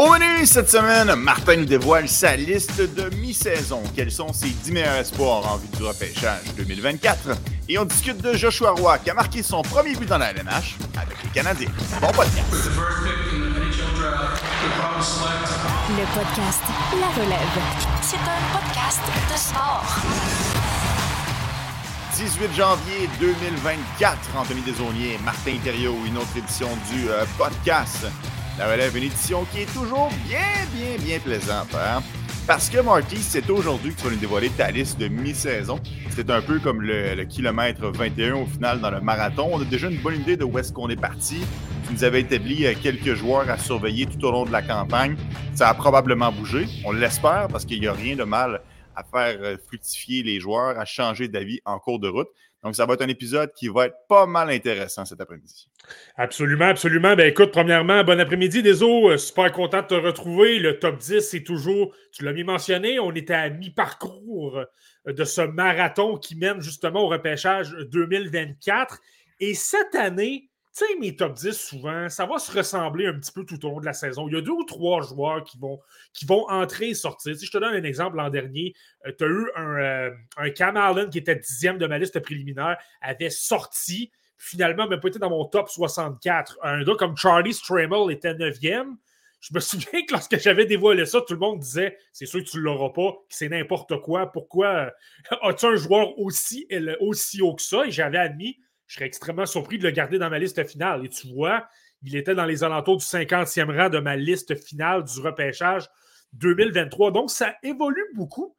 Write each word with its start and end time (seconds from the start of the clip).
Au 0.00 0.08
menu 0.08 0.46
cette 0.46 0.70
semaine, 0.70 1.14
Martin 1.14 1.56
nous 1.56 1.66
dévoile 1.66 2.08
sa 2.08 2.34
liste 2.34 2.80
de 2.80 3.14
mi-saison. 3.16 3.82
Quels 3.94 4.10
sont 4.10 4.32
ses 4.32 4.48
10 4.48 4.72
meilleurs 4.72 4.94
espoirs 4.94 5.46
en 5.46 5.58
vue 5.58 5.68
du 5.76 5.82
repêchage 5.82 6.40
2024? 6.56 7.36
Et 7.68 7.78
on 7.78 7.84
discute 7.84 8.16
de 8.22 8.32
Joshua 8.32 8.70
Roy 8.70 8.96
qui 9.00 9.10
a 9.10 9.14
marqué 9.14 9.42
son 9.42 9.60
premier 9.60 9.94
but 9.94 10.08
dans 10.08 10.16
la 10.16 10.30
LNH 10.30 10.76
avec 10.96 11.22
les 11.22 11.28
Canadiens. 11.34 11.68
Bon 12.00 12.06
podcast. 12.12 12.70
Le 15.90 16.04
podcast 16.14 16.62
La 16.98 17.22
Relève. 17.22 17.60
C'est 18.00 18.16
un 18.16 18.40
podcast 18.58 19.02
de 19.30 19.36
sport. 19.36 19.84
18 22.16 22.56
janvier 22.56 23.10
2024, 23.20 24.16
Anthony 24.34 24.62
Desaulniers, 24.62 25.18
Martin 25.22 25.58
Thériault, 25.62 25.98
une 26.06 26.16
autre 26.16 26.34
édition 26.38 26.68
du 26.90 27.10
euh, 27.10 27.26
podcast 27.36 28.06
la 28.60 28.70
relève, 28.70 28.94
une 28.94 29.04
édition 29.04 29.46
qui 29.46 29.62
est 29.62 29.72
toujours 29.72 30.10
bien, 30.28 30.38
bien, 30.74 30.98
bien 31.02 31.18
plaisante. 31.18 31.74
Hein? 31.74 32.02
Parce 32.46 32.68
que 32.68 32.78
Marty, 32.78 33.16
c'est 33.16 33.48
aujourd'hui 33.48 33.94
que 33.94 34.00
tu 34.00 34.04
vas 34.04 34.10
nous 34.10 34.18
dévoiler 34.18 34.50
ta 34.50 34.70
liste 34.70 35.00
de 35.00 35.08
mi-saison. 35.08 35.80
C'est 36.10 36.28
un 36.28 36.42
peu 36.42 36.58
comme 36.58 36.82
le, 36.82 37.24
kilomètre 37.24 37.88
21 37.88 38.34
au 38.34 38.44
final 38.44 38.82
dans 38.82 38.90
le 38.90 39.00
marathon. 39.00 39.48
On 39.50 39.62
a 39.62 39.64
déjà 39.64 39.88
une 39.88 40.02
bonne 40.02 40.16
idée 40.16 40.36
de 40.36 40.44
où 40.44 40.58
est-ce 40.58 40.74
qu'on 40.74 40.90
est 40.90 41.00
parti. 41.00 41.40
Tu 41.86 41.94
nous 41.94 42.04
avais 42.04 42.20
établi 42.20 42.66
euh, 42.66 42.74
quelques 42.78 43.14
joueurs 43.14 43.48
à 43.48 43.56
surveiller 43.56 44.04
tout 44.04 44.22
au 44.26 44.30
long 44.30 44.44
de 44.44 44.52
la 44.52 44.60
campagne. 44.60 45.16
Ça 45.54 45.70
a 45.70 45.74
probablement 45.74 46.30
bougé. 46.30 46.66
On 46.84 46.92
l'espère 46.92 47.48
parce 47.48 47.64
qu'il 47.64 47.80
n'y 47.80 47.86
a 47.86 47.94
rien 47.94 48.14
de 48.14 48.24
mal 48.24 48.60
à 48.94 49.04
faire 49.04 49.38
euh, 49.40 49.56
fructifier 49.68 50.22
les 50.22 50.38
joueurs, 50.38 50.78
à 50.78 50.84
changer 50.84 51.28
d'avis 51.28 51.60
en 51.64 51.78
cours 51.78 51.98
de 51.98 52.08
route. 52.08 52.28
Donc, 52.62 52.76
ça 52.76 52.84
va 52.84 52.94
être 52.94 53.02
un 53.02 53.08
épisode 53.08 53.52
qui 53.54 53.68
va 53.68 53.86
être 53.86 53.96
pas 54.06 54.26
mal 54.26 54.50
intéressant 54.50 55.06
cet 55.06 55.20
après-midi. 55.20 55.68
Absolument, 56.16 56.66
absolument. 56.66 57.16
Ben 57.16 57.26
écoute, 57.26 57.52
premièrement, 57.52 58.04
bon 58.04 58.20
après-midi, 58.20 58.62
Deso. 58.62 59.10
Euh, 59.10 59.16
super 59.16 59.50
content 59.52 59.80
de 59.80 59.86
te 59.86 59.94
retrouver. 59.94 60.58
Le 60.58 60.78
top 60.78 60.98
10, 60.98 61.20
c'est 61.20 61.42
toujours, 61.42 61.94
tu 62.12 62.22
l'as 62.24 62.34
mis 62.34 62.44
mentionné, 62.44 63.00
on 63.00 63.12
était 63.12 63.34
à 63.34 63.48
mi-parcours 63.48 64.58
euh, 65.06 65.12
de 65.12 65.24
ce 65.24 65.40
marathon 65.40 66.18
qui 66.18 66.36
mène 66.36 66.60
justement 66.60 67.04
au 67.04 67.08
repêchage 67.08 67.74
2024. 67.92 69.00
Et 69.40 69.54
cette 69.54 69.94
année, 69.94 70.49
sais, 70.84 70.96
mes 70.98 71.16
top 71.16 71.34
10, 71.34 71.52
souvent, 71.52 72.08
ça 72.08 72.26
va 72.26 72.38
se 72.38 72.50
ressembler 72.50 73.06
un 73.06 73.14
petit 73.14 73.32
peu 73.32 73.44
tout 73.44 73.64
au 73.66 73.70
long 73.70 73.80
de 73.80 73.86
la 73.86 73.92
saison. 73.92 74.28
Il 74.28 74.34
y 74.34 74.38
a 74.38 74.40
deux 74.40 74.52
ou 74.52 74.64
trois 74.64 75.02
joueurs 75.02 75.44
qui 75.44 75.58
vont, 75.58 75.80
qui 76.12 76.26
vont 76.26 76.48
entrer 76.48 76.90
et 76.90 76.94
sortir. 76.94 77.36
Si 77.36 77.46
je 77.46 77.50
te 77.50 77.58
donne 77.58 77.74
un 77.74 77.84
exemple, 77.84 78.16
l'an 78.16 78.30
dernier, 78.30 78.74
euh, 79.06 79.12
tu 79.16 79.24
as 79.24 79.28
eu 79.28 79.50
un, 79.56 79.78
euh, 79.78 80.10
un 80.36 80.50
Cam 80.50 80.76
Allen 80.76 81.10
qui 81.10 81.18
était 81.18 81.36
dixième 81.36 81.78
de 81.78 81.86
ma 81.86 81.98
liste 81.98 82.18
préliminaire, 82.20 82.78
avait 83.00 83.30
sorti, 83.30 84.10
finalement, 84.38 84.88
pas 84.88 85.08
été 85.08 85.18
dans 85.18 85.30
mon 85.30 85.44
top 85.44 85.68
64. 85.68 86.58
Un 86.62 86.82
gars 86.84 86.94
comme 86.98 87.16
Charlie 87.16 87.54
Stramel 87.54 88.10
était 88.10 88.34
neuvième. 88.34 88.96
Je 89.40 89.54
me 89.54 89.60
souviens 89.60 90.04
que 90.06 90.12
lorsque 90.12 90.38
j'avais 90.38 90.66
dévoilé 90.66 91.06
ça, 91.06 91.20
tout 91.20 91.34
le 91.34 91.40
monde 91.40 91.60
disait 91.60 91.96
c'est 92.12 92.26
sûr 92.26 92.40
que 92.44 92.48
tu 92.48 92.56
ne 92.58 92.62
l'auras 92.62 92.90
pas, 92.90 93.12
que 93.12 93.34
c'est 93.34 93.48
n'importe 93.48 94.00
quoi. 94.00 94.30
Pourquoi 94.32 94.66
euh, 94.66 94.90
as-tu 95.42 95.66
un 95.66 95.76
joueur 95.76 96.18
aussi, 96.18 96.66
aussi 97.00 97.42
haut 97.42 97.54
que 97.54 97.62
ça? 97.62 97.86
Et 97.86 97.90
j'avais 97.90 98.18
admis 98.18 98.58
je 98.90 98.96
serais 98.96 99.06
extrêmement 99.06 99.46
surpris 99.46 99.78
de 99.78 99.84
le 99.84 99.92
garder 99.92 100.18
dans 100.18 100.28
ma 100.28 100.40
liste 100.40 100.66
finale. 100.66 101.04
Et 101.04 101.08
tu 101.08 101.28
vois, 101.28 101.68
il 102.02 102.16
était 102.16 102.34
dans 102.34 102.44
les 102.44 102.64
alentours 102.64 102.96
du 102.96 103.04
50e 103.04 103.72
rang 103.72 103.88
de 103.88 104.00
ma 104.00 104.16
liste 104.16 104.60
finale 104.60 105.04
du 105.04 105.20
repêchage 105.20 105.88
2023. 106.32 107.12
Donc, 107.12 107.30
ça 107.30 107.54
évolue 107.62 108.04
beaucoup. 108.16 108.56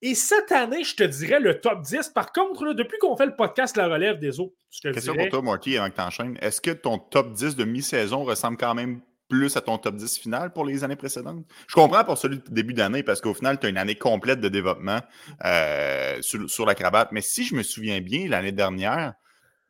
Et 0.00 0.14
cette 0.14 0.52
année, 0.52 0.84
je 0.84 0.94
te 0.94 1.02
dirais 1.02 1.40
le 1.40 1.60
top 1.60 1.82
10. 1.82 2.10
Par 2.10 2.30
contre, 2.30 2.74
depuis 2.74 2.96
qu'on 2.98 3.16
fait 3.16 3.26
le 3.26 3.34
podcast 3.34 3.76
La 3.76 3.88
Relève 3.88 4.20
des 4.20 4.38
autres, 4.38 4.54
je 4.70 4.82
te 4.82 4.94
Question 4.94 5.16
pour 5.16 5.28
toi, 5.28 5.42
Marty, 5.42 5.76
avant 5.76 5.90
que 5.90 5.96
tu 5.96 6.00
enchaînes. 6.00 6.38
Est-ce 6.40 6.60
que 6.60 6.70
ton 6.70 6.98
top 6.98 7.32
10 7.32 7.56
de 7.56 7.64
mi-saison 7.64 8.22
ressemble 8.22 8.58
quand 8.58 8.76
même 8.76 9.00
plus 9.28 9.56
à 9.56 9.62
ton 9.62 9.78
top 9.78 9.96
10 9.96 10.16
final 10.16 10.52
pour 10.52 10.64
les 10.64 10.84
années 10.84 10.94
précédentes? 10.94 11.44
Je 11.66 11.74
comprends 11.74 12.04
pour 12.04 12.18
celui 12.18 12.38
de 12.38 12.44
début 12.50 12.74
d'année 12.74 13.02
parce 13.02 13.20
qu'au 13.20 13.34
final, 13.34 13.58
tu 13.58 13.66
as 13.66 13.70
une 13.70 13.78
année 13.78 13.96
complète 13.96 14.38
de 14.38 14.48
développement 14.48 15.00
euh, 15.44 16.18
sur, 16.20 16.48
sur, 16.48 16.66
la 16.66 16.76
cravate. 16.76 17.10
Mais 17.10 17.20
si 17.20 17.42
je 17.42 17.56
me 17.56 17.64
souviens 17.64 18.00
bien, 18.00 18.28
l'année 18.28 18.52
dernière, 18.52 19.14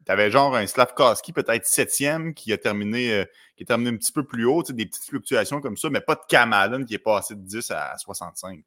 tu 0.05 0.13
avais 0.13 0.31
genre 0.31 0.55
un 0.57 0.67
Slavkowski, 0.67 1.33
peut-être 1.33 1.67
septième, 1.67 2.35
qui 2.35 2.53
a 2.53 2.59
terminé, 2.59 3.13
euh, 3.13 3.25
qui 3.57 3.63
est 3.63 3.67
terminé 3.67 3.91
un 3.91 3.97
petit 3.97 4.13
peu 4.13 4.25
plus 4.25 4.45
haut, 4.45 4.63
des 4.63 4.87
petites 4.87 5.05
fluctuations 5.05 5.61
comme 5.61 5.77
ça, 5.77 5.91
mais 5.91 6.01
pas 6.01 6.15
de 6.15 6.23
Kamalin 6.29 6.85
qui 6.85 6.95
est 6.95 6.99
passé 6.99 7.35
de 7.35 7.41
10 7.41 7.71
à 7.71 7.97
65. 7.99 8.61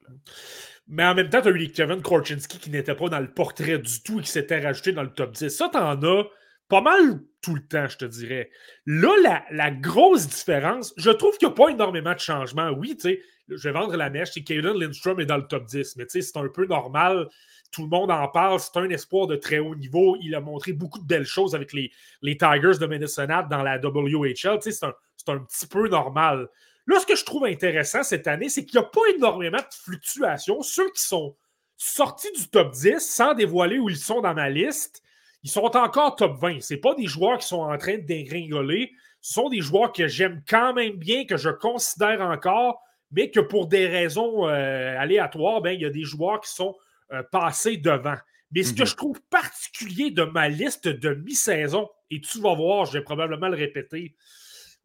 Mais 0.88 1.04
en 1.04 1.16
même 1.16 1.30
temps, 1.30 1.42
tu 1.42 1.48
as 1.50 1.52
eu 1.52 1.72
Kevin 1.72 2.02
Korchinski 2.02 2.60
qui 2.60 2.70
n'était 2.70 2.96
pas 2.96 3.10
dans 3.10 3.20
le 3.20 3.32
portrait 3.32 3.80
du 3.80 4.04
tout 4.04 4.20
et 4.20 4.24
qui 4.24 4.32
s'était 4.32 4.60
rajouté 4.60 4.92
dans 4.92 5.04
le 5.04 5.14
top 5.14 5.32
10. 5.32 5.50
Ça, 5.50 5.70
tu 5.72 5.78
en 5.78 6.02
as 6.02 6.24
pas 6.68 6.82
mal 6.82 7.20
tout 7.42 7.56
le 7.56 7.62
temps, 7.62 7.88
je 7.88 7.98
te 7.98 8.06
dirais. 8.06 8.50
Là, 8.86 9.10
la, 9.22 9.44
la 9.52 9.72
grosse 9.72 10.28
différence, 10.28 10.94
je 10.98 11.12
trouve 11.12 11.38
qu'il 11.38 11.48
n'y 11.48 11.54
a 11.54 11.56
pas 11.56 11.70
énormément 11.70 12.14
de 12.14 12.20
changements. 12.20 12.70
Oui, 12.72 12.96
tu 12.96 13.10
sais, 13.10 13.22
je 13.50 13.70
vais 13.70 13.72
vendre 13.72 13.96
la 13.96 14.10
mèche, 14.10 14.32
c'est 14.34 14.44
Caden 14.44 14.78
Lindstrom 14.78 15.20
est 15.20 15.26
dans 15.26 15.38
le 15.38 15.48
top 15.48 15.66
10, 15.66 15.98
mais 15.98 16.06
tu 16.06 16.22
sais, 16.22 16.22
c'est 16.22 16.38
un 16.38 16.48
peu 16.48 16.66
normal 16.66 17.28
tout 17.76 17.82
le 17.82 17.90
monde 17.90 18.10
en 18.10 18.28
parle. 18.30 18.60
C'est 18.60 18.78
un 18.78 18.90
espoir 18.90 19.28
de 19.28 19.36
très 19.36 19.60
haut 19.60 19.76
niveau. 19.76 20.16
Il 20.22 20.34
a 20.34 20.40
montré 20.40 20.72
beaucoup 20.72 21.00
de 21.00 21.06
belles 21.06 21.26
choses 21.26 21.54
avec 21.54 21.74
les, 21.74 21.92
les 22.22 22.38
Tigers 22.38 22.80
de 22.80 22.88
Minnesota 22.88 23.44
dans 23.44 23.64
la 23.64 23.78
WHL. 23.78 24.60
c'est 24.62 24.84
un, 24.84 24.94
un, 25.28 25.40
petit 25.40 25.68
peu 25.68 25.90
normal. 25.90 26.48
Là, 26.88 27.00
ce 27.00 27.06
que 27.06 27.16
je 27.16 27.26
trouve 27.26 27.46
intéressant 27.46 28.04
cette 28.04 28.28
année, 28.28 28.48
c'est 28.48 28.64
qu'il 28.64 28.80
n'y 28.80 28.86
a 28.86 28.90
pas 28.90 29.02
énormément 29.16 29.58
de 29.58 29.74
fluctuations. 29.84 30.62
Ceux 30.62 30.90
qui 30.92 31.02
sont 31.02 31.36
sortis 31.76 32.32
du 32.32 32.48
top 32.48 32.72
10 32.72 33.00
sans 33.00 33.34
dévoiler 33.34 33.78
où 33.78 33.90
ils 33.90 33.98
sont 33.98 34.22
dans 34.22 34.34
ma 34.34 34.50
liste, 34.50 35.04
ils 35.44 35.50
sont 35.50 35.76
encore 35.76 36.16
top 36.16 36.40
20. 36.40 36.62
Ce 36.62 36.76
pas 36.76 36.96
des 36.96 37.08
joueurs 37.08 37.40
qui 37.40 37.48
sont 37.48 37.62
en 37.62 37.78
train 37.78 37.98
de 37.98 38.06
dégringoler. 38.06 38.94
Ce 39.20 39.34
sont 39.34 39.50
des 39.50 39.62
joueurs 39.62 39.92
que 39.92 40.08
j'aime 40.08 40.42
quand 40.48 40.74
même 40.74 40.94
bien, 40.94 41.26
que 41.26 41.36
je 41.36 41.50
considère 41.50 42.22
encore, 42.22 42.82
mais 43.12 43.32
que 43.32 43.42
pour 43.42 43.68
des 43.68 43.88
raisons 43.88 44.48
euh, 44.48 44.98
aléatoires, 44.98 45.62
ben, 45.62 45.72
il 45.72 45.82
y 45.82 45.86
a 45.86 45.90
des 45.90 46.04
joueurs 46.04 46.40
qui 46.40 46.52
sont 46.52 46.76
euh, 47.12 47.24
passer 47.32 47.78
devant. 47.78 48.18
Mais 48.52 48.64
ce 48.64 48.74
que 48.74 48.82
mhm. 48.82 48.88
je 48.88 48.96
trouve 48.96 49.22
particulier 49.30 50.12
de 50.12 50.24
ma 50.24 50.48
liste 50.50 50.88
de 50.88 51.14
mi-saison, 51.14 51.90
et 52.10 52.22
tu 52.22 52.40
vas 52.40 52.56
voir, 52.56 52.86
je 52.86 52.94
vais 52.94 53.04
probablement 53.04 53.48
le 53.48 53.58
répéter 53.58 54.16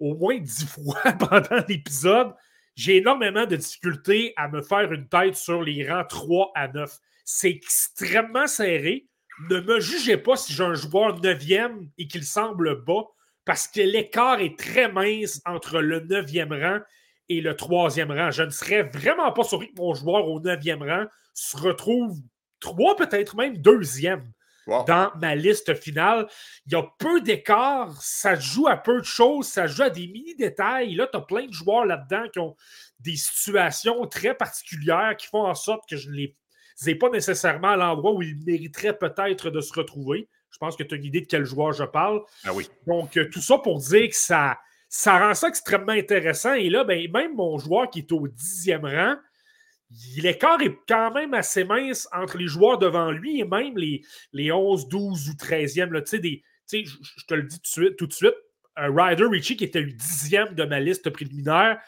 au 0.01 0.17
moins 0.17 0.39
dix 0.39 0.67
fois 0.75 1.01
pendant 1.19 1.65
l'épisode, 1.69 2.33
j'ai 2.75 2.97
énormément 2.97 3.47
de 3.47 3.57
difficultés 3.57 4.33
à 4.37 4.49
me 4.49 4.63
faire 4.63 4.93
une 4.93 5.09
tête 5.09 5.37
sur 5.37 5.63
les 5.63 5.89
rangs 5.89 6.05
3 6.05 6.53
à 6.55 6.69
9. 6.69 6.99
C'est 7.25 7.51
extrêmement 7.51 8.47
serré. 8.47 9.07
Ne 9.51 9.61
me 9.61 9.81
jugez 9.81 10.17
pas 10.17 10.37
si 10.37 10.53
j'ai 10.53 10.65
un 10.65 10.75
joueur 10.75 11.21
9e 11.21 11.89
et 11.99 12.09
qu'il 12.09 12.25
semble 12.25 12.83
bas, 12.85 13.05
parce 13.45 13.69
que 13.69 13.81
l'écart 13.81 14.41
est 14.41 14.59
très 14.59 14.91
mince 14.91 15.41
entre 15.45 15.81
le 15.81 16.01
9e 16.01 16.61
rang 16.61 16.81
et 17.31 17.41
le 17.41 17.55
3e 17.55 18.13
rang. 18.15 18.31
Je 18.31 18.43
ne 18.43 18.51
serais 18.51 18.83
vraiment 18.83 19.33
pas 19.33 19.45
surpris 19.45 19.73
que 19.73 19.81
mon 19.81 19.95
joueur 19.95 20.27
au 20.29 20.41
9e 20.41 20.87
rang 20.87 21.07
se 21.33 21.57
retrouve 21.57 22.19
trois, 22.59 22.97
peut-être 22.97 23.37
même 23.37 23.57
deuxième 23.57 24.31
dans 24.67 25.11
ma 25.21 25.35
liste 25.35 25.75
finale. 25.75 26.29
Il 26.67 26.73
y 26.73 26.77
a 26.77 26.85
peu 26.99 27.21
d'écart, 27.21 28.01
ça 28.03 28.35
joue 28.35 28.69
à 28.69 28.77
peu 28.77 28.99
de 28.99 29.05
choses, 29.05 29.47
ça 29.47 29.67
joue 29.67 29.83
à 29.83 29.91
des 29.91 30.07
mini-détails. 30.09 30.95
Là, 30.95 31.09
tu 31.11 31.17
as 31.17 31.23
plein 31.23 31.47
de 31.47 31.53
joueurs 31.53 31.87
là-dedans 31.87 32.29
qui 32.33 32.41
ont 32.41 32.57
des 32.99 33.17
situations 33.17 34.07
très 34.07 34.35
particulières 34.35 35.17
qui 35.17 35.27
font 35.27 35.47
en 35.47 35.55
sorte 35.55 35.89
que 35.89 35.97
je 35.97 36.11
ne 36.11 36.17
les 36.17 36.37
ai 36.87 36.95
pas 36.95 37.11
nécessairement 37.11 37.71
à 37.71 37.77
l'endroit 37.77 38.13
où 38.13 38.23
ils 38.23 38.37
mériteraient 38.45 38.97
peut-être 38.97 39.51
de 39.51 39.61
se 39.61 39.73
retrouver. 39.73 40.29
Je 40.51 40.59
pense 40.59 40.77
que 40.77 40.83
tu 40.83 40.95
as 40.95 40.99
une 40.99 41.05
idée 41.05 41.21
de 41.21 41.27
quel 41.27 41.45
joueur 41.45 41.73
je 41.73 41.85
parle. 41.85 42.23
Ah 42.45 42.53
oui. 42.53 42.69
Donc, 42.87 43.17
euh, 43.17 43.29
tout 43.31 43.41
ça 43.41 43.59
pour 43.59 43.79
dire 43.79 44.09
que 44.09 44.17
ça, 44.17 44.59
ça 44.91 45.19
rend 45.19 45.35
ça 45.35 45.49
extrêmement 45.49 45.93
intéressant. 45.93 46.53
Et 46.53 46.69
là, 46.69 46.85
ben, 46.85 47.11
même 47.11 47.37
mon 47.37 47.59
joueur 47.59 47.89
qui 47.89 48.01
est 48.01 48.13
au 48.13 48.27
dixième 48.29 48.85
rang, 48.85 49.15
l'écart 50.17 50.61
est 50.61 50.77
quand 50.87 51.13
même 51.13 51.33
assez 51.33 51.65
mince 51.65 52.09
entre 52.13 52.37
les 52.37 52.49
joueurs 52.49 52.77
devant 52.77 53.11
lui 53.11 53.41
et 53.41 53.45
même 53.45 53.79
les, 53.79 54.03
les 54.33 54.53
11, 54.53 54.89
12 54.89 55.31
ou 55.31 55.33
13e. 55.33 55.91
Là, 55.91 56.01
des, 56.19 56.43
je, 56.73 56.85
je 56.85 57.25
te 57.25 57.35
le 57.35 57.45
dis 57.45 57.57
tout 57.57 57.63
de 57.63 57.67
suite, 57.67 57.97
tout 57.97 58.07
de 58.09 58.13
suite 58.13 58.35
Ryder 58.77 59.27
Richie, 59.27 59.57
qui 59.57 59.65
était 59.65 59.81
le 59.81 59.93
dixième 59.93 60.55
de 60.55 60.65
ma 60.65 60.81
liste 60.81 61.11
préliminaire, 61.11 61.81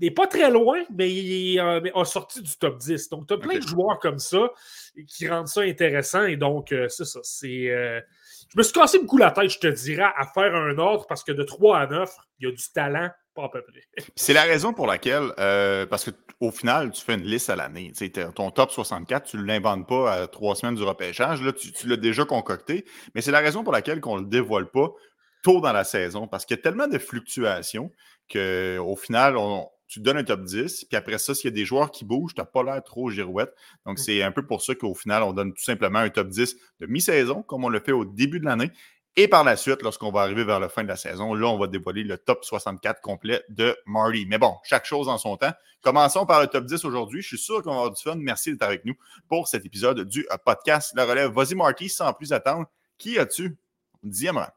n'est 0.00 0.10
pas 0.10 0.26
très 0.26 0.50
loin, 0.50 0.82
mais 0.94 1.12
il 1.12 1.58
euh, 1.58 1.80
a 1.94 2.04
sorti 2.04 2.42
du 2.42 2.56
top 2.56 2.78
10. 2.78 3.08
Donc, 3.10 3.26
tu 3.26 3.34
as 3.34 3.38
plein 3.38 3.58
de 3.58 3.66
joueurs 3.66 3.98
comme 3.98 4.18
ça 4.18 4.50
qui 5.08 5.28
rendent 5.28 5.48
ça 5.48 5.62
intéressant. 5.62 6.24
Et 6.24 6.36
donc, 6.36 6.72
euh, 6.72 6.88
c'est 6.88 7.04
ça. 7.04 7.20
C'est, 7.22 7.70
euh, 7.70 8.00
je 8.48 8.58
me 8.58 8.62
suis 8.62 8.72
cassé 8.72 8.98
beaucoup 8.98 9.18
la 9.18 9.30
tête, 9.30 9.50
je 9.50 9.58
te 9.58 9.66
dirais, 9.66 10.10
à 10.16 10.26
faire 10.32 10.54
un 10.54 10.78
ordre 10.78 11.06
parce 11.06 11.24
que 11.24 11.32
de 11.32 11.42
3 11.42 11.78
à 11.78 11.86
9, 11.86 12.10
il 12.38 12.48
y 12.48 12.50
a 12.50 12.54
du 12.54 12.72
talent, 12.72 13.10
pas 13.34 13.44
à 13.44 13.48
peu 13.48 13.62
près. 13.62 13.82
C'est 14.16 14.32
la 14.32 14.42
raison 14.42 14.72
pour 14.72 14.86
laquelle, 14.86 15.32
parce 15.88 16.04
que 16.04 16.10
au 16.40 16.50
final, 16.50 16.90
tu 16.90 17.02
fais 17.02 17.14
une 17.14 17.24
liste 17.24 17.48
à 17.50 17.56
l'année. 17.56 17.92
Ton 18.34 18.50
top 18.50 18.70
64, 18.70 19.24
tu 19.24 19.36
ne 19.38 19.42
l'inventes 19.42 19.88
pas 19.88 20.12
à 20.12 20.26
trois 20.26 20.54
semaines 20.54 20.74
du 20.74 20.82
repêchage. 20.82 21.42
Là, 21.42 21.52
tu, 21.52 21.70
l'as 21.86 21.96
déjà 21.96 22.24
concocté. 22.24 22.84
Mais 23.14 23.22
c'est 23.22 23.30
la 23.30 23.40
raison 23.40 23.64
pour 23.64 23.72
laquelle 23.72 24.00
on 24.04 24.16
ne 24.16 24.22
le 24.22 24.28
dévoile 24.28 24.70
pas 24.70 24.88
tôt 25.42 25.60
dans 25.60 25.72
la 25.72 25.84
saison. 25.84 26.28
Parce 26.28 26.44
qu'il 26.44 26.56
y 26.56 26.60
a 26.60 26.62
tellement 26.62 26.88
de 26.88 26.98
fluctuations 26.98 27.90
qu'au 28.30 28.96
final, 28.96 29.36
tu 29.88 30.00
donnes 30.00 30.16
un 30.16 30.24
top 30.24 30.42
10. 30.42 30.84
Puis 30.84 30.96
après 30.96 31.18
ça, 31.18 31.34
s'il 31.34 31.50
y 31.50 31.52
a 31.52 31.56
des 31.56 31.64
joueurs 31.64 31.90
qui 31.90 32.04
bougent, 32.04 32.34
tu 32.34 32.40
n'as 32.40 32.46
pas 32.46 32.62
l'air 32.62 32.82
trop 32.82 33.10
girouette. 33.10 33.54
Donc, 33.84 33.98
c'est 33.98 34.22
un 34.22 34.32
peu 34.32 34.46
pour 34.46 34.62
ça 34.62 34.74
qu'au 34.74 34.94
final, 34.94 35.22
on 35.22 35.32
donne 35.32 35.52
tout 35.52 35.62
simplement 35.62 36.00
un 36.00 36.10
top 36.10 36.28
10 36.28 36.56
de 36.80 36.86
mi-saison, 36.86 37.42
comme 37.42 37.64
on 37.64 37.68
le 37.68 37.80
fait 37.80 37.92
au 37.92 38.04
début 38.04 38.40
de 38.40 38.44
l'année. 38.44 38.70
Et 39.18 39.28
par 39.28 39.44
la 39.44 39.56
suite, 39.56 39.80
lorsqu'on 39.82 40.10
va 40.10 40.20
arriver 40.20 40.44
vers 40.44 40.60
la 40.60 40.68
fin 40.68 40.82
de 40.82 40.88
la 40.88 40.96
saison, 40.96 41.32
là, 41.32 41.46
on 41.46 41.58
va 41.58 41.68
dévoiler 41.68 42.04
le 42.04 42.18
top 42.18 42.44
64 42.44 43.00
complet 43.00 43.42
de 43.48 43.74
Marty. 43.86 44.26
Mais 44.28 44.36
bon, 44.36 44.56
chaque 44.62 44.84
chose 44.84 45.08
en 45.08 45.16
son 45.16 45.38
temps. 45.38 45.52
Commençons 45.80 46.26
par 46.26 46.42
le 46.42 46.48
top 46.48 46.66
10 46.66 46.84
aujourd'hui. 46.84 47.22
Je 47.22 47.28
suis 47.28 47.38
sûr 47.38 47.62
qu'on 47.62 47.70
va 47.70 47.76
avoir 47.76 47.92
du 47.92 48.02
fun. 48.02 48.16
Merci 48.16 48.50
d'être 48.50 48.62
avec 48.62 48.84
nous 48.84 48.94
pour 49.28 49.48
cet 49.48 49.64
épisode 49.64 50.06
du 50.06 50.26
podcast 50.44 50.92
La 50.94 51.06
Relève. 51.06 51.30
Vas-y, 51.30 51.54
Marty, 51.54 51.88
sans 51.88 52.12
plus 52.12 52.32
attendre. 52.34 52.66
Qui 52.98 53.18
as-tu? 53.18 53.56
Rang? 54.02 54.55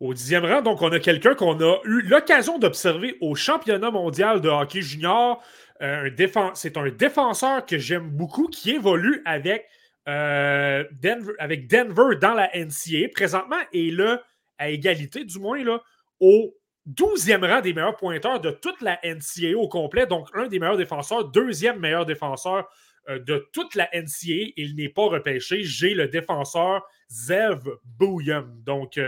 Au 0.00 0.14
dixième 0.14 0.44
rang, 0.44 0.62
donc, 0.62 0.80
on 0.80 0.92
a 0.92 1.00
quelqu'un 1.00 1.34
qu'on 1.34 1.60
a 1.60 1.80
eu 1.84 2.02
l'occasion 2.02 2.58
d'observer 2.58 3.16
au 3.20 3.34
championnat 3.34 3.90
mondial 3.90 4.40
de 4.40 4.48
hockey 4.48 4.80
junior. 4.80 5.42
Euh, 5.82 6.08
c'est 6.54 6.76
un 6.76 6.88
défenseur 6.90 7.66
que 7.66 7.78
j'aime 7.78 8.08
beaucoup 8.08 8.46
qui 8.46 8.70
évolue 8.70 9.22
avec 9.24 9.66
euh, 10.08 10.84
Denver, 10.92 12.16
dans 12.20 12.34
la 12.34 12.48
NCA 12.54 13.08
présentement 13.12 13.58
et 13.72 13.90
là, 13.90 14.22
à 14.58 14.70
égalité 14.70 15.24
du 15.24 15.40
moins, 15.40 15.62
là, 15.64 15.82
au 16.20 16.54
12e 16.94 17.44
rang 17.44 17.60
des 17.60 17.74
meilleurs 17.74 17.96
pointeurs 17.96 18.40
de 18.40 18.52
toute 18.52 18.80
la 18.80 19.00
NCA 19.02 19.56
au 19.56 19.68
complet. 19.68 20.06
Donc, 20.06 20.28
un 20.32 20.46
des 20.46 20.60
meilleurs 20.60 20.76
défenseurs, 20.76 21.24
deuxième 21.24 21.80
meilleur 21.80 22.06
défenseur 22.06 22.68
euh, 23.08 23.18
de 23.18 23.48
toute 23.52 23.74
la 23.74 23.88
NCA. 23.92 24.52
Il 24.56 24.76
n'est 24.76 24.88
pas 24.88 25.08
repêché. 25.08 25.64
J'ai 25.64 25.94
le 25.94 26.06
défenseur 26.06 26.86
Zev 27.10 27.62
Bouillum. 27.84 28.62
Donc, 28.64 28.98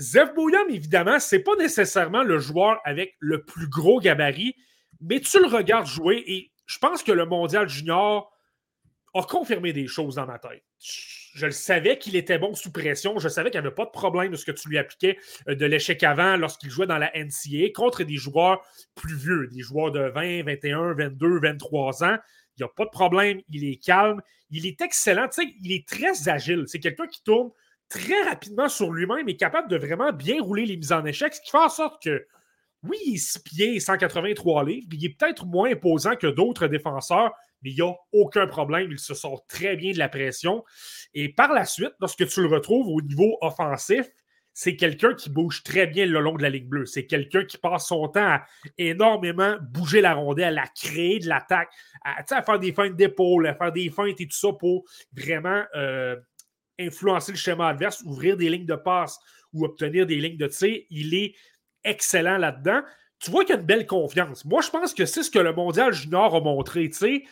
Zev 0.00 0.32
Bouillum, 0.34 0.70
évidemment, 0.70 1.20
c'est 1.20 1.40
pas 1.40 1.54
nécessairement 1.56 2.22
le 2.22 2.38
joueur 2.38 2.80
avec 2.84 3.16
le 3.18 3.44
plus 3.44 3.68
gros 3.68 4.00
gabarit, 4.00 4.56
mais 5.00 5.20
tu 5.20 5.38
le 5.38 5.46
regardes 5.46 5.86
jouer 5.86 6.24
et 6.26 6.50
je 6.64 6.78
pense 6.78 7.02
que 7.02 7.12
le 7.12 7.26
mondial 7.26 7.68
junior 7.68 8.32
a 9.12 9.22
confirmé 9.22 9.72
des 9.72 9.86
choses 9.86 10.14
dans 10.14 10.26
ma 10.26 10.38
tête. 10.38 10.62
Je 10.78 11.46
le 11.46 11.52
savais 11.52 11.98
qu'il 11.98 12.16
était 12.16 12.38
bon 12.38 12.54
sous 12.54 12.72
pression. 12.72 13.18
Je 13.18 13.28
savais 13.28 13.50
qu'il 13.50 13.60
n'y 13.60 13.66
avait 13.66 13.74
pas 13.74 13.84
de 13.84 13.90
problème 13.90 14.32
de 14.32 14.36
ce 14.36 14.44
que 14.44 14.52
tu 14.52 14.68
lui 14.68 14.78
appliquais 14.78 15.18
euh, 15.48 15.54
de 15.54 15.66
l'échec 15.66 16.02
avant 16.02 16.36
lorsqu'il 16.36 16.70
jouait 16.70 16.86
dans 16.86 16.98
la 16.98 17.10
NCA 17.14 17.70
contre 17.74 18.02
des 18.04 18.16
joueurs 18.16 18.62
plus 18.94 19.16
vieux, 19.16 19.48
des 19.48 19.60
joueurs 19.60 19.92
de 19.92 20.00
20, 20.00 20.44
21, 20.44 20.94
22, 20.94 21.40
23 21.40 22.04
ans. 22.04 22.16
Il 22.56 22.62
n'y 22.62 22.64
a 22.64 22.68
pas 22.68 22.84
de 22.84 22.90
problème. 22.90 23.40
Il 23.48 23.64
est 23.64 23.76
calme. 23.76 24.22
Il 24.50 24.66
est 24.66 24.80
excellent. 24.80 25.28
Tu 25.28 25.42
sais, 25.42 25.54
il 25.60 25.72
est 25.72 25.86
très 25.86 26.28
agile. 26.28 26.64
C'est 26.66 26.80
quelqu'un 26.80 27.06
qui 27.06 27.22
tourne 27.22 27.50
très 27.90 28.22
rapidement 28.22 28.68
sur 28.68 28.90
lui-même 28.92 29.28
et 29.28 29.36
capable 29.36 29.68
de 29.68 29.76
vraiment 29.76 30.12
bien 30.12 30.40
rouler 30.40 30.64
les 30.64 30.76
mises 30.76 30.92
en 30.92 31.04
échec, 31.04 31.34
ce 31.34 31.40
qui 31.42 31.50
fait 31.50 31.58
en 31.58 31.68
sorte 31.68 32.02
que, 32.02 32.26
oui, 32.84 32.96
il 33.04 33.14
est 33.16 33.18
6 33.18 33.38
pieds 33.40 33.80
183 33.80 34.64
livres. 34.64 34.86
Il 34.90 35.04
est 35.04 35.10
peut-être 35.10 35.44
moins 35.44 35.70
imposant 35.70 36.16
que 36.16 36.28
d'autres 36.28 36.66
défenseurs, 36.66 37.34
mais 37.62 37.70
il 37.72 37.74
n'y 37.74 37.82
a 37.82 37.94
aucun 38.12 38.46
problème. 38.46 38.90
Il 38.90 38.98
se 38.98 39.12
sort 39.12 39.44
très 39.46 39.76
bien 39.76 39.92
de 39.92 39.98
la 39.98 40.08
pression. 40.08 40.64
Et 41.12 41.28
par 41.28 41.52
la 41.52 41.66
suite, 41.66 41.92
lorsque 42.00 42.26
tu 42.26 42.40
le 42.40 42.46
retrouves 42.46 42.88
au 42.88 43.02
niveau 43.02 43.36
offensif, 43.42 44.06
c'est 44.54 44.76
quelqu'un 44.76 45.14
qui 45.14 45.30
bouge 45.30 45.62
très 45.62 45.86
bien 45.86 46.06
le 46.06 46.20
long 46.20 46.34
de 46.34 46.42
la 46.42 46.50
ligne 46.50 46.68
bleue. 46.68 46.86
C'est 46.86 47.06
quelqu'un 47.06 47.44
qui 47.44 47.58
passe 47.58 47.86
son 47.86 48.08
temps 48.08 48.26
à 48.26 48.46
énormément 48.78 49.56
bouger 49.60 50.00
la 50.00 50.14
rondelle, 50.14 50.58
à 50.58 50.66
créer 50.66 51.18
de 51.18 51.28
l'attaque, 51.28 51.70
à, 52.04 52.24
faire 52.24 52.58
des 52.58 52.72
feintes 52.72 52.96
d'épaule, 52.96 53.46
à 53.46 53.54
faire 53.54 53.72
des 53.72 53.90
feintes 53.90 54.20
et 54.20 54.26
tout 54.26 54.36
ça 54.36 54.52
pour 54.58 54.84
vraiment 55.12 55.62
euh, 55.76 56.16
influencer 56.80 57.32
le 57.32 57.38
schéma 57.38 57.68
adverse, 57.68 58.02
ouvrir 58.04 58.36
des 58.36 58.48
lignes 58.48 58.66
de 58.66 58.74
passe 58.74 59.18
ou 59.52 59.64
obtenir 59.64 60.06
des 60.06 60.16
lignes 60.16 60.36
de 60.36 60.46
tir. 60.46 60.80
Il 60.90 61.14
est 61.14 61.34
excellent 61.84 62.38
là-dedans. 62.38 62.82
Tu 63.18 63.30
vois 63.30 63.44
qu'il 63.44 63.54
y 63.54 63.58
a 63.58 63.60
une 63.60 63.66
belle 63.66 63.86
confiance. 63.86 64.44
Moi, 64.44 64.62
je 64.62 64.70
pense 64.70 64.94
que 64.94 65.04
c'est 65.04 65.22
ce 65.22 65.30
que 65.30 65.38
le 65.38 65.52
mondial 65.52 65.92
junior 65.92 66.34
a 66.34 66.40
montré. 66.40 66.88
Tu 66.88 66.96
sais, 66.96 67.24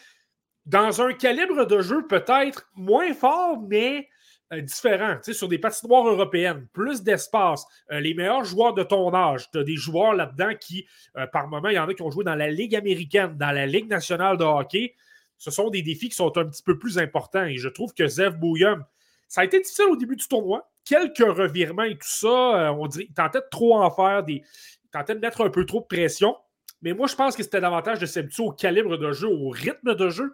dans 0.66 1.00
un 1.00 1.12
calibre 1.14 1.66
de 1.66 1.80
jeu 1.80 2.06
peut-être 2.06 2.68
moins 2.74 3.14
fort, 3.14 3.62
mais 3.68 4.08
euh, 4.52 4.62
différent, 4.62 5.18
sur 5.22 5.48
des 5.48 5.58
patinoires 5.58 6.08
européennes, 6.08 6.66
plus 6.72 7.02
d'espace, 7.02 7.66
euh, 7.90 8.00
les 8.00 8.14
meilleurs 8.14 8.44
joueurs 8.44 8.72
de 8.72 8.82
ton 8.82 9.12
âge. 9.14 9.50
Tu 9.50 9.58
as 9.58 9.64
des 9.64 9.76
joueurs 9.76 10.14
là-dedans 10.14 10.52
qui, 10.58 10.86
euh, 11.16 11.26
par 11.26 11.48
moment, 11.48 11.68
il 11.68 11.74
y 11.74 11.78
en 11.78 11.86
a 11.86 11.92
qui 11.92 12.02
ont 12.02 12.10
joué 12.10 12.24
dans 12.24 12.34
la 12.34 12.50
Ligue 12.50 12.74
américaine, 12.74 13.36
dans 13.36 13.50
la 13.50 13.66
Ligue 13.66 13.88
nationale 13.88 14.38
de 14.38 14.44
hockey. 14.44 14.94
Ce 15.36 15.50
sont 15.50 15.68
des 15.68 15.82
défis 15.82 16.08
qui 16.08 16.16
sont 16.16 16.36
un 16.38 16.46
petit 16.46 16.62
peu 16.62 16.78
plus 16.78 16.98
importants. 16.98 17.44
Et 17.44 17.58
je 17.58 17.68
trouve 17.68 17.92
que 17.92 18.06
Zev 18.06 18.36
Bouillum, 18.36 18.84
ça 19.28 19.42
a 19.42 19.44
été 19.44 19.60
difficile 19.60 19.86
au 19.90 19.96
début 19.96 20.16
du 20.16 20.26
tournoi. 20.26 20.70
Quelques 20.84 21.18
revirements 21.18 21.82
et 21.82 21.94
tout 21.94 22.08
ça, 22.08 22.72
on 22.72 22.86
dirait, 22.86 23.06
il 23.08 23.14
tentait 23.14 23.40
de 23.40 23.46
trop 23.50 23.76
en 23.76 23.90
faire, 23.90 24.24
il 24.26 24.42
tentait 24.90 25.14
de 25.14 25.20
mettre 25.20 25.42
un 25.42 25.50
peu 25.50 25.66
trop 25.66 25.80
de 25.80 25.86
pression. 25.86 26.34
Mais 26.82 26.94
moi, 26.94 27.06
je 27.06 27.14
pense 27.14 27.36
que 27.36 27.42
c'était 27.42 27.60
davantage 27.60 27.98
de 27.98 28.06
s'habituer 28.06 28.42
au 28.42 28.52
calibre 28.52 28.96
de 28.96 29.12
jeu, 29.12 29.28
au 29.28 29.50
rythme 29.50 29.94
de 29.94 30.08
jeu. 30.08 30.32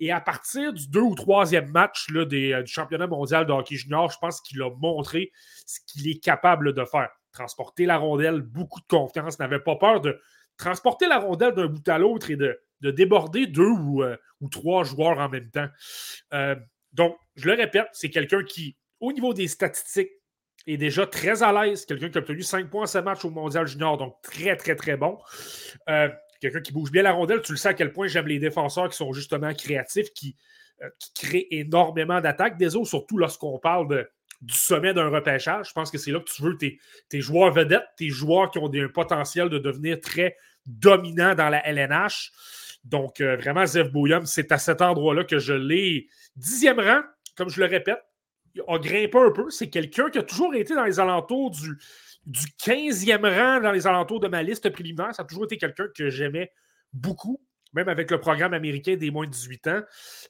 Et 0.00 0.10
à 0.10 0.20
partir 0.20 0.72
du 0.72 0.88
deux 0.88 1.00
ou 1.00 1.14
troisième 1.14 1.70
match 1.70 2.10
là, 2.10 2.22
euh, 2.30 2.62
du 2.62 2.72
championnat 2.72 3.06
mondial 3.06 3.46
de 3.46 3.52
hockey 3.52 3.76
junior, 3.76 4.10
je 4.10 4.18
pense 4.18 4.40
qu'il 4.40 4.60
a 4.62 4.70
montré 4.70 5.30
ce 5.66 5.78
qu'il 5.86 6.10
est 6.10 6.18
capable 6.18 6.72
de 6.72 6.84
faire. 6.84 7.10
Transporter 7.32 7.86
la 7.86 7.96
rondelle, 7.96 8.42
beaucoup 8.42 8.80
de 8.80 8.86
confiance, 8.86 9.38
n'avait 9.38 9.60
pas 9.60 9.76
peur 9.76 10.00
de 10.00 10.20
transporter 10.56 11.06
la 11.06 11.18
rondelle 11.18 11.54
d'un 11.54 11.66
bout 11.66 11.88
à 11.88 11.98
l'autre 11.98 12.30
et 12.30 12.36
de, 12.36 12.58
déborder 12.80 13.46
deux 13.46 13.66
ou, 13.66 14.02
euh, 14.02 14.16
ou, 14.40 14.48
trois 14.48 14.84
joueurs 14.84 15.18
en 15.18 15.28
même 15.28 15.50
temps. 15.50 15.68
Euh, 16.34 16.54
donc, 16.92 17.16
je 17.36 17.48
le 17.48 17.54
répète, 17.54 17.88
c'est 17.92 18.10
quelqu'un 18.10 18.42
qui, 18.42 18.76
au 19.00 19.12
niveau 19.12 19.34
des 19.34 19.48
statistiques, 19.48 20.10
est 20.66 20.76
déjà 20.76 21.06
très 21.06 21.42
à 21.42 21.52
l'aise. 21.52 21.84
Quelqu'un 21.84 22.08
qui 22.08 22.18
a 22.18 22.20
obtenu 22.20 22.42
5 22.42 22.70
points 22.70 22.84
à 22.84 22.86
ce 22.86 22.98
match 22.98 23.24
au 23.24 23.30
Mondial 23.30 23.66
Junior, 23.66 23.98
donc 23.98 24.16
très, 24.22 24.56
très, 24.56 24.76
très 24.76 24.96
bon 24.96 25.18
quelqu'un 26.44 26.60
qui 26.60 26.72
bouge 26.72 26.90
bien 26.90 27.02
la 27.02 27.12
rondelle. 27.12 27.40
Tu 27.42 27.52
le 27.52 27.58
sais 27.58 27.68
à 27.68 27.74
quel 27.74 27.92
point 27.92 28.06
j'aime 28.06 28.26
les 28.26 28.38
défenseurs 28.38 28.88
qui 28.88 28.96
sont 28.96 29.12
justement 29.12 29.52
créatifs, 29.54 30.12
qui, 30.12 30.36
euh, 30.82 30.88
créent 31.14 31.46
énormément 31.50 32.20
d'attaques 32.20 32.58
des 32.58 32.76
autres, 32.76 32.88
surtout 32.88 33.16
lorsqu'on 33.16 33.58
parle 33.58 34.06
du 34.42 34.54
sommet 34.54 34.92
d'un 34.92 35.08
repêchage. 35.08 35.68
Je 35.68 35.72
pense 35.72 35.90
que 35.90 35.98
c'est 35.98 36.10
là 36.10 36.20
que 36.20 36.30
tu 36.30 36.42
veux 36.42 36.58
tes, 36.58 37.20
joueurs 37.20 37.52
vedettes, 37.52 37.86
tes 37.96 38.10
joueurs 38.10 38.50
qui 38.50 38.58
ont 38.58 38.70
un 38.72 38.88
potentiel 38.88 39.48
de 39.48 39.58
devenir 39.58 40.00
très 40.00 40.36
dominants 40.66 41.34
dans 41.34 41.48
la 41.48 41.66
LNH. 41.66 42.32
Donc, 42.84 43.20
euh, 43.20 43.36
vraiment, 43.36 43.64
Zev 43.64 43.90
Bouillum, 43.90 44.26
c'est 44.26 44.52
à 44.52 44.58
cet 44.58 44.82
endroit-là 44.82 45.24
que 45.24 45.38
je 45.38 45.54
l'ai. 45.54 46.08
Dixième 46.36 46.80
rang, 46.80 47.00
comme 47.36 47.48
je 47.48 47.60
le 47.60 47.66
répète, 47.66 48.02
a 48.68 48.78
grimpé 48.78 49.18
un 49.18 49.30
peu. 49.30 49.50
C'est 49.50 49.68
quelqu'un 49.68 50.10
qui 50.10 50.18
a 50.18 50.22
toujours 50.22 50.54
été 50.54 50.74
dans 50.74 50.84
les 50.84 51.00
alentours 51.00 51.50
du 51.50 51.76
du 52.26 52.46
15e 52.58 53.28
rang 53.28 53.60
dans 53.60 53.72
les 53.72 53.86
alentours 53.86 54.20
de 54.20 54.28
ma 54.28 54.42
liste 54.42 54.70
préliminaire. 54.70 55.14
Ça 55.14 55.22
a 55.22 55.26
toujours 55.26 55.44
été 55.44 55.58
quelqu'un 55.58 55.86
que 55.94 56.10
j'aimais 56.10 56.52
beaucoup, 56.92 57.40
même 57.72 57.88
avec 57.88 58.10
le 58.10 58.18
programme 58.18 58.54
américain 58.54 58.96
des 58.96 59.10
moins 59.10 59.26
de 59.26 59.30
18 59.30 59.66
ans. 59.68 59.82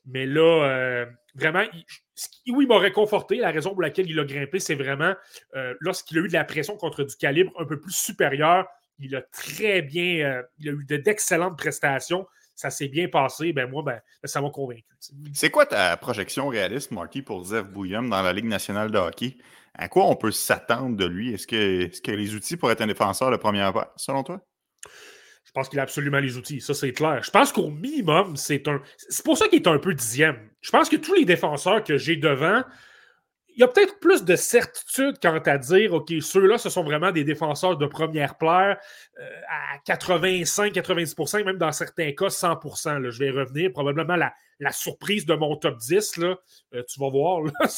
Mais 0.07 0.27
là, 0.27 0.65
euh, 0.65 1.07
vraiment, 1.35 1.63
il, 1.73 2.53
oui, 2.53 2.65
il 2.65 2.69
m'a 2.69 2.79
réconforté. 2.79 3.37
La 3.37 3.51
raison 3.51 3.71
pour 3.71 3.83
laquelle 3.83 4.11
il 4.11 4.19
a 4.19 4.25
grimpé, 4.25 4.59
c'est 4.59 4.75
vraiment 4.75 5.15
euh, 5.55 5.75
lorsqu'il 5.81 6.19
a 6.19 6.23
eu 6.23 6.29
de 6.29 6.33
la 6.33 6.45
pression 6.45 6.77
contre 6.77 7.05
du 7.05 7.15
calibre 7.17 7.53
un 7.59 7.65
peu 7.65 7.79
plus 7.81 7.95
supérieur. 7.95 8.67
Il 8.99 9.15
a 9.17 9.23
très 9.23 9.83
bien, 9.83 10.27
euh, 10.27 10.43
il 10.59 10.69
a 10.69 10.73
eu 10.73 10.85
d'excellentes 10.85 11.59
prestations. 11.59 12.27
Ça 12.55 12.71
s'est 12.71 12.89
bien 12.89 13.09
passé. 13.09 13.53
Ben 13.53 13.69
moi, 13.69 13.83
ben, 13.85 14.01
ça 14.25 14.41
m'a 14.41 14.51
convaincu. 14.51 14.85
C'est 15.33 15.51
quoi 15.51 15.67
ta 15.67 15.97
projection 15.97 16.49
réaliste, 16.49 16.91
Marty, 16.91 17.23
pour 17.23 17.45
Zev 17.45 17.69
Bouillum 17.69 18.09
dans 18.09 18.23
la 18.23 18.33
Ligue 18.33 18.47
nationale 18.47 18.91
de 18.91 18.99
hockey? 18.99 19.37
À 19.75 19.89
quoi 19.89 20.07
on 20.07 20.15
peut 20.15 20.31
s'attendre 20.31 20.97
de 20.97 21.05
lui? 21.05 21.35
Est-ce 21.35 21.47
que, 21.47 21.83
est 21.83 22.05
que 22.05 22.13
les 22.13 22.35
outils 22.35 22.57
pour 22.57 22.71
être 22.71 22.81
un 22.81 22.87
défenseur 22.87 23.31
de 23.31 23.37
première 23.37 23.73
part, 23.73 23.93
selon 23.97 24.23
toi? 24.23 24.41
Je 25.45 25.51
pense 25.61 25.69
qu'il 25.69 25.79
a 25.79 25.83
absolument 25.83 26.19
les 26.19 26.37
outils, 26.37 26.61
ça 26.61 26.75
c'est 26.75 26.93
clair. 26.93 27.23
Je 27.23 27.31
pense 27.31 27.53
qu'au 27.53 27.71
minimum, 27.71 28.37
c'est 28.37 28.67
un. 28.67 28.83
C'est 28.97 29.25
pour 29.25 29.39
ça 29.39 29.47
qu'il 29.47 29.63
est 29.63 29.69
un 29.69 29.79
peu 29.79 29.95
dixième. 29.95 30.51
Je 30.61 30.71
pense 30.71 30.89
que 30.89 30.97
tous 30.97 31.15
les 31.15 31.25
défenseurs 31.25 31.85
que 31.85 31.97
j'ai 31.97 32.17
devant, 32.17 32.65
il 33.57 33.61
y 33.61 33.63
a 33.63 33.69
peut-être 33.69 34.01
plus 34.01 34.25
de 34.25 34.35
certitude 34.35 35.17
quant 35.23 35.39
à 35.39 35.59
dire, 35.59 35.95
OK, 35.95 36.13
ceux-là, 36.21 36.59
ce 36.59 36.69
sont 36.69 36.83
vraiment 36.83 37.13
des 37.13 37.23
défenseurs 37.23 37.77
de 37.77 37.87
première 37.87 38.37
plaire 38.37 38.79
euh, 39.21 39.41
à 39.49 39.79
85-90% 39.87 41.45
même 41.45 41.57
dans 41.57 41.71
certains 41.71 42.13
cas 42.13 42.31
100 42.31 42.61
là, 42.99 43.11
Je 43.11 43.19
vais 43.19 43.31
revenir. 43.31 43.71
Probablement 43.73 44.17
la, 44.17 44.33
surprise 44.73 45.25
de 45.27 45.35
mon 45.35 45.57
top 45.57 45.77
10, 45.79 46.17
là, 46.17 46.37
euh, 46.75 46.83
tu 46.89 46.99
vas 46.99 47.11
voir, 47.11 47.43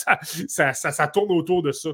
ça, 0.49 1.09
tourne 1.09 1.33
autour 1.33 1.63
de 1.63 1.73
ça. 1.73 1.91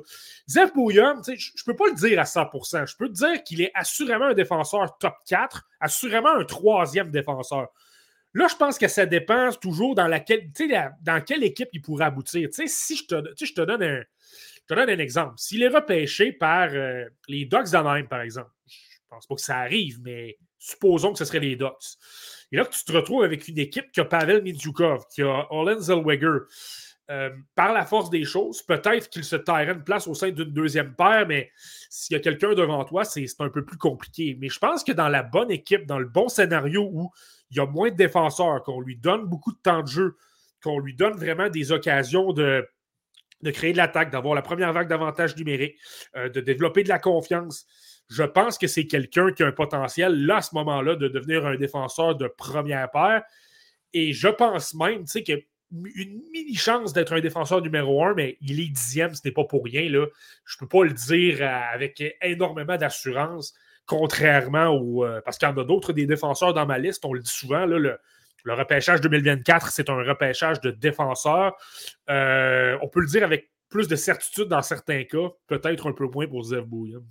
Zef 0.48 0.72
Bouillon, 0.72 1.20
je 1.26 1.32
ne 1.32 1.64
peux 1.66 1.76
pas 1.76 1.88
le 1.88 1.94
dire 1.94 2.20
à 2.20 2.24
100% 2.24 2.86
Je 2.86 2.96
peux 2.96 3.08
te 3.08 3.14
dire 3.14 3.42
qu'il 3.42 3.62
est 3.62 3.72
assurément 3.74 4.26
un 4.26 4.34
défenseur 4.34 4.96
top 4.98 5.14
4, 5.26 5.64
assurément 5.80 6.36
un 6.36 6.44
troisième 6.44 7.10
défenseur. 7.10 7.68
Là, 8.34 8.48
je 8.48 8.56
pense 8.56 8.78
que 8.78 8.88
ça 8.88 9.04
dépend 9.06 9.50
toujours 9.52 9.94
dans 9.94 10.06
laquelle, 10.06 10.50
quelle 11.26 11.44
équipe 11.44 11.68
il 11.72 11.82
pourrait 11.82 12.06
aboutir. 12.06 12.48
si 12.52 12.96
je 12.96 13.04
te, 13.04 13.44
je 13.44 13.52
te, 13.52 13.60
donne 13.60 13.82
un, 13.82 14.02
je 14.68 14.74
donne 14.74 14.88
un 14.88 14.98
exemple. 14.98 15.34
S'il 15.36 15.62
est 15.62 15.68
repêché 15.68 16.32
par 16.32 16.70
euh, 16.72 17.04
les 17.28 17.44
Ducks 17.44 17.70
d'Anaheim, 17.70 18.06
par 18.06 18.22
exemple, 18.22 18.50
je 18.66 18.76
pense 19.08 19.26
pas 19.26 19.34
que 19.34 19.40
ça 19.40 19.58
arrive, 19.58 20.00
mais 20.02 20.38
supposons 20.58 21.12
que 21.12 21.18
ce 21.18 21.24
serait 21.26 21.40
les 21.40 21.56
Ducks. 21.56 21.98
Et 22.52 22.56
là, 22.56 22.64
tu 22.64 22.82
te 22.84 22.92
retrouves 22.92 23.24
avec 23.24 23.48
une 23.48 23.58
équipe 23.58 23.92
qui 23.92 24.00
a 24.00 24.04
Pavel 24.04 24.42
Mintyukov, 24.42 25.06
qui 25.12 25.22
a 25.22 25.46
Olen 25.52 25.80
Zellweger. 25.80 26.46
Euh, 27.10 27.30
par 27.56 27.72
la 27.72 27.84
force 27.84 28.10
des 28.10 28.24
choses, 28.24 28.62
peut-être 28.62 29.10
qu'il 29.10 29.24
se 29.24 29.34
taillerait 29.34 29.74
une 29.74 29.82
place 29.82 30.06
au 30.06 30.14
sein 30.14 30.30
d'une 30.30 30.52
deuxième 30.52 30.94
paire, 30.94 31.26
mais 31.26 31.50
s'il 31.90 32.14
y 32.14 32.16
a 32.16 32.22
quelqu'un 32.22 32.54
devant 32.54 32.84
toi, 32.84 33.04
c'est 33.04 33.26
un 33.40 33.48
peu 33.48 33.64
plus 33.64 33.76
compliqué. 33.76 34.36
Mais 34.40 34.48
je 34.48 34.58
pense 34.58 34.84
que 34.84 34.92
dans 34.92 35.08
la 35.08 35.24
bonne 35.24 35.50
équipe, 35.50 35.84
dans 35.84 35.98
le 35.98 36.06
bon 36.06 36.28
scénario 36.28 36.88
où 36.92 37.10
il 37.50 37.56
y 37.56 37.60
a 37.60 37.66
moins 37.66 37.90
de 37.90 37.96
défenseurs, 37.96 38.62
qu'on 38.62 38.80
lui 38.80 38.96
donne 38.96 39.26
beaucoup 39.26 39.52
de 39.52 39.58
temps 39.58 39.82
de 39.82 39.88
jeu, 39.88 40.16
qu'on 40.62 40.78
lui 40.78 40.94
donne 40.94 41.14
vraiment 41.14 41.48
des 41.48 41.72
occasions 41.72 42.32
de, 42.32 42.66
créer 43.52 43.72
de 43.72 43.78
l'attaque, 43.78 44.10
d'avoir 44.10 44.34
la 44.34 44.42
première 44.42 44.72
vague 44.72 44.88
d'avantages 44.88 45.36
numériques, 45.36 45.76
euh, 46.16 46.28
de 46.28 46.40
développer 46.40 46.84
de 46.84 46.88
la 46.88 47.00
confiance. 47.00 47.66
Je 48.08 48.22
pense 48.22 48.58
que 48.58 48.68
c'est 48.68 48.86
quelqu'un 48.86 49.32
qui 49.32 49.42
a 49.42 49.48
un 49.48 49.52
potentiel, 49.52 50.24
là, 50.24 50.36
à 50.36 50.42
ce 50.42 50.54
moment-là, 50.54 50.94
de 50.94 51.08
devenir 51.08 51.46
un 51.46 51.56
défenseur 51.56 52.14
de 52.14 52.28
première 52.28 52.90
paire. 52.90 53.22
Et 53.92 54.12
je 54.12 54.28
pense 54.28 54.74
même, 54.74 55.04
tu 55.04 55.22
sais, 55.24 55.32
a 55.32 55.36
une 55.72 56.22
mini 56.32 56.54
chance 56.54 56.92
d'être 56.92 57.12
un 57.12 57.20
défenseur 57.20 57.62
numéro 57.62 58.04
un, 58.04 58.14
mais 58.14 58.36
il 58.40 58.60
est 58.60 58.68
dixième, 58.68 59.14
ce 59.14 59.22
n'est 59.24 59.32
pas 59.32 59.44
pour 59.44 59.64
rien. 59.64 59.88
Là. 59.88 60.06
Je 60.44 60.56
ne 60.56 60.58
peux 60.60 60.68
pas 60.68 60.84
le 60.84 60.92
dire 60.92 61.38
euh, 61.40 61.74
avec 61.74 62.02
énormément 62.22 62.76
d'assurance, 62.76 63.54
contrairement 63.86 64.68
au. 64.68 65.04
Euh, 65.04 65.20
parce 65.24 65.38
qu'il 65.38 65.48
y 65.48 65.50
en 65.50 65.56
a 65.56 65.64
d'autres 65.64 65.92
des 65.92 66.06
défenseurs 66.06 66.54
dans 66.54 66.66
ma 66.66 66.78
liste, 66.78 67.04
on 67.04 67.12
le 67.12 67.20
dit 67.20 67.30
souvent, 67.30 67.64
là, 67.64 67.78
le, 67.78 67.98
le 68.44 68.54
repêchage 68.54 69.00
2024, 69.00 69.70
c'est 69.70 69.88
un 69.88 70.02
repêchage 70.02 70.60
de 70.60 70.70
défenseurs. 70.70 71.54
Euh, 72.10 72.76
on 72.82 72.88
peut 72.88 73.00
le 73.00 73.06
dire 73.06 73.24
avec 73.24 73.50
plus 73.70 73.88
de 73.88 73.96
certitude 73.96 74.48
dans 74.48 74.60
certains 74.60 75.04
cas, 75.04 75.30
peut-être 75.46 75.88
un 75.88 75.92
peu 75.92 76.06
moins 76.06 76.26
pour 76.26 76.44
Zev 76.44 76.64
Bouillum. 76.64 77.02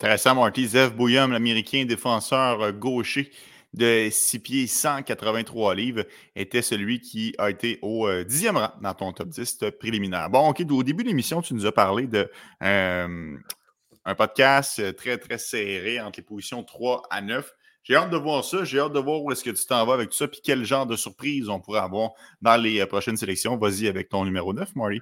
Intéressant, 0.00 0.34
Marty. 0.34 0.66
Zev 0.66 0.94
Bouillum, 0.94 1.30
l'Américain 1.30 1.84
défenseur 1.84 2.72
gaucher 2.72 3.30
de 3.74 4.08
6 4.10 4.38
pieds 4.38 4.66
183 4.66 5.74
livres, 5.74 6.04
était 6.34 6.62
celui 6.62 7.00
qui 7.00 7.34
a 7.38 7.50
été 7.50 7.78
au 7.82 8.08
euh, 8.08 8.24
dixième 8.24 8.56
rang 8.56 8.72
dans 8.80 8.94
ton 8.94 9.12
top 9.12 9.28
10 9.28 9.60
préliminaire. 9.78 10.30
Bon, 10.30 10.48
OK, 10.48 10.62
au 10.70 10.82
début 10.82 11.02
de 11.02 11.08
l'émission, 11.08 11.42
tu 11.42 11.54
nous 11.54 11.66
as 11.66 11.72
parlé 11.72 12.06
de 12.06 12.30
un 12.60 14.14
podcast 14.14 14.94
très, 14.96 15.18
très 15.18 15.36
serré 15.36 16.00
entre 16.00 16.20
les 16.20 16.24
positions 16.24 16.62
3 16.62 17.02
à 17.10 17.20
9. 17.20 17.52
J'ai 17.82 17.94
hâte 17.94 18.10
de 18.10 18.16
voir 18.16 18.44
ça. 18.44 18.64
J'ai 18.64 18.80
hâte 18.80 18.92
de 18.92 18.98
voir 18.98 19.22
où 19.22 19.30
est-ce 19.30 19.44
que 19.44 19.50
tu 19.50 19.64
t'en 19.64 19.86
vas 19.86 19.94
avec 19.94 20.10
tout 20.10 20.16
ça, 20.16 20.26
puis 20.26 20.40
quel 20.42 20.64
genre 20.64 20.86
de 20.86 20.96
surprise 20.96 21.48
on 21.48 21.60
pourrait 21.60 21.80
avoir 21.80 22.10
dans 22.42 22.56
les 22.56 22.80
euh, 22.80 22.86
prochaines 22.86 23.16
sélections. 23.16 23.56
Vas-y 23.56 23.86
avec 23.86 24.08
ton 24.08 24.24
numéro 24.24 24.52
9, 24.52 24.74
Marty. 24.74 25.00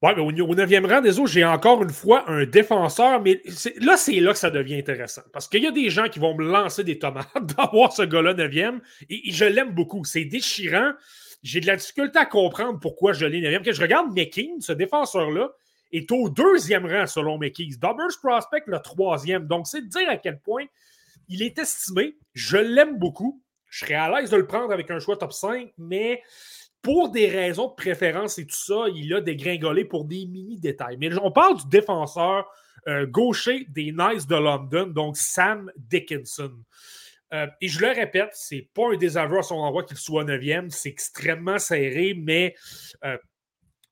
Oui, 0.00 0.12
mais 0.16 0.22
au, 0.22 0.54
9e 0.54 0.86
rang 0.86 1.00
des 1.00 1.18
autres, 1.18 1.32
j'ai 1.32 1.44
encore 1.44 1.82
une 1.82 1.90
fois 1.90 2.30
un 2.30 2.46
défenseur, 2.46 3.20
mais 3.20 3.42
là, 3.80 3.96
c'est 3.96 4.20
là 4.20 4.32
que 4.32 4.38
ça 4.38 4.50
devient 4.50 4.76
intéressant. 4.76 5.22
Parce 5.32 5.48
qu'il 5.48 5.64
y 5.64 5.66
a 5.66 5.72
des 5.72 5.90
gens 5.90 6.08
qui 6.08 6.20
vont 6.20 6.36
me 6.36 6.44
lancer 6.44 6.84
des 6.84 7.00
tomates 7.00 7.26
d'avoir 7.56 7.92
ce 7.92 8.02
gars-là 8.02 8.34
9e, 8.34 8.78
et, 9.10 9.32
je 9.32 9.44
l'aime 9.44 9.72
beaucoup. 9.72 10.04
C'est 10.04 10.24
déchirant. 10.24 10.92
J'ai 11.42 11.60
de 11.60 11.66
la 11.66 11.76
difficulté 11.76 12.18
à 12.18 12.26
comprendre 12.26 12.78
pourquoi 12.78 13.12
je 13.12 13.26
l'ai 13.26 13.40
9e. 13.40 13.64
Quand 13.64 13.72
je 13.72 13.80
regarde 13.80 14.16
McKean, 14.16 14.60
ce 14.60 14.72
défenseur-là, 14.72 15.50
est 15.90 16.12
au 16.12 16.28
deuxième 16.28 16.86
rang 16.86 17.06
selon 17.06 17.38
McKees. 17.38 17.78
Doubles 17.80 18.14
Prospect, 18.22 18.64
le 18.66 18.78
troisième. 18.78 19.46
Donc, 19.46 19.66
c'est 19.66 19.80
de 19.82 19.88
dire 19.88 20.08
à 20.08 20.16
quel 20.16 20.38
point 20.38 20.64
il 21.28 21.42
est 21.42 21.58
estimé. 21.58 22.16
Je 22.34 22.56
l'aime 22.56 22.98
beaucoup. 22.98 23.42
Je 23.66 23.84
serais 23.84 23.94
à 23.94 24.08
l'aise 24.10 24.30
de 24.30 24.36
le 24.36 24.46
prendre 24.46 24.72
avec 24.72 24.90
un 24.90 24.98
choix 24.98 25.16
top 25.16 25.32
5, 25.32 25.72
mais 25.76 26.22
pour 26.82 27.10
des 27.10 27.28
raisons 27.28 27.68
de 27.68 27.74
préférence 27.74 28.38
et 28.38 28.46
tout 28.46 28.56
ça, 28.56 28.86
il 28.94 29.12
a 29.14 29.20
dégringolé 29.20 29.84
pour 29.84 30.04
des 30.04 30.26
mini-détails. 30.26 30.96
Mais 30.98 31.10
on 31.18 31.30
parle 31.30 31.58
du 31.58 31.68
défenseur 31.68 32.46
euh, 32.86 33.06
gaucher 33.06 33.66
des 33.68 33.92
Knights 33.92 34.28
de 34.28 34.36
London, 34.36 34.86
donc 34.86 35.16
Sam 35.16 35.70
Dickinson. 35.76 36.52
Euh, 37.34 37.46
et 37.60 37.68
je 37.68 37.80
le 37.80 37.88
répète, 37.88 38.30
c'est 38.32 38.68
pas 38.72 38.92
un 38.92 38.96
désaveu 38.96 39.38
à 39.38 39.42
son 39.42 39.56
endroit 39.56 39.82
qu'il 39.82 39.96
soit 39.96 40.24
9e, 40.24 40.70
c'est 40.70 40.88
extrêmement 40.88 41.58
serré, 41.58 42.14
mais 42.16 42.54
euh, 43.04 43.18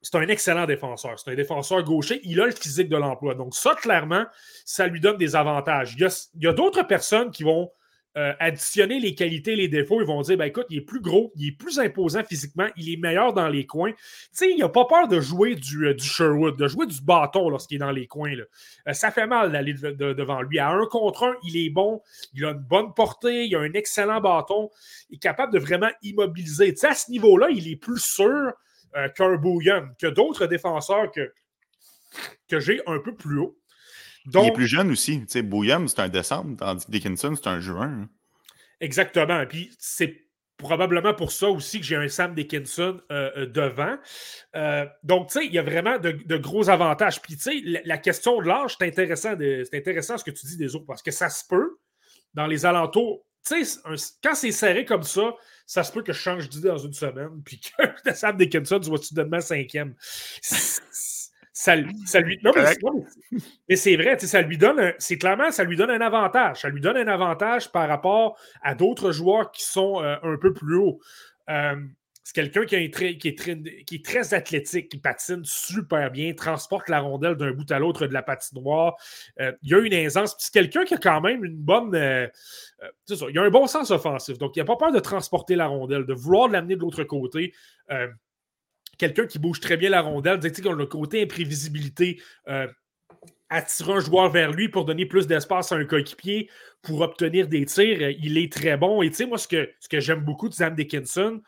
c'est 0.01 0.17
un 0.17 0.29
excellent 0.29 0.67
défenseur. 0.67 1.19
C'est 1.19 1.33
un 1.33 1.35
défenseur 1.35 1.83
gaucher. 1.83 2.21
Il 2.23 2.41
a 2.41 2.47
le 2.47 2.53
physique 2.53 2.89
de 2.89 2.97
l'emploi. 2.97 3.35
Donc, 3.35 3.55
ça, 3.55 3.75
clairement, 3.75 4.25
ça 4.65 4.87
lui 4.87 5.01
donne 5.01 5.17
des 5.17 5.35
avantages. 5.35 5.97
Il 5.99 6.45
y 6.45 6.47
a, 6.47 6.53
d'autres 6.53 6.85
personnes 6.85 7.31
qui 7.31 7.43
vont 7.43 7.71
euh, 8.17 8.33
additionner 8.41 8.99
les 8.99 9.15
qualités 9.15 9.53
et 9.53 9.57
les 9.57 9.69
défauts. 9.69 10.01
Ils 10.01 10.07
vont 10.07 10.23
dire 10.23 10.39
ben, 10.39 10.47
écoute, 10.47 10.65
il 10.71 10.79
est 10.79 10.81
plus 10.83 11.01
gros, 11.01 11.33
il 11.37 11.49
est 11.49 11.53
plus 11.53 11.79
imposant 11.79 12.25
physiquement, 12.25 12.67
il 12.75 12.91
est 12.91 12.97
meilleur 12.97 13.35
dans 13.35 13.49
les 13.49 13.67
coins. 13.67 13.93
Tu 13.93 13.99
sais, 14.33 14.51
il 14.51 14.59
n'a 14.59 14.71
pas 14.71 14.87
peur 14.87 15.07
de 15.07 15.21
jouer 15.21 15.55
du, 15.55 15.89
euh, 15.89 15.93
du, 15.93 16.03
Sherwood, 16.03 16.57
de 16.57 16.67
jouer 16.67 16.87
du 16.87 16.99
bâton 17.03 17.51
lorsqu'il 17.51 17.77
est 17.77 17.81
dans 17.81 17.91
les 17.91 18.07
coins. 18.07 18.33
Euh, 18.89 18.93
ça 18.95 19.11
fait 19.11 19.27
mal 19.27 19.53
d'aller 19.53 19.75
devant 19.75 20.41
lui. 20.41 20.59
À 20.59 20.71
un 20.71 20.87
contre 20.87 21.25
un, 21.25 21.35
il 21.45 21.59
est 21.59 21.69
bon, 21.69 22.01
il 22.33 22.47
a 22.47 22.53
une 22.53 22.59
bonne 22.59 22.95
portée, 22.95 23.45
il 23.45 23.55
a 23.55 23.61
un 23.61 23.73
excellent 23.75 24.23
bâton, 24.23 24.71
il 25.11 25.17
est 25.17 25.21
capable 25.21 25.53
de 25.53 25.59
vraiment 25.59 25.91
immobiliser. 26.01 26.73
Tu 26.73 26.81
sais, 26.81 26.87
à 26.87 26.95
ce 26.95 27.11
niveau-là, 27.11 27.49
il 27.51 27.71
est 27.71 27.77
plus 27.77 28.01
sûr 28.01 28.53
qu'un 29.15 29.37
Bouillon, 29.37 29.91
que 30.01 30.07
d'autres 30.07 30.47
défenseurs 30.47 31.13
que, 31.13 31.31
que 32.49 32.61
j'ai 32.61 32.81
un 32.87 32.99
peu 32.99 33.15
plus 33.15 33.41
haut. 33.41 33.59
Donc, 34.27 34.45
il 34.45 34.49
est 34.49 34.53
plus 34.53 34.67
jeune 34.67 34.91
aussi. 34.91 35.21
Tu 35.21 35.27
sais, 35.29 35.43
Bouillon, 35.43 35.87
c'est 35.89 36.01
un 36.01 36.09
décembre, 36.09 36.57
tandis 36.59 36.85
que 36.87 36.91
Dickinson, 36.91 37.35
c'est 37.37 37.49
un 37.49 37.61
juin. 37.61 38.03
Hein. 38.03 38.09
Exactement. 38.81 39.45
Puis 39.47 39.71
c'est 39.79 40.27
probablement 40.57 41.13
pour 41.13 41.33
ça 41.33 41.49
aussi 41.49 41.81
que 41.81 41.87
j'ai 41.87 41.97
un 41.97 42.09
Sam 42.09 42.35
Dickinson 42.35 43.01
euh, 43.13 43.31
euh, 43.37 43.47
devant. 43.47 43.97
donc, 45.03 45.29
tu 45.29 45.41
sais, 45.41 45.47
il 45.47 45.53
y 45.53 45.59
a 45.59 45.63
vraiment 45.63 45.99
de, 45.99 46.37
gros 46.37 46.71
avantages. 46.71 47.21
Puis, 47.21 47.37
tu 47.37 47.43
sais, 47.43 47.83
la, 47.85 47.99
question 47.99 48.41
de 48.41 48.47
l'âge, 48.47 48.77
c'est 48.79 48.87
intéressant, 48.87 49.33
intéressant 49.73 50.19
ce 50.19 50.25
que 50.25 50.31
tu 50.31 50.47
dis 50.47 50.57
des 50.57 50.75
autres, 50.75 50.87
parce 50.87 51.03
que 51.03 51.11
ça 51.11 51.29
se 51.29 51.45
peut, 51.47 51.79
dans 52.35 52.47
les 52.47 52.65
alentours, 52.65 53.25
tu 53.47 53.65
sais, 53.65 53.81
quand 54.23 54.35
c'est 54.35 54.51
serré 54.51 54.85
comme 54.85 55.05
ça, 55.05 55.35
ça 55.67 55.83
se 55.83 55.93
peut 55.93 56.03
que 56.03 56.13
je 56.13 56.19
change 56.19 56.49
d'idée 56.49 56.69
dans 56.69 56.79
une 56.79 56.93
semaine, 56.93 57.43
puis 57.45 57.61
que 57.61 58.15
Sam 58.15 58.37
Dickinson 58.37 58.81
soit 58.83 59.03
soudainement 59.03 59.41
cinquième. 59.41 59.95
Ça, 61.59 61.75
ça, 62.05 62.21
lui. 62.21 62.39
Non, 62.45 62.51
mais, 62.55 63.77
c'est 63.77 63.97
vrai, 63.97 64.19
ça 64.19 64.43
lui 64.43 64.59
donne. 64.59 64.93
C'est 64.99 65.17
clairement, 65.17 65.51
ça 65.51 65.65
lui 65.65 65.75
donne 65.75 65.89
un 65.89 66.03
avantage. 66.03 66.61
Ça 66.61 66.69
lui 66.69 66.83
donne 66.83 66.99
un 66.99 67.09
avantage 67.09 67.73
par 67.73 67.89
rapport 67.89 68.39
à 68.61 68.75
d'autres 68.75 69.11
joueurs 69.11 69.51
qui 69.53 69.65
sont 69.65 70.03
euh, 70.03 70.17
un 70.23 70.37
peu 70.37 70.53
plus 70.53 70.77
hauts. 70.77 71.01
Euh, 71.49 71.77
c'est 72.23 72.35
quelqu'un 72.35 72.67
qui, 72.67 72.75
est 72.75 72.93
très, 72.93 73.17
qui, 73.17 73.29
est 73.29 74.05
très, 74.05 74.35
athlétique, 74.35 74.91
qui 74.91 74.99
patine 74.99 75.47
super 75.47 76.11
bien, 76.11 76.35
transporte 76.35 76.91
la 76.91 77.01
rondelle 77.01 77.37
d'un 77.37 77.53
bout 77.53 77.71
à 77.73 77.79
l'autre 77.79 78.07
de 78.07 78.13
la 78.13 78.23
patinoire. 78.23 78.97
Euh, 79.41 79.53
il 79.63 79.75
a 79.75 79.79
une 79.79 79.95
aisance. 79.95 80.37
C'est 80.39 80.53
quelqu'un 80.53 80.85
qui 80.85 80.93
a 80.93 80.99
quand 80.99 81.23
même 81.23 81.43
une 81.43 81.57
bonne. 81.57 81.93
Ça, 83.07 83.15
il 83.31 83.39
a 83.39 83.43
un 83.43 83.51
bon 83.51 83.67
sens 83.67 83.91
offensif. 83.91 84.37
Donc, 84.37 84.57
il 84.57 84.59
n'a 84.59 84.67
pas 84.67 84.77
peur 84.77 84.93
de 84.93 85.01
transporter 85.01 85.57
la 85.57 85.69
rondelle, 85.69 86.05
de 86.05 86.13
vouloir 86.13 86.49
l'amener 86.49 86.77
de 86.77 86.83
l'autre 86.83 87.05
côté. 87.05 87.55
Quelqu'un 88.99 89.27
qui 89.27 89.39
bouge 89.39 89.61
très 89.61 89.77
bien 89.77 89.91
la 89.91 90.01
rondelle, 90.01 90.41
tu 90.41 90.53
sais, 90.53 90.63
le 90.63 90.87
côté 90.87 91.23
imprévisibilité 91.23 92.21
attirer 93.49 93.93
un 93.93 94.01
joueur 94.01 94.31
vers 94.31 94.53
lui 94.53 94.69
pour 94.69 94.85
donner 94.85 95.07
plus 95.07 95.27
d'espace 95.27 95.73
à 95.73 95.77
un 95.77 95.85
coéquipier 95.85 96.51
pour 96.83 97.01
obtenir 97.01 97.49
des 97.49 97.65
tirs, 97.65 98.11
il 98.11 98.39
est 98.39 98.53
très 98.53 98.77
bon. 98.77 99.03
Et 99.03 99.11
tu 99.11 99.17
sais, 99.17 99.27
moi, 99.27 99.39
ce 99.39 99.49
que, 99.49 99.71
ce 99.81 99.89
que 99.89 100.01
j'aime 100.01 100.21
beaucoup 100.21 100.49
de 100.49 100.55
Sam 100.55 100.75
Dickinson, 100.75 101.41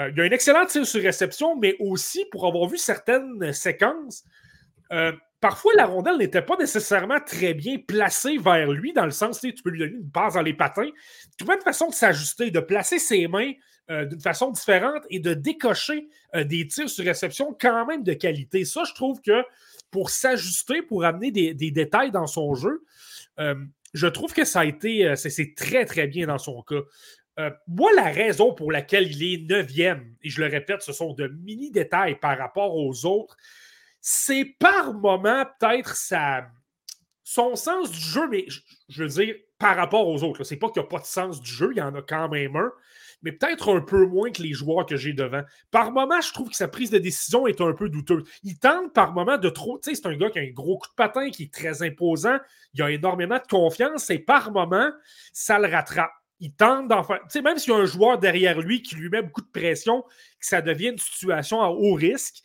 euh, 0.00 0.10
il 0.14 0.20
a 0.20 0.24
un 0.24 0.30
excellent 0.30 0.66
tir 0.66 0.86
sur 0.86 1.02
réception, 1.02 1.56
mais 1.56 1.76
aussi 1.78 2.24
pour 2.30 2.46
avoir 2.46 2.68
vu 2.68 2.78
certaines 2.78 3.52
séquences, 3.52 4.24
euh, 4.92 5.12
parfois 5.40 5.72
la 5.76 5.86
rondelle 5.86 6.16
n'était 6.16 6.42
pas 6.42 6.56
nécessairement 6.56 7.20
très 7.20 7.54
bien 7.54 7.78
placée 7.78 8.38
vers 8.38 8.70
lui, 8.70 8.92
dans 8.92 9.04
le 9.04 9.10
sens, 9.10 9.40
tu 9.40 9.52
peux 9.62 9.70
lui 9.70 9.80
donner 9.80 9.92
une 9.92 10.10
passe 10.10 10.34
dans 10.34 10.42
les 10.42 10.54
patins. 10.54 10.88
Vois 11.42 11.56
une 11.56 11.62
façon 11.62 11.88
de 11.88 11.94
s'ajuster, 11.94 12.50
de 12.50 12.60
placer 12.60 12.98
ses 12.98 13.28
mains 13.28 13.52
euh, 13.90 14.04
d'une 14.06 14.20
façon 14.20 14.50
différente 14.50 15.02
et 15.10 15.20
de 15.20 15.34
décocher 15.34 16.08
des 16.34 16.66
tirs 16.66 16.88
sur 16.88 17.04
réception 17.04 17.56
quand 17.58 17.86
même 17.86 18.02
de 18.02 18.14
qualité. 18.14 18.64
Ça, 18.64 18.82
je 18.84 18.94
trouve 18.94 19.20
que 19.20 19.44
pour 19.90 20.10
s'ajuster, 20.10 20.82
pour 20.82 21.04
amener 21.04 21.30
des, 21.30 21.70
détails 21.70 22.10
dans 22.10 22.26
son 22.26 22.54
jeu, 22.54 22.82
je 23.38 24.06
trouve 24.08 24.32
que 24.32 24.44
ça 24.44 24.60
a 24.60 24.64
été, 24.64 25.14
c'est 25.16 25.54
très, 25.54 25.84
très 25.84 26.08
bien 26.08 26.26
dans 26.26 26.38
son 26.38 26.62
cas. 26.62 26.80
Euh, 27.38 27.50
moi, 27.66 27.90
la 27.94 28.04
raison 28.04 28.54
pour 28.54 28.70
laquelle 28.70 29.10
il 29.10 29.22
est 29.22 29.48
neuvième, 29.48 30.14
et 30.22 30.30
je 30.30 30.40
le 30.40 30.46
répète, 30.46 30.82
ce 30.82 30.92
sont 30.92 31.14
de 31.14 31.26
mini-détails 31.26 32.18
par 32.20 32.38
rapport 32.38 32.76
aux 32.76 33.06
autres, 33.06 33.36
c'est 34.06 34.44
par 34.58 34.92
moment 34.92 35.46
peut-être 35.58 35.96
son 37.22 37.56
sens 37.56 37.90
du 37.90 37.98
jeu, 37.98 38.28
mais 38.28 38.44
je, 38.90 39.02
veux 39.02 39.08
dire, 39.08 39.34
par 39.58 39.76
rapport 39.76 40.06
aux 40.06 40.22
autres. 40.22 40.44
C'est 40.44 40.58
pas 40.58 40.68
qu'il 40.68 40.82
n'y 40.82 40.86
a 40.86 40.90
pas 40.90 40.98
de 40.98 41.06
sens 41.06 41.40
du 41.40 41.50
jeu, 41.50 41.70
il 41.74 41.78
y 41.78 41.80
en 41.80 41.94
a 41.94 42.02
quand 42.02 42.28
même 42.28 42.54
un, 42.54 42.70
mais 43.22 43.32
peut-être 43.32 43.74
un 43.74 43.80
peu 43.80 44.04
moins 44.04 44.30
que 44.30 44.42
les 44.42 44.52
joueurs 44.52 44.84
que 44.84 44.98
j'ai 44.98 45.14
devant. 45.14 45.40
Par 45.70 45.90
moment, 45.90 46.20
je 46.20 46.34
trouve 46.34 46.50
que 46.50 46.56
sa 46.56 46.68
prise 46.68 46.90
de 46.90 46.98
décision 46.98 47.46
est 47.46 47.62
un 47.62 47.72
peu 47.72 47.88
douteuse. 47.88 48.24
Il 48.42 48.58
tente 48.58 48.92
par 48.92 49.14
moment 49.14 49.38
de 49.38 49.48
trop. 49.48 49.78
Tu 49.78 49.88
sais, 49.88 49.96
c'est 49.96 50.06
un 50.06 50.16
gars 50.18 50.28
qui 50.28 50.38
a 50.38 50.42
un 50.42 50.50
gros 50.50 50.76
coup 50.76 50.88
de 50.88 50.94
patin, 50.94 51.30
qui 51.30 51.44
est 51.44 51.54
très 51.54 51.82
imposant, 51.82 52.36
il 52.74 52.82
a 52.82 52.90
énormément 52.90 53.38
de 53.38 53.48
confiance, 53.48 54.10
et 54.10 54.18
par 54.18 54.52
moment, 54.52 54.90
ça 55.32 55.58
le 55.58 55.66
rattrape 55.66 56.12
il 56.40 56.52
tente 56.52 56.88
d'en 56.88 57.04
faire. 57.04 57.20
Tu 57.22 57.30
sais, 57.30 57.42
même 57.42 57.56
s'il 57.56 57.72
y 57.72 57.76
a 57.76 57.78
un 57.78 57.86
joueur 57.86 58.18
derrière 58.18 58.60
lui 58.60 58.82
qui 58.82 58.96
lui 58.96 59.08
met 59.08 59.22
beaucoup 59.22 59.40
de 59.40 59.50
pression, 59.50 60.02
que 60.02 60.46
ça 60.46 60.60
devient 60.60 60.88
une 60.88 60.98
situation 60.98 61.62
à 61.62 61.68
haut 61.68 61.94
risque, 61.94 62.42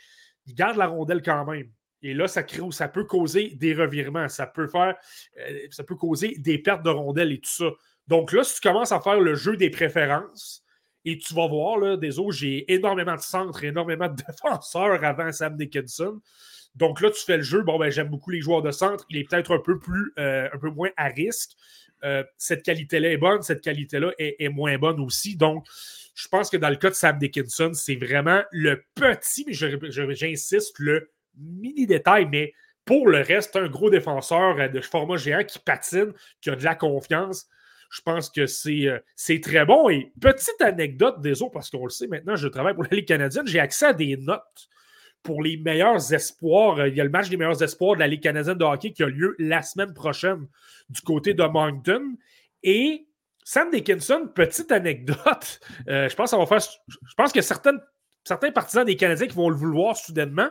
il 0.50 0.56
garde 0.56 0.78
la 0.78 0.88
rondelle 0.88 1.22
quand 1.22 1.46
même. 1.46 1.70
Et 2.02 2.14
là, 2.14 2.28
ça, 2.28 2.44
crée, 2.44 2.62
ça 2.72 2.88
peut 2.88 3.04
causer 3.04 3.50
des 3.56 3.74
revirements, 3.74 4.28
ça 4.30 4.48
peut 4.48 4.68
faire, 4.68 4.96
euh, 5.38 5.60
ça 5.70 5.84
peut 5.84 5.96
causer 5.96 6.36
des 6.38 6.58
pertes 6.58 6.84
de 6.84 6.90
rondelles 6.90 7.32
et 7.32 7.40
tout 7.40 7.52
ça. 7.52 7.70
Donc 8.08 8.32
là, 8.32 8.44
si 8.44 8.56
tu 8.56 8.62
commences 8.62 8.92
à 8.92 9.02
faire 9.02 9.20
le 9.20 9.36
jeu 9.36 9.58
des 9.58 9.70
préférences, 9.70 10.64
et 11.06 11.18
tu 11.18 11.34
vas 11.34 11.48
voir, 11.48 11.78
là, 11.78 11.94
autres, 11.94 12.32
j'ai 12.32 12.72
énormément 12.72 13.16
de 13.16 13.22
centres, 13.22 13.64
énormément 13.64 14.08
de 14.08 14.16
défenseurs 14.28 15.04
avant 15.04 15.32
Sam 15.32 15.56
Dickinson. 15.56 16.20
Donc 16.76 17.02
là, 17.02 17.10
tu 17.10 17.24
fais 17.24 17.38
le 17.38 17.44
jeu. 17.44 17.62
Bon, 17.64 17.80
ben, 17.80 17.90
j'aime 17.90 18.10
beaucoup 18.10 18.30
les 18.30 18.42
joueurs 18.42 18.62
de 18.62 18.72
centre. 18.72 19.06
Il 19.10 19.18
est 19.18 19.24
peut-être 19.24 19.56
un 19.56 19.60
peu 19.60 19.80
plus, 19.80 20.14
euh, 20.20 20.48
un 20.54 20.58
peu 20.58 20.70
moins 20.70 20.90
à 20.98 21.08
risque. 21.08 21.52
Euh, 22.04 22.24
cette 22.38 22.64
qualité-là 22.64 23.12
est 23.12 23.18
bonne, 23.18 23.42
cette 23.42 23.62
qualité-là 23.62 24.12
est, 24.18 24.50
moins 24.50 24.78
bonne 24.78 25.00
aussi. 25.00 25.36
Donc, 25.36 25.66
je 26.16 26.28
pense 26.28 26.50
que 26.50 26.58
dans 26.58 26.70
le 26.70 26.76
cas 26.76 26.90
de 26.90 26.96
Sam 26.96 27.18
Dickinson, 27.18 27.72
c'est 27.74 27.96
vraiment 27.96 28.42
le 28.52 28.84
petit, 28.96 29.46
mais 29.46 29.54
j'insiste, 29.54 30.80
le 30.80 31.12
mini 31.38 31.88
détails, 31.88 32.28
mais 32.30 32.54
pour 32.86 33.08
le 33.08 33.22
reste, 33.22 33.56
un 33.56 33.68
gros 33.68 33.90
défenseur 33.90 34.70
de 34.70 34.82
format 34.82 35.18
géant 35.18 35.44
qui 35.44 35.60
patine, 35.60 36.14
qui 36.42 36.50
a 36.50 36.56
de 36.56 36.64
la 36.64 36.76
confiance. 36.76 37.48
Je 37.92 38.02
pense 38.02 38.30
que 38.30 38.46
c'est 38.46 39.42
très 39.42 39.66
bon. 39.66 39.90
Et 39.90 40.12
petite 40.20 40.62
anecdote 40.62 41.22
des 41.22 41.42
autres, 41.42 41.54
parce 41.54 41.70
qu'on 41.70 41.86
le 41.86 41.90
sait 41.90 42.08
maintenant, 42.08 42.36
je 42.36 42.48
travaille 42.48 42.74
pour 42.74 42.84
la 42.84 42.90
Ligue 42.92 43.08
canadienne, 43.08 43.48
j'ai 43.48 43.60
accès 43.60 43.88
à 43.88 43.94
des 43.94 44.18
notes 44.18 44.70
pour 45.24 45.44
les 45.44 45.58
meilleurs 45.58 46.14
espoirs. 46.14 46.88
Il 46.88 46.96
y 46.96 47.02
a 47.02 47.04
le 47.04 47.10
match 47.10 47.30
des 47.30 47.38
meilleurs 47.38 47.62
espoirs 47.62 47.96
de 47.96 48.00
la 48.00 48.08
Ligue 48.08 48.24
canadienne 48.24 48.58
de 48.58 48.64
hockey 48.64 48.92
qui 48.92 49.04
a 49.04 49.08
lieu 49.08 49.36
la 49.40 49.62
semaine 49.62 49.94
prochaine 49.94 50.48
du 50.90 51.02
côté 51.02 51.34
de 51.34 51.44
Moncton. 51.44 52.16
Et 52.64 53.08
Sam 53.44 53.72
Dickinson, 53.72 54.30
petite 54.34 54.72
anecdote, 54.72 55.60
euh, 55.88 56.10
je 56.10 56.16
pense 56.16 56.34
va 56.34 56.46
faire. 56.46 56.60
Je 56.60 57.14
pense 57.18 57.32
que 57.32 57.42
certains 57.42 58.52
partisans 58.54 58.86
des 58.86 58.96
Canadiens 58.96 59.28
qui 59.28 59.36
vont 59.36 59.50
le 59.50 59.56
vouloir 59.56 59.98
soudainement. 59.98 60.50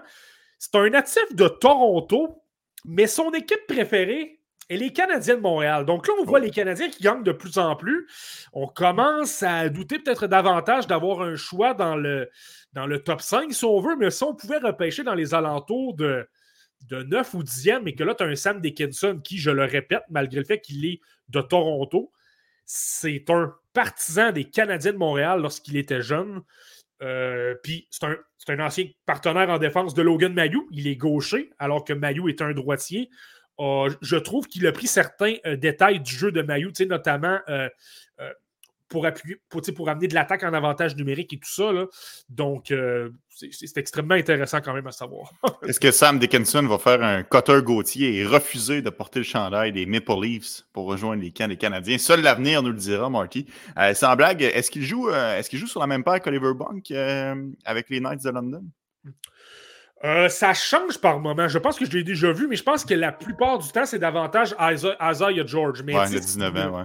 C'est 0.58 0.74
un 0.74 0.90
natif 0.90 1.34
de 1.34 1.46
Toronto, 1.46 2.42
mais 2.84 3.06
son 3.06 3.30
équipe 3.30 3.66
préférée 3.68 4.37
est 4.68 4.76
les 4.76 4.92
Canadiens 4.92 5.36
de 5.36 5.40
Montréal. 5.40 5.84
Donc 5.86 6.06
là, 6.06 6.14
on 6.20 6.24
voit 6.24 6.40
les 6.40 6.50
Canadiens 6.50 6.88
qui 6.88 7.02
gagnent 7.02 7.22
de 7.22 7.32
plus 7.32 7.58
en 7.58 7.76
plus. 7.76 8.06
On 8.52 8.66
commence 8.66 9.42
à 9.42 9.68
douter 9.68 9.98
peut-être 9.98 10.26
davantage 10.26 10.86
d'avoir 10.86 11.22
un 11.22 11.36
choix 11.36 11.74
dans 11.74 11.96
le, 11.96 12.28
dans 12.72 12.86
le 12.86 13.02
top 13.02 13.20
5, 13.20 13.52
si 13.52 13.64
on 13.64 13.80
veut, 13.80 13.96
mais 13.96 14.10
si 14.10 14.22
on 14.22 14.34
pouvait 14.34 14.58
repêcher 14.58 15.02
dans 15.02 15.14
les 15.14 15.34
alentours 15.34 15.94
de, 15.94 16.28
de 16.88 17.02
9 17.02 17.34
ou 17.34 17.42
10e, 17.42 17.86
et 17.86 17.94
que 17.94 18.04
là, 18.04 18.14
tu 18.14 18.24
as 18.24 18.26
un 18.26 18.36
Sam 18.36 18.60
Dickinson 18.60 19.20
qui, 19.22 19.38
je 19.38 19.50
le 19.50 19.64
répète, 19.64 20.02
malgré 20.10 20.40
le 20.40 20.46
fait 20.46 20.60
qu'il 20.60 20.84
est 20.86 21.00
de 21.28 21.40
Toronto, 21.40 22.12
c'est 22.64 23.24
un 23.30 23.54
partisan 23.72 24.30
des 24.30 24.44
Canadiens 24.44 24.92
de 24.92 24.98
Montréal 24.98 25.40
lorsqu'il 25.40 25.76
était 25.76 26.02
jeune. 26.02 26.42
Euh, 27.02 27.54
puis 27.62 27.88
c'est 27.90 28.04
un, 28.04 28.60
ancien 28.60 28.86
partenaire 29.06 29.48
en 29.50 29.58
défense 29.58 29.94
de 29.94 30.02
Logan 30.02 30.34
Mayou. 30.34 30.68
Il 30.70 30.86
est 30.86 30.96
gaucher, 30.96 31.50
alors 31.58 31.84
que 31.84 31.92
Mayou 31.92 32.28
est 32.28 32.42
un 32.42 32.52
droitier. 32.52 33.08
Euh, 33.60 33.90
je 34.02 34.16
trouve 34.16 34.46
qu'il 34.46 34.66
a 34.66 34.72
pris 34.72 34.86
certains 34.86 35.34
euh, 35.46 35.56
détails 35.56 36.00
du 36.00 36.14
jeu 36.14 36.32
de 36.32 36.42
Mayou, 36.42 36.70
notamment 36.88 37.38
pour, 38.88 39.06
appuyer, 39.06 39.36
pour, 39.48 39.62
pour 39.74 39.88
amener 39.88 40.08
de 40.08 40.14
l'attaque 40.14 40.42
en 40.42 40.52
avantage 40.52 40.96
numérique 40.96 41.32
et 41.32 41.38
tout 41.38 41.50
ça. 41.50 41.70
Donc, 42.28 42.70
euh, 42.70 43.10
c'est 43.28 43.76
extrêmement 43.76 44.14
intéressant 44.14 44.60
quand 44.60 44.72
même 44.72 44.86
à 44.86 44.92
savoir. 44.92 45.32
Est-ce 45.66 45.78
que 45.78 45.90
Sam 45.90 46.18
Dickinson 46.18 46.62
va 46.66 46.78
faire 46.78 47.02
un 47.02 47.22
cutter 47.22 47.60
Gauthier 47.62 48.16
et 48.16 48.26
refuser 48.26 48.82
de 48.82 48.90
porter 48.90 49.20
le 49.20 49.24
chandail 49.24 49.72
des 49.72 49.86
Maple 49.86 50.20
Leafs 50.20 50.64
pour 50.72 50.86
rejoindre 50.86 51.22
les 51.22 51.30
camps 51.30 51.48
des 51.48 51.56
Canadiens? 51.56 51.98
Seul 51.98 52.22
l'avenir 52.22 52.62
nous 52.62 52.70
le 52.70 52.78
dira, 52.78 53.08
Marty. 53.10 53.46
Euh, 53.78 53.94
sans 53.94 54.16
blague, 54.16 54.42
est-ce 54.42 54.70
qu'il 54.70 54.84
joue, 54.84 55.08
euh, 55.08 55.38
est 55.38 55.48
qu'il 55.48 55.58
joue 55.58 55.66
sur 55.66 55.80
la 55.80 55.86
même 55.86 56.04
paire 56.04 56.20
qu'Oliver 56.20 56.54
Bunk 56.54 56.90
avec 57.64 57.90
les 57.90 58.00
Knights 58.00 58.24
de 58.24 58.30
London? 58.30 58.64
Ça 60.02 60.54
change 60.54 60.98
par 60.98 61.20
moment. 61.20 61.48
Je 61.48 61.58
pense 61.58 61.78
que 61.78 61.84
je 61.84 61.90
l'ai 61.90 62.04
déjà 62.04 62.32
vu, 62.32 62.46
mais 62.48 62.56
je 62.56 62.62
pense 62.62 62.84
que 62.84 62.94
la 62.94 63.12
plupart 63.12 63.58
du 63.58 63.68
temps, 63.70 63.86
c'est 63.86 63.98
davantage 63.98 64.54
Isaiah 64.60 65.46
George. 65.46 65.82
Mais 65.82 65.96
ouais, 65.96 66.10
il 66.10 66.16
a 66.16 66.20
19 66.20 66.56
ans, 66.56 66.78
ouais. 66.78 66.84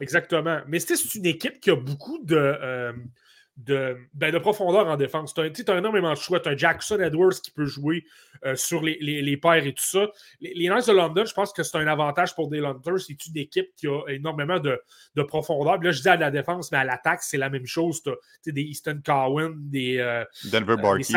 Exactement. 0.00 0.60
Mais 0.66 0.78
c'est 0.78 1.14
une 1.14 1.26
équipe 1.26 1.60
qui 1.60 1.70
a 1.70 1.76
beaucoup 1.76 2.18
de, 2.24 2.36
euh, 2.36 2.92
de, 3.56 3.96
ben, 4.14 4.32
de, 4.32 4.38
profondeur 4.38 4.86
en 4.86 4.96
défense. 4.96 5.34
Tu 5.34 5.40
as, 5.40 5.78
énormément 5.78 6.12
de 6.12 6.18
choix. 6.18 6.40
Tu 6.40 6.48
as 6.48 6.56
Jackson 6.56 6.98
Edwards 7.00 7.40
qui 7.42 7.50
peut 7.50 7.64
jouer 7.64 8.04
euh, 8.44 8.54
sur 8.56 8.82
les, 8.82 8.98
les, 9.00 9.36
paires 9.36 9.66
et 9.66 9.72
tout 9.72 9.84
ça. 9.84 10.08
Les, 10.40 10.68
Knights 10.68 10.88
de 10.88 10.92
London, 10.92 11.24
je 11.24 11.34
pense 11.34 11.52
que 11.52 11.62
c'est 11.62 11.76
un 11.78 11.86
avantage 11.86 12.34
pour 12.34 12.48
des 12.48 12.60
Lunters. 12.60 13.00
C'est 13.00 13.26
une 13.26 13.36
équipe 13.36 13.68
qui 13.76 13.86
a 13.86 14.02
énormément 14.08 14.58
de, 14.58 14.80
de 15.14 15.22
profondeur. 15.22 15.80
là, 15.80 15.92
je 15.92 16.02
dis 16.02 16.08
à 16.08 16.16
la 16.16 16.30
défense, 16.30 16.70
mais 16.72 16.78
à 16.78 16.84
l'attaque, 16.84 17.22
c'est 17.22 17.38
la 17.38 17.50
même 17.50 17.66
chose. 17.66 18.02
Tu 18.02 18.10
as 18.10 18.52
des 18.52 18.62
Easton 18.62 19.00
Cowan, 19.04 19.54
des. 19.56 19.98
Euh, 19.98 20.24
Denver 20.50 20.76
Barkey. 20.76 21.14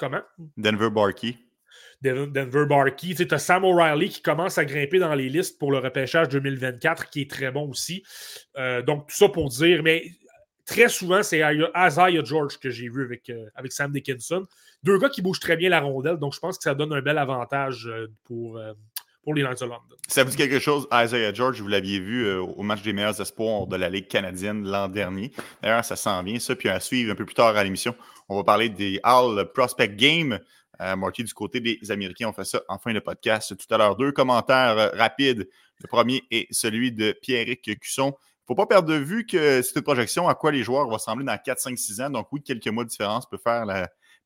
Comment? 0.00 0.22
Denver 0.56 0.88
Barkey. 0.88 1.36
Denver 2.00 2.64
Barkey. 2.64 3.14
Tu 3.14 3.28
as 3.30 3.38
Sam 3.38 3.64
O'Reilly 3.64 4.08
qui 4.08 4.22
commence 4.22 4.56
à 4.56 4.64
grimper 4.64 4.98
dans 4.98 5.14
les 5.14 5.28
listes 5.28 5.58
pour 5.58 5.70
le 5.72 5.76
repêchage 5.76 6.30
2024, 6.30 7.10
qui 7.10 7.20
est 7.20 7.30
très 7.30 7.50
bon 7.50 7.68
aussi. 7.68 8.02
Euh, 8.56 8.80
donc, 8.80 9.08
tout 9.08 9.14
ça 9.14 9.28
pour 9.28 9.50
dire, 9.50 9.82
mais 9.82 10.06
très 10.64 10.88
souvent, 10.88 11.22
c'est 11.22 11.40
Isaiah 11.40 12.24
George 12.24 12.58
que 12.58 12.70
j'ai 12.70 12.88
vu 12.88 13.04
avec, 13.04 13.28
euh, 13.28 13.44
avec 13.54 13.72
Sam 13.72 13.92
Dickinson. 13.92 14.46
Deux 14.82 14.96
gars 14.98 15.10
qui 15.10 15.20
bougent 15.20 15.40
très 15.40 15.58
bien 15.58 15.68
la 15.68 15.80
rondelle, 15.80 16.16
donc 16.16 16.32
je 16.32 16.40
pense 16.40 16.56
que 16.56 16.64
ça 16.64 16.74
donne 16.74 16.94
un 16.94 17.02
bel 17.02 17.18
avantage 17.18 17.86
euh, 17.86 18.06
pour, 18.24 18.58
pour 19.22 19.34
les 19.34 19.42
Knights 19.42 19.60
of 19.60 19.68
London. 19.68 19.96
Ça 20.08 20.24
vous 20.24 20.30
dit 20.30 20.38
quelque 20.38 20.60
chose, 20.60 20.88
Isaiah 20.90 21.34
George, 21.34 21.60
vous 21.60 21.68
l'aviez 21.68 22.00
vu 22.00 22.32
au 22.32 22.62
match 22.62 22.80
des 22.80 22.94
meilleurs 22.94 23.20
espoirs 23.20 23.66
de 23.66 23.76
la 23.76 23.90
Ligue 23.90 24.08
canadienne 24.08 24.66
l'an 24.66 24.88
dernier. 24.88 25.30
D'ailleurs, 25.62 25.84
ça 25.84 25.96
s'en 25.96 26.22
vient, 26.22 26.38
ça. 26.38 26.56
Puis 26.56 26.70
à 26.70 26.80
suivre 26.80 27.12
un 27.12 27.14
peu 27.14 27.26
plus 27.26 27.34
tard 27.34 27.54
à 27.54 27.62
l'émission, 27.62 27.94
on 28.30 28.36
va 28.36 28.44
parler 28.44 28.68
des 28.68 29.00
All 29.02 29.50
Prospect 29.52 29.96
Game 29.96 30.38
euh, 30.80 30.96
Marty, 30.96 31.24
du 31.24 31.34
côté 31.34 31.60
des 31.60 31.90
Américains, 31.90 32.28
on 32.28 32.32
fait 32.32 32.44
ça 32.44 32.62
en 32.68 32.78
fin 32.78 32.94
de 32.94 33.00
podcast 33.00 33.54
tout 33.54 33.74
à 33.74 33.76
l'heure. 33.76 33.96
Deux 33.96 34.12
commentaires 34.12 34.78
euh, 34.78 34.88
rapides. 34.94 35.48
Le 35.80 35.88
premier 35.88 36.22
est 36.30 36.46
celui 36.52 36.92
de 36.92 37.12
Pierrick 37.20 37.78
Cusson. 37.80 38.06
Il 38.06 38.08
ne 38.08 38.46
faut 38.46 38.54
pas 38.54 38.66
perdre 38.66 38.88
de 38.88 38.94
vue 38.94 39.26
que 39.26 39.60
c'est 39.62 39.76
une 39.76 39.82
projection 39.82 40.28
à 40.28 40.34
quoi 40.34 40.52
les 40.52 40.62
joueurs 40.62 40.84
vont 40.86 40.94
ressembler 40.94 41.24
dans 41.24 41.36
4, 41.36 41.58
5, 41.58 41.78
6 41.78 42.00
ans. 42.00 42.10
Donc, 42.10 42.28
oui, 42.32 42.42
quelques 42.42 42.68
mois 42.68 42.84
de 42.84 42.88
différence 42.88 43.28
peut, 43.28 43.38
faire 43.38 43.66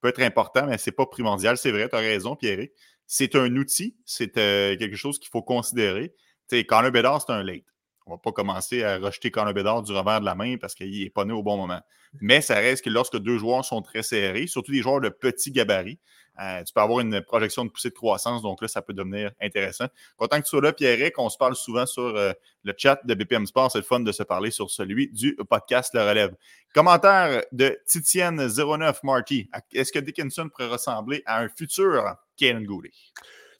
peut 0.01 0.09
être 0.09 0.21
important, 0.23 0.67
mais 0.67 0.79
ce 0.79 0.90
n'est 0.90 0.95
pas 0.95 1.07
primordial. 1.07 1.57
C'est 1.57 1.73
vrai, 1.73 1.88
tu 1.88 1.97
as 1.97 2.01
raison, 2.01 2.37
Pierrick. 2.37 2.73
C'est 3.07 3.35
un 3.35 3.55
outil, 3.57 3.97
c'est 4.05 4.37
euh, 4.38 4.77
quelque 4.77 4.97
chose 4.97 5.19
qu'il 5.19 5.31
faut 5.31 5.43
considérer. 5.43 6.14
Tu 6.49 6.59
sais, 6.59 6.64
Connor 6.64 6.90
Bedard, 6.90 7.23
c'est 7.27 7.33
un 7.33 7.43
late. 7.43 7.64
On 8.07 8.12
ne 8.12 8.17
va 8.17 8.21
pas 8.21 8.33
commencer 8.33 8.83
à 8.83 8.99
rejeter 8.99 9.31
Connor 9.31 9.55
Bedard 9.55 9.83
du 9.83 9.93
revers 9.93 10.21
de 10.21 10.27
la 10.27 10.35
main 10.35 10.57
parce 10.59 10.75
qu'il 10.75 11.03
n'est 11.03 11.11
pas 11.11 11.25
né 11.25 11.33
au 11.33 11.43
bon 11.43 11.57
moment. 11.57 11.81
Mais 12.21 12.40
ça 12.40 12.55
reste 12.57 12.85
que 12.85 12.90
lorsque 12.90 13.17
deux 13.19 13.38
joueurs 13.38 13.64
sont 13.64 13.83
très 13.83 14.03
serrés, 14.03 14.47
surtout 14.47 14.73
des 14.73 14.83
joueurs 14.83 15.01
de 15.01 15.09
petit 15.09 15.51
gabarit, 15.51 15.99
euh, 16.40 16.62
tu 16.64 16.73
peux 16.73 16.81
avoir 16.81 17.01
une 17.01 17.21
projection 17.23 17.64
de 17.64 17.71
poussée 17.71 17.90
de 17.90 17.95
croissance, 17.95 18.43
donc 18.43 18.61
là, 18.61 18.69
ça 18.69 18.83
peut 18.83 18.93
devenir 18.93 19.31
intéressant. 19.40 19.87
Content 20.17 20.38
que 20.38 20.45
tu 20.45 20.51
sois 20.51 20.61
là, 20.61 20.73
Pierre, 20.73 21.11
on 21.19 21.29
se 21.29 21.38
parle 21.38 21.55
souvent 21.55 21.87
sur 21.87 22.03
euh, 22.03 22.33
le 22.64 22.75
chat 22.77 23.01
de 23.05 23.14
BPM 23.14 23.47
Sport. 23.47 23.71
C'est 23.71 23.79
le 23.79 23.85
fun 23.85 24.01
de 24.01 24.12
se 24.12 24.23
parler 24.23 24.51
sur 24.51 24.71
celui 24.71 25.09
du 25.09 25.37
podcast 25.49 25.95
Le 25.95 26.03
Relève. 26.03 26.35
Commentaire 26.75 27.43
de 27.53 27.79
Titienne09 27.87 28.99
Marty. 29.05 29.49
Est-ce 29.73 29.93
que 29.93 30.01
Dickinson 30.01 30.49
pourrait 30.49 30.69
ressembler 30.69 31.23
à 31.27 31.40
un 31.40 31.49
futur 31.49 32.17
Kaden 32.37 32.64
Goulet? 32.64 32.93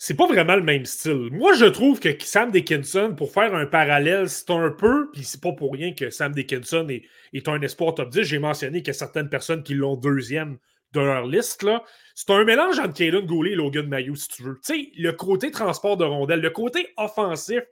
C'est 0.07 0.13
pas 0.13 0.27
vraiment 0.27 0.57
le 0.57 0.63
même 0.63 0.85
style. 0.85 1.31
Moi, 1.33 1.55
je 1.55 1.65
trouve 1.65 1.99
que 1.99 2.11
Sam 2.23 2.51
Dickinson, 2.51 3.15
pour 3.17 3.33
faire 3.33 3.55
un 3.55 3.65
parallèle, 3.65 4.29
c'est 4.29 4.51
un 4.51 4.69
peu, 4.69 5.11
puis 5.11 5.25
c'est 5.25 5.41
pas 5.41 5.53
pour 5.53 5.73
rien 5.73 5.95
que 5.95 6.11
Sam 6.11 6.35
Dickinson 6.35 6.87
est, 6.91 7.49
un 7.49 7.59
espoir 7.63 7.95
top 7.95 8.11
10. 8.11 8.23
J'ai 8.25 8.39
mentionné 8.39 8.83
qu'il 8.83 8.89
y 8.89 8.91
a 8.91 8.99
certaines 8.99 9.31
personnes 9.31 9.63
qui 9.63 9.73
l'ont 9.73 9.97
deuxième 9.97 10.59
de 10.93 11.01
leur 11.01 11.27
liste. 11.27 11.67
C'est 12.15 12.29
un 12.29 12.45
mélange 12.45 12.79
entre 12.81 12.93
Kaylin 12.93 13.23
Goulet 13.23 13.53
et 13.53 13.55
Logan 13.55 13.89
Mayou, 13.89 14.15
si 14.15 14.29
tu 14.29 14.43
veux. 14.43 14.61
Tu 14.63 14.75
sais, 14.75 14.91
le 14.99 15.13
côté 15.13 15.51
transport 15.51 15.97
de 15.97 16.05
rondelles, 16.05 16.43
le 16.43 16.51
côté 16.51 16.89
offensif 16.99 17.63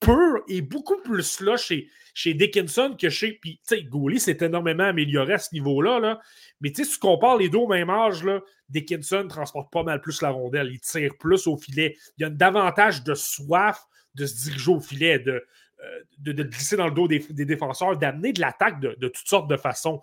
pur 0.00 0.42
est 0.48 0.62
beaucoup 0.62 1.00
plus 1.02 1.40
là 1.40 1.56
chez, 1.56 1.88
Dickinson 2.34 2.96
que 2.98 3.08
chez. 3.08 3.38
Puis, 3.40 3.60
tu 3.66 3.76
sais, 3.76 3.82
Goulet 3.82 4.18
s'est 4.18 4.38
énormément 4.40 4.84
amélioré 4.84 5.34
à 5.34 5.38
ce 5.38 5.54
niveau-là. 5.54 6.00
Là. 6.00 6.20
Mais, 6.60 6.70
tu 6.70 6.82
sais, 6.82 6.90
si 6.90 6.94
tu 6.94 7.00
compares 7.00 7.36
les 7.36 7.48
deux 7.48 7.58
au 7.58 7.68
même 7.68 7.90
âge, 7.90 8.24
là, 8.24 8.40
Dickinson 8.68 9.26
transporte 9.28 9.72
pas 9.72 9.82
mal 9.82 10.00
plus 10.00 10.22
la 10.22 10.30
rondelle. 10.30 10.70
Il 10.72 10.80
tire 10.80 11.16
plus 11.18 11.46
au 11.46 11.56
filet. 11.56 11.96
Il 12.18 12.22
y 12.22 12.24
a 12.24 12.30
davantage 12.30 13.04
de 13.04 13.14
soif 13.14 13.86
de 14.14 14.26
se 14.26 14.44
diriger 14.44 14.72
au 14.72 14.80
filet, 14.80 15.18
de, 15.18 15.44
euh, 15.84 16.00
de, 16.18 16.42
glisser 16.42 16.76
dans 16.76 16.86
le 16.86 16.90
dos 16.92 17.08
des, 17.08 17.20
défenseurs, 17.30 17.96
d'amener 17.96 18.34
de 18.34 18.40
l'attaque 18.40 18.80
de, 18.80 19.08
toutes 19.08 19.26
sortes 19.26 19.48
de 19.48 19.56
façons. 19.56 20.02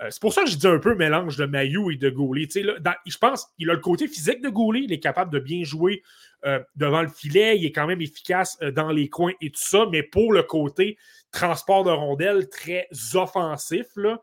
Euh, 0.00 0.08
c'est 0.10 0.20
pour 0.20 0.34
ça 0.34 0.44
que 0.44 0.50
je 0.50 0.56
dis 0.56 0.66
un 0.66 0.78
peu 0.78 0.94
mélange 0.94 1.36
de 1.38 1.46
Mayou 1.46 1.90
et 1.90 1.96
de 1.96 2.10
Goulet. 2.10 2.46
je 2.52 3.18
pense 3.18 3.46
qu'il 3.56 3.70
a 3.70 3.72
le 3.72 3.80
côté 3.80 4.06
physique 4.06 4.42
de 4.42 4.50
Goulet, 4.50 4.82
il 4.84 4.92
est 4.92 5.00
capable 5.00 5.32
de 5.32 5.38
bien 5.38 5.64
jouer 5.64 6.02
euh, 6.44 6.60
devant 6.76 7.00
le 7.00 7.08
filet, 7.08 7.58
il 7.58 7.64
est 7.64 7.72
quand 7.72 7.86
même 7.86 8.02
efficace 8.02 8.58
dans 8.74 8.90
les 8.90 9.08
coins 9.08 9.32
et 9.40 9.48
tout 9.50 9.62
ça, 9.62 9.86
mais 9.90 10.02
pour 10.02 10.32
le 10.32 10.42
côté 10.42 10.98
transport 11.32 11.84
de 11.84 11.90
rondelles 11.90 12.50
très 12.50 12.86
offensif, 13.14 13.86
là, 13.96 14.20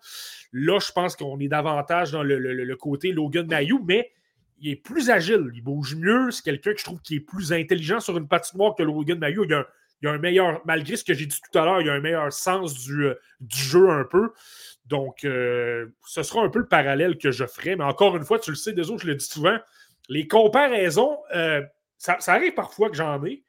je 0.54 0.92
pense 0.92 1.16
qu'on 1.16 1.40
est 1.40 1.48
davantage 1.48 2.12
dans 2.12 2.22
le, 2.22 2.76
côté 2.76 3.12
Logan 3.12 3.48
Mayou, 3.48 3.84
mais 3.88 4.12
il 4.60 4.72
est 4.72 4.76
plus 4.76 5.10
agile, 5.10 5.50
il 5.56 5.64
bouge 5.64 5.96
mieux. 5.96 6.30
C'est 6.30 6.44
quelqu'un 6.44 6.74
que 6.74 6.80
je 6.80 6.84
trouve 6.84 7.02
qui 7.02 7.16
est 7.16 7.20
plus 7.22 7.52
intelligent 7.52 8.00
sur 8.00 8.16
une 8.18 8.28
patinoire 8.28 8.76
que 8.76 8.84
Logan 8.84 9.18
Mayou. 9.18 9.46
Il 9.46 9.54
a 9.54 9.60
un, 9.60 9.66
il 10.02 10.08
y 10.08 10.10
a 10.10 10.14
un 10.14 10.18
meilleur, 10.18 10.62
malgré 10.66 10.96
ce 10.96 11.04
que 11.04 11.14
j'ai 11.14 11.26
dit 11.26 11.40
tout 11.40 11.58
à 11.58 11.66
l'heure, 11.66 11.82
il 11.82 11.88
y 11.88 11.90
a 11.90 11.94
un 11.94 12.00
meilleur 12.00 12.34
sens 12.34 12.74
du, 12.74 13.06
euh, 13.06 13.16
jeu 13.50 13.90
un 13.90 14.04
peu. 14.04 14.34
Donc, 14.86 15.24
euh, 15.24 15.88
ce 16.06 16.24
sera 16.24 16.42
un 16.42 16.50
peu 16.50 16.60
le 16.60 16.68
parallèle 16.68 17.18
que 17.18 17.32
je 17.32 17.46
ferai. 17.46 17.76
Mais 17.76 17.84
encore 17.84 18.18
une 18.18 18.26
fois, 18.26 18.40
tu 18.40 18.50
le 18.50 18.56
sais, 18.56 18.74
des 18.74 18.90
autres, 18.90 19.04
je 19.04 19.08
le 19.08 19.16
dis 19.16 19.26
souvent, 19.26 19.58
les 20.10 20.28
comparaisons, 20.28 21.18
euh, 21.36 21.62
ça, 21.98 22.18
arrive 22.28 22.54
parfois 22.54 22.90
que 22.90 22.96
j'en 22.96 23.24
ai, 23.24 23.44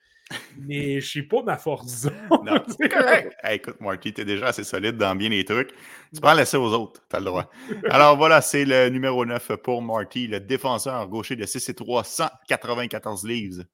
mais 0.59 1.01
je 1.01 1.19
ne 1.19 1.23
sais 1.25 1.29
pas 1.29 1.43
ma 1.43 1.57
force. 1.57 2.07
non, 2.45 2.63
c'est 2.79 2.89
correct. 2.89 3.35
écoute, 3.51 3.81
Marky, 3.81 4.13
tu 4.13 4.21
es 4.21 4.25
déjà 4.25 4.49
assez 4.49 4.65
solide 4.65 4.99
dans 4.99 5.15
bien 5.15 5.31
les 5.31 5.45
trucs. 5.45 5.71
Tu 6.15 6.21
peux 6.21 6.29
en 6.29 6.35
laisser 6.35 6.59
aux 6.59 6.73
autres, 6.73 7.03
tu 7.09 7.17
as 7.17 7.19
le 7.19 7.25
droit. 7.25 7.51
Alors 7.91 8.17
voilà, 8.19 8.43
c'est 8.43 8.67
le 8.67 8.91
numéro 8.91 9.25
9 9.25 9.57
pour 9.57 9.81
Marty, 9.81 10.27
le 10.27 10.39
défenseur 10.39 11.09
gaucher 11.09 11.35
de 11.35 11.47
6 11.47 11.71
et 11.71 11.75
3, 11.75 12.05
194 12.05 13.27
livres. 13.27 13.65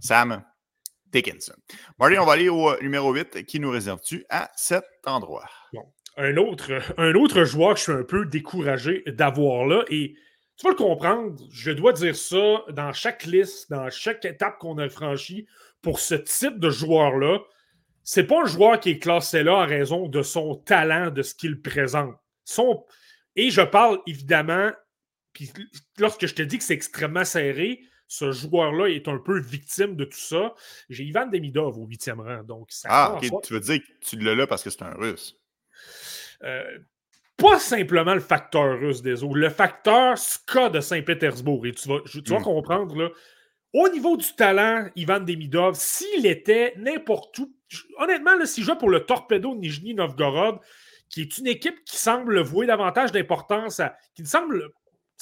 Sam, 0.00 0.42
Dickinson. 1.12 1.54
On 1.98 2.08
va 2.08 2.32
aller 2.32 2.48
au 2.48 2.70
euh, 2.70 2.78
numéro 2.80 3.12
8. 3.12 3.44
Qui 3.44 3.60
nous 3.60 3.70
réserve-tu 3.70 4.24
à 4.30 4.50
cet 4.56 4.84
endroit? 5.04 5.48
Un, 6.16 6.36
autre, 6.36 6.72
un 6.98 7.14
autre 7.14 7.44
joueur 7.44 7.74
que 7.74 7.78
je 7.78 7.84
suis 7.84 7.92
un 7.92 8.04
peu 8.04 8.26
découragé 8.26 9.02
d'avoir 9.06 9.66
là, 9.66 9.84
et 9.88 10.14
tu 10.56 10.64
vas 10.64 10.70
le 10.70 10.76
comprendre, 10.76 11.42
je 11.50 11.70
dois 11.70 11.92
dire 11.92 12.14
ça 12.14 12.62
dans 12.70 12.92
chaque 12.92 13.24
liste, 13.24 13.70
dans 13.70 13.88
chaque 13.90 14.24
étape 14.24 14.58
qu'on 14.58 14.78
a 14.78 14.88
franchie 14.88 15.46
pour 15.80 15.98
ce 15.98 16.14
type 16.14 16.58
de 16.58 16.70
joueur-là. 16.70 17.40
C'est 18.04 18.24
pas 18.24 18.42
un 18.42 18.46
joueur 18.46 18.80
qui 18.80 18.90
est 18.90 18.98
classé 18.98 19.42
là 19.42 19.54
en 19.54 19.66
raison 19.66 20.08
de 20.08 20.22
son 20.22 20.56
talent, 20.56 21.10
de 21.10 21.22
ce 21.22 21.34
qu'il 21.34 21.60
présente. 21.60 22.14
Son... 22.44 22.84
Et 23.36 23.50
je 23.50 23.62
parle 23.62 24.00
évidemment, 24.06 24.70
puis 25.32 25.50
lorsque 25.98 26.26
je 26.26 26.34
te 26.34 26.42
dis 26.42 26.58
que 26.58 26.64
c'est 26.64 26.74
extrêmement 26.74 27.24
serré, 27.24 27.80
ce 28.08 28.30
joueur-là 28.32 28.88
est 28.88 29.08
un 29.08 29.18
peu 29.18 29.40
victime 29.40 29.96
de 29.96 30.04
tout 30.04 30.18
ça. 30.18 30.54
J'ai 30.88 31.04
Ivan 31.04 31.26
Demidov 31.26 31.78
au 31.78 31.86
huitième 31.86 32.20
rang. 32.20 32.42
Donc 32.42 32.66
ça 32.70 32.88
ah, 32.90 33.14
ok. 33.16 33.42
Tu 33.42 33.54
veux 33.54 33.60
dire 33.60 33.80
que 33.80 34.06
tu 34.06 34.18
l'as 34.18 34.34
là 34.34 34.46
parce 34.46 34.62
que 34.62 34.70
c'est 34.70 34.82
un 34.82 34.94
russe? 34.94 35.38
Euh, 36.44 36.78
pas 37.36 37.58
simplement 37.58 38.14
le 38.14 38.20
facteur 38.20 38.78
russe 38.78 39.02
des 39.02 39.24
eaux, 39.24 39.34
le 39.34 39.48
facteur 39.48 40.18
Ska 40.18 40.68
de 40.68 40.80
Saint-Pétersbourg. 40.80 41.66
Et 41.66 41.72
tu 41.72 41.88
vas, 41.88 42.00
tu 42.00 42.20
vas 42.20 42.38
hmm. 42.38 42.42
comprendre, 42.42 42.96
là, 42.96 43.08
au 43.72 43.88
niveau 43.88 44.16
du 44.16 44.34
talent, 44.34 44.88
Ivan 44.96 45.20
Demidov, 45.20 45.74
s'il 45.74 46.26
était 46.26 46.74
n'importe 46.76 47.38
où, 47.38 47.54
honnêtement, 47.98 48.34
là, 48.36 48.44
s'il 48.44 48.64
jouait 48.64 48.76
pour 48.76 48.90
le 48.90 49.00
Torpedo 49.00 49.54
Nijni 49.54 49.94
Novgorod, 49.94 50.58
qui 51.08 51.22
est 51.22 51.38
une 51.38 51.46
équipe 51.46 51.82
qui 51.84 51.96
semble 51.96 52.40
vouer 52.40 52.66
davantage 52.66 53.12
d'importance, 53.12 53.80
qui 54.14 54.22
ne 54.22 54.26
semble 54.26 54.70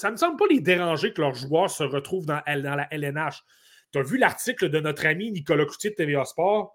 ça 0.01 0.09
ne 0.09 0.13
me 0.13 0.17
semble 0.17 0.39
pas 0.39 0.47
les 0.49 0.61
déranger 0.61 1.13
que 1.13 1.21
leurs 1.21 1.35
joueurs 1.35 1.71
se 1.71 1.83
retrouvent 1.85 2.25
dans, 2.25 2.41
la 2.47 2.89
LNH. 2.91 3.43
Tu 3.93 3.99
as 3.99 4.03
vu 4.03 4.17
l'article 4.17 4.71
de 4.71 4.81
notre 4.81 5.05
ami 5.05 5.31
Nicolas 5.31 5.67
Coutier 5.67 5.91
de 5.91 5.95
TVA 5.95 6.25
Sport 6.25 6.75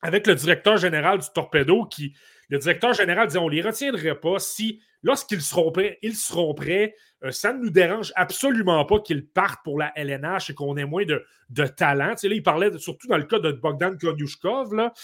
avec 0.00 0.26
le 0.26 0.34
directeur 0.34 0.78
général 0.78 1.18
du 1.18 1.26
Torpedo 1.34 1.84
qui, 1.84 2.14
le 2.48 2.56
directeur 2.56 2.94
général 2.94 3.26
disait 3.26 3.40
on 3.40 3.50
ne 3.50 3.54
les 3.54 3.60
retiendrait 3.60 4.18
pas 4.18 4.38
si, 4.38 4.80
lorsqu'ils 5.02 5.42
seront 5.42 5.70
prêts, 5.70 5.98
ils 6.00 6.16
seront 6.16 6.54
prêts. 6.54 6.94
Euh, 7.24 7.30
ça 7.30 7.52
ne 7.52 7.62
nous 7.62 7.70
dérange 7.70 8.14
absolument 8.16 8.86
pas 8.86 9.00
qu'ils 9.00 9.26
partent 9.26 9.62
pour 9.62 9.78
la 9.78 9.92
LNH 9.94 10.48
et 10.48 10.54
qu'on 10.54 10.78
ait 10.78 10.86
moins 10.86 11.04
de, 11.04 11.22
de 11.50 11.66
talent. 11.66 12.12
Tu 12.12 12.20
sais, 12.20 12.28
là, 12.28 12.36
il 12.36 12.42
parlait 12.42 12.78
surtout 12.78 13.06
dans 13.06 13.18
le 13.18 13.24
cas 13.24 13.38
de 13.38 13.52
Bogdan 13.52 13.98
Konyushkov, 13.98 14.74
là, 14.74 14.94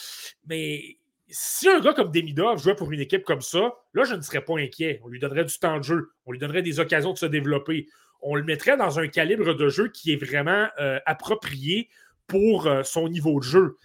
mais 0.47 0.97
si 1.33 1.69
un 1.69 1.81
gars 1.81 1.95
comme 1.95 2.13
Demidov 2.13 2.63
jouait 2.63 2.77
pour 2.77 2.93
une 2.93 3.01
équipe 3.01 3.25
comme 3.25 3.41
ça, 3.41 3.75
là, 3.95 4.05
je 4.05 4.15
ne 4.15 4.21
serais 4.21 4.43
pas 4.43 4.59
inquiet. 4.59 5.01
On 5.03 5.09
lui 5.09 5.19
donnerait 5.19 5.45
du 5.45 5.59
temps 5.59 5.79
de 5.79 5.83
jeu, 5.83 6.13
on 6.27 6.33
lui 6.33 6.39
donnerait 6.39 6.63
des 6.63 6.79
occasions 6.79 7.13
de 7.13 7.19
se 7.19 7.27
développer. 7.27 7.89
On 8.21 8.35
le 8.35 8.45
mettrait 8.45 8.77
dans 8.77 9.01
un 9.01 9.09
calibre 9.09 9.55
de 9.55 9.69
jeu 9.69 9.89
qui 9.89 10.13
est 10.13 10.23
vraiment 10.23 10.69
euh, 10.79 11.01
approprié 11.07 11.89
pour 12.27 12.67
euh, 12.67 12.83
son 12.83 13.09
niveau 13.09 13.41
de 13.41 13.45
jeu. 13.45 13.79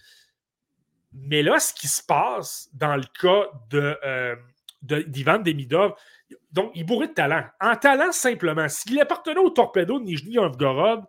Mais 1.14 1.42
là, 1.42 1.60
ce 1.60 1.74
qui 1.74 1.88
se 1.88 2.04
passe 2.04 2.70
dans 2.74 2.96
le 2.96 3.06
cas 3.20 3.50
de, 3.70 3.98
euh, 4.06 4.36
d'Ivan 4.82 5.40
Demidov, 5.40 5.94
donc 6.52 6.72
il 6.76 6.86
bourrait 6.86 7.08
de 7.08 7.14
talent. 7.14 7.46
En 7.62 7.76
talent, 7.76 8.12
simplement, 8.12 8.68
s'il 8.68 9.00
appartenait 9.00 9.40
au 9.40 9.50
Torpedo 9.50 10.00
de 10.00 10.04
Nijni 10.04 10.36
Novgorod 10.36 11.04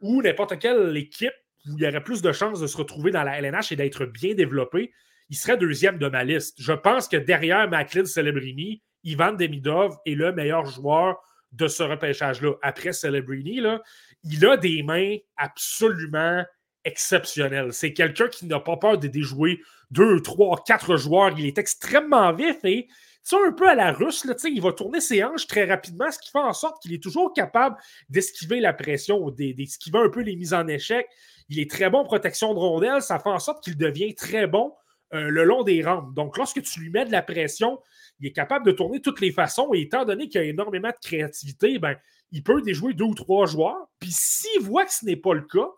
ou 0.00 0.20
n'importe 0.20 0.58
quelle 0.58 0.96
équipe 0.96 1.32
où 1.68 1.78
il 1.78 1.84
y 1.84 1.86
aurait 1.86 2.02
plus 2.02 2.22
de 2.22 2.32
chances 2.32 2.60
de 2.60 2.66
se 2.66 2.76
retrouver 2.76 3.10
dans 3.10 3.22
la 3.22 3.38
LNH 3.38 3.72
et 3.72 3.76
d'être 3.76 4.06
bien 4.06 4.34
développé, 4.34 4.92
il 5.30 5.36
serait 5.36 5.56
deuxième 5.56 5.98
de 5.98 6.08
ma 6.08 6.24
liste. 6.24 6.56
Je 6.60 6.72
pense 6.72 7.08
que 7.08 7.16
derrière 7.16 7.68
Macklin 7.68 8.04
Celebrini, 8.04 8.82
Ivan 9.04 9.32
Demidov 9.32 9.96
est 10.04 10.14
le 10.14 10.32
meilleur 10.32 10.66
joueur 10.66 11.16
de 11.52 11.68
ce 11.68 11.82
repêchage-là. 11.82 12.52
Après 12.62 12.92
Celebrini, 12.92 13.60
là, 13.60 13.80
il 14.24 14.44
a 14.44 14.56
des 14.56 14.82
mains 14.82 15.16
absolument 15.36 16.44
exceptionnelles. 16.84 17.72
C'est 17.72 17.92
quelqu'un 17.92 18.28
qui 18.28 18.46
n'a 18.46 18.60
pas 18.60 18.76
peur 18.76 18.98
de 18.98 19.06
déjouer 19.06 19.60
deux, 19.90 20.20
trois, 20.20 20.62
quatre 20.66 20.96
joueurs. 20.96 21.38
Il 21.38 21.46
est 21.46 21.58
extrêmement 21.58 22.32
vif 22.32 22.56
et 22.64 22.88
c'est 23.22 23.36
un 23.36 23.52
peu 23.52 23.68
à 23.68 23.74
la 23.74 23.92
russe, 23.92 24.24
là, 24.24 24.34
il 24.44 24.62
va 24.62 24.72
tourner 24.72 25.00
ses 25.00 25.22
hanches 25.22 25.46
très 25.46 25.64
rapidement, 25.64 26.10
ce 26.10 26.18
qui 26.18 26.30
fait 26.30 26.38
en 26.38 26.54
sorte 26.54 26.80
qu'il 26.82 26.94
est 26.94 27.02
toujours 27.02 27.34
capable 27.34 27.76
d'esquiver 28.08 28.60
la 28.60 28.72
pression, 28.72 29.30
d'esquiver 29.30 29.98
un 29.98 30.08
peu 30.08 30.20
les 30.20 30.36
mises 30.36 30.54
en 30.54 30.66
échec. 30.66 31.06
Il 31.50 31.60
est 31.60 31.70
très 31.70 31.90
bon 31.90 31.98
en 31.98 32.04
protection 32.04 32.54
de 32.54 32.58
rondelles. 32.58 33.02
Ça 33.02 33.18
fait 33.18 33.28
en 33.28 33.38
sorte 33.38 33.62
qu'il 33.62 33.76
devient 33.76 34.14
très 34.14 34.46
bon 34.46 34.72
euh, 35.14 35.28
le 35.28 35.44
long 35.44 35.62
des 35.62 35.82
rampes. 35.82 36.14
Donc, 36.14 36.36
lorsque 36.36 36.62
tu 36.62 36.80
lui 36.80 36.90
mets 36.90 37.04
de 37.04 37.12
la 37.12 37.22
pression, 37.22 37.80
il 38.20 38.28
est 38.28 38.32
capable 38.32 38.66
de 38.66 38.72
tourner 38.72 39.00
toutes 39.00 39.20
les 39.20 39.32
façons. 39.32 39.70
Et 39.74 39.80
étant 39.82 40.04
donné 40.04 40.28
qu'il 40.28 40.40
a 40.40 40.44
énormément 40.44 40.90
de 40.90 41.06
créativité, 41.06 41.78
ben, 41.78 41.96
il 42.32 42.42
peut 42.42 42.62
déjouer 42.62 42.94
deux 42.94 43.04
ou 43.04 43.14
trois 43.14 43.46
joueurs. 43.46 43.88
Puis 43.98 44.10
s'il 44.12 44.62
voit 44.62 44.84
que 44.84 44.92
ce 44.92 45.04
n'est 45.04 45.16
pas 45.16 45.34
le 45.34 45.42
cas, 45.42 45.68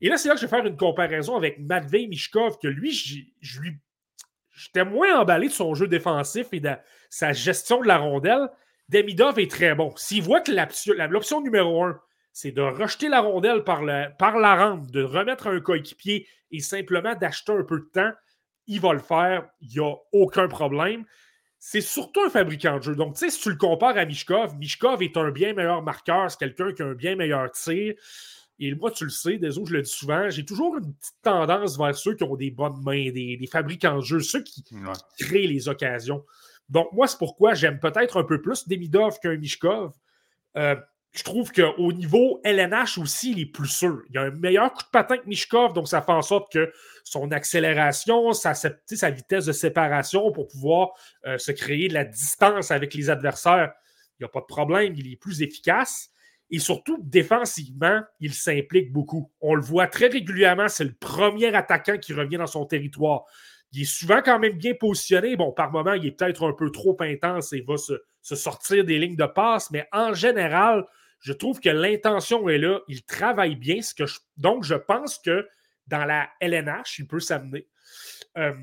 et 0.00 0.08
là, 0.08 0.18
c'est 0.18 0.28
là 0.28 0.34
que 0.34 0.40
je 0.40 0.46
vais 0.46 0.50
faire 0.50 0.66
une 0.66 0.76
comparaison 0.76 1.36
avec 1.36 1.58
Matvei 1.58 2.06
Mishkov, 2.08 2.58
que 2.58 2.68
lui, 2.68 2.92
je 2.92 3.60
lui 3.60 3.78
j'étais 4.54 4.84
moins 4.84 5.18
emballé 5.18 5.48
de 5.48 5.52
son 5.52 5.74
jeu 5.74 5.88
défensif 5.88 6.48
et 6.52 6.60
de 6.60 6.72
sa 7.10 7.32
gestion 7.32 7.80
de 7.80 7.86
la 7.86 7.98
rondelle. 7.98 8.48
Demidov 8.88 9.38
est 9.38 9.50
très 9.50 9.74
bon. 9.74 9.92
S'il 9.96 10.22
voit 10.22 10.40
que 10.40 10.52
l'option 11.10 11.40
numéro 11.40 11.84
un, 11.84 11.98
c'est 12.32 12.52
de 12.52 12.62
rejeter 12.62 13.08
la 13.08 13.20
rondelle 13.20 13.64
par, 13.64 13.82
par 14.18 14.38
la 14.38 14.56
rampe, 14.56 14.90
de 14.90 15.02
remettre 15.02 15.46
un 15.46 15.60
coéquipier 15.60 16.26
et 16.50 16.60
simplement 16.60 17.14
d'acheter 17.14 17.52
un 17.52 17.64
peu 17.64 17.78
de 17.78 17.90
temps, 17.92 18.12
il 18.66 18.80
va 18.80 18.92
le 18.92 18.98
faire, 18.98 19.48
il 19.60 19.68
n'y 19.68 19.80
a 19.80 19.94
aucun 20.12 20.48
problème. 20.48 21.04
C'est 21.58 21.80
surtout 21.80 22.20
un 22.20 22.30
fabricant 22.30 22.76
de 22.78 22.82
jeu. 22.82 22.94
Donc, 22.94 23.14
tu 23.14 23.20
sais, 23.20 23.30
si 23.30 23.40
tu 23.40 23.50
le 23.50 23.56
compares 23.56 23.96
à 23.96 24.04
Mishkov, 24.04 24.56
Mishkov 24.58 25.02
est 25.02 25.16
un 25.16 25.30
bien 25.30 25.54
meilleur 25.54 25.82
marqueur, 25.82 26.30
c'est 26.30 26.38
quelqu'un 26.38 26.72
qui 26.72 26.82
a 26.82 26.86
un 26.86 26.94
bien 26.94 27.16
meilleur 27.16 27.50
tir. 27.52 27.94
Et 28.58 28.74
moi, 28.74 28.90
tu 28.90 29.04
le 29.04 29.10
sais, 29.10 29.38
désolé, 29.38 29.66
je 29.66 29.72
le 29.74 29.82
dis 29.82 29.90
souvent, 29.90 30.30
j'ai 30.30 30.44
toujours 30.44 30.76
une 30.76 30.94
petite 30.94 31.16
tendance 31.22 31.76
vers 31.76 31.94
ceux 31.96 32.14
qui 32.14 32.22
ont 32.22 32.36
des 32.36 32.50
bonnes 32.50 32.80
mains, 32.82 33.10
des, 33.10 33.48
fabricants 33.50 33.96
de 33.96 34.04
jeu, 34.04 34.20
ceux 34.20 34.42
qui, 34.42 34.64
créent 35.18 35.46
les 35.46 35.68
occasions. 35.68 36.24
Donc, 36.68 36.92
moi, 36.92 37.08
c'est 37.08 37.18
pourquoi 37.18 37.54
j'aime 37.54 37.80
peut-être 37.80 38.18
un 38.18 38.24
peu 38.24 38.40
plus 38.40 38.68
Demidov 38.68 39.18
qu'un 39.18 39.36
Mishkov. 39.36 39.92
Euh, 40.56 40.76
je 41.14 41.22
trouve 41.22 41.52
qu'au 41.52 41.92
niveau 41.92 42.40
LNH 42.42 42.98
aussi, 42.98 43.30
il 43.30 43.40
est 43.40 43.46
plus 43.46 43.68
sûr. 43.68 44.02
Il 44.10 44.18
a 44.18 44.22
un 44.22 44.30
meilleur 44.30 44.72
coup 44.72 44.82
de 44.82 44.88
patin 44.90 45.16
que 45.16 45.26
Mishkov, 45.26 45.72
donc 45.72 45.86
ça 45.86 46.02
fait 46.02 46.12
en 46.12 46.22
sorte 46.22 46.52
que 46.52 46.72
son 47.04 47.30
accélération, 47.30 48.32
sa, 48.32 48.52
vitesse 49.10 49.46
de 49.46 49.52
séparation 49.52 50.32
pour 50.32 50.48
pouvoir 50.48 50.90
euh, 51.24 51.38
se 51.38 51.52
créer 51.52 51.86
de 51.86 51.94
la 51.94 52.04
distance 52.04 52.72
avec 52.72 52.94
les 52.94 53.10
adversaires, 53.10 53.72
il 54.18 54.24
n'y 54.24 54.26
a 54.26 54.28
pas 54.28 54.40
de 54.40 54.46
problème, 54.46 54.94
il 54.96 55.12
est 55.12 55.16
plus 55.16 55.40
efficace. 55.40 56.10
Et 56.50 56.58
surtout, 56.58 56.98
défensivement, 57.00 58.02
il 58.18 58.34
s'implique 58.34 58.92
beaucoup. 58.92 59.30
On 59.40 59.54
le 59.54 59.62
voit 59.62 59.86
très 59.86 60.08
régulièrement, 60.08 60.68
c'est 60.68 60.84
le 60.84 60.94
premier 60.94 61.54
attaquant 61.54 61.96
qui 61.96 62.12
revient 62.12 62.38
dans 62.38 62.46
son 62.46 62.66
territoire. 62.66 63.22
Il 63.72 63.82
est 63.82 63.84
souvent 63.84 64.20
quand 64.20 64.40
même 64.40 64.56
bien 64.56 64.74
positionné. 64.74 65.36
Bon, 65.36 65.52
par 65.52 65.70
moment, 65.70 65.94
il 65.94 66.06
est 66.06 66.12
peut-être 66.12 66.46
un 66.46 66.52
peu 66.52 66.70
trop 66.70 66.96
intense 67.00 67.52
et 67.52 67.60
va 67.60 67.76
se 67.76 68.36
sortir 68.36 68.84
des 68.84 68.98
lignes 68.98 69.16
de 69.16 69.26
passe, 69.26 69.70
mais 69.70 69.88
en 69.92 70.12
général, 70.12 70.84
je 71.20 71.32
trouve 71.32 71.60
que 71.60 71.68
l'intention 71.68 72.48
est 72.48 72.58
là. 72.58 72.80
Il 72.88 73.02
travaille 73.04 73.56
bien. 73.56 73.80
Ce 73.82 73.94
que 73.94 74.04
donc, 74.36 74.64
je 74.64 74.74
pense 74.74 75.18
que 75.18 75.48
dans 75.86 76.04
la 76.04 76.28
LNH, 76.40 76.98
il 76.98 77.06
peut 77.06 77.20
s'amener. 77.20 77.66
Euh, 78.36 78.54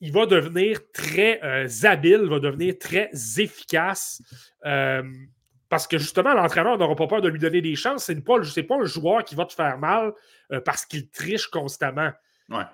il 0.00 0.12
va 0.12 0.26
devenir 0.26 0.78
très 0.92 1.42
euh, 1.42 1.68
habile, 1.84 2.28
va 2.28 2.38
devenir 2.38 2.78
très 2.78 3.10
efficace. 3.38 4.22
Euh, 4.64 5.02
parce 5.68 5.86
que 5.86 5.96
justement, 5.96 6.34
l'entraîneur 6.34 6.76
n'aura 6.76 6.94
pas 6.94 7.06
peur 7.06 7.22
de 7.22 7.28
lui 7.28 7.38
donner 7.38 7.62
des 7.62 7.74
chances. 7.74 8.04
Ce 8.04 8.12
n'est 8.12 8.20
pas, 8.20 8.38
pas, 8.38 8.76
un 8.76 8.84
joueur 8.84 9.24
qui 9.24 9.34
va 9.34 9.46
te 9.46 9.54
faire 9.54 9.78
mal 9.78 10.12
parce 10.66 10.84
qu'il 10.84 11.08
triche 11.08 11.46
constamment. 11.46 12.12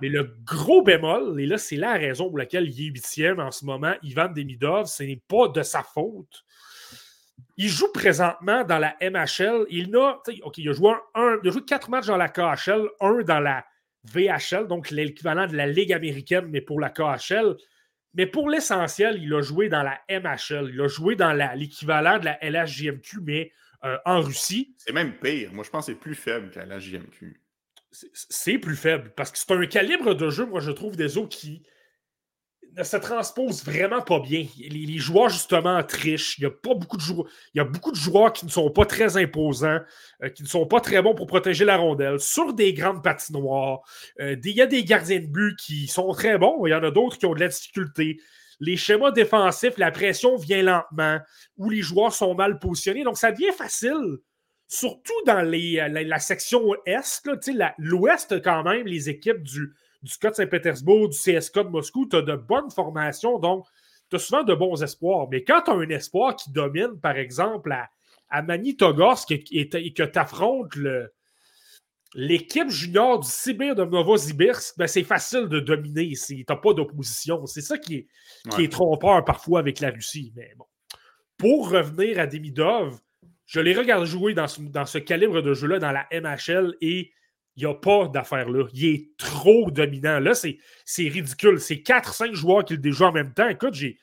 Mais 0.01 0.09
le 0.09 0.37
gros 0.44 0.83
bémol, 0.83 1.40
et 1.40 1.47
là, 1.47 1.59
c'est 1.59 1.77
la 1.77 1.92
raison 1.92 2.29
pour 2.29 2.38
laquelle 2.38 2.68
il 2.68 2.87
est 2.87 2.90
huitième 2.90 3.40
en 3.40 3.51
ce 3.51 3.64
moment, 3.64 3.94
Ivan 4.03 4.29
Demidov, 4.29 4.87
ce 4.87 5.03
n'est 5.05 5.23
pas 5.29 5.49
de 5.49 5.62
sa 5.62 5.83
faute. 5.83 6.44
Il 7.61 7.68
joue 7.68 7.90
présentement 7.92 8.62
dans 8.62 8.79
la 8.79 8.97
MHL. 9.03 9.66
Il 9.68 9.94
a, 9.97 10.23
il 10.57 10.68
a 10.68 10.73
joué 10.73 10.92
un, 11.16 11.38
il 11.42 11.49
a 11.49 11.53
joué 11.53 11.64
quatre 11.66 11.90
matchs 11.90 12.07
dans 12.07 12.16
la 12.16 12.29
KHL, 12.29 12.88
un 13.01 13.23
dans 13.25 13.40
la 13.40 13.66
VHL, 14.05 14.68
donc 14.68 14.90
l'équivalent 14.90 15.49
de 15.49 15.57
la 15.57 15.66
Ligue 15.66 15.92
américaine, 15.92 16.47
mais 16.49 16.61
pour 16.61 16.81
la 16.81 16.88
KHL. 16.88 17.57
Mais 18.14 18.27
pour 18.27 18.49
l'essentiel, 18.49 19.21
il 19.21 19.35
a 19.35 19.42
joué 19.42 19.68
dans 19.68 19.83
la 19.83 20.01
MHL. 20.09 20.71
Il 20.73 20.81
a 20.81 20.87
joué 20.87 21.16
dans 21.16 21.33
l'équivalent 21.57 22.21
de 22.21 22.27
la 22.27 22.38
LHJMQ, 22.42 23.18
mais 23.23 23.53
euh, 23.85 23.99
en 24.05 24.21
Russie. 24.21 24.77
C'est 24.79 24.92
même 24.92 25.18
pire. 25.18 25.53
Moi, 25.53 25.64
je 25.64 25.71
pense 25.71 25.87
que 25.87 25.92
c'est 25.92 25.99
plus 25.99 26.14
faible 26.14 26.51
que 26.51 26.61
la 26.61 26.77
LHJMQ. 26.77 27.40
C'est 27.90 28.59
plus 28.59 28.77
faible 28.77 29.12
parce 29.16 29.33
que 29.33 29.38
c'est 29.38 29.51
un 29.51 29.66
calibre 29.66 30.14
de 30.14 30.31
jeu, 30.31 30.47
moi, 30.47 30.61
je 30.61 30.71
trouve, 30.71 30.94
des 30.94 31.18
eaux 31.18 31.27
qui 31.27 31.64
se 32.85 32.97
transpose 32.97 33.64
vraiment 33.64 34.03
pas 34.03 34.21
bien. 34.21 34.47
Les, 34.59 34.99
joueurs, 34.99 35.29
justement, 35.29 35.83
trichent. 35.83 36.38
Il 36.38 36.43
y 36.43 36.47
a 36.47 36.51
pas 36.51 36.75
beaucoup 36.75 36.97
de 36.97 37.03
joueurs. 37.03 37.27
Il 37.55 37.59
y 37.59 37.61
a 37.61 37.64
beaucoup 37.64 37.91
de 37.91 37.97
joueurs 37.97 38.33
qui 38.33 38.47
ne 38.47 38.51
sont 38.51 38.71
pas 38.71 38.85
très 38.85 39.17
imposants, 39.17 39.81
euh, 40.23 40.29
qui 40.29 40.43
ne 40.43 40.49
sont 40.49 40.67
pas 40.67 40.81
très 40.81 41.03
bons 41.03 41.14
pour 41.14 41.27
protéger 41.27 41.64
la 41.64 41.77
rondelle. 41.77 42.21
Sur 42.21 42.55
des 42.55 42.73
grandes 42.73 43.03
patinoires, 43.03 43.81
euh, 44.21 44.37
il 44.45 44.57
y 44.57 44.62
a 44.62 44.67
des 44.67 44.85
gardiens 44.85 45.21
de 45.21 45.27
but 45.27 45.57
qui 45.57 45.87
sont 45.87 46.12
très 46.12 46.38
bons. 46.38 46.67
Il 46.67 46.71
y 46.71 46.75
en 46.75 46.83
a 46.83 46.91
d'autres 46.91 47.19
qui 47.19 47.27
ont 47.27 47.35
de 47.35 47.41
la 47.41 47.49
difficulté. 47.49 48.19
Les 48.61 48.77
schémas 48.77 49.12
défensifs, 49.12 49.79
la 49.79 49.91
pression 49.91 50.37
vient 50.37 50.62
lentement, 50.62 51.19
ou 51.57 51.71
les 51.71 51.83
joueurs 51.83 52.12
sont 52.12 52.35
mal 52.35 52.59
positionnés. 52.59 53.05
Donc, 53.05 53.17
ça 53.17 53.33
devient 53.33 53.53
facile. 53.57 54.19
Surtout 54.71 55.14
dans 55.25 55.45
euh, 55.45 55.88
la, 55.88 56.19
section 56.19 56.75
Est, 56.85 57.23
l'Ouest, 57.79 58.43
quand 58.43 58.62
même, 58.64 58.87
les 58.87 59.09
équipes 59.09 59.43
du, 59.43 59.73
du 60.03 60.11
SCOT 60.11 60.35
Saint-Pétersbourg, 60.35 61.09
du 61.09 61.17
CSK 61.17 61.59
de 61.59 61.69
Moscou, 61.69 62.07
tu 62.07 62.17
as 62.17 62.23
de 62.23 62.37
bonnes 62.37 62.71
formations, 62.71 63.39
donc 63.39 63.67
tu 64.11 64.17
as 64.17 64.19
souvent 64.19 64.43
de 64.43 64.55
bons 64.55 64.83
espoirs. 64.83 65.29
Mais 65.31 65.45
quand 65.45 65.63
tu 65.63 65.71
as 65.71 65.75
un 65.75 65.89
espoir 65.89 66.37
qui 66.37 66.51
domine, 66.51 66.99
par 67.01 67.17
exemple, 67.17 67.73
à 67.73 67.89
à 68.31 68.43
Magnitogorsk 68.43 69.31
et, 69.31 69.69
que 69.69 70.03
tu 70.03 70.19
affrontes 70.19 70.75
l'équipe 72.15 72.71
junior 72.71 73.21
du 73.21 73.29
Sibir 73.29 73.75
de 73.75 73.85
Novosibirsk, 73.85 74.77
ben 74.77 74.87
c'est 74.87 75.05
facile 75.05 75.47
de 75.49 75.61
dominer. 75.61 76.13
Tu 76.13 76.45
n'as 76.49 76.57
pas 76.57 76.73
d'opposition. 76.73 77.47
C'est 77.47 77.61
ça 77.61 77.79
qui 77.79 77.97
est, 77.97 78.09
qui 78.55 78.65
est 78.65 78.73
trompeur 78.73 79.25
parfois 79.25 79.61
avec 79.61 79.81
la 79.81 79.91
Russie. 79.91 80.33
Mais 80.37 80.53
bon. 80.57 80.67
Pour 81.37 81.71
revenir 81.71 82.19
à 82.19 82.27
Demidov, 82.27 82.99
je 83.47 83.61
l'ai 83.61 83.75
regardé 83.75 84.07
jouer 84.07 84.35
dans 84.35 84.49
ce, 84.49 84.61
dans 84.61 84.87
ce 84.87 84.99
calibre 84.99 85.41
de 85.41 85.55
jeu-là 85.55 85.79
dans 85.79 85.93
la 85.93 86.07
MHL 86.13 86.75
et 86.81 87.13
il 87.59 87.64
n'y 87.64 87.71
a 87.71 87.75
pas 87.75 88.07
d'affaire 88.07 88.49
là. 88.49 88.66
Il 88.73 88.87
est 88.87 89.16
trop 89.16 89.68
dominant. 89.73 90.21
Là, 90.21 90.33
c'est 90.35 90.59
ridicule. 90.97 91.59
C'est 91.59 91.77
4-5 91.77 92.33
joueurs 92.33 92.64
qui 92.64 92.75
le 92.75 92.79
déjouent 92.79 93.07
en 93.07 93.12
même 93.12 93.35
temps. 93.35 93.49
Écoute, 93.49 93.75
j'ai 93.75 93.99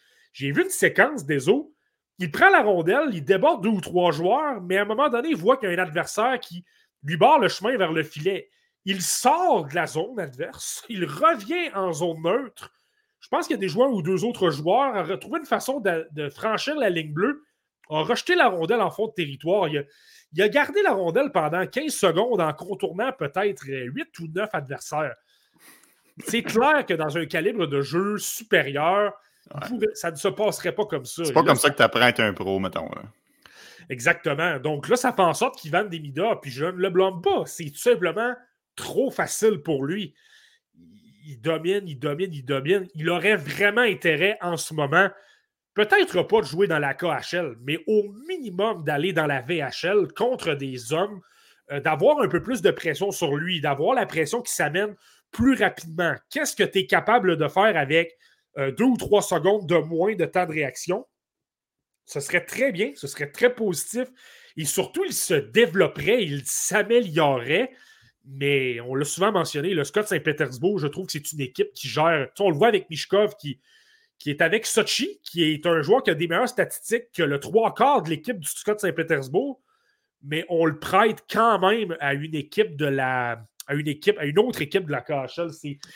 vu 0.52 0.64
une 0.64 0.70
séquence 0.70 1.26
des 1.26 1.48
eaux. 1.48 1.74
Il 2.20 2.32
prend 2.32 2.50
la 2.50 2.62
rondelle, 2.62 3.10
il 3.14 3.24
déborde 3.24 3.64
deux 3.64 3.70
ou 3.70 3.80
trois 3.80 4.12
joueurs, 4.12 4.62
mais 4.62 4.78
à 4.78 4.82
un 4.82 4.86
moment 4.86 5.08
donné, 5.08 5.30
il 5.30 5.38
voit 5.38 5.56
qu'il 5.56 5.70
y 5.70 5.74
a 5.74 5.76
un 5.76 5.84
adversaire 5.84 6.38
qui 6.42 6.66
lui 7.04 7.16
barre 7.16 7.40
le 7.40 7.48
chemin 7.48 7.78
vers 7.78 7.94
le 7.94 8.04
filet. 8.04 8.50
Il 8.84 9.02
sort 9.02 9.68
de 9.68 9.76
la 9.76 9.88
zone 9.88 10.20
adverse, 10.20 10.84
il 10.90 11.06
revient 11.06 11.74
en 11.74 11.94
zone 11.94 12.22
neutre. 12.24 12.72
Je 13.22 13.30
pense 13.30 13.48
qu'il 13.48 13.56
y 13.56 13.58
a 13.58 13.62
des 13.62 13.70
joueurs 13.70 13.92
ou 13.92 14.02
deux 14.02 14.24
autres 14.24 14.50
joueurs 14.50 14.96
à 14.96 15.04
retrouver 15.04 15.40
une 15.40 15.46
façon 15.46 15.82
de 15.82 16.30
franchir 16.30 16.76
la 16.76 16.90
ligne 16.90 17.14
bleue, 17.14 17.44
a 17.90 18.02
rejeté 18.02 18.36
la 18.36 18.48
rondelle 18.48 18.82
en 18.82 18.92
fond 18.92 19.08
de 19.08 19.14
territoire. 19.14 19.68
Il 19.68 19.80
a, 19.80 19.84
il 20.34 20.42
a 20.42 20.50
gardé 20.50 20.82
la 20.82 20.94
rondelle 20.94 21.32
pendant 21.32 21.66
15 21.66 21.94
secondes 21.94 22.42
en 22.42 22.54
contournant 22.54 23.12
peut-être 23.14 23.66
8 23.68 24.20
ou 24.20 24.28
9 24.34 24.50
adversaires. 24.54 25.16
C'est 26.26 26.44
clair 26.44 26.86
que 26.86 26.94
dans 26.94 27.18
un 27.18 27.26
calibre 27.26 27.68
de 27.68 27.82
jeu 27.82 28.18
supérieur, 28.18 29.14
ça 29.94 30.12
ne 30.12 30.16
se 30.16 30.28
passerait 30.28 30.74
pas 30.74 30.86
comme 30.86 31.06
ça. 31.06 31.26
C'est 31.26 31.34
pas 31.34 31.44
comme 31.44 31.56
ça 31.56 31.70
que 31.70 31.78
tu 31.78 31.84
apprends 31.84 32.02
à 32.02 32.10
être 32.10 32.22
un 32.22 32.34
pro, 32.34 32.60
mettons. 32.60 32.90
Exactement. 33.90 34.60
Donc 34.60 34.88
là, 34.88 34.96
ça 34.96 35.14
fait 35.14 35.22
en 35.22 35.34
sorte 35.34 35.60
qu'il 35.60 35.72
vende 35.72 35.90
des 35.90 36.00
midas, 36.00 36.38
puis 36.42 36.52
je 36.52 36.66
ne 36.66 36.72
le 36.72 36.90
blâme 36.90 37.22
pas. 37.22 37.44
C'est 37.46 37.70
tout 37.70 37.78
simplement 37.78 38.34
trop 38.76 39.12
facile 39.12 39.62
pour 39.62 39.86
lui. 39.86 40.16
Il 41.28 41.40
domine, 41.42 41.88
il 41.88 42.00
domine, 42.00 42.34
il 42.34 42.46
domine. 42.46 42.88
Il 42.96 43.10
aurait 43.10 43.36
vraiment 43.36 43.82
intérêt 43.82 44.38
en 44.42 44.58
ce 44.58 44.74
moment 44.74 45.10
peut-être 45.76 46.24
pas 46.24 46.42
de 46.42 46.46
jouer 46.46 46.68
dans 46.68 46.80
la 46.80 46.94
KHL, 46.96 47.58
mais 47.62 47.78
au 47.86 48.12
minimum 48.28 48.84
d'aller 48.84 49.14
dans 49.14 49.28
la 49.28 49.42
VHL 49.42 50.12
contre 50.16 50.56
des 50.56 50.94
hommes, 50.94 51.22
euh, 51.72 51.80
d'avoir 51.80 52.22
un 52.22 52.28
peu 52.28 52.42
plus 52.42 52.62
de 52.62 52.72
pression 52.72 53.12
sur 53.12 53.36
lui, 53.36 53.62
d'avoir 53.62 53.94
la 53.94 54.06
pression 54.06 54.42
qui 54.42 54.54
s'amène 54.54 54.96
plus 55.32 55.56
rapidement. 55.56 56.16
Qu'est-ce 56.32 56.56
que 56.56 56.64
tu 56.64 56.80
es 56.80 56.88
capable 56.88 57.38
de 57.38 57.48
faire 57.48 57.78
avec 57.78 58.18
euh, 58.58 58.72
deux 58.72 58.86
ou 58.86 58.98
trois 58.98 59.22
secondes 59.22 59.68
de 59.68 59.76
moins 59.76 60.16
de 60.16 60.26
temps 60.26 60.46
de 60.46 60.54
réaction? 60.54 61.06
Ce 62.06 62.20
serait 62.20 62.46
très 62.46 62.72
bien, 62.72 62.92
ce 62.96 63.08
serait 63.08 63.32
très 63.32 63.54
positif. 63.54 64.08
Et 64.58 64.64
surtout, 64.64 65.04
il 65.04 65.14
se 65.14 65.34
développerait, 65.34 66.24
il 66.24 66.44
s'améliorerait. 66.46 67.72
Mais 68.28 68.80
on 68.80 68.96
l'a 68.96 69.06
souvent 69.06 69.32
mentionné, 69.32 69.74
le 69.74 69.84
Scott 69.84 70.08
Saint-Pétersbourg, 70.08 70.80
je 70.80 70.88
trouve 70.88 71.08
que 71.08 71.12
c'est 71.12 71.32
une 71.34 71.42
équipe 71.42 71.72
qui 71.74 71.90
gère. 71.90 72.30
on 72.40 72.50
le 72.50 72.56
voit 72.56 72.70
avec 72.70 72.90
Mishkov 72.90 73.36
qui, 73.38 73.60
qui 74.20 74.30
est 74.30 74.42
avec 74.42 74.66
Sochi, 74.66 75.20
qui 75.24 75.44
est 75.44 75.66
un 75.66 75.82
joueur 75.82 76.04
qui 76.04 76.10
a 76.10 76.16
des 76.16 76.28
meilleures 76.28 76.50
statistiques 76.50 77.12
que 77.14 77.24
le 77.24 77.40
trois 77.40 77.74
quarts 77.74 78.02
de 78.02 78.10
l'équipe 78.10 78.40
du 78.40 78.48
Scott 78.48 78.80
Saint-Pétersbourg, 78.80 79.62
mais 80.24 80.46
on 80.50 80.66
le 80.66 80.80
prête 80.80 81.24
quand 81.30 81.60
même 81.60 81.96
à 82.00 82.14
une 82.14 82.36
équipe 82.36 82.76
de 82.76 82.86
la. 82.86 83.46
À 83.68 83.74
une 83.74 83.88
équipe, 83.88 84.20
à 84.20 84.26
une 84.26 84.38
autre 84.38 84.62
équipe 84.62 84.86
de 84.86 84.92
la 84.92 85.02
KHL. 85.02 85.50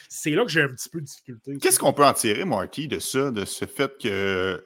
C'est 0.09 0.31
là 0.31 0.43
que 0.43 0.49
j'ai 0.49 0.63
un 0.63 0.69
petit 0.69 0.89
peu 0.89 1.01
de 1.01 1.05
difficulté. 1.05 1.55
Qu'est-ce 1.61 1.77
qu'on 1.77 1.93
peut 1.93 2.03
en 2.03 2.13
tirer, 2.13 2.43
Marty, 2.43 2.87
de 2.87 2.97
ça, 2.97 3.29
de 3.29 3.45
ce 3.45 3.65
fait 3.65 3.95
que 4.01 4.65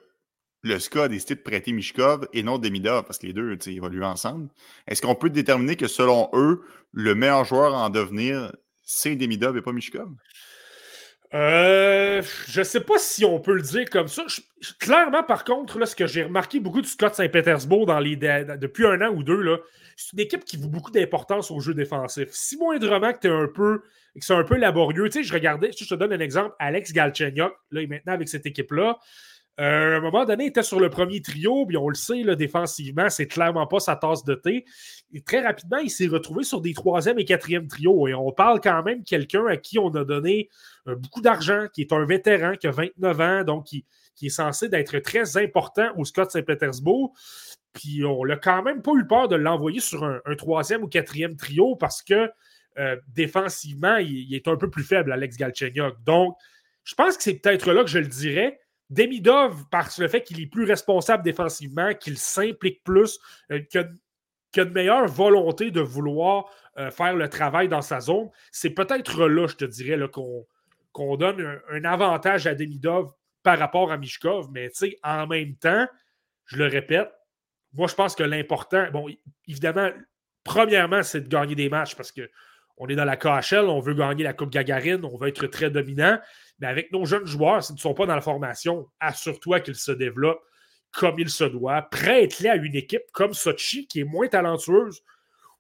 le 0.62 0.80
SCA 0.80 1.04
a 1.04 1.08
décidé 1.10 1.36
de 1.36 1.42
prêter 1.42 1.74
Mishkov 1.74 2.30
et 2.32 2.44
non 2.44 2.60
Demidov, 2.60 3.04
parce 3.04 3.20
que 3.20 3.28
les 3.28 3.34
deux 3.34 3.58
évoluent 3.68 4.06
ensemble? 4.06 4.48
Est-ce 4.88 5.02
qu'on 5.02 5.16
peut 5.16 5.30
déterminer 5.30 5.76
que 5.76 5.88
selon 5.88 6.30
eux, 6.32 6.62
le 6.94 7.14
meilleur 7.14 7.44
joueur 7.44 7.76
à 7.76 7.88
en 7.88 7.90
devenir, 7.90 8.56
c'est 8.84 9.18
Demidov 9.18 9.58
et 9.58 9.62
pas 9.62 9.74
Mishkov? 9.74 10.10
Euh, 11.34 12.22
je 12.48 12.60
ne 12.60 12.64
sais 12.64 12.82
pas 12.82 13.00
si 13.00 13.26
on 13.26 13.40
peut 13.40 13.56
le 13.56 13.62
dire 13.62 13.90
comme 13.90 14.08
ça. 14.08 14.24
clairement, 14.80 15.24
par 15.24 15.44
contre, 15.44 15.80
là, 15.80 15.86
ce 15.88 15.96
que 15.96 16.06
j'ai 16.06 16.24
remarqué 16.24 16.60
beaucoup 16.60 16.82
du 16.82 16.88
Scott 16.88 17.16
Saint-Pétersbourg 17.16 17.88
dans 17.88 18.00
les, 18.00 18.16
depuis 18.16 18.86
un 18.86 19.02
an 19.02 19.10
ou 19.10 19.24
deux, 19.24 19.44
c'est 19.96 20.14
une 20.14 20.20
équipe 20.20 20.46
qui 20.46 20.58
vaut 20.58 20.70
beaucoup 20.70 20.92
d'importance 20.92 21.50
au 21.50 21.60
jeu 21.60 21.74
défensif. 21.74 22.30
Si 22.32 22.58
moindrement 22.58 23.14
que 23.14 23.20
tu 23.20 23.28
es 23.28 23.32
un 23.32 23.48
peu 23.48 23.82
que 24.20 24.24
c'est 24.24 24.36
un 24.36 24.44
peu 24.44 24.58
laborieux, 24.58 25.10
tu 25.10 25.20
sais, 25.20 25.24
je 25.24 25.34
regardais, 25.34 25.72
je 25.76 25.86
te 25.86 25.96
donne 25.96 26.14
un 26.14 26.20
exemple, 26.20 26.56
Alex 26.60 26.94
Galchenyuk, 26.94 27.52
là, 27.72 27.88
maintenant 27.88 28.14
avec 28.14 28.30
cette 28.30 28.46
équipe-là, 28.46 29.00
euh, 29.60 29.94
à 29.94 29.98
un 29.98 30.00
moment 30.00 30.26
donné, 30.26 30.46
il 30.46 30.48
était 30.48 30.64
sur 30.64 30.80
le 30.80 30.90
premier 30.90 31.22
trio, 31.22 31.66
puis 31.68 31.78
on 31.78 31.88
le 31.88 31.96
sait, 31.96 32.24
défensivement, 32.36 33.10
c'est 33.10 33.28
clairement 33.28 33.68
pas 33.68 33.80
sa 33.80 33.96
tasse 33.96 34.24
de 34.24 34.34
thé. 34.34 34.66
Et 35.14 35.22
très 35.22 35.42
rapidement, 35.42 35.78
il 35.78 35.92
s'est 35.92 36.08
retrouvé 36.08 36.44
sur 36.44 36.60
des 36.60 36.74
troisième 36.74 37.20
et 37.20 37.26
quatrième 37.26 37.68
trios. 37.68 38.08
Et 38.08 38.16
on 38.16 38.32
parle 38.32 38.62
quand 38.62 38.82
même 38.82 39.02
de 39.02 39.06
quelqu'un 39.06 39.46
à 39.46 39.58
qui 39.58 39.78
on 39.78 39.90
a 39.90 40.04
donné 40.04 40.50
euh, 40.88 40.96
beaucoup 40.96 41.22
d'argent, 41.22 41.68
qui 41.72 41.82
est 41.82 41.94
un 41.94 42.04
vétéran, 42.06 42.56
qui 42.56 42.66
a 42.66 42.72
29 42.72 43.22
ans, 43.22 43.44
donc 43.44 43.66
qui, 43.66 43.86
est 44.24 44.30
censé 44.30 44.70
d'être 44.70 44.98
très 45.00 45.38
important 45.38 45.90
au 45.98 46.06
Scott 46.06 46.32
Saint-Pétersbourg. 46.32 47.14
Puis 47.74 48.04
on 48.06 48.26
n'a 48.26 48.38
quand 48.38 48.64
même 48.64 48.82
pas 48.82 48.94
eu 48.94 49.06
peur 49.06 49.28
de 49.28 49.36
l'envoyer 49.36 49.82
sur 49.82 50.04
un, 50.04 50.22
troisième 50.38 50.84
ou 50.84 50.88
quatrième 50.88 51.36
trio 51.36 51.76
parce 51.76 52.02
que 52.02 52.30
euh, 52.80 52.96
défensivement, 53.10 53.98
il, 53.98 54.34
est 54.34 54.48
un 54.48 54.56
peu 54.56 54.70
plus 54.70 54.84
faible, 54.84 55.12
Alex 55.12 55.38
Galchenyuk. 55.38 55.96
Donc, 56.06 56.36
je 56.84 56.96
pense 56.96 57.18
que 57.18 57.24
c'est 57.24 57.36
peut-être 57.36 57.72
là 57.72 57.84
que 57.84 57.90
je 57.90 58.00
le 58.00 58.08
dirais. 58.08 58.60
Demidov, 58.94 59.68
par 59.70 59.90
le 59.98 60.08
fait 60.08 60.22
qu'il 60.24 60.42
est 60.42 60.48
plus 60.48 60.66
responsable 60.66 61.24
défensivement, 61.24 61.94
qu'il 61.94 62.18
s'implique 62.18 62.84
plus, 62.84 63.20
euh, 63.52 63.60
qu'il 63.60 63.82
a, 63.82 63.88
une 64.62 64.72
meilleure 64.72 65.08
volonté 65.08 65.72
de 65.72 65.82
vouloir 65.82 66.46
euh, 66.78 66.92
faire 66.92 67.16
le 67.16 67.28
travail 67.28 67.68
dans 67.68 67.82
sa 67.82 68.00
zone, 68.00 68.30
c'est 68.52 68.70
peut-être 68.70 69.26
là, 69.26 69.48
je 69.48 69.56
te 69.56 69.66
dirais, 69.66 70.00
qu'on 70.12 71.18
donne 71.18 71.60
un, 71.72 71.84
avantage 71.86 72.46
à 72.46 72.54
Demidov 72.54 73.12
par 73.42 73.58
rapport 73.58 73.92
à 73.92 73.98
Mishkov. 73.98 74.50
Mais 74.52 74.70
en 75.04 75.28
même 75.28 75.56
temps, 75.56 75.88
je 76.46 76.58
le 76.58 76.68
répète, 76.68 77.12
moi, 77.74 77.88
je 77.88 77.96
pense 77.96 78.16
que 78.16 78.24
l'important, 78.24 78.86
bon, 78.92 79.08
évidemment, 79.48 79.90
premièrement, 80.44 81.02
c'est 81.02 81.22
de 81.22 81.28
gagner 81.28 81.56
des 81.56 81.70
matchs 81.70 81.96
parce 81.96 82.12
qu'on 82.76 82.88
est 82.88 82.96
dans 82.96 83.06
la 83.06 83.18
KHL, 83.18 83.66
on 83.68 83.80
veut 83.80 83.94
gagner 83.94 84.24
la 84.24 84.34
Coupe 84.34 84.50
Gagarine, 84.50 85.06
on 85.06 85.18
veut 85.18 85.30
être 85.30 85.48
très 85.48 85.70
dominant. 85.70 86.20
Mais 86.60 86.68
avec 86.68 86.92
nos 86.92 87.06
jeunes 87.06 87.26
joueurs, 87.26 87.64
s'ils 87.64 87.76
ne 87.76 87.80
sont 87.80 87.94
pas 87.94 88.06
dans 88.06 88.16
la 88.16 88.22
formation, 88.22 88.88
assure-toi 89.00 89.60
qu'ils 89.60 89.76
se 89.76 89.92
développent 89.92 90.44
comme 90.92 91.20
il 91.20 91.30
se 91.30 91.44
doit. 91.44 91.82
Prête-les 91.82 92.50
à 92.50 92.56
une 92.56 92.76
équipe 92.76 93.04
comme 93.12 93.34
Sochi, 93.34 93.88
qui 93.88 94.02
est 94.02 94.06
moins 94.06 94.28
talentueuse, 94.28 95.02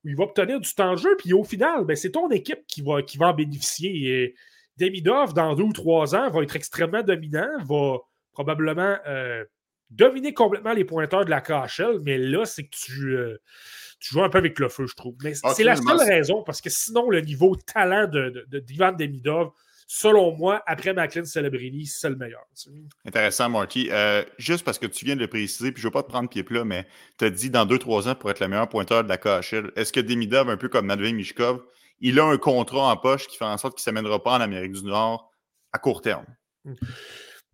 où 0.03 0.09
il 0.09 0.15
va 0.15 0.25
obtenir 0.25 0.59
du 0.59 0.73
temps 0.73 0.93
de 0.93 0.97
jeu. 0.97 1.15
Puis 1.17 1.33
au 1.33 1.43
final, 1.43 1.85
ben, 1.85 1.95
c'est 1.95 2.11
ton 2.11 2.29
équipe 2.29 2.65
qui 2.67 2.81
va, 2.81 3.01
qui 3.01 3.17
va 3.17 3.27
en 3.27 3.33
bénéficier. 3.33 3.91
Et 4.07 4.35
Demidov, 4.77 5.33
dans 5.33 5.55
deux 5.55 5.63
ou 5.63 5.73
trois 5.73 6.15
ans, 6.15 6.29
va 6.29 6.43
être 6.43 6.55
extrêmement 6.55 7.01
dominant, 7.01 7.49
va 7.65 7.97
probablement 8.31 8.97
euh, 9.07 9.43
dominer 9.89 10.33
complètement 10.33 10.73
les 10.73 10.85
pointeurs 10.85 11.25
de 11.25 11.29
la 11.29 11.41
KHL. 11.41 11.99
Mais 12.03 12.17
là, 12.17 12.45
c'est 12.45 12.63
que 12.63 12.75
tu. 12.75 13.15
Euh, 13.15 13.37
tu 14.03 14.13
joues 14.13 14.23
un 14.23 14.29
peu 14.29 14.37
avec 14.37 14.59
le 14.59 14.67
feu, 14.67 14.85
je 14.85 14.95
trouve. 14.95 15.15
Mais 15.23 15.33
c'est 15.33 15.63
la 15.63 15.77
seule 15.77 15.97
raison, 15.97 16.43
parce 16.43 16.59
que 16.59 16.69
sinon, 16.69 17.09
le 17.09 17.21
niveau 17.21 17.55
talent 17.55 18.05
de, 18.05 18.45
de, 18.49 18.59
d'Ivan 18.59 18.91
Demidov, 18.91 19.51
selon 19.87 20.35
moi, 20.35 20.61
après 20.65 20.93
Macklin 20.93 21.23
Celebrini, 21.23 21.85
c'est 21.85 22.09
le 22.09 22.17
meilleur. 22.17 22.41
Intéressant, 23.05 23.49
Marty. 23.49 23.87
Euh, 23.91 24.25
juste 24.37 24.65
parce 24.65 24.77
que 24.77 24.87
tu 24.87 25.05
viens 25.05 25.15
de 25.15 25.21
le 25.21 25.29
préciser, 25.29 25.71
puis 25.71 25.81
je 25.81 25.87
ne 25.87 25.89
veux 25.89 25.93
pas 25.93 26.03
te 26.03 26.09
prendre 26.09 26.27
pied 26.27 26.43
plat, 26.43 26.65
mais 26.65 26.85
tu 27.17 27.23
as 27.23 27.29
dit 27.29 27.49
dans 27.49 27.65
2-3 27.65 28.09
ans 28.09 28.15
pour 28.15 28.29
être 28.29 28.41
le 28.41 28.49
meilleur 28.49 28.67
pointeur 28.67 29.05
de 29.05 29.09
la 29.09 29.17
KHL. 29.17 29.71
Est-ce 29.77 29.93
que 29.93 30.01
Demidov, 30.01 30.49
un 30.49 30.57
peu 30.57 30.67
comme 30.67 30.87
Matvey 30.87 31.13
Mishkov, 31.13 31.61
il 32.01 32.19
a 32.19 32.25
un 32.25 32.37
contrat 32.37 32.91
en 32.91 32.97
poche 32.97 33.27
qui 33.27 33.37
fait 33.37 33.45
en 33.45 33.57
sorte 33.57 33.77
qu'il 33.77 33.89
ne 33.89 33.95
s'amènera 33.95 34.21
pas 34.21 34.31
en 34.31 34.41
Amérique 34.41 34.73
du 34.73 34.83
Nord 34.83 35.31
à 35.71 35.79
court 35.79 36.01
terme? 36.01 36.25
Hmm. 36.65 36.73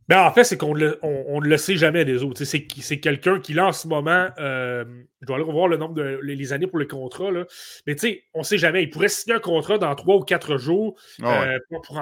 Ben, 0.09 0.23
en 0.23 0.33
fait, 0.33 0.43
c'est 0.43 0.57
qu'on 0.57 0.75
ne 0.75 0.95
on, 1.03 1.39
le 1.39 1.55
sait 1.57 1.77
jamais 1.77 2.03
des 2.03 2.23
autres. 2.23 2.43
C'est, 2.43 2.65
quelqu'un 2.99 3.39
qui, 3.39 3.53
là, 3.53 3.67
en 3.67 3.71
ce 3.71 3.87
moment, 3.87 4.27
euh, 4.39 4.83
je 5.21 5.27
dois 5.27 5.35
aller 5.35 5.45
revoir 5.45 5.67
le 5.67 5.77
nombre 5.77 5.93
de 5.93 6.19
les 6.23 6.51
années 6.51 6.65
pour 6.65 6.79
le 6.79 6.87
contrat, 6.87 7.29
là. 7.29 7.45
mais 7.85 7.93
tu 7.93 8.07
sais, 8.07 8.23
on 8.33 8.39
ne 8.39 8.43
sait 8.43 8.57
jamais. 8.57 8.81
Il 8.81 8.89
pourrait 8.89 9.09
signer 9.09 9.35
un 9.35 9.39
contrat 9.39 9.77
dans 9.77 9.93
trois 9.93 10.15
ou 10.15 10.21
quatre 10.21 10.57
jours. 10.57 10.99
Ah 11.21 11.43
euh, 11.43 11.59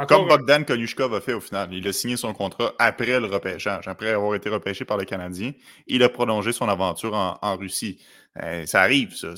Comme 0.07 0.25
Bogdan 0.25 0.63
Konushkov 0.63 1.15
a 1.15 1.19
fait 1.19 1.33
au 1.33 1.41
final. 1.41 1.67
Il 1.73 1.85
a 1.85 1.91
signé 1.91 2.15
son 2.15 2.31
contrat 2.31 2.73
après 2.79 3.19
le 3.19 3.25
repêchage, 3.25 3.89
après 3.89 4.11
avoir 4.11 4.35
été 4.35 4.47
repêché 4.47 4.85
par 4.85 4.95
le 4.95 5.03
Canadien. 5.03 5.51
Il 5.87 6.01
a 6.01 6.07
prolongé 6.07 6.53
son 6.53 6.69
aventure 6.69 7.13
en, 7.13 7.57
Russie. 7.57 7.99
Euh, 8.41 8.65
ça 8.65 8.83
arrive, 8.83 9.15
ça. 9.15 9.33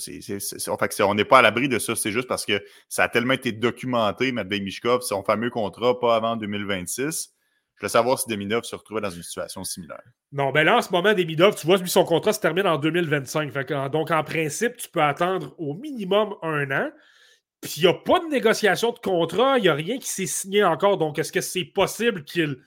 on 1.07 1.15
n'est 1.15 1.25
pas 1.25 1.39
à 1.39 1.41
l'abri 1.41 1.69
de 1.69 1.79
ça. 1.79 1.95
C'est 1.95 2.11
juste 2.11 2.27
parce 2.27 2.45
que 2.45 2.63
ça 2.87 3.05
a 3.05 3.09
tellement 3.09 3.33
été 3.33 3.51
documenté, 3.51 4.31
Matvey 4.31 4.59
Mishkov, 4.59 5.01
son 5.01 5.23
fameux 5.23 5.49
contrat, 5.49 5.99
pas 5.99 6.15
avant 6.15 6.35
2026 6.35 7.33
je 7.79 7.85
voulais 7.85 7.91
savoir 7.91 8.19
si 8.19 8.27
Demidov 8.27 8.65
se 8.65 8.75
retrouvait 8.75 8.99
dans 8.99 9.09
une 9.09 9.23
situation 9.23 9.63
similaire. 9.63 10.03
Non, 10.33 10.51
ben 10.51 10.65
là, 10.65 10.77
en 10.77 10.81
ce 10.81 10.91
moment, 10.91 11.13
Demidov, 11.13 11.55
tu 11.55 11.65
vois, 11.65 11.77
son 11.85 12.03
contrat 12.03 12.33
se 12.33 12.41
termine 12.41 12.67
en 12.67 12.77
2025. 12.77 13.53
donc, 13.89 14.11
en 14.11 14.21
principe, 14.21 14.75
tu 14.75 14.89
peux 14.89 15.01
attendre 15.01 15.55
au 15.57 15.75
minimum 15.75 16.35
un 16.41 16.69
an. 16.71 16.91
Puis, 17.61 17.75
il 17.77 17.83
n'y 17.83 17.89
a 17.89 17.93
pas 17.93 18.19
de 18.19 18.25
négociation 18.25 18.91
de 18.91 18.99
contrat, 18.99 19.59
il 19.59 19.61
n'y 19.61 19.69
a 19.69 19.73
rien 19.73 19.97
qui 19.97 20.09
s'est 20.09 20.25
signé 20.25 20.61
encore. 20.61 20.97
Donc, 20.97 21.19
est-ce 21.19 21.31
que 21.31 21.39
c'est 21.39 21.63
possible 21.63 22.25
qu'il 22.25 22.57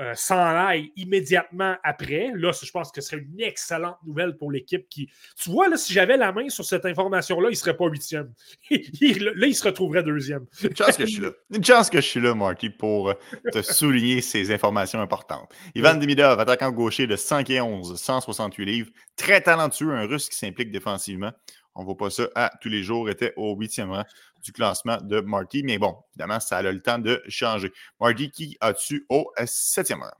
euh, 0.00 0.12
s'en 0.16 0.36
aille 0.36 0.90
immédiatement 0.96 1.76
après. 1.84 2.32
Là, 2.34 2.50
je 2.52 2.70
pense 2.72 2.90
que 2.90 3.00
ce 3.00 3.10
serait 3.10 3.22
une 3.22 3.40
excellente 3.40 3.96
nouvelle 4.04 4.36
pour 4.36 4.50
l'équipe 4.50 4.88
qui. 4.88 5.08
Tu 5.36 5.50
vois, 5.50 5.68
là, 5.68 5.76
si 5.76 5.92
j'avais 5.92 6.16
la 6.16 6.32
main 6.32 6.48
sur 6.48 6.64
cette 6.64 6.84
information-là, 6.84 7.48
il 7.48 7.52
ne 7.52 7.56
serait 7.56 7.76
pas 7.76 7.86
huitième. 7.86 8.32
là, 8.70 9.46
il 9.46 9.54
se 9.54 9.62
retrouverait 9.62 10.02
deuxième. 10.02 10.46
Une 10.62 10.76
chance 10.76 10.96
que 10.96 11.06
je 11.06 11.10
suis 11.12 11.22
là. 11.22 11.30
Une 11.54 11.64
chance 11.64 11.90
que 11.90 12.00
je 12.00 12.06
suis 12.06 12.20
là, 12.20 12.34
Marty, 12.34 12.70
pour 12.70 13.10
euh, 13.10 13.14
te 13.52 13.62
souligner 13.62 14.20
ces 14.20 14.52
informations 14.52 15.00
importantes. 15.00 15.54
Ivan 15.76 15.94
Demidov, 15.94 16.40
attaquant 16.40 16.72
gaucher 16.72 17.06
de 17.06 17.14
111, 17.14 17.96
168 17.96 18.64
livres, 18.64 18.90
très 19.16 19.40
talentueux, 19.40 19.92
un 19.92 20.06
russe 20.06 20.28
qui 20.28 20.36
s'implique 20.36 20.72
défensivement. 20.72 21.30
On 21.74 21.80
ne 21.80 21.86
voit 21.86 21.96
pas 21.96 22.10
ça 22.10 22.28
à 22.34 22.50
tous 22.60 22.68
les 22.68 22.82
jours, 22.82 23.08
était 23.08 23.32
au 23.36 23.54
huitième 23.56 23.90
rang 23.90 24.04
du 24.42 24.52
classement 24.52 24.98
de 25.00 25.20
Marty. 25.20 25.62
Mais 25.64 25.78
bon, 25.78 25.96
évidemment, 26.12 26.40
ça 26.40 26.58
a 26.58 26.62
le 26.62 26.80
temps 26.80 26.98
de 26.98 27.22
changer. 27.28 27.72
Marty, 28.00 28.30
qui 28.30 28.56
as-tu 28.60 29.06
au 29.08 29.32
septième 29.46 30.02
rang? 30.02 30.16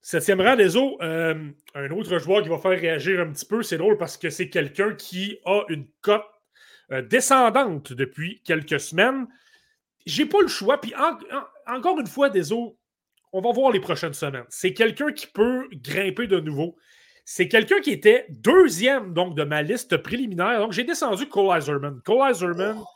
Septième 0.00 0.40
rang 0.40 0.56
des 0.56 0.76
eaux, 0.76 0.98
euh, 1.00 1.50
un 1.74 1.90
autre 1.90 2.18
joueur 2.18 2.42
qui 2.42 2.48
va 2.48 2.58
faire 2.58 2.72
réagir 2.72 3.20
un 3.20 3.30
petit 3.30 3.46
peu, 3.46 3.62
c'est 3.62 3.78
drôle 3.78 3.96
parce 3.98 4.16
que 4.16 4.30
c'est 4.30 4.48
quelqu'un 4.48 4.94
qui 4.94 5.38
a 5.44 5.62
une 5.68 5.86
cote 6.00 6.24
euh, 6.90 7.02
descendante 7.02 7.92
depuis 7.92 8.42
quelques 8.44 8.80
semaines. 8.80 9.28
J'ai 10.04 10.26
pas 10.26 10.40
le 10.40 10.48
choix. 10.48 10.80
Puis 10.80 10.92
encore 11.66 12.00
une 12.00 12.08
fois, 12.08 12.30
des 12.30 12.52
on 12.52 13.40
va 13.40 13.52
voir 13.52 13.70
les 13.70 13.80
prochaines 13.80 14.12
semaines. 14.12 14.44
C'est 14.48 14.74
quelqu'un 14.74 15.12
qui 15.12 15.26
peut 15.26 15.68
grimper 15.72 16.26
de 16.26 16.40
nouveau. 16.40 16.76
C'est 17.24 17.48
quelqu'un 17.48 17.80
qui 17.80 17.90
était 17.90 18.26
deuxième 18.30 19.14
donc 19.14 19.36
de 19.36 19.44
ma 19.44 19.62
liste 19.62 19.96
préliminaire. 19.96 20.58
Donc 20.58 20.72
j'ai 20.72 20.84
descendu 20.84 21.28
Cole 21.28 21.58
Iserman. 21.58 22.00
Cole 22.04 22.30
Iserman, 22.30 22.76
oh 22.78 22.86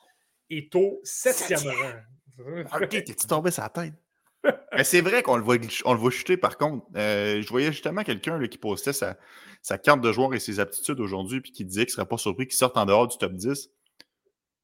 est 0.51 0.75
au 0.75 1.01
septième 1.05 1.61
rang. 1.61 2.63
Ok, 2.81 2.89
t'es-tu 2.89 3.27
tombé 3.27 3.51
sur 3.51 3.63
la 3.63 3.69
tête? 3.69 3.95
Mais 4.73 4.85
c'est 4.85 5.01
vrai 5.01 5.23
qu'on 5.23 5.37
le 5.37 5.43
voit, 5.43 5.57
on 5.85 5.93
le 5.95 5.99
voit 5.99 6.11
chuter, 6.11 6.37
par 6.37 6.57
contre. 6.57 6.87
Euh, 6.97 7.41
je 7.43 7.49
voyais 7.49 7.73
justement 7.73 8.03
quelqu'un 8.03 8.39
qui 8.47 8.59
postait 8.59 8.93
sa, 8.93 9.17
sa, 9.63 9.79
carte 9.79 10.01
de 10.01 10.13
joueur 10.13 10.35
et 10.35 10.39
ses 10.39 10.61
aptitudes 10.61 11.01
aujourd'hui, 11.01 11.41
puis 11.41 11.53
qui 11.53 11.65
disait 11.65 11.87
qu'il 11.87 11.93
ne 11.93 11.97
serait 11.97 12.07
pas 12.07 12.19
surpris 12.19 12.47
qu'il 12.47 12.57
sorte 12.57 12.77
en 12.77 12.85
dehors 12.87 13.09
du 13.09 13.17
top 13.17 13.33
10. 13.33 13.71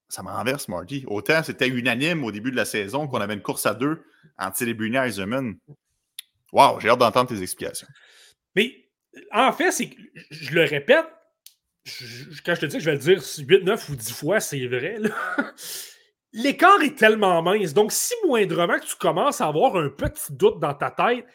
Ça 0.08 0.22
m'enverse, 0.22 0.68
Marty. 0.68 1.04
Autant 1.06 1.42
c'était 1.42 1.68
unanime 1.68 2.22
au 2.24 2.30
début 2.30 2.50
de 2.50 2.56
la 2.56 2.66
saison 2.66 3.08
qu'on 3.08 3.20
avait 3.20 3.34
une 3.34 3.42
course 3.42 3.64
à 3.64 3.74
deux 3.74 4.04
entre 4.38 4.58
Celebrity 4.58 4.96
et 4.96 4.98
Eisenman. 4.98 5.56
Wow, 6.52 6.78
j'ai 6.80 6.90
hâte 6.90 6.98
d'entendre 6.98 7.30
tes 7.30 7.40
explications. 7.40 7.88
Mais 8.54 8.81
en 9.32 9.52
fait, 9.52 9.70
c'est 9.72 9.90
je 10.30 10.54
le 10.54 10.64
répète, 10.64 11.06
quand 12.44 12.54
je 12.54 12.60
te 12.60 12.66
dis 12.66 12.76
que 12.76 12.82
je 12.82 12.90
vais 12.90 12.96
le 12.96 12.98
dire 12.98 13.20
8, 13.20 13.64
9 13.64 13.88
ou 13.88 13.96
10 13.96 14.12
fois, 14.12 14.40
c'est 14.40 14.66
vrai. 14.66 14.98
L'écart 16.32 16.80
est 16.82 16.96
tellement 16.96 17.42
mince. 17.42 17.74
Donc, 17.74 17.92
si 17.92 18.14
moindrement 18.26 18.78
que 18.78 18.86
tu 18.86 18.96
commences 18.96 19.40
à 19.40 19.48
avoir 19.48 19.76
un 19.76 19.88
petit 19.88 20.32
doute 20.32 20.60
dans 20.60 20.74
ta 20.74 20.90
tête, 20.90 21.26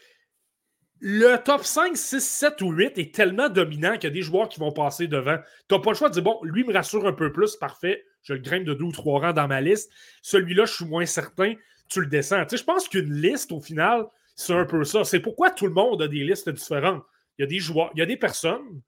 le 0.99 1.35
top 1.37 1.63
5, 1.63 1.95
6, 1.95 2.19
7 2.19 2.61
ou 2.61 2.71
8 2.71 2.97
est 2.97 3.13
tellement 3.13 3.49
dominant 3.49 3.93
qu'il 3.93 4.05
y 4.05 4.07
a 4.07 4.09
des 4.09 4.23
joueurs 4.23 4.49
qui 4.49 4.59
vont 4.59 4.71
passer 4.71 5.07
devant. 5.07 5.37
Tu 5.69 5.75
n'as 5.75 5.81
pas 5.81 5.91
le 5.91 5.95
choix 5.95 6.09
de 6.09 6.13
dire, 6.13 6.23
bon, 6.23 6.39
lui 6.43 6.63
me 6.63 6.73
rassure 6.73 7.05
un 7.05 7.13
peu 7.13 7.31
plus, 7.31 7.55
parfait, 7.57 8.03
je 8.23 8.33
le 8.33 8.39
grimpe 8.39 8.63
de 8.63 8.73
2 8.73 8.83
ou 8.83 8.91
3 8.91 9.19
rangs 9.19 9.33
dans 9.33 9.47
ma 9.47 9.61
liste. 9.61 9.91
Celui-là, 10.23 10.65
je 10.65 10.73
suis 10.73 10.85
moins 10.85 11.05
certain, 11.05 11.53
tu 11.89 12.01
le 12.01 12.07
descends. 12.07 12.43
Tu 12.45 12.51
sais, 12.51 12.57
je 12.57 12.63
pense 12.63 12.89
qu'une 12.89 13.13
liste, 13.13 13.51
au 13.51 13.61
final, 13.61 14.05
c'est 14.35 14.53
un 14.53 14.65
peu 14.65 14.83
ça. 14.83 15.03
C'est 15.03 15.19
pourquoi 15.19 15.51
tout 15.51 15.67
le 15.67 15.73
monde 15.73 16.01
a 16.01 16.07
des 16.07 16.23
listes 16.23 16.49
différentes. 16.49 17.03
Il 17.37 17.41
y 17.41 17.45
a 17.45 17.47
des 17.47 17.59
joueurs, 17.59 17.91
il 17.95 17.99
y 17.99 18.01
a 18.01 18.05
des 18.05 18.17
personnes 18.17 18.81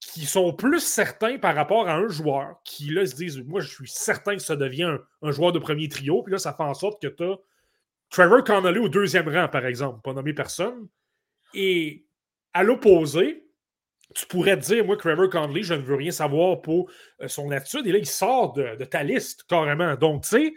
qui 0.00 0.26
sont 0.26 0.52
plus 0.52 0.80
certains 0.80 1.38
par 1.38 1.54
rapport 1.54 1.88
à 1.88 1.94
un 1.94 2.08
joueur 2.08 2.56
qui, 2.64 2.90
là, 2.90 3.06
se 3.06 3.14
disent 3.14 3.38
Moi, 3.40 3.60
je 3.60 3.68
suis 3.68 3.88
certain 3.88 4.36
que 4.36 4.42
ça 4.42 4.56
devient 4.56 4.96
un, 5.22 5.30
joueur 5.32 5.52
de 5.52 5.58
premier 5.58 5.88
trio. 5.88 6.22
Puis 6.22 6.32
là, 6.32 6.38
ça 6.38 6.52
fait 6.52 6.62
en 6.62 6.74
sorte 6.74 7.00
que 7.00 7.08
tu 7.08 7.24
as 7.24 7.36
Trevor 8.10 8.44
Connolly 8.44 8.78
au 8.78 8.88
deuxième 8.88 9.28
rang, 9.28 9.48
par 9.48 9.66
exemple, 9.66 10.00
pas 10.02 10.12
nommé 10.12 10.34
personne. 10.34 10.88
Et 11.54 12.06
à 12.52 12.62
l'opposé, 12.62 13.44
tu 14.14 14.26
pourrais 14.26 14.58
te 14.58 14.64
dire 14.66 14.84
Moi, 14.84 14.96
Trevor 14.96 15.28
Connolly, 15.28 15.62
je 15.62 15.74
ne 15.74 15.82
veux 15.82 15.96
rien 15.96 16.10
savoir 16.10 16.60
pour 16.60 16.90
euh, 17.20 17.28
son 17.28 17.50
attitude. 17.50 17.86
Et 17.86 17.92
là, 17.92 17.98
il 17.98 18.06
sort 18.06 18.52
de, 18.52 18.84
ta 18.84 19.02
liste 19.02 19.44
carrément. 19.48 19.94
Donc, 19.96 20.24
tu 20.24 20.28
sais. 20.28 20.54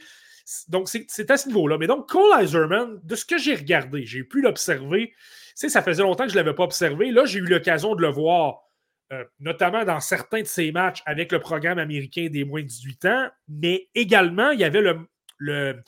Donc, 0.69 0.87
c'est 0.87 1.29
à 1.29 1.35
ce 1.35 1.49
niveau-là. 1.49 1.77
Mais 1.77 1.87
donc, 1.87 2.07
Cole 2.07 2.41
Iserman, 2.41 3.01
de 3.03 3.15
ce 3.15 3.25
que 3.25 3.37
j'ai 3.37 3.55
regardé, 3.55 4.05
j'ai 4.05 4.23
pu 4.23 4.41
l'observer. 4.41 5.13
Ça 5.57 5.81
faisait 5.81 6.03
longtemps 6.03 6.25
que 6.25 6.29
je 6.29 6.37
ne 6.37 6.43
l'avais 6.43 6.55
pas 6.55 6.63
observé. 6.63 7.11
Là, 7.11 7.25
j'ai 7.25 7.39
eu 7.39 7.45
l'occasion 7.45 7.95
de 7.95 8.01
le 8.01 8.09
voir 8.09 8.67
euh, 9.13 9.23
notamment 9.39 9.85
dans 9.85 10.01
certains 10.01 10.41
de 10.41 10.47
ces 10.47 10.73
matchs 10.73 11.01
avec 11.05 11.31
le 11.31 11.39
programme 11.39 11.79
américain 11.79 12.27
des 12.29 12.43
moins 12.43 12.61
de 12.61 12.67
18 12.67 13.05
ans, 13.05 13.29
mais 13.47 13.87
également, 13.95 14.51
il 14.51 14.59
y 14.59 14.65
avait 14.65 14.81
le, 14.81 15.07
le, 15.37 15.81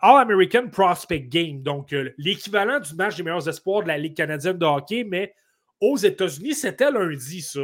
All-American 0.00 0.68
Prospect 0.68 1.28
Game, 1.28 1.62
donc 1.62 1.92
euh, 1.92 2.14
l'équivalent 2.16 2.80
du 2.80 2.94
match 2.94 3.16
des 3.16 3.22
meilleurs 3.22 3.46
espoirs 3.50 3.82
de 3.82 3.88
la 3.88 3.98
Ligue 3.98 4.16
canadienne 4.16 4.56
de 4.56 4.64
hockey, 4.64 5.04
mais 5.04 5.34
aux 5.82 5.98
États-Unis, 5.98 6.54
c'était 6.54 6.90
lundi, 6.90 7.42
ça. 7.42 7.60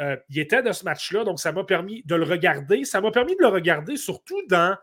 Euh, 0.00 0.16
il 0.30 0.38
était 0.38 0.62
de 0.62 0.72
ce 0.72 0.84
match-là, 0.84 1.24
donc 1.24 1.38
ça 1.38 1.52
m'a 1.52 1.64
permis 1.64 2.02
de 2.06 2.14
le 2.14 2.24
regarder. 2.24 2.86
Ça 2.86 3.02
m'a 3.02 3.10
permis 3.10 3.36
de 3.36 3.42
le 3.42 3.48
regarder 3.48 3.98
surtout 3.98 4.40
dans 4.48 4.74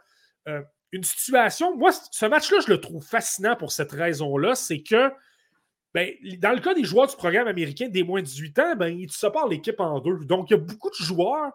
une 0.91 1.03
situation. 1.03 1.75
Moi, 1.75 1.91
ce 2.11 2.25
match-là, 2.27 2.59
je 2.65 2.71
le 2.71 2.79
trouve 2.79 3.03
fascinant 3.03 3.55
pour 3.55 3.71
cette 3.71 3.91
raison-là, 3.91 4.53
c'est 4.53 4.83
que 4.83 5.11
ben, 5.97 6.13
dans 6.37 6.51
le 6.51 6.59
cas 6.59 6.75
des 6.75 6.83
joueurs 6.83 7.07
du 7.07 7.15
programme 7.15 7.47
américain 7.47 7.87
des 7.89 8.03
moins 8.03 8.21
de 8.21 8.27
18 8.27 8.59
ans, 8.59 8.75
ben, 8.75 8.95
ils 8.95 9.11
séparent 9.11 9.47
l'équipe 9.47 9.79
en 9.79 9.99
deux. 9.99 10.25
Donc, 10.25 10.51
il 10.51 10.53
y 10.53 10.55
a 10.55 10.59
beaucoup 10.59 10.91
de 10.91 10.95
joueurs, 11.03 11.51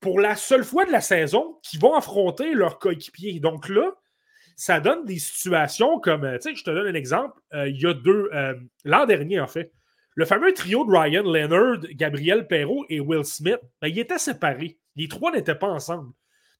pour 0.00 0.18
la 0.18 0.34
seule 0.34 0.64
fois 0.64 0.84
de 0.86 0.90
la 0.90 1.00
saison, 1.00 1.60
qui 1.62 1.78
vont 1.78 1.94
affronter 1.94 2.52
leurs 2.52 2.80
coéquipiers. 2.80 3.38
Donc 3.38 3.68
là, 3.68 3.92
ça 4.56 4.80
donne 4.80 5.04
des 5.04 5.20
situations 5.20 6.00
comme, 6.00 6.24
euh, 6.24 6.36
tu 6.38 6.50
sais, 6.50 6.56
je 6.56 6.64
te 6.64 6.70
donne 6.70 6.88
un 6.88 6.94
exemple. 6.94 7.40
Euh, 7.54 7.68
il 7.68 7.80
y 7.80 7.86
a 7.86 7.94
deux, 7.94 8.28
euh, 8.34 8.54
l'an 8.84 9.06
dernier, 9.06 9.38
en 9.38 9.46
fait, 9.46 9.72
le 10.16 10.24
fameux 10.24 10.52
trio 10.52 10.84
de 10.84 10.90
Ryan 10.90 11.22
Leonard, 11.22 11.78
Gabriel 11.92 12.48
Perrault 12.48 12.86
et 12.88 12.98
Will 12.98 13.24
Smith, 13.24 13.60
ben, 13.80 13.86
ils 13.86 14.00
étaient 14.00 14.18
séparés. 14.18 14.80
Les 14.96 15.06
trois 15.06 15.30
n'étaient 15.30 15.54
pas 15.54 15.68
ensemble. 15.68 16.10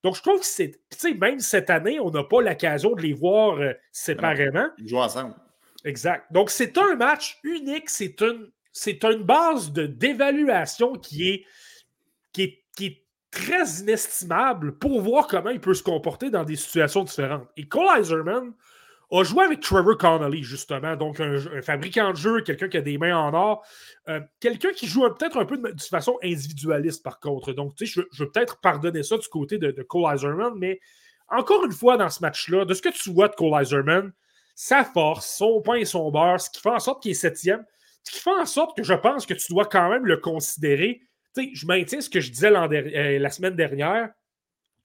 Donc, 0.05 0.15
je 0.15 0.23
trouve 0.23 0.39
que 0.39 0.47
c'est. 0.47 0.71
Tu 0.93 0.97
sais, 0.97 1.15
même 1.15 1.41
cette 1.41 1.71
année, 1.71 1.99
on 1.99 2.13
n'a 2.13 2.23
pas 2.23 2.41
l'occasion 2.41 2.95
de 2.95 3.03
les 3.03 3.15
voir 3.15 3.59
séparément. 3.91 4.69
Ils 4.79 4.89
jouent 4.89 4.99
ensemble. 4.99 5.35
Exact. 5.87 6.27
Donc, 6.33 6.51
c'est 6.51 6.77
un 6.79 6.97
match 6.97 7.39
unique. 7.45 7.89
C'est 7.89 8.21
une, 8.21 8.51
c'est 8.73 9.05
une 9.05 9.23
base 9.23 9.73
de, 9.73 9.87
d'évaluation 9.87 10.95
qui 10.95 11.31
est, 11.31 11.45
qui, 12.33 12.43
est, 12.43 12.65
qui 12.77 12.87
est 12.87 13.05
très 13.31 13.65
inestimable 13.81 14.79
pour 14.79 15.01
voir 15.01 15.29
comment 15.29 15.51
il 15.51 15.61
peut 15.61 15.75
se 15.75 15.85
comporter 15.85 16.29
dans 16.29 16.43
des 16.43 16.57
situations 16.57 17.05
différentes. 17.05 17.49
Et 17.57 17.69
Cole 17.69 18.01
Iserman 18.01 18.53
a 19.13 19.23
joué 19.23 19.45
avec 19.45 19.61
Trevor 19.61 19.97
Connolly, 19.97 20.43
justement, 20.43 20.97
donc 20.97 21.21
un, 21.21 21.63
fabricant 21.63 22.11
de 22.11 22.17
jeu, 22.17 22.41
quelqu'un 22.41 22.69
qui 22.69 22.79
a 22.79 22.81
des 22.81 22.99
mains 22.99 23.17
en 23.17 23.33
or, 23.33 23.65
euh, 24.09 24.21
quelqu'un 24.41 24.73
qui 24.73 24.89
joue 24.89 25.09
peut-être 25.11 25.39
un 25.39 25.45
peu 25.45 25.57
de, 25.57 25.81
façon 25.81 26.19
individualiste, 26.25 27.05
par 27.05 27.21
contre. 27.21 27.53
Donc, 27.53 27.77
tu 27.77 27.87
sais, 27.87 28.03
je, 28.11 28.25
veux 28.25 28.31
peut-être 28.33 28.61
pardonner 28.61 29.05
ça 29.05 29.17
du 29.19 29.29
côté 29.29 29.59
de, 29.59 29.71
de 29.71 29.83
Cole 29.85 30.13
Iserman, 30.13 30.55
mais 30.57 30.81
encore 31.29 31.65
une 31.65 31.71
fois, 31.71 31.97
dans 31.97 32.11
ce 32.11 32.21
match-là, 32.23 32.65
de 32.65 32.75
ce 32.75 32.83
que 32.83 32.89
tu 32.89 33.13
vois 33.13 33.29
de 33.29 33.37
Cole 33.37 33.63
Iserman, 33.63 34.13
sa 34.57 34.85
force, 34.85 35.37
son 35.37 35.61
pain 35.61 35.75
et 35.75 35.85
son 35.85 36.11
beurre, 36.11 36.41
ce 36.41 36.51
qui 36.51 36.61
fait 36.61 36.71
en 36.71 36.81
sorte 36.81 37.03
qu'il 37.03 37.13
est 37.13 37.15
septième, 37.15 37.65
ce 38.03 38.11
qui 38.11 38.19
fait 38.21 38.31
en 38.31 38.47
sorte 38.47 38.75
que 38.75 38.83
je 38.83 38.95
pense 38.95 39.27
que 39.27 39.35
tu 39.35 39.53
dois 39.53 39.67
quand 39.67 39.91
même 39.91 40.07
le 40.07 40.17
considérer. 40.17 41.03
Tu 41.35 41.45
sais, 41.45 41.51
je 41.53 41.67
maintiens 41.67 42.01
ce 42.01 42.09
que 42.09 42.21
je 42.21 42.33
disais 42.33 42.51
euh, 42.51 43.19
la 43.19 43.31
semaine 43.31 43.55
dernière. 43.55 44.09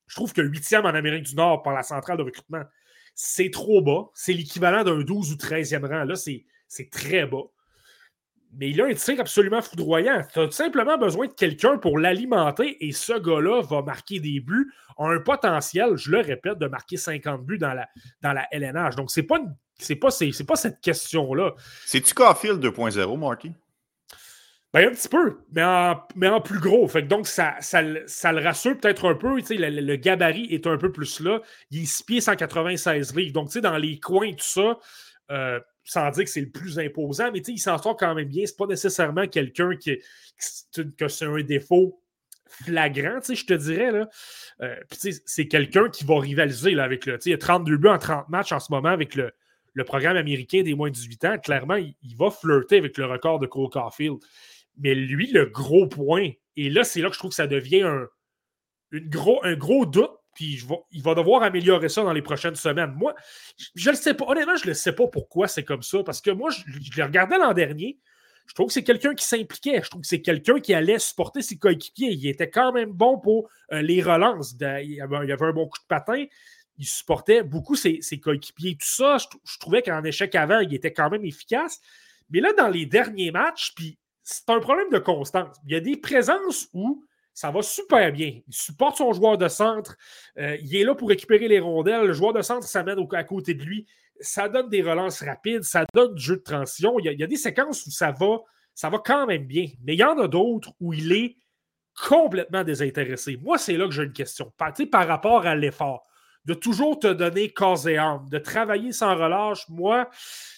Je 0.07 0.15
trouve 0.15 0.33
que 0.33 0.41
huitième 0.41 0.85
en 0.85 0.89
Amérique 0.89 1.23
du 1.23 1.35
Nord 1.35 1.63
par 1.63 1.73
la 1.73 1.83
centrale 1.83 2.17
de 2.17 2.23
recrutement, 2.23 2.63
c'est 3.15 3.49
trop 3.49 3.81
bas. 3.81 4.09
C'est 4.13 4.33
l'équivalent 4.33 4.83
d'un 4.83 4.99
12 4.99 5.31
ou 5.31 5.35
13e 5.35 5.87
rang. 5.87 6.03
Là, 6.03 6.15
c'est 6.15 6.89
très 6.91 7.25
bas. 7.25 7.43
Mais 8.57 8.69
il 8.69 8.81
a 8.81 8.85
un 8.85 8.93
tir 8.93 9.19
absolument 9.19 9.61
foudroyant. 9.61 10.21
Tu 10.33 10.39
as 10.39 10.51
simplement 10.51 10.97
besoin 10.97 11.27
de 11.27 11.33
quelqu'un 11.33 11.77
pour 11.77 11.97
l'alimenter 11.97 12.77
et 12.85 12.91
ce 12.91 13.13
gars-là 13.13 13.61
va 13.61 13.81
marquer 13.81 14.19
des 14.19 14.39
buts, 14.41 14.71
a 14.97 15.05
un 15.05 15.19
potentiel, 15.19 15.95
je 15.95 16.11
le 16.11 16.19
répète, 16.19 16.57
de 16.57 16.67
marquer 16.67 16.97
50 16.97 17.45
buts 17.45 17.57
dans 17.57 17.73
la, 17.73 17.87
dans 18.21 18.33
la 18.33 18.47
LNH. 18.51 18.95
Donc, 18.95 19.09
c'est 19.09 19.23
pas, 19.23 19.39
c'est 19.77 19.95
pas, 19.95 20.11
c'est, 20.11 20.45
pas 20.45 20.55
cette 20.55 20.81
question-là. 20.81 21.53
C'est-tu 21.85 22.13
Caulfield 22.13 22.63
2.0, 22.63 23.17
Marty? 23.17 23.51
Ben, 24.73 24.87
un 24.87 24.91
petit 24.91 25.09
peu, 25.09 25.39
mais 25.51 25.63
en, 25.63 26.01
mais 26.15 26.29
en 26.29 26.39
plus 26.39 26.59
gros. 26.59 26.87
Fait 26.87 27.01
donc, 27.01 27.27
ça, 27.27 27.55
ça, 27.59 27.81
le 27.81 28.41
rassure 28.41 28.77
peut-être 28.77 29.09
un 29.09 29.15
peu. 29.15 29.35
Le, 29.35 29.81
le, 29.81 29.95
gabarit 29.97 30.45
est 30.45 30.65
un 30.65 30.77
peu 30.77 30.93
plus 30.93 31.19
là. 31.19 31.41
Il 31.71 31.83
est 31.83 31.85
6 31.85 32.03
pieds 32.03 32.21
196 32.21 33.13
livres. 33.15 33.33
Donc, 33.33 33.47
tu 33.47 33.53
sais, 33.53 33.61
dans 33.61 33.77
les 33.77 33.99
coins, 33.99 34.31
tout 34.31 34.37
ça, 34.39 34.79
euh, 35.29 35.59
sans 35.83 36.09
dire 36.11 36.23
que 36.25 36.29
c'est 36.29 36.41
le 36.41 36.49
plus 36.49 36.79
imposant, 36.79 37.31
mais 37.31 37.39
il 37.39 37.57
s'en 37.57 37.77
sort 37.77 37.97
quand 37.97 38.13
même 38.13 38.27
bien. 38.27 38.45
C'est 38.45 38.57
pas 38.57 38.67
nécessairement 38.67 39.27
quelqu'un 39.27 39.75
qui, 39.75 39.97
que 40.97 41.07
c'est 41.07 41.25
un 41.25 41.41
défaut 41.41 42.01
flagrant, 42.51 43.19
je 43.27 43.45
te 43.45 43.53
dirais. 43.53 43.91
Euh, 44.61 44.75
c'est 45.25 45.47
quelqu'un 45.47 45.89
qui 45.89 46.03
va 46.05 46.19
rivaliser 46.19 46.77
avec 46.79 47.05
le. 47.05 47.17
Il 47.25 47.33
a 47.33 47.37
32 47.37 47.77
buts 47.77 47.87
en 47.87 47.97
30 47.97 48.29
matchs 48.29 48.51
en 48.51 48.59
ce 48.59 48.71
moment 48.71 48.89
avec 48.89 49.15
le, 49.15 49.33
programme 49.85 50.17
américain 50.17 50.61
des 50.61 50.75
moins 50.75 50.89
de 50.89 50.95
18 50.95 51.25
ans. 51.25 51.37
Clairement, 51.39 51.75
il, 51.75 52.15
va 52.17 52.29
flirter 52.29 52.77
avec 52.77 52.97
le 52.97 53.05
record 53.05 53.39
de 53.39 53.47
Cole 53.47 53.69
Caulfield. 53.69 54.17
Mais 54.77 54.93
lui, 54.93 55.31
le 55.31 55.45
gros 55.45 55.87
point, 55.87 56.29
et 56.55 56.69
là, 56.69 56.83
c'est 56.83 57.01
là 57.01 57.09
que 57.09 57.13
je 57.13 57.19
trouve 57.19 57.31
que 57.31 57.35
ça 57.35 57.47
devient 57.47 57.83
un, 57.83 58.07
gros, 58.93 59.43
un 59.43 59.55
gros 59.55 59.85
doute 59.85 60.11
Puis 60.33 60.63
il 60.91 61.03
va 61.03 61.15
devoir 61.15 61.43
améliorer 61.43 61.89
ça 61.89 62.03
dans 62.03 62.13
les 62.13 62.21
prochaines 62.21 62.55
semaines. 62.55 62.93
Moi, 62.95 63.13
je 63.75 63.89
ne 63.89 63.95
le 63.95 64.01
sais 64.01 64.13
pas. 64.13 64.25
Honnêtement, 64.27 64.55
je 64.55 64.69
ne 64.69 64.73
sais 64.73 64.93
pas 64.93 65.07
pourquoi 65.07 65.47
c'est 65.47 65.63
comme 65.63 65.81
ça. 65.81 66.03
Parce 66.03 66.21
que 66.21 66.31
moi, 66.31 66.49
je, 66.51 66.61
je 66.81 66.95
l'ai 66.95 67.03
regardé 67.03 67.37
l'an 67.37 67.53
dernier. 67.53 67.99
Je 68.51 68.53
trouve 68.53 68.67
que 68.67 68.73
c'est 68.73 68.83
quelqu'un 68.83 69.15
qui 69.15 69.25
s'impliquait. 69.25 69.81
Je 69.81 69.89
trouve 69.89 70.01
que 70.01 70.07
c'est 70.07 70.21
quelqu'un 70.21 70.59
qui 70.59 70.73
allait 70.73 70.99
supporter 70.99 71.41
ses 71.41 71.57
coéquipiers. 71.57 72.11
Il 72.11 72.27
était 72.27 72.49
quand 72.49 72.73
même 72.73 72.91
bon 72.91 73.17
pour 73.17 73.49
euh, 73.71 73.81
les 73.81 74.01
relances. 74.01 74.55
il, 74.59 74.91
y 74.91 75.01
avait, 75.01 75.15
un 75.15 75.53
bon 75.53 75.67
coup 75.67 75.79
de 75.79 75.87
patin. 75.87 76.25
Il 76.77 76.85
supportait 76.85 77.43
beaucoup 77.43 77.75
ses, 77.75 78.01
coéquipiers. 78.21 78.73
Tout 78.73 78.87
ça, 78.87 79.17
je, 79.17 79.57
trouvais 79.59 79.81
qu'en 79.81 80.03
échec 80.03 80.35
avant, 80.35 80.59
il 80.59 80.73
était 80.73 80.91
quand 80.91 81.09
même 81.09 81.23
efficace. 81.23 81.79
Mais 82.29 82.39
là, 82.39 82.51
dans 82.53 82.67
les 82.67 82.85
derniers 82.85 83.31
matchs, 83.31 83.73
puis 83.73 83.97
c'est 84.23 84.49
un 84.49 84.59
problème 84.59 84.89
de 84.89 84.99
constance. 84.99 85.55
Il 85.65 85.71
y 85.71 85.75
a 85.75 85.79
des 85.79 85.95
présences 85.95 86.67
où 86.73 87.05
ça 87.33 87.51
va 87.51 87.61
super 87.61 88.11
bien. 88.11 88.39
Il 88.47 88.53
supporte 88.53 88.97
son 88.97 89.13
joueur 89.13 89.37
de 89.37 89.47
centre. 89.47 89.95
Euh, 90.37 90.57
il 90.61 90.75
est 90.75 90.83
là 90.83 90.95
pour 90.95 91.09
récupérer 91.09 91.47
les 91.47 91.59
rondelles. 91.59 92.05
Le 92.05 92.13
joueur 92.13 92.33
de 92.33 92.41
centre 92.41 92.67
s'amène 92.67 92.99
à 93.13 93.23
côté 93.23 93.53
de 93.53 93.63
lui 93.63 93.87
ça 94.21 94.47
donne 94.47 94.69
des 94.69 94.81
relances 94.81 95.21
rapides, 95.23 95.63
ça 95.63 95.85
donne 95.93 96.15
du 96.15 96.23
jeu 96.23 96.37
de 96.37 96.43
transition. 96.43 96.97
Il 96.99 97.19
y, 97.19 97.23
a, 97.23 97.27
des 97.27 97.35
séquences 97.35 97.85
où 97.85 97.91
ça 97.91 98.11
va, 98.11 98.37
ça 98.73 98.89
va 98.89 98.99
quand 98.99 99.25
même 99.25 99.45
bien. 99.45 99.67
Mais 99.83 99.95
il 99.95 99.99
y 99.99 100.03
en 100.03 100.17
a 100.17 100.27
d'autres 100.27 100.71
où 100.79 100.93
il 100.93 101.11
est 101.11 101.37
complètement 102.07 102.63
désintéressé. 102.63 103.37
Moi, 103.41 103.57
c'est 103.57 103.77
là 103.77 103.85
que 103.85 103.91
j'ai 103.91 104.03
une 104.03 104.13
question. 104.13 104.53
Par, 104.57 104.73
par 104.91 105.07
rapport 105.07 105.45
à 105.45 105.55
l'effort, 105.55 106.03
de 106.45 106.53
toujours 106.53 106.97
te 106.97 107.07
donner 107.07 107.51
corps 107.51 107.87
et 107.87 107.97
âme, 107.97 108.27
de 108.29 108.39
travailler 108.39 108.91
sans 108.91 109.15
relâche, 109.15 109.67
moi, 109.69 110.09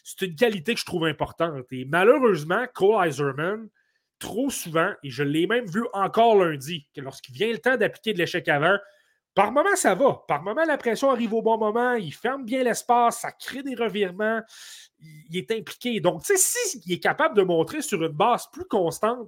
c'est 0.04 0.22
une 0.22 0.36
qualité 0.36 0.74
que 0.74 0.80
je 0.80 0.86
trouve 0.86 1.06
importante. 1.06 1.66
Et 1.72 1.86
malheureusement, 1.86 2.66
Cole 2.74 3.08
Iserman, 3.08 3.68
trop 4.24 4.50
souvent, 4.50 4.94
et 5.04 5.10
je 5.10 5.22
l'ai 5.22 5.48
même 5.48 5.66
vu 5.66 5.84
encore 5.92 6.38
lundi, 6.38 6.88
que 6.96 7.02
lorsqu'il 7.02 7.36
vient 7.36 7.52
le 7.52 7.58
temps 7.58 7.76
d'appliquer 7.76 8.14
de 8.14 8.20
l'échec 8.20 8.48
avant, 8.48 8.78
par 9.36 9.52
moment, 9.52 9.76
ça 9.76 9.96
va. 9.96 10.24
Par 10.28 10.44
moment, 10.44 10.64
la 10.64 10.78
pression 10.78 11.12
arrive 11.12 11.34
au 11.34 11.42
bon 11.42 11.58
moment. 11.58 11.94
Il 11.94 12.14
ferme 12.14 12.46
bien 12.46 12.64
l'espace. 12.64 13.22
Ça 13.22 13.32
crée 13.32 13.64
des 13.64 13.76
revirements. 13.76 14.42
Il 15.00 15.36
est 15.36 15.52
impliqué. 15.52 16.00
Donc, 16.00 16.24
tu 16.24 16.38
sais, 16.38 16.70
s'il 16.70 16.92
est 16.92 17.00
capable 17.00 17.36
de 17.36 17.42
montrer 17.42 17.82
sur 17.82 18.02
une 18.04 18.12
base 18.12 18.46
plus 18.52 18.66
constante 18.66 19.28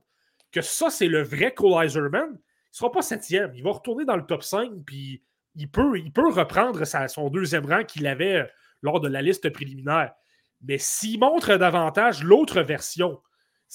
que 0.51 0.61
ça, 0.61 0.91
c'est 0.91 1.07
le 1.07 1.23
vrai 1.23 1.53
Cole 1.53 1.83
Iserman, 1.85 2.29
il 2.29 2.33
ne 2.33 2.37
sera 2.71 2.91
pas 2.91 3.01
septième. 3.01 3.51
Il 3.55 3.63
va 3.63 3.71
retourner 3.71 4.05
dans 4.05 4.15
le 4.15 4.25
top 4.25 4.43
5. 4.43 4.71
Puis, 4.85 5.23
il 5.55 5.69
peut, 5.69 5.97
il 5.97 6.11
peut 6.11 6.29
reprendre 6.29 6.85
son 6.85 7.29
deuxième 7.29 7.65
rang 7.65 7.83
qu'il 7.83 8.05
avait 8.05 8.47
lors 8.83 8.99
de 8.99 9.07
la 9.07 9.23
liste 9.23 9.49
préliminaire. 9.49 10.13
Mais 10.61 10.77
s'il 10.77 11.19
montre 11.19 11.55
davantage 11.55 12.23
l'autre 12.23 12.61
version, 12.61 13.19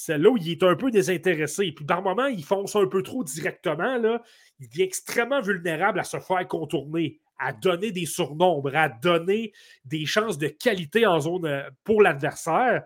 celle-là 0.00 0.34
il 0.40 0.50
est 0.50 0.62
un 0.62 0.76
peu 0.76 0.90
désintéressé. 0.90 1.72
Puis 1.72 1.84
par 1.84 2.02
moment, 2.02 2.26
il 2.26 2.42
fonce 2.42 2.74
un 2.74 2.86
peu 2.86 3.02
trop 3.02 3.22
directement. 3.22 3.98
Là. 3.98 4.22
Il 4.58 4.68
devient 4.68 4.82
extrêmement 4.82 5.42
vulnérable 5.42 6.00
à 6.00 6.04
se 6.04 6.18
faire 6.18 6.46
contourner, 6.48 7.20
à 7.38 7.52
donner 7.52 7.92
des 7.92 8.06
surnombres, 8.06 8.74
à 8.74 8.88
donner 8.88 9.52
des 9.84 10.06
chances 10.06 10.38
de 10.38 10.48
qualité 10.48 11.06
en 11.06 11.20
zone 11.20 11.44
euh, 11.44 11.68
pour 11.84 12.00
l'adversaire. 12.00 12.84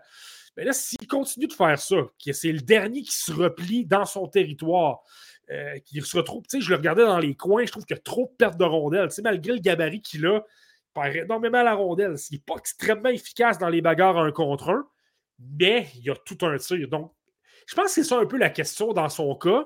Mais 0.57 0.65
là, 0.65 0.73
s'il 0.73 1.07
continue 1.07 1.47
de 1.47 1.53
faire 1.53 1.79
ça, 1.79 1.95
que 2.23 2.33
c'est 2.33 2.51
le 2.51 2.61
dernier 2.61 3.01
qui 3.03 3.15
se 3.15 3.31
replie 3.31 3.85
dans 3.85 4.05
son 4.05 4.27
territoire, 4.27 5.01
euh, 5.51 5.77
qui 5.85 6.01
se 6.01 6.17
retrouve, 6.17 6.43
tu 6.43 6.57
sais, 6.57 6.61
je 6.61 6.69
le 6.69 6.77
regardais 6.77 7.05
dans 7.05 7.19
les 7.19 7.35
coins, 7.35 7.65
je 7.65 7.71
trouve 7.71 7.85
qu'il 7.85 7.95
y 7.95 7.99
a 7.99 8.03
trop 8.03 8.29
de 8.31 8.35
pertes 8.35 8.57
de 8.57 8.65
rondelles. 8.65 9.09
Tu 9.09 9.15
sais, 9.15 9.21
malgré 9.21 9.53
le 9.53 9.59
gabarit 9.59 10.01
qu'il 10.01 10.25
a, 10.25 10.37
il 10.39 11.01
perd 11.01 11.15
énormément 11.15 11.63
la 11.63 11.75
rondelle. 11.75 12.15
Il 12.29 12.35
n'est 12.35 12.43
pas 12.45 12.55
extrêmement 12.57 13.09
efficace 13.09 13.57
dans 13.57 13.69
les 13.69 13.81
bagarres 13.81 14.17
un 14.17 14.31
contre 14.31 14.69
un 14.69 14.85
mais 15.39 15.87
il 15.95 16.03
y 16.03 16.09
a 16.09 16.15
tout 16.15 16.37
un 16.41 16.57
tir. 16.57 16.87
Donc, 16.87 17.13
je 17.67 17.75
pense 17.75 17.85
que 17.85 17.91
c'est 17.91 18.03
ça 18.03 18.19
un 18.19 18.25
peu 18.25 18.37
la 18.37 18.49
question 18.49 18.93
dans 18.93 19.09
son 19.09 19.35
cas. 19.35 19.65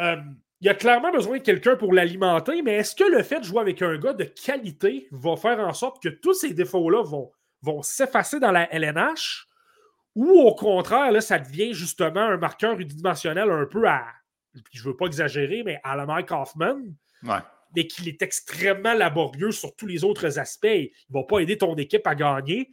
Euh, 0.00 0.16
il 0.60 0.68
a 0.68 0.74
clairement 0.74 1.12
besoin 1.12 1.38
de 1.38 1.42
quelqu'un 1.42 1.76
pour 1.76 1.92
l'alimenter, 1.92 2.62
mais 2.62 2.74
est-ce 2.74 2.96
que 2.96 3.04
le 3.04 3.22
fait 3.22 3.40
de 3.40 3.44
jouer 3.44 3.60
avec 3.60 3.80
un 3.82 3.96
gars 3.96 4.12
de 4.12 4.24
qualité 4.24 5.08
va 5.12 5.36
faire 5.36 5.60
en 5.60 5.72
sorte 5.72 6.02
que 6.02 6.08
tous 6.08 6.34
ces 6.34 6.52
défauts-là 6.52 7.02
vont, 7.02 7.30
vont 7.62 7.82
s'effacer 7.82 8.40
dans 8.40 8.50
la 8.50 8.72
LNH? 8.72 9.46
Ou 10.16 10.30
au 10.40 10.54
contraire, 10.54 11.12
là, 11.12 11.20
ça 11.20 11.38
devient 11.38 11.72
justement 11.74 12.22
un 12.22 12.38
marqueur 12.38 12.78
unidimensionnel 12.80 13.50
un 13.50 13.66
peu 13.66 13.86
à, 13.86 14.04
je 14.72 14.80
ne 14.80 14.88
veux 14.88 14.96
pas 14.96 15.06
exagérer, 15.06 15.62
mais 15.64 15.80
à 15.84 15.94
la 15.94 16.06
Mike 16.06 16.32
Hoffman, 16.32 16.80
mais 17.76 17.86
qu'il 17.86 18.08
est 18.08 18.20
extrêmement 18.22 18.94
laborieux 18.94 19.52
sur 19.52 19.76
tous 19.76 19.86
les 19.86 20.02
autres 20.02 20.38
aspects. 20.38 20.66
Il 20.66 20.90
ne 21.10 21.20
va 21.20 21.24
pas 21.24 21.38
aider 21.38 21.58
ton 21.58 21.76
équipe 21.76 22.06
à 22.06 22.16
gagner. 22.16 22.70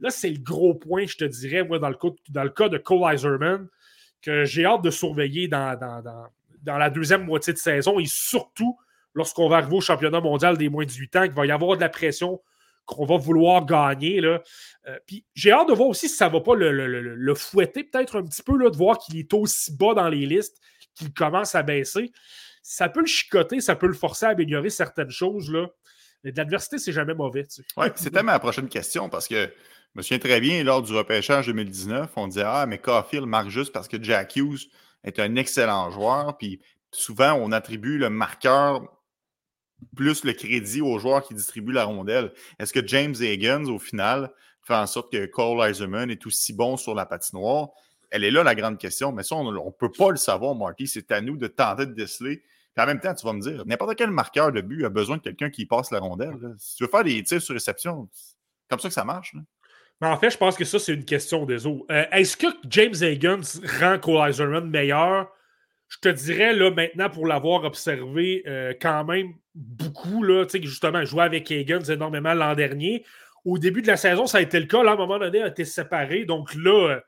Là, 0.00 0.10
c'est 0.10 0.30
le 0.30 0.38
gros 0.38 0.74
point, 0.74 1.06
je 1.06 1.16
te 1.16 1.24
dirais, 1.24 1.64
moi, 1.64 1.78
dans 1.78 1.88
le, 1.88 2.50
cas, 2.50 2.68
de 2.68 2.78
Cole 2.78 3.14
Iserman, 3.14 3.68
que 4.22 4.44
j'ai 4.44 4.64
hâte 4.64 4.82
de 4.82 4.90
surveiller 4.90 5.48
dans, 5.48 5.78
la 6.64 6.90
deuxième 6.90 7.24
moitié 7.24 7.52
de 7.52 7.58
saison 7.58 7.98
et 7.98 8.06
surtout 8.06 8.76
lorsqu'on 9.14 9.48
va 9.48 9.58
arriver 9.58 9.76
au 9.76 9.80
championnat 9.80 10.20
mondial 10.20 10.58
des 10.58 10.68
moins 10.68 10.84
de 10.84 10.90
18 10.90 11.16
ans, 11.16 11.22
qu'il 11.22 11.32
va 11.32 11.46
y 11.46 11.50
avoir 11.50 11.76
de 11.76 11.80
la 11.80 11.88
pression 11.88 12.40
qu'on 12.84 13.04
va 13.04 13.16
vouloir 13.16 13.66
gagner. 13.66 14.20
Là. 14.20 14.42
Euh, 14.86 14.98
puis 15.06 15.24
j'ai 15.34 15.50
hâte 15.50 15.68
de 15.68 15.72
voir 15.72 15.88
aussi 15.88 16.08
si 16.08 16.16
ça 16.16 16.28
ne 16.28 16.32
va 16.34 16.40
pas 16.40 16.54
le, 16.54 17.34
fouetter 17.34 17.84
peut-être 17.84 18.16
un 18.16 18.24
petit 18.24 18.42
peu, 18.42 18.56
là, 18.56 18.70
de 18.70 18.76
voir 18.76 18.98
qu'il 18.98 19.18
est 19.18 19.32
aussi 19.34 19.76
bas 19.76 19.94
dans 19.94 20.08
les 20.08 20.24
listes, 20.26 20.60
qu'il 20.94 21.12
commence 21.12 21.54
à 21.54 21.62
baisser. 21.62 22.12
Ça 22.62 22.88
peut 22.88 23.00
le 23.00 23.06
chicoter, 23.06 23.60
ça 23.60 23.74
peut 23.74 23.86
le 23.86 23.94
forcer 23.94 24.26
à 24.26 24.30
améliorer 24.30 24.70
certaines 24.70 25.10
choses. 25.10 25.52
Mais 26.26 26.32
de 26.32 26.38
l'adversité, 26.38 26.78
c'est 26.78 26.90
jamais 26.90 27.14
mauvais. 27.14 27.46
Oui, 27.76 27.86
c'était 27.94 28.24
ma 28.24 28.40
prochaine 28.40 28.68
question 28.68 29.08
parce 29.08 29.28
que 29.28 29.44
je 29.44 29.50
me 29.94 30.02
souviens 30.02 30.18
très 30.18 30.40
bien, 30.40 30.64
lors 30.64 30.82
du 30.82 30.92
repêchage 30.92 31.46
2019, 31.46 32.10
on 32.16 32.26
disait 32.26 32.42
Ah, 32.44 32.66
mais 32.66 32.78
Caulfield 32.78 33.26
marque 33.26 33.48
juste 33.48 33.72
parce 33.72 33.86
que 33.86 34.02
Jack 34.02 34.34
Hughes 34.34 34.66
est 35.04 35.20
un 35.20 35.36
excellent 35.36 35.88
joueur. 35.92 36.36
Puis 36.36 36.60
souvent, 36.90 37.34
on 37.34 37.52
attribue 37.52 37.96
le 37.96 38.10
marqueur 38.10 38.82
plus 39.94 40.24
le 40.24 40.32
crédit 40.32 40.80
aux 40.80 40.98
joueurs 40.98 41.22
qui 41.22 41.32
distribuent 41.32 41.70
la 41.70 41.84
rondelle. 41.84 42.32
Est-ce 42.58 42.72
que 42.72 42.84
James 42.84 43.14
Higgins, 43.20 43.66
au 43.66 43.78
final, 43.78 44.32
fait 44.62 44.74
en 44.74 44.88
sorte 44.88 45.12
que 45.12 45.26
Cole 45.26 45.70
Eiserman 45.70 46.10
est 46.10 46.26
aussi 46.26 46.52
bon 46.52 46.76
sur 46.76 46.96
la 46.96 47.06
patinoire? 47.06 47.68
Elle 48.10 48.24
est 48.24 48.32
là 48.32 48.42
la 48.42 48.56
grande 48.56 48.78
question, 48.78 49.12
mais 49.12 49.22
ça, 49.22 49.36
on 49.36 49.52
ne 49.52 49.70
peut 49.70 49.92
pas 49.92 50.10
le 50.10 50.16
savoir, 50.16 50.56
Marty. 50.56 50.88
C'est 50.88 51.12
à 51.12 51.20
nous 51.20 51.36
de 51.36 51.46
tenter 51.46 51.86
de 51.86 51.92
déceler. 51.92 52.42
En 52.78 52.86
même 52.86 53.00
temps, 53.00 53.14
tu 53.14 53.24
vas 53.24 53.32
me 53.32 53.40
dire, 53.40 53.64
n'importe 53.66 53.96
quel 53.96 54.10
marqueur 54.10 54.52
de 54.52 54.60
but 54.60 54.84
a 54.84 54.90
besoin 54.90 55.16
de 55.16 55.22
quelqu'un 55.22 55.48
qui 55.48 55.64
passe 55.64 55.90
la 55.90 55.98
rondelle. 55.98 56.36
Si 56.58 56.76
tu 56.76 56.84
veux 56.84 56.90
faire 56.90 57.04
des 57.04 57.22
tirs 57.22 57.40
sur 57.40 57.54
réception, 57.54 58.08
c'est 58.12 58.34
comme 58.68 58.80
ça 58.80 58.88
que 58.88 58.94
ça 58.94 59.04
marche. 59.04 59.34
Mais 60.00 60.08
en 60.08 60.18
fait, 60.18 60.30
je 60.30 60.36
pense 60.36 60.56
que 60.56 60.64
ça, 60.64 60.78
c'est 60.78 60.92
une 60.92 61.04
question 61.04 61.46
des 61.46 61.66
eaux. 61.66 61.86
Euh, 61.90 62.04
est-ce 62.12 62.36
que 62.36 62.48
James 62.68 62.94
Higgins 63.00 63.40
rend 63.80 63.98
Cole 63.98 64.28
Iserman 64.28 64.68
meilleur? 64.68 65.28
Je 65.88 65.98
te 65.98 66.08
dirais, 66.08 66.52
là, 66.52 66.70
maintenant, 66.70 67.08
pour 67.08 67.26
l'avoir 67.26 67.64
observé 67.64 68.42
euh, 68.46 68.74
quand 68.78 69.04
même 69.04 69.32
beaucoup, 69.54 70.22
là, 70.22 70.44
justement, 70.52 71.02
jouer 71.04 71.22
avec 71.22 71.50
Higgins 71.50 71.84
énormément 71.84 72.34
l'an 72.34 72.54
dernier. 72.54 73.04
Au 73.46 73.56
début 73.58 73.80
de 73.80 73.86
la 73.86 73.96
saison, 73.96 74.26
ça 74.26 74.38
a 74.38 74.40
été 74.42 74.60
le 74.60 74.66
cas. 74.66 74.82
Là, 74.82 74.90
à 74.90 74.94
un 74.94 74.98
moment 74.98 75.18
donné, 75.18 75.38
il 75.38 75.44
a 75.44 75.48
été 75.48 75.64
séparé. 75.64 76.26
Donc 76.26 76.54
là, 76.54 76.90
euh, 76.90 77.00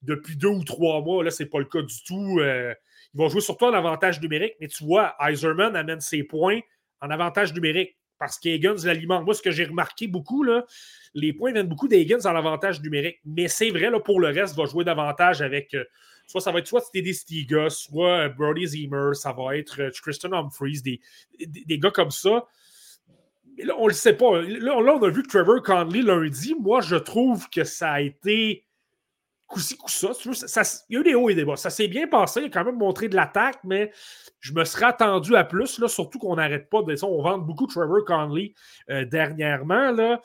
depuis 0.00 0.36
deux 0.36 0.48
ou 0.48 0.64
trois 0.64 1.00
mois, 1.00 1.22
là, 1.22 1.30
c'est 1.30 1.46
pas 1.46 1.60
le 1.60 1.66
cas 1.66 1.82
du 1.82 2.02
tout. 2.02 2.40
Ils 3.14 3.18
vont 3.18 3.28
jouer 3.28 3.40
surtout 3.40 3.66
en 3.66 3.74
avantage 3.74 4.20
numérique, 4.20 4.54
mais 4.60 4.68
tu 4.68 4.84
vois, 4.84 5.14
Iserman 5.20 5.76
amène 5.76 6.00
ses 6.00 6.22
points 6.22 6.60
en 7.00 7.10
avantage 7.10 7.52
numérique 7.52 7.96
parce 8.22 8.38
qu'Higgins 8.38 8.76
l'alimente. 8.84 9.24
Moi, 9.24 9.34
ce 9.34 9.42
que 9.42 9.50
j'ai 9.50 9.64
remarqué 9.64 10.06
beaucoup, 10.06 10.44
là, 10.44 10.64
les 11.12 11.32
points 11.32 11.52
viennent 11.52 11.66
beaucoup 11.66 11.88
d'Higgins 11.88 12.24
en 12.24 12.36
avantage 12.36 12.80
numérique. 12.80 13.18
Mais 13.24 13.48
c'est 13.48 13.70
vrai, 13.70 13.90
là, 13.90 13.98
pour 13.98 14.20
le 14.20 14.28
reste, 14.28 14.56
va 14.56 14.64
jouer 14.64 14.84
davantage 14.84 15.42
avec. 15.42 15.74
Euh, 15.74 15.84
soit 16.28 16.40
ça 16.40 16.52
va 16.52 16.60
être 16.60 16.68
soit 16.68 16.84
des 16.94 17.12
Stiga, 17.12 17.68
soit 17.68 18.26
euh, 18.26 18.28
Brody 18.28 18.64
Zimmer, 18.64 19.14
ça 19.14 19.32
va 19.32 19.56
être 19.56 19.82
euh, 19.82 19.90
Christian 19.90 20.32
Humphries, 20.32 20.82
des, 20.82 21.00
des, 21.46 21.78
gars 21.80 21.90
comme 21.90 22.12
ça. 22.12 22.46
Mais 23.58 23.64
là, 23.64 23.74
on 23.76 23.88
le 23.88 23.92
sait 23.92 24.16
pas. 24.16 24.40
Là, 24.40 24.76
on 24.76 25.02
a 25.02 25.10
vu 25.10 25.24
Trevor 25.24 25.60
Conley 25.60 26.02
lundi. 26.02 26.54
Moi, 26.60 26.80
je 26.80 26.94
trouve 26.94 27.48
que 27.50 27.64
ça 27.64 27.90
a 27.90 28.00
été 28.00 28.64
coup-ci, 29.52 29.76
coup-ça. 29.76 30.12
il 30.88 30.94
y 30.94 30.96
a 30.96 31.00
eu 31.00 31.04
des 31.04 31.14
hauts 31.14 31.28
et 31.28 31.34
des 31.34 31.44
bas. 31.44 31.56
Ça 31.56 31.70
s'est 31.70 31.88
bien 31.88 32.06
passé. 32.06 32.40
Il 32.40 32.46
a 32.46 32.48
quand 32.50 32.64
même 32.64 32.78
montré 32.78 33.08
de 33.08 33.16
l'attaque, 33.16 33.58
mais 33.64 33.92
je 34.40 34.52
me 34.52 34.64
serais 34.64 34.86
attendu 34.86 35.36
à 35.36 35.44
plus, 35.44 35.78
là, 35.78 35.88
surtout 35.88 36.18
qu'on 36.18 36.36
n'arrête 36.36 36.68
pas. 36.68 36.82
De, 36.82 37.04
on 37.04 37.22
vend 37.22 37.38
beaucoup 37.38 37.66
Trevor 37.66 38.04
Conley 38.04 38.54
dernièrement. 38.88 39.92
Là. 39.92 40.20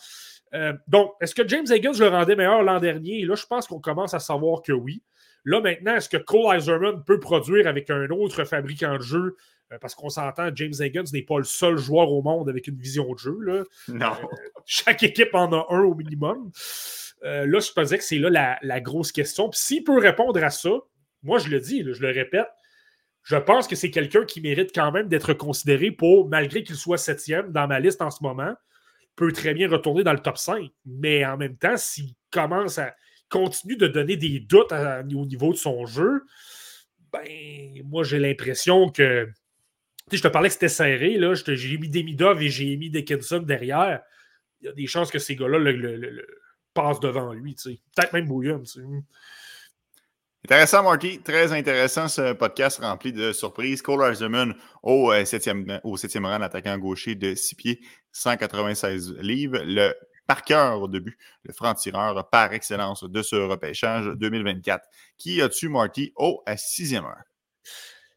Euh, 0.54 0.74
donc, 0.88 1.14
est-ce 1.22 1.36
que 1.36 1.48
James 1.48 1.66
Higgins 1.70 1.98
le 2.00 2.08
rendait 2.08 2.36
meilleur 2.36 2.64
l'an 2.64 2.80
dernier? 2.80 3.26
là, 3.26 3.36
je 3.36 3.46
pense 3.46 3.68
qu'on 3.68 3.80
commence 3.80 4.14
à 4.14 4.20
savoir 4.20 4.62
que 4.62 4.72
oui. 4.72 5.04
Là, 5.46 5.62
maintenant, 5.62 5.96
est-ce 5.96 6.10
que 6.10 6.18
Cole 6.18 6.58
Iserman 6.58 7.04
peut 7.04 7.20
produire 7.20 7.68
avec 7.68 7.90
un 7.90 8.10
autre 8.10 8.44
fabricant 8.44 8.98
de 8.98 9.02
jeu? 9.02 9.38
Euh, 9.72 9.78
parce 9.80 9.96
qu'on 9.96 10.10
s'entend, 10.10 10.50
James 10.56 10.74
Higgins 10.80 11.04
n'est 11.14 11.24
pas 11.24 11.38
le 11.38 11.44
seul 11.44 11.78
joueur 11.78 12.12
au 12.12 12.22
monde 12.22 12.50
avec 12.50 12.68
une 12.68 12.78
vision 12.78 13.12
de 13.14 13.18
jeu. 13.18 13.38
Là. 13.42 13.64
Non. 13.90 14.14
Euh, 14.24 14.38
chaque 14.66 15.04
équipe 15.04 15.34
en 15.34 15.52
a 15.54 15.66
un 15.70 15.84
au 15.84 15.94
minimum. 15.94 16.52
Là, 17.24 17.60
je 17.60 17.72
pensais 17.72 17.98
que 17.98 18.04
c'est 18.04 18.20
là 18.20 18.58
la, 18.62 18.80
grosse 18.82 19.12
question. 19.12 19.50
Puis 19.50 19.60
s'il 19.60 19.84
peut 19.84 20.00
répondre 20.00 20.44
à 20.44 20.50
ça, 20.50 20.70
moi, 21.24 21.40
je 21.40 21.50
le 21.50 21.60
dis, 21.60 21.84
je 21.84 22.02
le 22.02 22.12
répète, 22.12 22.48
je 23.24 23.36
pense 23.36 23.68
que 23.68 23.76
c'est 23.76 23.92
quelqu'un 23.92 24.24
qui 24.24 24.40
mérite 24.40 24.72
quand 24.74 24.92
même 24.92 25.10
d'être 25.10 25.34
considéré 25.34 25.92
pour, 25.92 26.30
malgré 26.30 26.64
qu'il 26.64 26.76
soit 26.76 26.98
septième 26.98 27.52
dans 27.52 27.68
ma 27.68 27.80
liste 27.80 28.02
en 28.02 28.10
ce 28.10 28.24
moment, 28.24 28.54
peut 29.18 29.32
très 29.34 29.54
bien 29.54 29.68
retourner 29.68 30.04
dans 30.04 30.14
le 30.14 30.20
top 30.20 30.38
5. 30.38 30.70
Mais 30.86 31.26
en 31.26 31.36
même 31.36 31.58
temps, 31.58 31.76
s'il 31.76 32.12
commence 32.32 32.78
à 32.78 32.96
continuer 33.30 33.76
de 33.76 33.88
donner 33.88 34.16
des 34.16 34.40
doutes 34.40 34.72
au 34.72 35.26
niveau 35.26 35.52
de 35.52 35.58
son 35.58 35.86
jeu, 35.86 36.24
ben, 37.12 37.82
moi, 37.84 38.04
j'ai 38.04 38.20
l'impression 38.20 38.90
que 38.90 39.30
je 40.12 40.22
te 40.22 40.28
parlais 40.28 40.48
que 40.48 40.54
c'était 40.54 40.70
serré. 40.70 41.20
J'ai 41.48 41.78
mis 41.78 41.90
Demidov 41.90 42.42
et 42.42 42.50
j'ai 42.50 42.78
mis 42.78 42.90
Dickinson 42.90 43.40
derrière. 43.40 44.02
Il 44.62 44.68
y 44.68 44.70
a 44.70 44.74
des 44.74 44.88
chances 44.88 45.12
que 45.12 45.20
ces 45.20 45.36
gars-là 45.36 45.60
le, 45.60 46.26
passent 46.78 47.00
devant 47.00 47.34
lui. 47.34 47.56
Peut-être 47.56 48.14
même 48.14 48.28
Bouillon. 48.28 48.62
Intéressant, 50.46 50.84
Marty. 50.84 51.20
Très 51.24 51.52
intéressant 51.52 52.08
ce 52.08 52.34
podcast 52.34 52.80
rempli 52.80 53.12
de 53.12 53.34
surprises. 53.34 53.82
Cole 53.82 54.12
Eiserman 54.12 54.54
au 54.84 55.12
7e, 55.12 55.70
euh, 55.70 55.80
au 55.84 55.98
septième 55.98 56.26
rang, 56.26 56.40
attaquant 56.42 56.78
gaucher 56.78 57.16
de 57.16 57.34
6 57.34 57.56
pieds, 57.56 57.80
196 58.12 59.16
livres. 59.20 59.60
Le 59.66 59.94
parqueur 60.28 60.82
au 60.82 60.88
début, 60.88 61.18
le 61.44 61.54
franc-tireur 61.54 62.30
par 62.30 62.54
excellence 62.54 63.04
de 63.04 63.22
ce 63.24 63.36
repêchage 63.36 64.06
2024. 64.06 64.86
Qui 65.18 65.42
as-tu, 65.42 65.70
Marty, 65.70 66.14
au 66.16 66.44
6e 66.48 67.02
rang? 67.02 67.14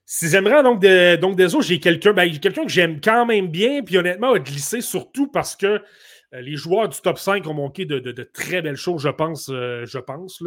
Sixième 0.05 0.47
rang, 0.49 0.63
donc, 0.63 0.83
de, 0.83 1.17
donc 1.17 1.37
des 1.37 1.55
autres, 1.55 1.67
j'ai 1.67 1.81
quelqu'un 1.81 2.13
ben, 2.13 2.39
quelqu'un 2.39 2.65
que 2.65 2.71
j'aime 2.71 3.01
quand 3.01 3.25
même 3.27 3.49
bien, 3.49 3.83
puis 3.83 3.97
honnêtement, 3.97 4.33
a 4.33 4.39
glissé 4.39 4.81
surtout 4.81 5.29
parce 5.29 5.57
que 5.57 5.81
les 6.33 6.57
joueurs 6.57 6.89
du 6.89 7.01
top 7.01 7.19
5 7.19 7.47
ont 7.47 7.55
manqué 7.55 7.85
de, 7.85 8.23
très 8.23 8.63
belles 8.63 8.77
choses, 8.77 9.03
je 9.03 9.09
pense. 9.09 9.49
Euh, 9.51 9.85
je 9.87 9.99
pense 9.99 10.43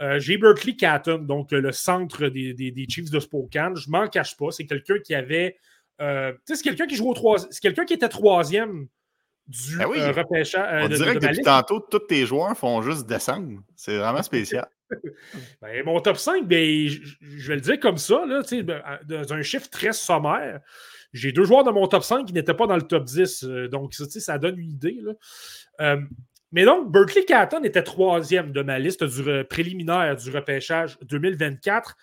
euh, 0.00 0.18
j'ai 0.18 0.38
Berkeley 0.38 0.76
Catton, 0.76 1.18
donc 1.18 1.52
le 1.52 1.72
centre 1.72 2.28
des, 2.28 2.86
Chiefs 2.88 3.10
de 3.10 3.20
Spokane. 3.20 3.76
Je 3.76 3.90
m'en 3.90 4.08
cache 4.08 4.36
pas. 4.36 4.50
C'est 4.50 4.66
quelqu'un 4.66 4.98
qui 4.98 5.14
avait. 5.14 5.56
tu 5.98 6.04
sais, 6.04 6.56
c'est 6.56 6.62
quelqu'un 6.62 6.86
qui 6.86 6.96
joue 6.96 7.10
au 7.10 7.14
troisième. 7.14 7.52
C'est 7.52 7.60
quelqu'un 7.60 7.84
qui 7.84 7.94
était 7.94 8.08
troisième 8.08 8.88
du 9.46 9.76
ben 9.78 10.12
repêchage. 10.12 10.84
On 10.84 10.88
dirait 10.88 11.14
que 11.14 11.26
depuis 11.26 11.42
tantôt, 11.42 11.80
tous 11.80 11.98
tes 12.00 12.24
joueurs 12.24 12.56
font 12.56 12.82
juste 12.82 13.06
descendre. 13.06 13.60
C'est 13.76 13.98
vraiment 13.98 14.22
spécial. 14.22 14.68
Ben, 15.62 15.84
mon 15.84 16.00
top 16.00 16.16
5, 16.16 16.48
ben, 16.48 16.88
je 16.88 17.48
vais 17.48 17.54
le 17.54 17.60
dire 17.60 17.78
comme 17.78 17.96
ça, 17.96 18.26
là, 18.26 18.42
ben, 18.50 18.82
dans 19.04 19.32
un 19.34 19.42
chiffre 19.42 19.70
très 19.70 19.92
sommaire. 19.92 20.60
J'ai 21.12 21.32
deux 21.32 21.44
joueurs 21.44 21.64
de 21.64 21.70
mon 21.70 21.86
top 21.86 22.04
5 22.04 22.26
qui 22.26 22.32
n'étaient 22.32 22.54
pas 22.54 22.66
dans 22.66 22.76
le 22.76 22.82
top 22.82 23.04
10, 23.04 23.44
euh, 23.44 23.68
donc 23.68 23.94
ça 23.94 24.38
donne 24.38 24.58
une 24.58 24.70
idée. 24.70 25.00
Euh, 25.80 26.00
mais 26.52 26.64
donc, 26.64 26.90
Berkeley 26.90 27.24
Catton 27.24 27.62
était 27.62 27.82
troisième 27.82 28.52
de 28.52 28.62
ma 28.62 28.78
liste 28.78 29.04
du 29.04 29.44
préliminaire 29.44 30.16
du 30.16 30.30
repêchage 30.30 30.98
2024. 31.02 31.96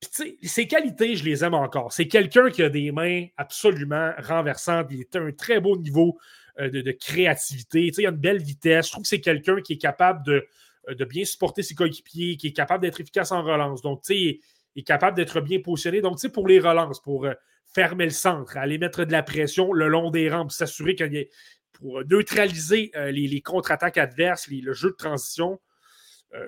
Puis, 0.00 0.38
ses 0.42 0.66
qualités, 0.66 1.16
je 1.16 1.24
les 1.24 1.44
aime 1.44 1.54
encore. 1.54 1.92
C'est 1.92 2.08
quelqu'un 2.08 2.50
qui 2.50 2.62
a 2.62 2.70
des 2.70 2.90
mains 2.92 3.26
absolument 3.36 4.12
renversantes. 4.18 4.86
Il 4.90 5.00
est 5.00 5.16
à 5.16 5.20
un 5.20 5.32
très 5.32 5.60
beau 5.60 5.76
niveau 5.76 6.18
euh, 6.58 6.70
de, 6.70 6.90
créativité. 6.92 7.92
il 7.96 8.06
a 8.06 8.10
une 8.10 8.16
belle 8.16 8.42
vitesse. 8.42 8.86
Je 8.86 8.92
trouve 8.92 9.02
que 9.02 9.08
c'est 9.08 9.20
quelqu'un 9.20 9.60
qui 9.60 9.74
est 9.74 9.78
capable 9.78 10.24
de, 10.24 11.04
bien 11.04 11.24
supporter 11.26 11.62
ses 11.62 11.74
coéquipiers, 11.74 12.36
qui 12.38 12.48
est 12.48 12.52
capable 12.52 12.82
d'être 12.82 13.00
efficace 13.00 13.32
en 13.32 13.42
relance. 13.42 13.82
Donc, 13.82 14.02
tu 14.02 14.14
sais, 14.14 14.40
il 14.74 14.80
est 14.80 14.82
capable 14.84 15.16
d'être 15.16 15.42
bien 15.42 15.60
positionné. 15.60 16.00
Donc, 16.00 16.16
tu 16.16 16.22
sais, 16.22 16.30
pour 16.30 16.48
les 16.48 16.58
relances, 16.58 17.00
pour 17.00 17.26
fermer 17.74 18.04
le 18.04 18.10
centre, 18.10 18.56
aller 18.56 18.78
mettre 18.78 19.04
de 19.04 19.12
la 19.12 19.22
pression 19.22 19.72
le 19.72 19.88
long 19.88 20.10
des 20.10 20.28
rampes, 20.28 20.52
s'assurer 20.52 20.94
qu'il 20.94 21.12
y 21.12 21.18
ait, 21.18 21.30
pour 21.72 22.04
neutraliser 22.04 22.90
euh, 22.96 23.10
les, 23.10 23.40
contre-attaques 23.40 23.98
adverses, 23.98 24.48
le 24.50 24.72
jeu 24.72 24.90
de 24.90 24.96
transition, 24.96 25.60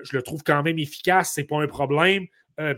je 0.03 0.15
le 0.15 0.21
trouve 0.21 0.43
quand 0.43 0.63
même 0.63 0.79
efficace, 0.79 1.33
c'est 1.35 1.43
pas 1.43 1.61
un 1.61 1.67
problème. 1.67 2.27
je 2.57 2.75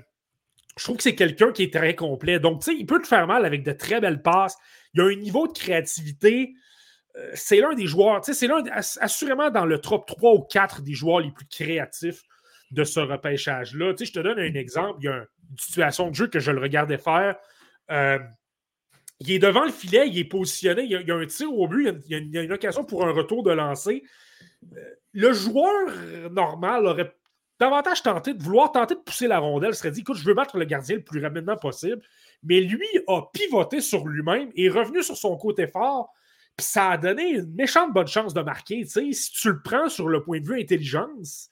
trouve 0.84 0.98
que 0.98 1.04
c'est 1.04 1.14
quelqu'un 1.14 1.52
qui 1.52 1.62
est 1.62 1.72
très 1.72 1.94
complet. 1.94 2.40
Donc, 2.40 2.64
tu 2.64 2.72
sais, 2.72 2.78
il 2.78 2.88
peut 2.88 3.00
te 3.00 3.06
faire 3.06 3.28
mal 3.28 3.46
avec 3.46 3.62
de 3.62 3.72
très 3.72 4.02
belles 4.02 4.24
passes. 4.24 4.58
Il 4.96 5.02
a 5.02 5.04
un 5.04 5.16
niveau 5.16 5.48
de 5.48 5.54
créativité 5.54 6.56
euh, 7.18 7.32
c'est 7.34 7.60
l'un 7.60 7.74
des 7.74 7.88
joueurs, 7.88 8.22
c'est 8.24 8.48
l'un, 8.48 8.64
assurément 9.00 9.50
dans 9.50 9.66
le 9.66 9.80
top 9.80 10.06
3 10.06 10.34
ou 10.34 10.42
4 10.42 10.82
des 10.82 10.94
joueurs 10.94 11.22
les 11.22 11.32
plus 11.32 11.48
créatifs 11.48 12.24
de 12.72 12.84
ce 12.84 13.00
repêchage-là. 13.00 13.94
je 13.98 14.12
te 14.12 14.20
donne 14.20 14.40
un 14.40 14.54
exemple. 14.54 15.00
Il 15.02 15.06
y 15.06 15.10
a 15.10 15.18
une 15.18 15.58
situation 15.58 16.10
de 16.10 16.16
jeu 16.16 16.28
que 16.28 16.40
je 16.40 16.52
le 16.52 16.60
regardais 16.60 16.98
faire. 16.98 17.36
Euh, 17.92 18.20
il 19.20 19.32
est 19.32 19.40
devant 19.40 19.64
le 19.64 19.72
filet, 19.72 20.08
il 20.08 20.18
est 20.18 20.26
positionné, 20.26 20.84
il 20.84 20.92
y 20.92 21.12
a, 21.12 21.16
un 21.16 21.26
tir 21.26 21.52
au 21.54 21.68
but, 21.68 21.90
il 22.08 22.32
y 22.32 22.38
a, 22.38 22.42
une, 22.42 22.52
occasion 22.52 22.84
pour 22.84 23.06
un 23.06 23.12
retour 23.12 23.44
de 23.44 23.52
lancer. 23.52 24.04
Euh, 24.76 24.80
le 25.14 25.32
joueur 25.32 25.92
normal 26.32 26.86
aurait 26.86 27.16
davantage 27.60 28.04
tenté 28.04 28.34
de 28.34 28.44
vouloir 28.44 28.74
tenter 28.74 28.96
de 28.96 29.00
pousser 29.00 29.28
la 29.28 29.40
rondelle, 29.40 29.74
serait 29.74 29.92
dit 29.92 30.02
écoute, 30.02 30.18
je 30.18 30.26
veux 30.26 30.34
battre 30.34 30.58
le 30.58 30.66
gardien 30.66 30.96
le 30.96 31.04
plus 31.04 31.24
rapidement 31.24 31.56
possible. 31.56 32.02
Mais 32.44 32.60
lui 32.60 32.88
a 33.08 33.22
pivoté 33.34 33.80
sur 33.80 34.06
lui-même 34.06 34.52
et 34.56 34.66
est 34.66 34.70
revenu 34.70 35.02
sur 35.02 35.16
son 35.16 35.38
côté 35.38 35.68
fort 35.68 36.14
puis 36.58 36.66
ça 36.66 36.92
a 36.92 36.98
donné 36.98 37.32
une 37.32 37.54
méchante 37.54 37.94
bonne 37.94 38.08
chance 38.08 38.34
de 38.34 38.42
marquer. 38.42 38.86
Si 38.86 39.32
tu 39.32 39.50
le 39.50 39.62
prends 39.62 39.90
sur 39.90 40.08
le 40.08 40.24
point 40.24 40.40
de 40.40 40.46
vue 40.46 40.60
intelligence, 40.60 41.50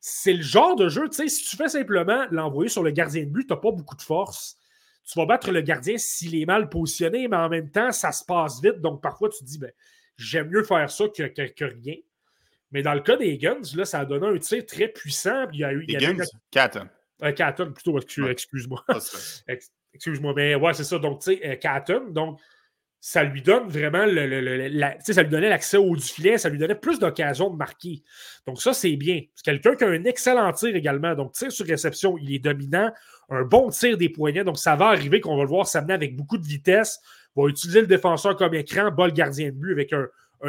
c'est 0.00 0.34
le 0.34 0.42
genre 0.42 0.76
de 0.76 0.88
jeu, 0.88 1.08
si 1.10 1.44
tu 1.44 1.56
fais 1.56 1.68
simplement 1.68 2.26
l'envoyer 2.30 2.68
sur 2.68 2.82
le 2.82 2.90
gardien 2.90 3.24
de 3.24 3.30
but, 3.30 3.46
tu 3.46 3.52
n'as 3.52 3.60
pas 3.60 3.70
beaucoup 3.70 3.96
de 3.96 4.02
force. 4.02 4.58
Tu 5.04 5.18
vas 5.18 5.26
battre 5.26 5.50
le 5.50 5.60
gardien 5.60 5.98
s'il 5.98 6.40
est 6.40 6.46
mal 6.46 6.68
positionné, 6.68 7.28
mais 7.28 7.36
en 7.36 7.48
même 7.48 7.70
temps, 7.70 7.92
ça 7.92 8.12
se 8.12 8.24
passe 8.24 8.62
vite. 8.62 8.80
Donc 8.80 9.02
parfois, 9.02 9.28
tu 9.28 9.40
te 9.40 9.44
dis, 9.44 9.58
ben, 9.58 9.72
j'aime 10.16 10.48
mieux 10.48 10.62
faire 10.62 10.90
ça 10.90 11.04
que, 11.08 11.22
que, 11.24 11.64
rien. 11.64 11.96
Mais 12.70 12.82
dans 12.82 12.94
le 12.94 13.00
cas 13.00 13.16
des 13.16 13.36
Guns, 13.36 13.60
là, 13.74 13.84
ça 13.84 14.00
a 14.00 14.04
donné 14.04 14.26
un 14.26 14.38
tir 14.38 14.64
très 14.64 14.88
puissant. 14.88 15.46
Il 15.52 15.60
y 15.60 15.64
a 15.64 15.72
eu. 15.72 15.80
Les 15.80 15.96
Guns, 15.96 16.24
Catton. 16.50 16.88
Euh, 17.22 17.70
plutôt, 17.70 17.98
excuse-moi. 17.98 18.84
excuse-moi. 19.94 20.32
Mais 20.34 20.54
ouais, 20.54 20.74
c'est 20.74 20.84
ça. 20.84 20.98
Donc, 20.98 21.20
tu 21.20 21.36
sais, 21.36 21.60
euh, 21.64 22.10
Donc, 22.10 22.40
ça 23.04 23.24
lui 23.24 23.42
donne 23.42 23.66
vraiment 23.66 24.04
le, 24.06 24.94
ça 25.00 25.22
lui 25.24 25.28
donnait 25.28 25.48
l'accès 25.48 25.76
au 25.76 25.96
du 25.96 26.04
filet, 26.04 26.38
ça 26.38 26.48
lui 26.48 26.56
donnait 26.56 26.76
plus 26.76 27.00
d'occasions 27.00 27.50
de 27.50 27.56
marquer. 27.56 28.00
Donc, 28.46 28.62
ça, 28.62 28.72
c'est 28.72 28.94
bien. 28.94 29.22
C'est 29.34 29.44
quelqu'un 29.44 29.74
qui 29.74 29.82
a 29.82 29.88
un 29.88 30.04
excellent 30.04 30.52
tir 30.52 30.76
également. 30.76 31.16
Donc, 31.16 31.32
tir 31.32 31.50
sur 31.50 31.66
réception, 31.66 32.16
il 32.16 32.32
est 32.32 32.38
dominant, 32.38 32.92
un 33.28 33.42
bon 33.42 33.70
tir 33.70 33.96
des 33.96 34.08
poignets. 34.08 34.44
Donc, 34.44 34.56
ça 34.56 34.76
va 34.76 34.86
arriver 34.86 35.20
qu'on 35.20 35.36
va 35.36 35.42
le 35.42 35.48
voir 35.48 35.66
s'amener 35.66 35.94
avec 35.94 36.14
beaucoup 36.14 36.38
de 36.38 36.46
vitesse. 36.46 37.00
va 37.34 37.48
utiliser 37.48 37.80
le 37.80 37.88
défenseur 37.88 38.36
comme 38.36 38.54
écran, 38.54 38.92
bas 38.92 39.06
le 39.06 39.12
gardien 39.12 39.46
de 39.46 39.56
but 39.56 39.72
avec 39.72 39.92
un, 39.92 40.06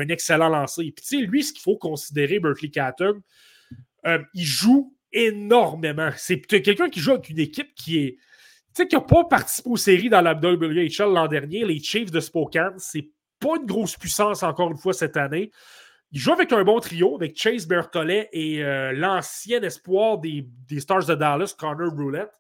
excellent 0.10 0.50
lancer. 0.50 0.84
Puis, 0.96 1.04
tu 1.04 1.18
sais, 1.18 1.26
lui, 1.26 1.44
ce 1.44 1.54
qu'il 1.54 1.64
faut 1.64 1.78
considérer, 1.78 2.40
Berkeley 2.40 2.70
Catton, 2.70 3.20
euh, 4.06 4.20
il 4.36 4.46
joue 4.46 4.96
énormément. 5.12 6.12
C'est 6.18 6.40
quelqu'un 6.40 6.92
qui 6.92 7.00
joue 7.00 7.14
avec 7.14 7.30
une 7.30 7.40
équipe 7.40 7.74
qui 7.74 7.98
est 7.98 8.18
sais, 8.76 8.88
qui 8.88 8.96
n'a 8.96 9.02
pas 9.02 9.24
participé 9.26 9.70
aux 9.70 9.78
séries 9.78 10.10
dans 10.10 10.22
la 10.22 10.34
WHL 10.34 11.14
l'an 11.14 11.28
dernier, 11.28 11.66
les 11.66 11.80
Chiefs 11.80 12.12
de 12.12 12.20
Spokane, 12.20 12.76
c'est 12.78 13.10
pas 13.40 13.56
une 13.60 13.66
grosse 13.66 13.98
puissance 13.98 14.44
encore 14.44 14.72
une 14.72 14.78
fois 14.78 14.94
cette 14.94 15.18
année. 15.18 15.52
Il 16.12 16.20
joue 16.20 16.32
avec 16.32 16.54
un 16.54 16.64
bon 16.64 16.80
trio, 16.80 17.16
avec 17.16 17.36
Chase 17.36 17.68
Berthollet 17.68 18.30
et 18.32 18.64
euh, 18.64 18.92
l'ancien 18.94 19.64
espoir 19.64 20.20
des, 20.20 20.48
Stars 20.78 21.08
de 21.08 21.16
Dallas, 21.16 21.56
Connor 21.58 21.92
Roulette. 21.92 22.40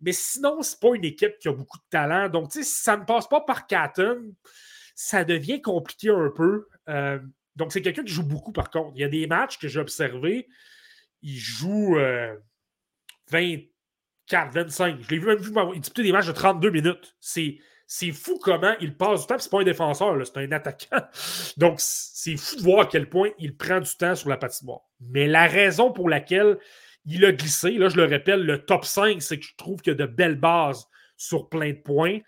Mais 0.00 0.12
sinon, 0.12 0.62
c'est 0.62 0.80
pas 0.80 0.94
une 0.94 1.04
équipe 1.04 1.38
qui 1.38 1.48
a 1.48 1.52
beaucoup 1.52 1.76
de 1.76 1.84
talent. 1.90 2.30
Donc, 2.30 2.50
si 2.52 2.64
ça 2.64 2.96
ne 2.96 3.04
passe 3.04 3.28
pas 3.28 3.42
par 3.42 3.66
Catton, 3.66 4.34
ça 4.94 5.22
devient 5.22 5.60
compliqué 5.60 6.08
un 6.08 6.30
peu. 6.34 6.66
Euh, 6.88 7.18
donc, 7.56 7.72
c'est 7.72 7.82
quelqu'un 7.82 8.04
qui 8.04 8.12
joue 8.12 8.26
beaucoup, 8.26 8.52
par 8.52 8.70
contre. 8.70 8.92
Il 8.94 9.00
y 9.00 9.04
a 9.04 9.08
des 9.08 9.26
matchs 9.26 9.58
que 9.58 9.68
j'ai 9.68 9.80
observés. 9.80 10.48
Il 11.20 11.36
joue 11.36 11.96
20, 11.96 11.98
euh, 11.98 13.56
4, 14.26 14.52
25. 14.52 14.96
Je 15.02 15.10
l'ai 15.10 15.18
vu 15.18 15.26
même 15.26 15.38
vu 15.38 15.52
disputer 15.78 16.02
des 16.02 16.12
matchs 16.12 16.26
de 16.26 16.32
32 16.32 16.70
minutes. 16.70 17.16
C'est, 17.20 17.58
fou 18.12 18.38
comment 18.42 18.74
il 18.80 18.96
passe 18.96 19.22
du 19.22 19.26
temps. 19.26 19.38
C'est 19.38 19.50
pas 19.50 19.60
un 19.60 19.64
défenseur, 19.64 20.16
c'est 20.26 20.38
un 20.38 20.52
attaquant. 20.52 21.02
Donc, 21.56 21.76
c'est 21.78 22.36
fou 22.36 22.56
de 22.56 22.62
voir 22.62 22.80
à 22.80 22.86
quel 22.86 23.08
point 23.08 23.30
il 23.38 23.56
prend 23.56 23.80
du 23.80 23.96
temps 23.96 24.14
sur 24.14 24.28
la 24.28 24.36
patinoire. 24.36 24.82
Mais 25.00 25.26
la 25.26 25.46
raison 25.46 25.92
pour 25.92 26.08
laquelle 26.08 26.58
il 27.06 27.24
a 27.24 27.32
glissé, 27.32 27.72
là, 27.72 27.88
je 27.88 27.96
le 27.96 28.04
répète, 28.04 28.40
le 28.40 28.64
top 28.64 28.84
5, 28.84 29.20
c'est 29.20 29.38
que 29.38 29.44
je 29.44 29.54
trouve 29.56 29.80
qu'il 29.82 29.92
y 29.92 29.94
a 29.94 30.06
de 30.06 30.06
belles 30.06 30.40
bases 30.40 30.86
sur 31.16 31.48
plein 31.48 31.70
de 31.70 31.78
points. 31.78 32.20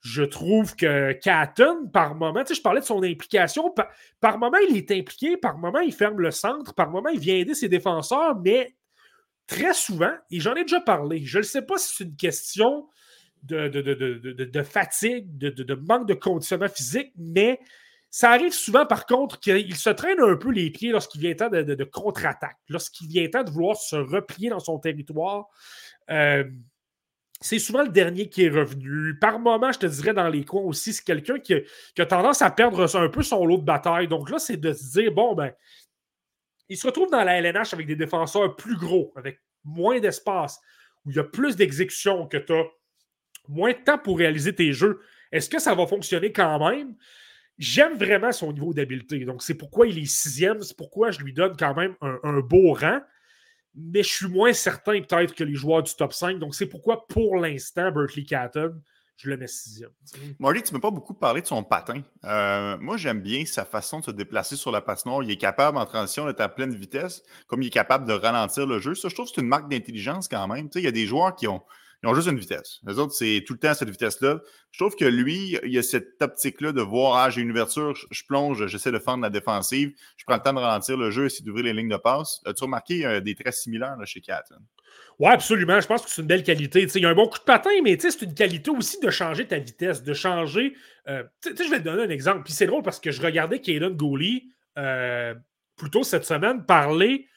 Je 0.00 0.22
trouve 0.22 0.76
que 0.76 1.12
Catton, 1.12 1.88
par 1.88 2.14
moment, 2.14 2.40
tu 2.42 2.48
sais, 2.48 2.54
je 2.54 2.62
parlais 2.62 2.80
de 2.80 2.84
son 2.84 3.02
implication, 3.02 3.72
par 4.20 4.38
moment, 4.38 4.58
il 4.68 4.76
est 4.76 4.90
impliqué, 4.90 5.36
par 5.38 5.56
moment, 5.56 5.80
il 5.80 5.94
ferme 5.94 6.20
le 6.20 6.30
centre, 6.30 6.74
par 6.74 6.90
moment, 6.90 7.08
il 7.08 7.18
vient 7.18 7.36
aider 7.36 7.54
ses 7.54 7.68
défenseurs, 7.68 8.38
mais 8.38 8.74
très 9.46 9.74
souvent, 9.74 10.12
et 10.30 10.40
j'en 10.40 10.54
ai 10.54 10.62
déjà 10.62 10.80
parlé, 10.80 11.24
je 11.24 11.38
ne 11.38 11.42
sais 11.42 11.62
pas 11.62 11.78
si 11.78 11.94
c'est 11.96 12.04
une 12.04 12.16
question 12.16 12.88
de, 13.42 13.68
de, 13.68 14.62
fatigue, 14.62 15.36
de, 15.36 15.74
manque 15.74 16.08
de 16.08 16.14
conditionnement 16.14 16.68
physique, 16.68 17.12
mais 17.16 17.60
ça 18.10 18.30
arrive 18.30 18.52
souvent, 18.52 18.86
par 18.86 19.06
contre, 19.06 19.40
qu'il 19.40 19.74
se 19.74 19.90
traîne 19.90 20.20
un 20.20 20.36
peu 20.36 20.50
les 20.50 20.70
pieds 20.70 20.92
lorsqu'il 20.92 21.20
vient 21.20 21.34
temps 21.34 21.50
de, 21.50 21.84
contre-attaque, 21.84 22.56
lorsqu'il 22.68 23.08
vient 23.08 23.28
temps 23.28 23.42
de 23.42 23.50
vouloir 23.50 23.76
se 23.76 23.96
replier 23.96 24.50
dans 24.50 24.60
son 24.60 24.78
territoire. 24.78 25.46
Euh, 26.10 26.44
c'est 27.40 27.58
souvent 27.58 27.82
le 27.82 27.90
dernier 27.90 28.28
qui 28.28 28.44
est 28.44 28.48
revenu. 28.48 29.18
Par 29.18 29.38
moment, 29.38 29.70
je 29.72 29.80
te 29.80 29.86
dirais 29.86 30.14
dans 30.14 30.28
les 30.28 30.44
coins 30.44 30.62
aussi, 30.62 30.94
c'est 30.94 31.04
quelqu'un 31.04 31.38
qui, 31.38 31.54
qui, 31.94 32.00
a 32.00 32.06
tendance 32.06 32.40
à 32.40 32.50
perdre 32.50 32.96
un 32.96 33.08
peu 33.08 33.22
son 33.22 33.44
lot 33.44 33.58
de 33.58 33.64
bataille. 33.64 34.08
Donc 34.08 34.30
là, 34.30 34.38
c'est 34.38 34.56
de 34.56 34.72
se 34.72 34.92
dire, 34.92 35.12
bon, 35.12 35.34
ben, 35.34 35.52
il 36.68 36.76
se 36.76 36.86
retrouve 36.86 37.10
dans 37.10 37.22
la 37.22 37.40
LNH 37.40 37.74
avec 37.74 37.86
des 37.86 37.96
défenseurs 37.96 38.56
plus 38.56 38.76
gros, 38.76 39.12
avec 39.16 39.40
moins 39.64 40.00
d'espace, 40.00 40.60
où 41.04 41.10
il 41.10 41.16
y 41.16 41.18
a 41.18 41.24
plus 41.24 41.56
d'exécution, 41.56 42.26
que 42.26 42.36
tu 42.36 42.52
as 42.52 42.64
moins 43.48 43.72
de 43.72 43.78
temps 43.84 43.98
pour 43.98 44.18
réaliser 44.18 44.54
tes 44.54 44.72
jeux. 44.72 45.00
Est-ce 45.32 45.50
que 45.50 45.58
ça 45.58 45.74
va 45.74 45.86
fonctionner 45.86 46.32
quand 46.32 46.58
même? 46.70 46.94
J'aime 47.58 47.96
vraiment 47.96 48.32
son 48.32 48.52
niveau 48.52 48.74
d'habileté. 48.74 49.24
Donc, 49.24 49.42
c'est 49.42 49.54
pourquoi 49.54 49.86
il 49.86 49.98
est 49.98 50.06
sixième. 50.06 50.62
C'est 50.62 50.76
pourquoi 50.76 51.10
je 51.10 51.20
lui 51.20 51.32
donne 51.32 51.56
quand 51.56 51.74
même 51.74 51.94
un, 52.00 52.40
beau 52.40 52.72
rang. 52.72 53.00
Mais 53.76 54.02
je 54.02 54.08
suis 54.08 54.28
moins 54.28 54.52
certain 54.52 55.00
peut-être 55.00 55.34
que 55.34 55.44
les 55.44 55.54
joueurs 55.54 55.82
du 55.82 55.94
top 55.94 56.12
5. 56.12 56.38
Donc, 56.38 56.54
c'est 56.54 56.66
pourquoi, 56.66 57.06
pour 57.06 57.36
l'instant, 57.36 57.90
Berkeley 57.92 58.24
Catton, 58.24 58.80
je 59.16 59.30
le 59.30 59.36
mets 59.36 59.46
sixième. 59.46 59.90
Marty, 60.38 60.62
tu 60.62 60.72
ne 60.72 60.78
m'as 60.78 60.82
pas 60.82 60.90
beaucoup 60.90 61.14
parlé 61.14 61.40
de 61.40 61.46
son 61.46 61.62
patin. 61.62 62.02
Euh, 62.24 62.76
moi, 62.80 62.96
j'aime 62.96 63.20
bien 63.20 63.44
sa 63.46 63.64
façon 63.64 64.00
de 64.00 64.04
se 64.04 64.10
déplacer 64.10 64.56
sur 64.56 64.72
la 64.72 64.80
patinoire. 64.80 65.22
Il 65.22 65.30
est 65.30 65.36
capable, 65.36 65.78
en 65.78 65.86
transition, 65.86 66.26
d'être 66.26 66.40
à 66.40 66.48
pleine 66.48 66.74
vitesse, 66.74 67.22
comme 67.46 67.62
il 67.62 67.68
est 67.68 67.70
capable 67.70 68.06
de 68.06 68.12
ralentir 68.12 68.66
le 68.66 68.80
jeu. 68.80 68.94
Ça, 68.94 69.08
je 69.08 69.14
trouve 69.14 69.26
que 69.26 69.32
c'est 69.34 69.40
une 69.40 69.48
marque 69.48 69.70
d'intelligence 69.70 70.28
quand 70.28 70.46
même. 70.48 70.68
il 70.74 70.82
y 70.82 70.86
a 70.86 70.92
des 70.92 71.06
joueurs 71.06 71.36
qui 71.36 71.46
ont, 71.46 71.62
ont 72.04 72.14
juste 72.14 72.28
une 72.28 72.38
vitesse. 72.38 72.80
Les 72.86 72.98
autres, 72.98 73.14
c'est 73.14 73.44
tout 73.46 73.54
le 73.54 73.58
temps 73.60 73.72
cette 73.74 73.88
vitesse-là. 73.88 74.40
Je 74.72 74.78
trouve 74.78 74.96
que 74.96 75.04
lui, 75.04 75.58
il 75.64 75.78
a 75.78 75.82
cette 75.82 76.20
optique-là 76.20 76.72
de 76.72 76.82
voir, 76.82 77.16
ah, 77.16 77.30
j'ai 77.30 77.40
une 77.40 77.50
ouverture, 77.50 77.94
je, 77.94 78.22
plonge, 78.26 78.66
j'essaie 78.66 78.92
de 78.92 78.98
fendre 78.98 79.22
la 79.22 79.30
défensive, 79.30 79.92
je 80.16 80.24
prends 80.24 80.36
le 80.36 80.42
temps 80.42 80.52
de 80.52 80.58
ralentir 80.58 80.96
le 80.96 81.10
jeu, 81.10 81.26
essayer 81.26 81.44
d'ouvrir 81.44 81.64
les 81.66 81.72
lignes 81.72 81.88
de 81.88 81.96
passe. 81.96 82.40
As-tu 82.46 82.64
remarqué 82.64 83.06
euh, 83.06 83.20
des 83.20 83.34
traits 83.34 83.54
similaires 83.54 83.96
chez 84.04 84.20
Catton? 84.20 84.56
Oui, 85.18 85.28
absolument. 85.30 85.80
Je 85.80 85.86
pense 85.86 86.02
que 86.02 86.10
c'est 86.10 86.22
une 86.22 86.28
belle 86.28 86.42
qualité. 86.42 86.82
il 86.82 87.02
y 87.02 87.06
a 87.06 87.08
un 87.08 87.14
bon 87.14 87.28
coup 87.28 87.38
de 87.38 87.44
patin, 87.44 87.70
mais 87.82 87.96
c'est 87.98 88.22
une 88.22 88.34
qualité 88.34 88.70
aussi 88.70 88.98
de 89.00 89.10
changer 89.10 89.46
ta 89.46 89.58
vitesse, 89.58 90.02
de 90.02 90.12
changer. 90.12 90.74
Euh, 91.08 91.22
je 91.44 91.70
vais 91.70 91.78
te 91.78 91.84
donner 91.84 92.02
un 92.02 92.10
exemple. 92.10 92.42
Puis 92.44 92.52
c'est 92.52 92.66
drôle 92.66 92.82
parce 92.82 92.98
que 92.98 93.10
je 93.10 93.22
regardais 93.22 93.60
Kaden 93.60 93.96
Gooley 93.96 94.44
euh, 94.76 95.34
plutôt 95.76 96.02
cette 96.02 96.24
semaine 96.24 96.64
parler 96.64 97.28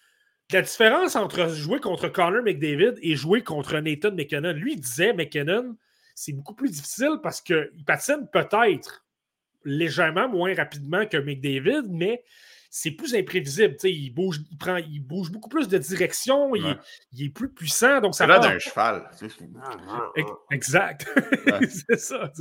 la 0.54 0.62
différence 0.62 1.16
entre 1.16 1.50
jouer 1.50 1.80
contre 1.80 2.08
Connor 2.08 2.42
McDavid 2.42 2.94
et 3.02 3.16
jouer 3.16 3.44
contre 3.44 3.78
Nathan 3.80 4.12
McKinnon, 4.12 4.54
lui 4.54 4.78
disait 4.78 5.14
McKinnon, 5.14 5.76
c'est 6.16 6.32
beaucoup 6.32 6.54
plus 6.54 6.72
difficile 6.72 7.20
parce 7.22 7.42
qu'il 7.42 7.84
patine 7.86 8.28
peut-être 8.32 9.06
légèrement 9.66 10.30
moins 10.30 10.56
rapidement 10.56 11.06
que 11.06 11.18
McDavid, 11.18 11.84
mais 11.90 12.24
c'est 12.80 12.92
plus 12.92 13.16
imprévisible. 13.16 13.76
il 13.86 14.12
bouge, 14.12 14.40
il, 14.52 14.58
prend, 14.58 14.76
il 14.76 15.00
bouge 15.00 15.32
beaucoup 15.32 15.50
plus 15.50 15.68
de 15.68 15.80
direction, 15.80 16.54
il, 16.56 16.78
est, 17.20 17.30
plus 17.30 17.50
puissant. 17.50 18.02
Donc 18.02 18.14
ça 18.14 18.28
là 18.28 18.38
d'un 18.38 18.60
cheval. 18.60 19.10
Exact. 20.52 21.08
c'est 21.90 22.00
ça. 22.00 22.32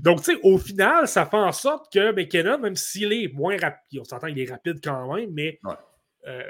Donc, 0.00 0.20
au 0.42 0.58
final, 0.58 1.06
ça 1.06 1.26
fait 1.26 1.36
en 1.36 1.52
sorte 1.52 1.92
que 1.92 2.10
McKinnon, 2.10 2.58
même 2.58 2.74
s'il 2.74 3.12
est 3.12 3.32
moins 3.32 3.56
rapide, 3.56 4.00
on 4.00 4.04
s'entend, 4.04 4.26
il 4.26 4.40
est 4.40 4.50
rapide 4.50 4.80
quand 4.82 5.14
même, 5.14 5.30
mais 5.32 5.60
euh, 6.26 6.42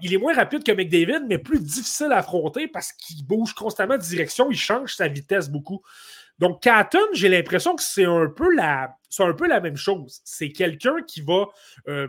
il 0.00 0.14
est 0.14 0.18
moins 0.18 0.34
rapide 0.34 0.64
que 0.64 0.72
McDavid, 0.72 1.26
mais 1.28 1.36
plus 1.36 1.60
difficile 1.60 2.12
à 2.12 2.18
affronter 2.18 2.66
parce 2.66 2.94
qu'il 2.94 3.26
bouge 3.26 3.52
constamment 3.52 3.98
de 3.98 4.02
direction, 4.02 4.50
il 4.50 4.56
change 4.56 4.94
sa 4.94 5.06
vitesse 5.08 5.50
beaucoup. 5.50 5.82
Donc, 6.38 6.62
Catton, 6.62 7.12
j'ai 7.12 7.28
l'impression 7.28 7.76
que 7.76 7.82
c'est 7.82 8.06
un, 8.06 8.26
peu 8.34 8.54
la, 8.54 8.96
un 9.18 9.32
peu 9.34 9.46
la 9.46 9.60
même 9.60 9.76
chose. 9.76 10.22
C'est 10.24 10.50
quelqu'un 10.50 10.96
qui 11.06 11.20
va 11.20 11.48
euh, 11.88 12.08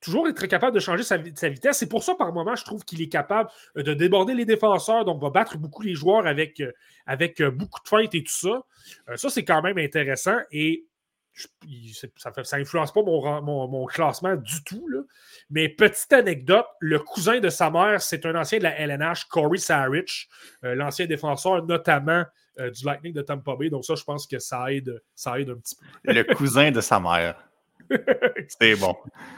toujours 0.00 0.28
être 0.28 0.46
capable 0.46 0.74
de 0.74 0.80
changer 0.80 1.02
sa, 1.02 1.16
vitesse. 1.16 1.78
C'est 1.78 1.88
pour 1.88 2.02
ça, 2.02 2.14
par 2.14 2.32
moment, 2.32 2.56
je 2.56 2.64
trouve 2.64 2.84
qu'il 2.84 3.02
est 3.02 3.08
capable 3.08 3.50
euh, 3.76 3.82
de 3.82 3.94
déborder 3.94 4.34
les 4.34 4.44
défenseurs, 4.44 5.04
donc 5.04 5.20
va 5.20 5.30
battre 5.30 5.58
beaucoup 5.58 5.82
les 5.82 5.94
joueurs 5.94 6.26
avec, 6.26 6.62
avec 7.06 7.42
beaucoup 7.42 7.80
de 7.82 7.88
feintes 7.88 8.14
et 8.14 8.22
tout 8.22 8.32
ça. 8.32 8.62
ça, 9.16 9.30
c'est 9.30 9.44
quand 9.44 9.62
même 9.62 9.78
intéressant. 9.78 10.38
Et 10.50 10.86
ça 12.16 12.58
n'influence 12.58 12.92
pas 12.92 13.02
mon, 13.02 13.86
classement 13.86 14.36
du 14.36 14.62
tout. 14.64 14.86
Mais 15.48 15.68
petite 15.68 16.12
anecdote, 16.12 16.66
le 16.80 16.98
cousin 16.98 17.40
de 17.40 17.48
sa 17.48 17.70
mère, 17.70 18.00
c'est 18.00 18.26
un 18.26 18.34
ancien 18.34 18.58
de 18.58 18.64
la 18.64 18.78
LNH, 18.78 19.24
Corey 19.26 19.58
Sarich, 19.58 20.28
euh, 20.64 20.74
l'ancien 20.74 21.06
défenseur 21.06 21.64
notamment 21.64 22.24
euh, 22.58 22.70
du 22.70 22.84
Lightning 22.84 23.12
de 23.12 23.22
Tampa 23.22 23.56
Bay. 23.56 23.70
Donc 23.70 23.84
ça, 23.84 23.94
je 23.94 24.04
pense 24.04 24.26
que 24.26 24.38
ça 24.38 24.72
aide, 24.72 25.00
ça 25.14 25.38
aide 25.40 25.50
un 25.50 25.56
petit 25.56 25.76
peu. 25.76 26.12
le 26.12 26.22
cousin 26.34 26.70
de 26.70 26.80
sa 26.80 27.00
mère. 27.00 27.49
C'est 28.60 28.76
bon. 28.76 28.96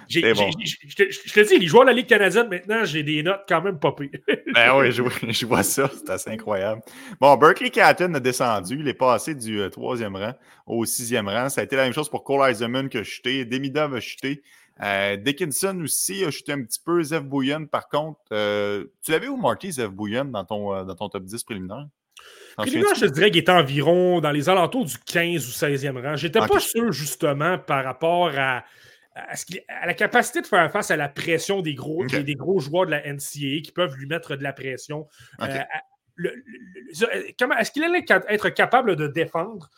Je 0.09 0.21
te 0.21 1.49
dis, 1.49 1.59
les 1.59 1.67
joueurs 1.67 1.85
de 1.85 1.91
la 1.91 1.95
Ligue 1.95 2.07
canadienne, 2.07 2.49
maintenant, 2.49 2.85
j'ai 2.85 3.03
des 3.03 3.23
notes 3.23 3.43
quand 3.49 3.63
même 3.63 3.79
popées. 3.79 4.11
ben 4.55 4.77
oui, 4.77 4.93
je, 4.93 5.47
vois 5.47 5.63
ça. 5.63 5.91
C'est 5.95 6.11
assez 6.11 6.31
incroyable. 6.31 6.83
Bon, 7.21 7.37
Berkeley 7.37 7.71
Catton 7.71 8.15
a 8.15 8.21
descendu. 8.21 8.79
Il 8.81 8.89
est 8.89 8.95
passé 8.95 9.35
du 9.35 9.61
euh, 9.61 9.71
troisième 9.71 10.17
rang 10.17 10.35
au 10.67 10.85
sixième 10.85 11.29
rang. 11.29 11.49
Ça 11.49 11.61
a 11.61 11.65
été 11.65 11.77
la 11.77 11.85
même 11.85 11.93
chose 11.93 12.09
pour 12.09 12.25
Cole 12.25 12.51
Eisenman 12.51 12.89
qui 12.89 12.99
a 12.99 13.05
chuté. 13.05 13.45
Demidov 13.45 13.95
a 13.95 14.01
chuté. 14.01 14.43
Euh, 14.83 15.17
Dickinson 15.17 15.81
aussi 15.83 16.25
a 16.25 16.31
chuté 16.31 16.53
un 16.53 16.63
petit 16.63 16.81
peu. 16.85 17.03
Zev 17.03 17.25
Bouillon, 17.25 17.67
par 17.67 17.89
contre. 17.89 18.21
Euh, 18.33 18.85
tu 19.03 19.13
l'avais 19.13 19.29
où 19.29 19.37
marqué, 19.37 19.71
Zev 19.71 19.91
Bouillon, 19.91 20.27
dans 20.27 20.45
ton, 20.45 20.85
dans 20.85 20.95
ton 20.95 21.09
top 21.09 21.25
10 21.25 21.45
préliminaire? 21.45 21.87
Préliminaire, 22.57 22.95
je 22.95 23.07
dirais 23.07 23.31
qu'il 23.31 23.41
était 23.41 23.53
environ 23.53 24.21
dans 24.21 24.31
les 24.31 24.49
alentours 24.49 24.85
du 24.85 24.97
15 24.99 25.47
ou 25.47 25.51
16e 25.51 26.03
rang. 26.03 26.17
J'étais 26.17 26.41
n'étais 26.41 26.53
pas 26.53 26.61
sûr, 26.61 26.93
justement, 26.93 27.59
par 27.59 27.85
rapport 27.85 28.31
à, 28.37 28.65
à, 29.15 29.87
la 29.87 29.95
capacité 29.95 30.41
de 30.41 30.47
faire 30.47 30.71
face 30.71 30.91
à 30.91 30.97
la 30.97 31.09
pression 31.09 31.61
des 31.61 31.75
gros, 31.75 32.05
des, 32.07 32.35
gros 32.35 32.61
joueurs 32.61 32.87
de 32.87 32.93
la 32.93 33.01
NCAA 33.01 33.61
qui 33.63 33.73
peuvent 33.75 33.97
lui 33.97 34.07
mettre 34.07 34.37
de 34.37 34.43
la 34.43 34.53
pression. 34.53 35.07
Euh, 35.41 35.59
est-ce 37.59 37.71
qu'il 37.73 37.85
allait 37.85 38.05
être 38.29 38.49
capable 38.51 38.97
de 38.97 39.07
défendre? 39.07 39.71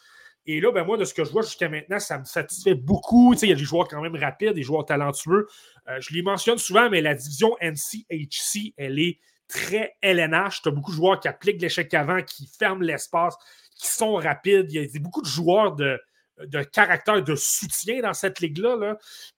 Et 0.46 0.60
là, 0.60 0.70
ben 0.72 0.84
moi, 0.84 0.98
de 0.98 1.04
ce 1.04 1.14
que 1.14 1.24
je 1.24 1.30
vois 1.30 1.42
jusqu'à 1.42 1.70
maintenant, 1.70 1.98
ça 1.98 2.18
me 2.18 2.24
satisfait 2.24 2.74
beaucoup. 2.74 3.34
il 3.34 3.48
y 3.48 3.52
a 3.52 3.54
des 3.54 3.64
joueurs 3.64 3.88
quand 3.88 4.02
même 4.02 4.16
rapides, 4.16 4.52
des 4.52 4.62
joueurs 4.62 4.84
talentueux. 4.84 5.48
Euh, 5.88 6.00
je 6.00 6.12
les 6.12 6.22
mentionne 6.22 6.58
souvent, 6.58 6.90
mais 6.90 7.00
la 7.00 7.14
division 7.14 7.56
NCHC, 7.62 8.74
elle 8.76 8.98
est 8.98 9.18
très 9.48 9.94
LNH. 10.00 10.62
Tu 10.62 10.68
as 10.68 10.72
beaucoup 10.72 10.90
de 10.90 10.96
joueurs 10.96 11.20
qui 11.20 11.28
appliquent 11.28 11.60
l'échec 11.60 11.92
avant, 11.94 12.22
qui 12.22 12.46
ferment 12.46 12.82
l'espace, 12.82 13.34
qui 13.76 13.88
sont 13.88 14.14
rapides. 14.14 14.72
Il 14.72 14.82
y 14.82 14.84
a 14.84 15.00
beaucoup 15.00 15.22
de 15.22 15.26
joueurs 15.26 15.74
de, 15.74 16.00
de 16.38 16.62
caractère 16.62 17.22
de 17.22 17.34
soutien 17.34 18.02
dans 18.02 18.14
cette 18.14 18.40
ligue-là. 18.40 18.96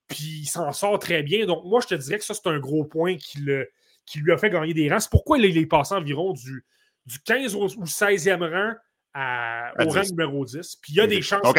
Puis 0.09 0.41
il 0.43 0.47
s'en 0.47 0.73
sort 0.73 0.99
très 0.99 1.23
bien. 1.23 1.47
Donc, 1.47 1.65
moi, 1.65 1.81
je 1.81 1.89
te 1.89 1.95
dirais 1.95 2.19
que 2.19 2.25
ça, 2.25 2.35
c'est 2.35 2.49
un 2.49 2.59
gros 2.59 2.85
point 2.85 3.17
qui, 3.17 3.39
le, 3.39 3.69
qui 4.05 4.19
lui 4.19 4.33
a 4.33 4.39
fait 4.39 4.51
gagner 4.51 4.75
des 4.75 4.89
rangs. 4.91 5.01
C'est 5.01 5.11
pourquoi 5.11 5.39
il 5.39 5.59
est 5.59 5.67
passé 5.67 5.95
environ 5.95 6.33
du, 6.33 6.65
du 7.07 7.21
15 7.21 7.55
ou 7.55 7.67
16e 7.67 8.43
rang 8.43 8.75
au 9.79 9.89
rang 9.89 10.03
numéro 10.11 10.45
10. 10.45 10.77
Puis 10.77 10.93
il 10.93 10.97
y 10.97 11.01
a 11.01 11.07
des 11.07 11.23
chances. 11.23 11.43
Donc, 11.43 11.57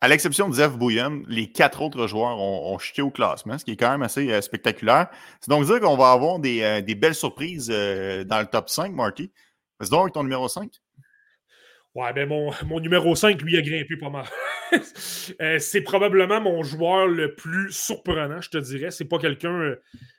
à 0.00 0.08
l'exception 0.08 0.48
de 0.48 0.54
Zev 0.54 0.78
Bouillon, 0.78 1.22
les 1.28 1.52
quatre 1.52 1.82
autres 1.82 2.06
joueurs 2.06 2.38
ont, 2.38 2.78
chuté 2.78 3.02
au 3.02 3.10
classement, 3.10 3.58
ce 3.58 3.64
qui 3.64 3.72
est 3.72 3.76
quand 3.76 3.90
même 3.90 4.02
assez 4.02 4.32
euh, 4.32 4.40
spectaculaire. 4.40 5.08
C'est 5.40 5.50
donc 5.50 5.66
dire 5.66 5.78
qu'on 5.80 5.96
va 5.96 6.12
avoir 6.12 6.38
des, 6.38 6.62
euh, 6.62 6.94
belles 6.94 7.14
surprises 7.14 7.70
euh, 7.70 8.24
dans 8.24 8.40
le 8.40 8.46
top 8.46 8.70
5, 8.70 8.92
Marty. 8.94 9.30
C'est 9.80 9.90
donc 9.90 10.12
ton 10.12 10.22
numéro 10.22 10.48
5? 10.48 10.70
Ouais, 11.94 12.12
ben 12.14 12.28
mon, 12.28 12.50
mon 12.66 12.80
numéro 12.80 13.14
5, 13.14 13.42
lui, 13.42 13.58
a 13.58 13.62
grimpé 13.62 13.96
pas 13.96 14.08
mal. 14.08 14.24
c'est 15.58 15.82
probablement 15.82 16.40
mon 16.40 16.62
joueur 16.62 17.06
le 17.06 17.34
plus 17.34 17.70
surprenant, 17.70 18.40
je 18.40 18.48
te 18.48 18.58
dirais. 18.58 18.90
C'est 18.90 19.06
pas 19.06 19.18
quelqu'un. 19.18 19.74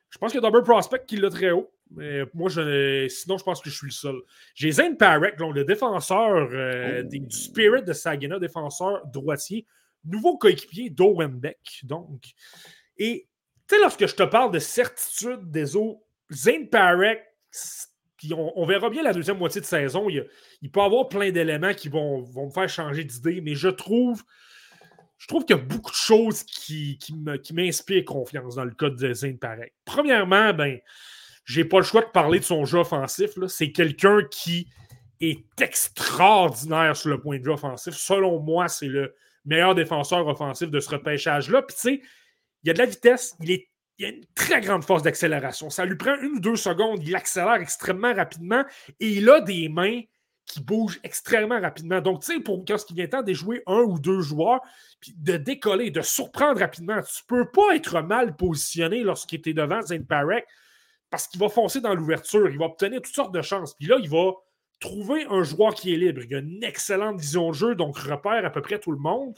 je 0.10 0.18
pense 0.20 0.36
a 0.36 0.42
Double 0.42 0.64
Prospect 0.64 1.06
qui 1.08 1.18
l'a 1.18 1.30
très 1.30 1.52
haut. 1.52 1.72
Mais 1.96 2.24
moi, 2.34 2.50
je, 2.50 3.08
sinon, 3.10 3.38
je 3.38 3.44
pense 3.44 3.62
que 3.62 3.70
je 3.70 3.76
suis 3.76 3.88
le 3.88 3.92
seul. 3.92 4.16
J'ai 4.56 4.72
Zane 4.72 4.98
Parek, 4.98 5.40
le 5.40 5.64
défenseur 5.64 6.50
euh, 6.52 7.04
oh. 7.04 7.08
du 7.08 7.32
Spirit 7.32 7.84
de 7.84 7.94
Saginaw, 7.94 8.40
défenseur 8.40 9.06
droitier, 9.08 9.66
nouveau 10.06 10.38
coéquipier 10.38 10.90
d'Owen 10.90 11.40
Beck. 11.40 11.82
Donc, 11.84 12.24
et 12.98 13.28
tu 13.68 13.76
sais, 13.76 13.82
lorsque 13.82 14.08
je 14.08 14.16
te 14.16 14.24
parle 14.24 14.52
de 14.52 14.60
certitude 14.60 15.52
des 15.52 15.76
eaux, 15.76 16.04
Zane 16.32 16.68
Parek, 16.70 17.24
puis 18.18 18.34
on, 18.36 18.66
verra 18.66 18.90
bien 18.90 19.04
la 19.04 19.14
deuxième 19.14 19.38
moitié 19.38 19.60
de 19.62 19.66
saison, 19.66 20.08
il, 20.08 20.26
il 20.62 20.72
peut 20.72 20.80
y 20.80 20.84
avoir 20.84 21.10
plein 21.10 21.32
d'éléments 21.32 21.74
qui 21.74 21.90
vont, 21.90 22.22
vont, 22.22 22.46
me 22.46 22.52
faire 22.52 22.70
changer 22.70 23.04
d'idée, 23.04 23.42
mais 23.42 23.56
je 23.56 23.68
trouve. 23.68 24.24
Je 25.18 25.28
trouve 25.28 25.46
qu'il 25.46 25.56
y 25.56 25.60
a 25.60 25.62
beaucoup 25.62 25.92
de 25.92 25.96
choses 25.96 26.42
qui, 26.44 26.98
qui 26.98 27.14
m'inspirent 27.54 28.06
confiance 28.06 28.56
dans 28.56 28.64
le 28.64 28.74
cas 28.74 28.90
de 28.90 29.14
Zane 29.14 29.38
Parek. 29.38 29.72
Premièrement, 29.86 30.52
ben, 30.52 30.80
j'ai 31.52 31.66
pas 31.66 31.78
le 31.78 31.84
choix 31.84 32.02
de 32.02 32.08
parler 32.08 32.40
de 32.40 32.46
son 32.46 32.64
jeu 32.64 32.80
offensif. 32.80 33.32
C'est 33.48 33.72
quelqu'un 33.74 34.22
qui 34.32 34.70
est 35.20 35.44
extraordinaire 35.60 36.96
sur 36.96 37.10
le 37.10 37.20
point 37.20 37.40
de 37.40 37.44
vue 37.44 37.52
offensif. 37.52 37.94
Selon 37.94 38.40
moi, 38.40 38.70
c'est 38.70 38.88
le 38.88 39.14
meilleur 39.44 39.76
défenseur 39.76 40.26
offensif 40.28 40.70
de 40.70 40.80
ce 40.80 40.90
repêchage-là. 40.90 41.62
Puis 41.64 41.76
tu 41.76 41.82
sais, 41.82 42.02
il 42.64 42.68
y 42.68 42.70
a 42.70 42.74
de 42.74 42.80
la 42.80 42.86
vitesse, 42.86 43.36
il, 43.42 43.52
est, 43.52 43.68
il 43.98 44.06
a 44.06 44.10
une 44.10 44.26
très 44.34 44.62
grande 44.62 44.86
force 44.86 45.04
d'accélération. 45.04 45.70
Ça 45.70 45.84
lui 45.84 45.98
prend 45.98 46.16
une 46.22 46.38
ou 46.38 46.40
deux 46.40 46.56
secondes, 46.56 47.06
il 47.06 47.16
accélère 47.16 47.56
extrêmement 47.56 48.14
rapidement 48.14 48.64
et 49.02 49.10
il 49.10 49.30
a 49.30 49.42
des 49.42 49.68
mains 49.68 50.00
qui 50.46 50.62
bougent 50.62 51.02
extrêmement 51.04 51.60
rapidement. 51.60 52.00
Donc, 52.00 52.22
tu 52.22 52.34
sais, 52.34 52.40
pour 52.40 52.64
quand 52.66 52.78
il 52.90 52.96
vient 52.96 53.08
temps 53.08 53.24
de 53.24 53.34
jouer 53.34 53.62
un 53.68 53.82
ou 53.82 54.00
deux 54.00 54.22
joueurs, 54.22 54.62
puis 55.02 55.14
de 55.18 55.36
décoller, 55.36 55.92
de 55.92 56.02
surprendre 56.02 56.62
rapidement, 56.62 57.02
tu 57.02 57.24
peux 57.28 57.50
pas 57.50 57.76
être 57.76 58.02
mal 58.02 58.38
positionné 58.38 59.04
lorsqu'il 59.04 59.40
était 59.40 59.54
devant 59.54 59.82
Zane 59.82 60.06
Parek 60.06 60.46
parce 61.12 61.28
qu'il 61.28 61.40
va 61.40 61.50
foncer 61.50 61.82
dans 61.82 61.94
l'ouverture, 61.94 62.50
il 62.50 62.58
va 62.58 62.66
obtenir 62.66 63.02
toutes 63.02 63.14
sortes 63.14 63.34
de 63.34 63.42
chances. 63.42 63.76
Puis 63.76 63.86
là, 63.86 63.98
il 64.02 64.10
va 64.10 64.32
trouver 64.80 65.26
un 65.30 65.44
joueur 65.44 65.76
qui 65.76 65.94
est 65.94 65.98
libre. 65.98 66.22
Il 66.24 66.34
a 66.34 66.40
une 66.40 66.64
excellente 66.64 67.20
vision 67.20 67.50
de 67.50 67.54
jeu, 67.54 67.76
donc 67.76 67.98
repère 67.98 68.44
à 68.46 68.50
peu 68.50 68.62
près 68.62 68.80
tout 68.80 68.92
le 68.92 68.98
monde. 68.98 69.36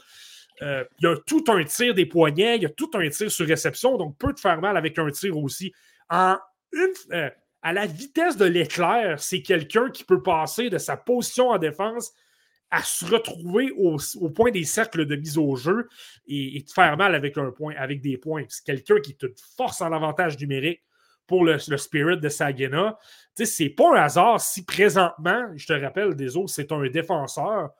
Euh, 0.62 0.84
il 1.00 1.06
a 1.08 1.16
tout 1.26 1.44
un 1.48 1.64
tir 1.64 1.92
des 1.92 2.06
poignets, 2.06 2.56
il 2.56 2.62
y 2.62 2.66
a 2.66 2.70
tout 2.70 2.90
un 2.94 3.08
tir 3.08 3.30
sur 3.30 3.46
réception, 3.46 3.98
donc 3.98 4.16
peut 4.18 4.32
te 4.32 4.40
faire 4.40 4.60
mal 4.60 4.76
avec 4.76 4.98
un 4.98 5.10
tir 5.10 5.36
aussi. 5.36 5.74
Euh, 6.12 7.30
à 7.62 7.72
la 7.72 7.86
vitesse 7.86 8.36
de 8.36 8.44
l'éclair, 8.44 9.18
c'est 9.18 9.42
quelqu'un 9.42 9.90
qui 9.90 10.04
peut 10.04 10.22
passer 10.22 10.70
de 10.70 10.78
sa 10.78 10.96
position 10.96 11.50
en 11.50 11.58
défense 11.58 12.12
à 12.70 12.82
se 12.82 13.04
retrouver 13.04 13.72
au, 13.76 13.98
point 14.30 14.50
des 14.50 14.64
cercles 14.64 15.06
de 15.06 15.16
mise 15.16 15.38
au 15.38 15.56
jeu 15.56 15.88
et, 16.26 16.62
te 16.66 16.72
faire 16.72 16.96
mal 16.96 17.14
avec 17.14 17.36
un 17.36 17.50
point, 17.50 17.74
avec 17.76 18.00
des 18.00 18.16
points. 18.16 18.44
C'est 18.48 18.64
quelqu'un 18.64 19.00
qui 19.00 19.16
te 19.16 19.26
force 19.56 19.80
en 19.80 19.92
avantage 19.92 20.38
numérique 20.38 20.82
pour 21.26 21.44
le, 21.44 21.58
Spirit 21.58 22.18
de 22.18 22.28
Sagina. 22.28 22.98
C'est 23.34 23.70
pas 23.70 23.96
un 23.96 24.02
hasard 24.02 24.40
si 24.40 24.64
présentement, 24.64 25.48
je 25.56 25.66
te 25.66 25.72
rappelle, 25.72 26.14
des 26.14 26.36
autres, 26.36 26.50
c'est 26.50 26.70
un 26.72 26.86
défenseur. 26.88 27.70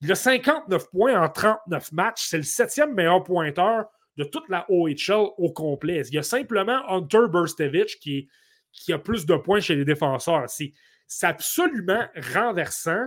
Il 0.00 0.12
a 0.12 0.14
59 0.14 0.90
points 0.90 1.20
en 1.20 1.28
39 1.28 1.92
matchs. 1.92 2.26
C'est 2.28 2.36
le 2.36 2.42
septième 2.42 2.94
meilleur 2.94 3.22
pointeur 3.24 3.86
de 4.16 4.24
toute 4.24 4.48
la 4.48 4.66
OHL 4.70 5.30
au 5.38 5.52
complet. 5.52 6.02
Il 6.08 6.14
y 6.14 6.18
a 6.18 6.22
simplement 6.22 6.82
Hunter 6.90 7.28
Burstevich 7.30 7.98
qui, 8.00 8.28
qui 8.72 8.92
a 8.92 8.98
plus 8.98 9.26
de 9.26 9.36
points 9.36 9.60
chez 9.60 9.74
les 9.74 9.84
défenseurs. 9.84 10.46
C'est 10.48 11.26
absolument 11.26 12.04
renversant. 12.34 13.06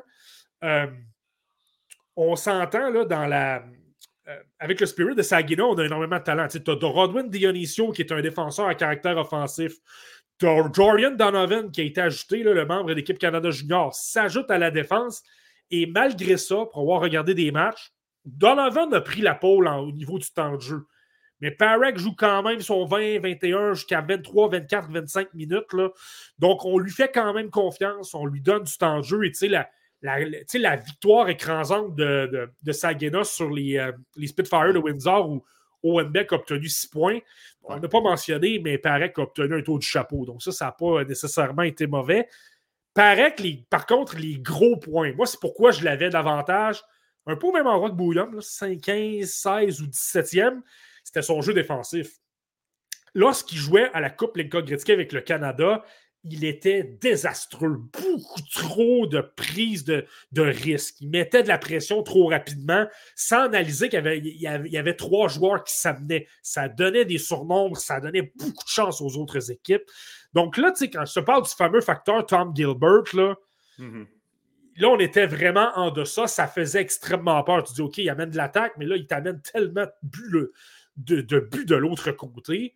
Euh, 0.64 0.88
on 2.16 2.36
s'entend 2.36 2.90
là 2.90 3.06
dans 3.06 3.26
la. 3.26 3.64
Euh, 4.30 4.36
avec 4.60 4.80
le 4.80 4.86
spirit 4.86 5.16
de 5.16 5.22
Saginaw, 5.22 5.72
on 5.74 5.78
a 5.78 5.86
énormément 5.86 6.18
de 6.18 6.24
talent. 6.24 6.48
Tu 6.48 6.60
as, 6.60 6.88
Rodwin 6.88 7.30
Dionisio 7.30 7.92
qui 7.92 8.04
est 8.04 8.12
un 8.12 8.22
défenseur 8.22 8.68
à 8.68 8.76
caractère 8.76 9.18
offensif. 9.18 9.74
Tu 10.38 10.48
as 10.48 10.72
Jorian 10.74 11.12
Donovan 11.12 11.72
qui 11.72 11.82
a 11.82 11.84
été 11.84 12.02
ajouté, 12.02 12.44
le 12.44 12.66
membre 12.66 12.90
de 12.90 12.94
l'équipe 12.94 13.18
Canada 13.18 13.50
Junior, 13.50 13.94
s'ajoute 13.94 14.52
à 14.52 14.58
la 14.58 14.72
défense. 14.72 15.24
Et 15.72 15.86
malgré 15.88 16.38
ça, 16.38 16.66
pour 16.72 16.82
avoir 16.82 17.02
regardé 17.02 17.34
des 17.34 17.52
matchs, 17.52 17.92
Donovan 18.26 18.94
a 18.94 19.02
pris 19.02 19.22
la 19.22 19.36
pole 19.36 19.68
au 19.68 19.92
niveau 19.92 20.20
du 20.20 20.30
temps 20.30 20.56
de 20.56 20.62
jeu. 20.62 20.86
Mais 21.42 21.52
Parek 21.52 21.98
joue 21.98 22.14
quand 22.16 22.44
même 22.44 22.60
son 22.60 22.86
20, 22.86 23.20
21 23.20 23.74
jusqu'à 23.74 24.02
23, 24.02 24.50
24, 24.50 24.92
25 24.92 25.34
minutes. 25.34 25.74
Là. 25.74 25.90
Donc, 26.38 26.66
on 26.66 26.78
lui 26.78 26.92
fait 26.92 27.12
quand 27.14 27.34
même 27.34 27.50
confiance. 27.50 28.14
On 28.14 28.26
lui 28.26 28.42
donne 28.42 28.64
du 28.64 28.78
temps 28.78 29.00
de 29.00 29.06
jeu. 29.06 29.24
Et 29.26 29.32
tu 29.32 29.38
sais, 29.38 29.48
la, 29.48 29.70
la, 30.02 30.76
victoire 30.76 31.30
écrasante 31.30 31.96
de, 31.96 32.50
de, 32.62 33.24
sur 33.24 33.50
les, 33.50 33.78
euh, 33.78 33.92
les 34.16 34.28
Spitfire 34.28 34.74
de 34.74 34.80
Windsor 34.80 35.30
où 35.30 35.44
Owen 35.84 36.10
Beck 36.10 36.34
a 36.34 36.36
obtenu 36.36 36.68
6 36.68 36.88
points. 36.88 37.20
On 37.64 37.80
n'a 37.80 37.88
pas 37.88 38.02
mentionné, 38.02 38.60
mais 38.60 38.78
Parek 38.78 39.18
a 39.20 39.24
obtenu 39.24 39.56
un 39.56 39.62
taux 39.62 39.78
du 39.78 39.86
chapeau. 39.86 40.26
Donc, 40.26 40.42
ça, 40.42 40.52
ça 40.52 40.66
n'a 40.66 40.72
pas 40.72 41.04
nécessairement 41.04 41.64
été 41.64 41.88
mauvais. 41.88 42.28
Parek, 42.94 43.40
les, 43.40 43.66
par 43.70 43.86
contre, 43.86 44.18
les 44.18 44.40
gros 44.40 44.78
points. 44.78 45.14
Moi, 45.14 45.26
c'est 45.26 45.40
pourquoi 45.40 45.72
je 45.72 45.84
l'avais 45.84 46.10
davantage. 46.10 46.82
Un 47.28 47.36
peu 47.36 47.48
au 47.48 47.52
même 47.52 47.68
endroit 47.68 47.90
que 47.90 47.96
Bouillon, 47.96 48.32
5, 48.40 48.82
15, 48.82 49.30
16 49.30 49.82
ou 49.82 49.86
17e 49.86 50.62
c'était 51.10 51.24
son 51.24 51.42
jeu 51.42 51.56
défensif. 51.56 52.20
Lorsqu'il 53.16 53.58
jouait 53.58 53.90
à 53.94 54.00
la 54.00 54.12
Coupe 54.12 54.38
Linka 54.38 54.62
Gretzky 54.62 54.92
avec 54.92 55.12
le 55.12 55.22
Canada, 55.22 55.84
il 56.24 56.44
était 56.44 56.84
désastreux. 56.84 57.82
Beaucoup 57.94 58.42
trop 58.54 59.08
de 59.08 59.22
prise 59.22 59.86
de, 59.86 60.06
de 60.32 60.42
risque. 60.42 60.96
Il 61.02 61.10
mettait 61.10 61.44
de 61.44 61.48
la 61.48 61.58
pression 61.58 62.04
trop 62.04 62.28
rapidement 62.28 62.88
sans 63.16 63.44
analyser 63.44 63.90
qu'il 63.90 63.98
y 63.98 64.48
avait, 64.48 64.70
y 64.70 64.78
avait, 64.78 64.96
trois 64.96 65.28
joueurs 65.28 65.64
qui 65.64 65.76
s'amenaient. 65.76 66.28
Ça 66.42 66.68
donnait 66.68 67.06
des 67.06 67.18
surnombres, 67.18 67.78
ça 67.78 68.00
donnait 68.00 68.34
beaucoup 68.36 68.64
de 68.64 68.70
chance 68.70 69.02
aux 69.02 69.18
autres 69.18 69.52
équipes. 69.52 69.84
Donc 70.34 70.58
là, 70.58 70.72
tu 70.72 70.80
sais, 70.80 70.90
quand 70.90 71.06
je 71.06 71.14
te 71.14 71.20
parle 71.22 71.44
du 71.44 71.50
fameux 71.50 71.82
facteur 71.82 72.26
Tom 72.26 72.54
Gilbert, 72.56 73.04
là, 73.14 73.36
mm-hmm. 73.80 74.06
là, 74.78 74.90
on 74.90 75.00
était 75.00 75.26
vraiment 75.26 75.72
en 75.76 75.90
deçà. 75.90 76.28
Ça 76.28 76.48
faisait 76.48 76.82
extrêmement 76.82 77.42
peur. 77.44 77.64
Tu 77.64 77.74
dis, 77.74 77.82
OK, 77.82 77.98
il 77.98 78.10
amène 78.10 78.30
de 78.30 78.38
l'attaque, 78.38 78.74
mais 78.78 78.86
là, 78.86 78.96
il 78.98 79.08
t'amène 79.08 79.42
tellement 79.42 79.88
de 80.04 80.52
de, 81.00 81.22
de 81.22 81.40
but 81.40 81.68
de 81.68 81.76
l'autre 81.76 82.12
côté, 82.12 82.76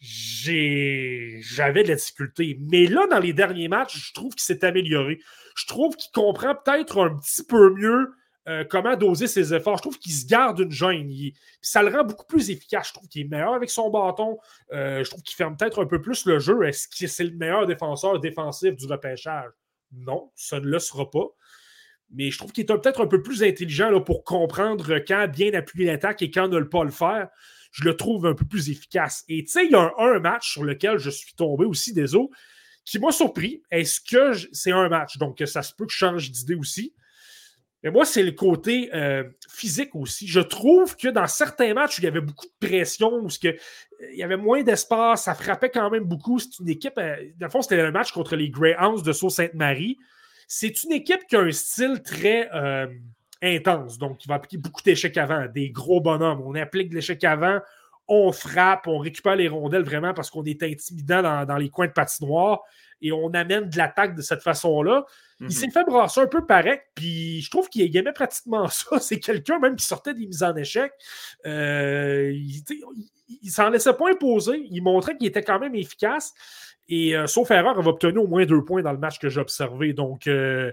j'avais 0.00 1.82
de 1.82 1.88
la 1.88 1.94
difficulté. 1.94 2.58
Mais 2.60 2.86
là, 2.86 3.06
dans 3.10 3.18
les 3.18 3.32
derniers 3.32 3.68
matchs, 3.68 4.08
je 4.08 4.12
trouve 4.12 4.34
qu'il 4.34 4.42
s'est 4.42 4.64
amélioré. 4.64 5.20
Je 5.56 5.66
trouve 5.66 5.96
qu'il 5.96 6.10
comprend 6.12 6.54
peut-être 6.54 7.02
un 7.02 7.16
petit 7.16 7.44
peu 7.44 7.70
mieux 7.74 8.12
euh, 8.46 8.64
comment 8.64 8.96
doser 8.96 9.26
ses 9.26 9.54
efforts. 9.54 9.78
Je 9.78 9.82
trouve 9.82 9.98
qu'il 9.98 10.12
se 10.12 10.26
garde 10.26 10.60
une 10.60 10.70
gêne. 10.70 11.10
ça 11.62 11.82
le 11.82 11.96
rend 11.96 12.04
beaucoup 12.04 12.26
plus 12.26 12.50
efficace. 12.50 12.88
Je 12.88 12.94
trouve 12.94 13.08
qu'il 13.08 13.22
est 13.22 13.28
meilleur 13.28 13.54
avec 13.54 13.70
son 13.70 13.88
bâton. 13.88 14.38
Euh, 14.72 15.02
je 15.02 15.08
trouve 15.08 15.22
qu'il 15.22 15.36
ferme 15.36 15.56
peut-être 15.56 15.82
un 15.82 15.86
peu 15.86 16.02
plus 16.02 16.26
le 16.26 16.38
jeu. 16.38 16.62
Est-ce 16.64 16.88
que 16.88 17.06
c'est 17.06 17.24
le 17.24 17.36
meilleur 17.36 17.66
défenseur 17.66 18.20
défensif 18.20 18.76
du 18.76 18.86
repêchage? 18.86 19.50
Non, 19.92 20.30
ça 20.34 20.60
ne 20.60 20.66
le 20.66 20.78
sera 20.78 21.10
pas. 21.10 21.28
Mais 22.10 22.30
je 22.30 22.36
trouve 22.36 22.52
qu'il 22.52 22.62
est 22.62 22.66
peut-être 22.66 23.02
un 23.02 23.06
peu 23.06 23.22
plus 23.22 23.42
intelligent 23.42 23.98
pour 24.02 24.24
comprendre 24.24 24.98
quand 24.98 25.26
bien 25.28 25.54
appuyer 25.54 25.86
l'attaque 25.86 26.20
et 26.20 26.30
quand 26.30 26.48
ne 26.48 26.60
pas 26.60 26.84
le 26.84 26.90
faire 26.90 27.28
je 27.74 27.82
le 27.82 27.96
trouve 27.96 28.24
un 28.24 28.34
peu 28.34 28.44
plus 28.44 28.70
efficace. 28.70 29.24
Et 29.28 29.42
tu 29.42 29.50
sais, 29.50 29.64
il 29.64 29.72
y 29.72 29.74
a 29.74 29.92
un, 29.98 30.20
match 30.20 30.52
sur 30.52 30.62
lequel 30.62 30.98
je 30.98 31.10
suis 31.10 31.34
tombé 31.34 31.64
aussi 31.64 31.92
des 31.92 32.14
eaux 32.14 32.30
qui 32.84 33.00
m'a 33.00 33.10
surpris. 33.10 33.62
Est-ce 33.72 34.00
que 34.00 34.32
c'est 34.52 34.70
un 34.70 34.88
match? 34.88 35.18
Donc, 35.18 35.42
ça 35.44 35.62
se 35.62 35.74
peut 35.74 35.84
que 35.84 35.92
je 35.92 35.98
change 35.98 36.30
d'idée 36.30 36.54
aussi. 36.54 36.94
Mais 37.82 37.90
moi, 37.90 38.04
c'est 38.04 38.22
le 38.22 38.30
côté 38.30 38.94
euh, 38.94 39.24
physique 39.48 39.96
aussi. 39.96 40.28
Je 40.28 40.38
trouve 40.38 40.96
que 40.96 41.08
dans 41.08 41.26
certains 41.26 41.74
matchs 41.74 41.98
où 41.98 42.02
il 42.02 42.04
y 42.04 42.08
avait 42.08 42.20
beaucoup 42.20 42.46
de 42.46 42.66
pression, 42.68 43.12
où 43.12 43.26
que, 43.26 43.48
euh, 43.48 43.56
il 44.12 44.18
y 44.18 44.22
avait 44.22 44.36
moins 44.36 44.62
d'espace, 44.62 45.24
ça 45.24 45.34
frappait 45.34 45.70
quand 45.70 45.90
même 45.90 46.04
beaucoup. 46.04 46.38
C'est 46.38 46.60
une 46.60 46.68
équipe, 46.68 46.96
euh, 46.96 47.16
dans 47.40 47.46
le 47.46 47.50
fond, 47.50 47.60
c'était 47.60 47.80
un 47.80 47.90
match 47.90 48.12
contre 48.12 48.36
les 48.36 48.50
Greyhounds 48.50 49.02
de 49.02 49.12
Sault-Sainte-Marie. 49.12 49.98
C'est 50.46 50.84
une 50.84 50.92
équipe 50.92 51.26
qui 51.28 51.34
a 51.34 51.40
un 51.40 51.50
style 51.50 52.02
très 52.04 52.48
intense. 53.44 53.98
Donc, 53.98 54.24
il 54.24 54.28
va 54.28 54.36
appliquer 54.36 54.58
beaucoup 54.58 54.82
d'échecs 54.82 55.16
avant, 55.16 55.46
des 55.46 55.70
gros 55.70 56.00
bonhommes. 56.00 56.42
On 56.44 56.54
applique 56.54 56.90
de 56.90 56.94
l'échec 56.94 57.22
avant, 57.24 57.60
on 58.08 58.32
frappe, 58.32 58.86
on 58.86 58.98
récupère 58.98 59.36
les 59.36 59.48
rondelles 59.48 59.84
vraiment 59.84 60.12
parce 60.12 60.30
qu'on 60.30 60.44
est 60.44 60.62
intimidant 60.62 61.44
dans, 61.44 61.56
les 61.56 61.70
coins 61.70 61.86
de 61.86 61.92
patinoire 61.92 62.62
et 63.00 63.12
on 63.12 63.28
amène 63.30 63.68
de 63.68 63.76
l'attaque 63.76 64.14
de 64.14 64.22
cette 64.22 64.42
façon-là. 64.42 65.04
Il 65.40 65.46
mhm. 65.46 65.50
s'est 65.50 65.70
fait 65.70 65.84
brasser 65.84 66.20
un 66.20 66.26
peu 66.26 66.46
pareil, 66.46 66.78
puis 66.94 67.40
je 67.40 67.50
trouve 67.50 67.68
qu'il 67.68 67.94
aimait 67.96 68.12
pratiquement 68.12 68.68
ça. 68.68 68.98
C'est 68.98 69.20
quelqu'un 69.20 69.58
même 69.58 69.76
qui 69.76 69.86
sortait 69.86 70.14
des 70.14 70.26
mises 70.26 70.42
en 70.42 70.54
échec. 70.56 70.92
Euh, 71.46 72.30
il, 72.32 72.62
il, 73.42 73.50
s'en 73.50 73.70
laissait 73.70 73.94
pas 73.94 74.10
imposer. 74.10 74.66
Il 74.70 74.82
montrait 74.82 75.16
qu'il 75.16 75.26
était 75.26 75.42
quand 75.42 75.58
même 75.58 75.74
efficace. 75.74 76.34
Et 76.88 77.16
euh, 77.16 77.26
sauf 77.26 77.50
erreur, 77.50 77.74
il 77.78 77.84
va 77.84 77.90
obtenir 77.90 78.22
au 78.22 78.26
moins 78.26 78.44
deux 78.44 78.64
points 78.64 78.82
dans 78.82 78.92
le 78.92 78.98
match 78.98 79.18
que 79.18 79.28
j'ai 79.28 79.40
observé. 79.40 79.92
Donc, 79.92 80.26
euh, 80.26 80.72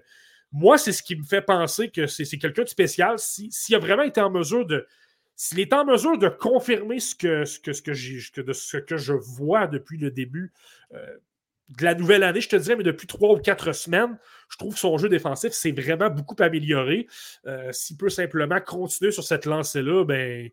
moi, 0.52 0.78
c'est 0.78 0.92
ce 0.92 1.02
qui 1.02 1.16
me 1.16 1.24
fait 1.24 1.42
penser 1.42 1.90
que 1.90 2.08
c'est 2.08 2.26
quelqu'un 2.38 2.64
de 2.64 2.68
spécial. 2.68 3.16
S'il 3.18 3.76
a 3.76 3.80
vraiment 3.80 4.04
été 4.04 4.20
en 4.22 4.30
mesure 4.30 4.66
de. 4.66 4.86
S'il 5.36 5.60
est 5.60 5.74
en 5.74 5.86
mesure 5.86 6.18
de 6.18 6.28
confirmer 6.28 7.00
ce 7.00 7.16
que, 7.16 7.46
ce 7.46 7.60
que, 7.60 7.74
ce 7.74 7.82
que, 7.82 8.42
de 8.42 8.54
ce 8.54 8.78
que 8.78 8.98
je 8.98 9.14
vois 9.14 9.66
depuis 9.66 9.98
le 9.98 10.12
début 10.12 10.52
euh, 10.94 11.18
de 11.70 11.84
la 11.84 11.96
nouvelle 11.96 12.24
année, 12.24 12.42
je 12.42 12.50
te 12.50 12.58
dirais, 12.58 12.76
mais 12.76 12.84
depuis 12.84 13.08
trois 13.08 13.34
ou 13.34 13.38
quatre 13.38 13.72
semaines, 13.72 14.20
je 14.50 14.58
trouve 14.58 14.74
que 14.74 14.80
son 14.80 14.98
jeu 14.98 15.10
défensif 15.10 15.54
s'est 15.54 15.72
vraiment 15.72 16.10
beaucoup 16.10 16.36
amélioré. 16.40 17.08
Euh, 17.48 17.72
s'il 17.72 17.98
peut 17.98 18.10
simplement 18.10 18.60
continuer 18.60 19.12
sur 19.12 19.24
cette 19.24 19.46
lancée-là, 19.46 20.04
ben, 20.04 20.50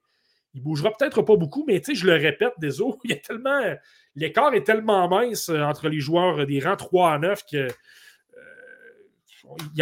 il 0.55 0.63
bougera 0.63 0.91
peut-être 0.97 1.23
pas 1.23 1.37
beaucoup, 1.37 1.65
mais 1.67 1.83
je 1.93 2.07
le 2.07 2.15
répète, 2.15 2.55
désolé, 2.59 2.95
il 3.05 3.11
y 3.11 3.15
a 3.15 3.17
tellement. 3.17 3.61
L'écart 4.15 4.55
est 4.55 4.65
tellement 4.65 5.09
mince 5.09 5.51
euh, 5.51 5.61
entre 5.61 5.89
les 5.89 6.01
joueurs 6.01 6.47
des 6.47 6.61
rangs 6.61 6.77
3 6.77 7.13
à 7.13 7.19
9 7.19 7.43
que 7.51 7.69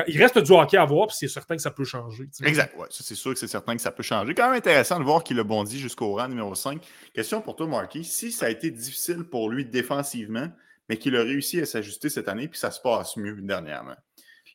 il 0.07 0.19
reste 0.19 0.39
du 0.39 0.53
hockey 0.53 0.77
à 0.77 0.85
voir, 0.85 1.09
puis 1.09 1.17
c'est 1.19 1.29
certain 1.29 1.57
que 1.57 1.63
ça 1.63 1.71
peut 1.71 1.85
changer. 1.85 2.25
Exact, 2.43 2.77
ouais, 2.77 2.87
c'est 2.91 3.15
sûr 3.15 3.33
que 3.33 3.39
c'est 3.39 3.49
certain 3.49 3.75
que 3.77 3.83
ça 3.83 3.91
peut 3.91 4.03
changer. 4.03 4.35
Quand 4.35 4.47
même 4.47 4.59
intéressant 4.59 4.99
de 4.99 5.05
voir 5.05 5.25
qu'il 5.25 5.39
a 5.39 5.45
bondi 5.45 5.79
jusqu'au 5.79 6.15
rang 6.15 6.29
numéro 6.29 6.55
5. 6.55 6.81
Question 7.13 7.41
pour 7.41 7.57
toi, 7.57 7.67
Marky. 7.67 8.05
Si 8.05 8.33
ça 8.33 8.47
a 8.47 8.51
été 8.51 8.71
difficile 8.71 9.25
pour 9.25 9.51
lui 9.51 9.65
défensivement, 9.65 10.49
mais 10.89 10.97
qu'il 10.99 11.17
a 11.17 11.23
réussi 11.23 11.61
à 11.61 11.67
s'ajuster 11.67 12.09
cette 12.09 12.29
année, 12.29 12.49
puis 12.49 12.59
ça 12.59 12.71
se 12.71 12.81
passe 12.81 13.17
mieux 13.17 13.41
dernièrement. 13.41 13.97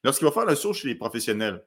Lorsqu'il 0.04 0.26
va 0.26 0.32
faire 0.32 0.46
le 0.46 0.56
saut 0.56 0.74
chez 0.74 0.88
les 0.88 0.96
professionnels, 0.96 1.64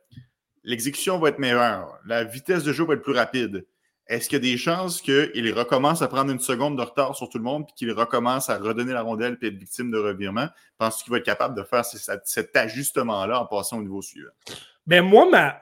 l'exécution 0.62 1.18
va 1.18 1.28
être 1.28 1.38
meilleure, 1.38 1.98
la 2.06 2.24
vitesse 2.24 2.64
de 2.64 2.72
jeu 2.72 2.84
va 2.84 2.94
être 2.94 3.02
plus 3.02 3.12
rapide. 3.12 3.66
Est-ce 4.06 4.28
qu'il 4.28 4.36
y 4.36 4.48
a 4.48 4.52
des 4.52 4.58
chances 4.58 5.00
qu'il 5.00 5.54
recommence 5.54 6.02
à 6.02 6.08
prendre 6.08 6.30
une 6.30 6.40
seconde 6.40 6.76
de 6.76 6.82
retard 6.82 7.16
sur 7.16 7.28
tout 7.30 7.38
le 7.38 7.44
monde 7.44 7.64
puis 7.66 7.74
qu'il 7.74 7.92
recommence 7.92 8.50
à 8.50 8.58
redonner 8.58 8.92
la 8.92 9.00
rondelle 9.00 9.38
et 9.40 9.46
être 9.46 9.56
victime 9.56 9.90
de 9.90 9.98
revirement? 9.98 10.48
Penses-tu 10.76 11.04
qu'il 11.04 11.10
va 11.12 11.18
être 11.18 11.24
capable 11.24 11.56
de 11.56 11.62
faire 11.62 11.84
cet 11.84 12.54
ajustement-là 12.54 13.40
en 13.40 13.46
passant 13.46 13.78
au 13.78 13.82
niveau 13.82 14.02
suivant? 14.02 14.30
Ben 14.86 15.02
moi, 15.02 15.26
ma, 15.30 15.58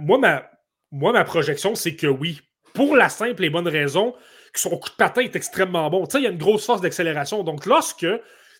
moi, 0.90 1.12
ma, 1.12 1.24
projection, 1.24 1.76
c'est 1.76 1.94
que 1.94 2.08
oui. 2.08 2.40
Pour 2.74 2.96
la 2.96 3.08
simple 3.08 3.44
et 3.44 3.50
bonne 3.50 3.68
raison 3.68 4.14
que 4.52 4.58
son 4.58 4.70
coup 4.70 4.88
de 4.90 4.94
patin 4.96 5.22
est 5.22 5.36
extrêmement 5.36 5.88
bon. 5.88 6.04
Il 6.14 6.22
y 6.22 6.26
a 6.26 6.30
une 6.30 6.38
grosse 6.38 6.66
force 6.66 6.80
d'accélération. 6.80 7.44
Donc, 7.44 7.64
lorsque 7.64 8.06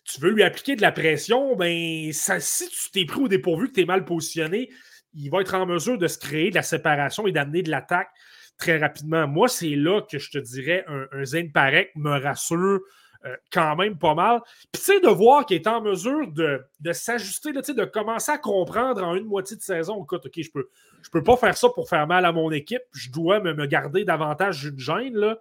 tu 0.05 0.21
veux 0.21 0.31
lui 0.31 0.43
appliquer 0.43 0.75
de 0.75 0.81
la 0.81 0.91
pression, 0.91 1.55
ben, 1.55 2.11
si 2.13 2.69
tu 2.69 2.91
t'es 2.91 3.05
pris 3.05 3.21
au 3.21 3.27
dépourvu, 3.27 3.69
que 3.69 3.73
tu 3.73 3.81
es 3.81 3.85
mal 3.85 4.05
positionné, 4.05 4.69
il 5.13 5.29
va 5.29 5.41
être 5.41 5.53
en 5.55 5.65
mesure 5.65 5.97
de 5.97 6.07
se 6.07 6.17
créer 6.17 6.49
de 6.49 6.55
la 6.55 6.63
séparation 6.63 7.27
et 7.27 7.31
d'amener 7.31 7.63
de 7.63 7.69
l'attaque 7.69 8.09
très 8.57 8.77
rapidement. 8.77 9.27
Moi, 9.27 9.47
c'est 9.47 9.75
là 9.75 10.01
que 10.01 10.19
je 10.19 10.31
te 10.31 10.37
dirais 10.37 10.85
un, 10.87 11.07
un 11.11 11.25
Zane 11.25 11.51
Parek 11.51 11.91
me 11.95 12.19
rassure 12.19 12.81
euh, 13.25 13.37
quand 13.53 13.77
même 13.77 13.97
pas 13.97 14.15
mal. 14.15 14.41
Puis, 14.73 14.81
tu 14.81 14.91
sais, 14.91 14.99
de 14.99 15.07
voir 15.07 15.45
qu'il 15.45 15.55
est 15.55 15.67
en 15.67 15.81
mesure 15.81 16.27
de, 16.27 16.61
de 16.81 16.91
s'ajuster, 16.91 17.53
de 17.53 17.85
commencer 17.85 18.33
à 18.33 18.37
comprendre 18.37 19.01
en 19.01 19.15
une 19.15 19.23
moitié 19.25 19.55
de 19.55 19.61
saison, 19.61 20.03
écoute, 20.03 20.25
OK, 20.25 20.33
je 20.35 20.51
peux, 20.51 20.67
je 21.01 21.09
peux 21.09 21.23
pas 21.23 21.37
faire 21.37 21.55
ça 21.55 21.69
pour 21.69 21.87
faire 21.87 22.05
mal 22.05 22.25
à 22.25 22.33
mon 22.33 22.51
équipe, 22.51 22.81
je 22.91 23.09
dois 23.11 23.39
me, 23.39 23.53
me 23.53 23.65
garder 23.65 24.03
davantage 24.03 24.65
une 24.65 24.77
gêne. 24.77 25.15
Là. 25.15 25.39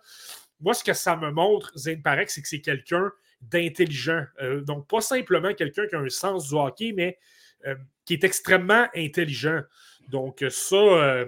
Moi, 0.61 0.75
ce 0.75 0.85
que 0.85 0.93
ça 0.93 1.17
me 1.17 1.33
montre, 1.33 1.73
Zane 1.77 2.03
Parek, 2.03 2.31
c'est 2.31 2.41
que 2.43 2.47
c'est 2.47 2.61
quelqu'un 2.61 3.11
d'intelligent. 3.41 4.27
Euh, 4.41 4.61
donc, 4.61 4.87
pas 4.87 5.01
simplement 5.01 5.53
quelqu'un 5.53 5.89
qui 5.89 5.97
a 5.97 5.99
un 5.99 6.09
sens 6.09 6.51
du 6.51 6.55
hockey, 6.55 6.93
mais 6.95 7.19
euh, 7.67 7.75
qui 8.05 8.13
est 8.15 8.23
extrêmement 8.23 8.87
intelligent. 8.95 9.61
Donc, 10.09 10.45
ça, 10.51 11.27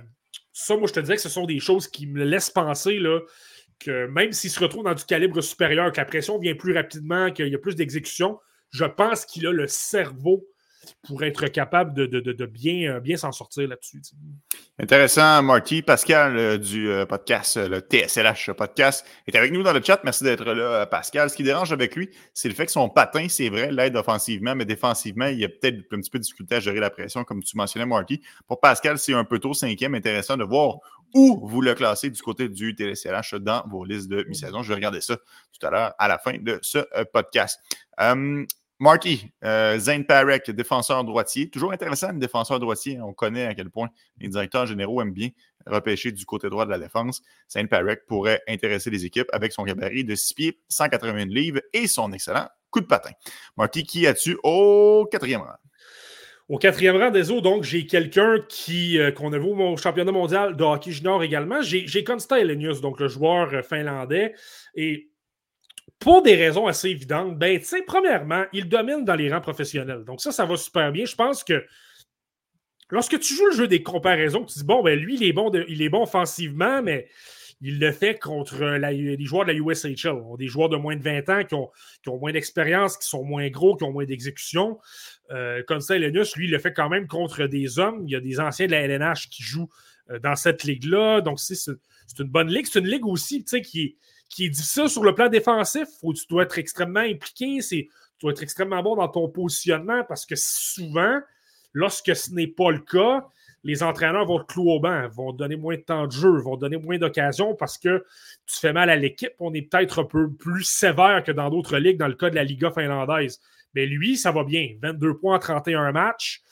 ça, 0.55 0.77
moi, 0.77 0.87
je 0.87 0.93
te 0.93 1.01
dirais 1.01 1.17
que 1.17 1.23
ce 1.23 1.29
sont 1.29 1.47
des 1.47 1.59
choses 1.59 1.89
qui 1.89 2.07
me 2.07 2.25
laissent 2.25 2.49
penser 2.49 2.99
là, 2.99 3.21
que 3.81 4.07
même 4.07 4.33
s'il 4.33 4.51
se 4.51 4.61
retrouve 4.61 4.85
dans 4.85 4.95
du 4.95 5.05
calibre 5.05 5.41
supérieur, 5.43 5.91
que 5.91 5.97
la 5.99 6.05
pression 6.05 6.39
vient 6.39 6.55
plus 6.55 6.73
rapidement, 6.73 7.33
qu'il 7.33 7.49
y 7.49 7.55
a 7.55 7.59
plus 7.59 7.75
d'exécution, 7.75 8.39
je 8.71 8.85
pense 8.85 9.27
qu'il 9.27 9.47
a 9.49 9.53
le 9.53 9.67
cerveau 9.67 10.47
pour 11.07 11.23
être 11.25 11.49
capable 11.49 11.95
de, 11.95 12.47
bien, 12.47 13.01
bien 13.01 13.17
s'en 13.17 13.33
sortir 13.33 13.69
là-dessus. 13.69 14.01
Intéressant, 14.79 15.43
Marty. 15.43 15.83
Pascal 15.83 16.59
du 16.59 16.89
podcast, 17.09 17.57
le 17.57 17.81
TSLH 17.81 18.53
podcast, 18.57 19.07
est 19.27 19.37
avec 19.37 19.53
nous 19.53 19.63
dans 19.63 19.73
le 19.73 19.83
chat. 19.83 20.01
Merci 20.05 20.25
d'être 20.25 20.45
là, 20.45 20.87
Pascal. 20.87 21.31
Ce 21.31 21.37
qui 21.37 21.43
dérange 21.43 21.73
avec 21.73 21.95
lui, 21.95 22.11
c'est 22.33 22.49
le 22.49 22.55
fait 22.55 22.67
que 22.67 22.73
son 22.73 22.89
patin, 22.89 23.27
c'est 23.29 23.49
vrai, 23.49 23.71
l'aide 23.71 23.97
offensivement, 23.97 24.55
mais 24.55 24.65
défensivement, 24.65 25.27
il 25.27 25.39
y 25.39 25.45
a 25.45 25.49
peut-être 25.49 25.85
un 25.93 26.01
petit 26.01 26.11
peu 26.11 26.19
de 26.19 26.25
difficulté 26.25 26.57
à 26.57 26.61
gérer 26.61 26.81
la 26.81 26.91
pression, 26.91 27.25
comme 27.25 27.43
tu 27.43 27.57
mentionnais, 27.57 27.87
Marty. 27.87 28.21
Pour 28.47 28.61
Pascal, 28.61 28.99
c'est 28.99 29.15
un 29.15 29.25
peu 29.25 29.39
tôt, 29.39 29.55
cinquième. 29.55 29.95
Intéressant 29.95 30.37
de 30.37 30.45
voir 30.45 30.79
où 31.15 31.41
vous 31.47 31.61
le 31.61 31.75
classez 31.75 32.11
du 32.11 32.21
côté 32.21 32.49
du 32.49 32.75
TSLH 32.77 33.39
dans 33.41 33.63
vos 33.69 33.85
listes 33.85 34.09
de 34.09 34.25
mi-saison. 34.25 34.63
Je 34.63 34.69
vais 34.69 34.75
regarder 34.75 35.01
ça 35.01 35.17
tout 35.17 35.67
à 35.67 35.71
l'heure 35.71 35.95
à 35.99 36.09
la 36.09 36.19
fin 36.19 36.37
de 36.39 36.59
ce 36.61 36.79
euh, 36.79 37.05
podcast. 37.11 37.61
Euh, 38.01 38.45
Marty, 38.85 39.31
euh, 39.45 39.79
Zane 39.79 40.05
Parek, 40.05 40.51
défenseur 40.51 41.03
droitier. 41.05 41.49
Toujours 41.49 41.73
intéressant, 41.73 42.13
défenseur 42.13 42.61
droitier. 42.61 43.01
On 43.01 43.15
connaît 43.15 43.47
à 43.47 43.55
quel 43.55 43.71
point 43.71 43.89
les 44.21 44.29
directeurs 44.29 44.67
généraux 44.67 45.01
aiment 45.01 45.15
bien 45.15 45.31
repêcher 45.67 46.13
du 46.13 46.27
côté 46.27 46.51
droit 46.51 46.67
de 46.67 46.71
la 46.71 46.79
défense. 46.79 47.23
Zane 47.51 47.67
Parek 47.67 48.05
pourrait 48.07 48.43
intéresser 48.47 48.91
les 48.91 49.07
équipes 49.07 49.29
avec 49.33 49.53
son 49.53 49.63
gabarit 49.63 50.05
de 50.05 50.15
6 50.15 50.35
pieds, 50.35 50.61
181 50.69 51.25
livres 51.25 51.63
et 51.73 51.87
son 51.87 52.13
excellent 52.13 52.47
coup 52.71 52.83
de 52.83 52.87
patin. 52.87 53.13
Marty, 53.57 53.85
qui 53.85 54.07
as-tu 54.07 54.37
au 54.43 55.09
quatrième 55.11 55.41
rang? 55.41 55.57
Au 56.51 56.59
quatrième 56.59 56.99
rang 56.99 57.11
des 57.11 57.31
eaux, 57.31 57.41
donc, 57.41 57.63
j'ai 57.63 57.87
quelqu'un 57.87 58.37
qui 58.51 58.99
euh, 58.99 59.13
qu'on 59.13 59.33
a 59.33 59.39
au 59.39 59.77
championnat 59.79 60.13
mondial 60.13 60.57
de 60.57 60.63
hockey 60.63 60.91
junior 60.91 61.23
également. 61.23 61.63
J'ai 61.63 62.05
Konsta 62.05 62.39
Elenius, 62.39 62.83
donc 62.83 63.01
le 63.01 63.09
joueur 63.09 63.55
euh, 63.55 63.63
finlandais. 63.63 64.35
Et 64.75 65.09
pour 66.05 66.21
des 66.21 66.37
raisons 66.37 66.67
assez 66.67 66.91
évidentes, 66.91 67.39
ben, 67.39 67.59
premièrement, 67.87 68.45
il 68.53 68.69
domine 68.69 69.07
dans 69.07 69.15
les 69.15 69.33
rangs 69.33 69.41
professionnels. 69.41 70.05
Donc, 70.05 70.21
ça, 70.21 70.33
ça 70.33 70.45
va 70.45 70.59
super 70.59 70.93
bien. 70.93 71.07
Je 71.07 71.15
pense 71.15 71.43
que 71.43 71.65
lorsque 72.91 73.19
tu 73.19 73.35
joues 73.35 73.47
le 73.47 73.57
jeu 73.57 73.69
des 73.69 73.83
comparaisons, 73.83 74.45
tu 74.45 74.59
dis, 74.59 74.65
bon, 74.67 74.83
ben, 74.83 74.99
lui, 74.99 75.15
il 75.15 75.25
est 75.25 75.33
bon, 75.33 75.51
il 75.67 75.81
est 75.81 75.89
bon 75.89 76.03
offensivement, 76.03 76.83
mais 76.83 77.09
il 77.63 77.79
le 77.79 77.91
fait 77.91 78.19
contre 78.19 78.63
les 78.63 79.25
joueurs 79.25 79.47
de 79.47 79.53
la 79.53 79.59
USHL. 79.59 80.21
Des 80.37 80.47
joueurs 80.47 80.69
de 80.69 80.77
moins 80.77 80.95
de 80.95 81.03
20 81.03 81.29
ans 81.31 81.43
qui 81.43 81.55
ont, 81.55 81.71
ont 82.09 82.19
moins 82.19 82.33
d'expérience, 82.33 82.99
qui 82.99 83.09
sont 83.09 83.25
moins 83.25 83.49
gros, 83.49 83.75
qui 83.75 83.85
ont 83.85 83.93
moins 83.93 84.05
d'exécution. 84.05 84.79
Euh, 85.31 85.63
Lenus, 85.89 86.37
lui, 86.37 86.49
il 86.49 86.51
le 86.51 86.59
fait 86.59 86.75
quand 86.75 86.91
même 86.91 87.07
contre 87.07 87.47
des 87.47 87.79
hommes. 87.79 88.05
Il 88.07 88.13
y 88.13 88.17
a 88.17 88.21
des 88.21 88.41
anciens 88.41 88.67
de 88.67 88.73
la 88.73 88.83
LNH 88.83 89.31
qui 89.31 89.43
jouent 89.43 89.71
euh, 90.11 90.19
dans 90.19 90.37
cette 90.37 90.65
ligue-là. 90.65 91.23
Donc, 91.23 91.41
c'est 91.41 91.71
une 92.19 92.29
bonne 92.29 92.49
ligue. 92.49 92.67
C'est 92.71 92.81
une 92.81 92.89
ligue 92.89 93.07
aussi 93.07 93.43
qui 93.43 93.81
est, 93.81 93.97
qui 94.29 94.47
est 94.47 94.51
difficile 94.51 94.89
sur 94.89 95.05
le 95.05 95.15
plan 95.15 95.29
défensif, 95.29 95.89
où 96.03 96.13
tu 96.13 96.27
dois 96.29 96.45
être 96.45 96.59
extrêmement 96.59 97.01
impliqué. 97.01 97.61
Tu 97.61 97.89
dois 98.21 98.33
être 98.33 98.43
extrêmement 98.43 98.83
bon 98.83 98.97
dans 98.97 99.09
ton 99.09 99.29
positionnement 99.29 100.05
parce 100.09 100.27
que 100.27 100.35
souvent, 100.37 101.21
lorsque 101.73 102.15
ce 102.15 102.33
n'est 102.33 102.47
pas 102.47 102.71
le 102.71 102.81
cas, 102.81 103.27
les 103.65 103.83
entraîneurs 103.83 104.27
vont 104.27 104.39
te 104.41 104.53
clouer 104.53 104.73
au 104.73 104.81
banc, 104.81 105.09
vont 105.09 105.33
donner 105.33 105.57
moins 105.57 105.77
de 105.77 105.81
temps 105.81 106.07
de 106.07 106.13
jeu, 106.13 106.39
vont 106.39 106.57
donner 106.57 106.77
moins 106.77 106.99
d'occasions 106.99 107.55
parce 107.55 107.79
que 107.79 108.05
tu 108.47 108.61
fais 108.61 108.75
mal 108.75 108.91
à 108.91 108.97
l'équipe. 108.97 109.33
On 109.41 109.55
est 109.55 109.63
peut-être 109.63 110.03
un 110.03 110.05
peu 110.05 110.31
plus 110.31 110.65
sévère 110.65 111.23
que 111.25 111.33
dans 111.33 111.49
d'autres 111.49 111.79
ligues, 111.79 111.99
dans 111.99 112.09
le 112.09 112.15
cas 112.15 112.29
de 112.29 112.35
la 112.35 112.45
Liga 112.45 112.71
finlandaise. 112.71 113.41
Mais 113.75 113.87
lui, 113.87 114.17
ça 114.17 114.33
va 114.33 114.45
bien. 114.45 114.77
22 114.83 115.17
points 115.17 115.37
en 115.37 115.39
31 115.39 115.93
matchs. 115.93 116.43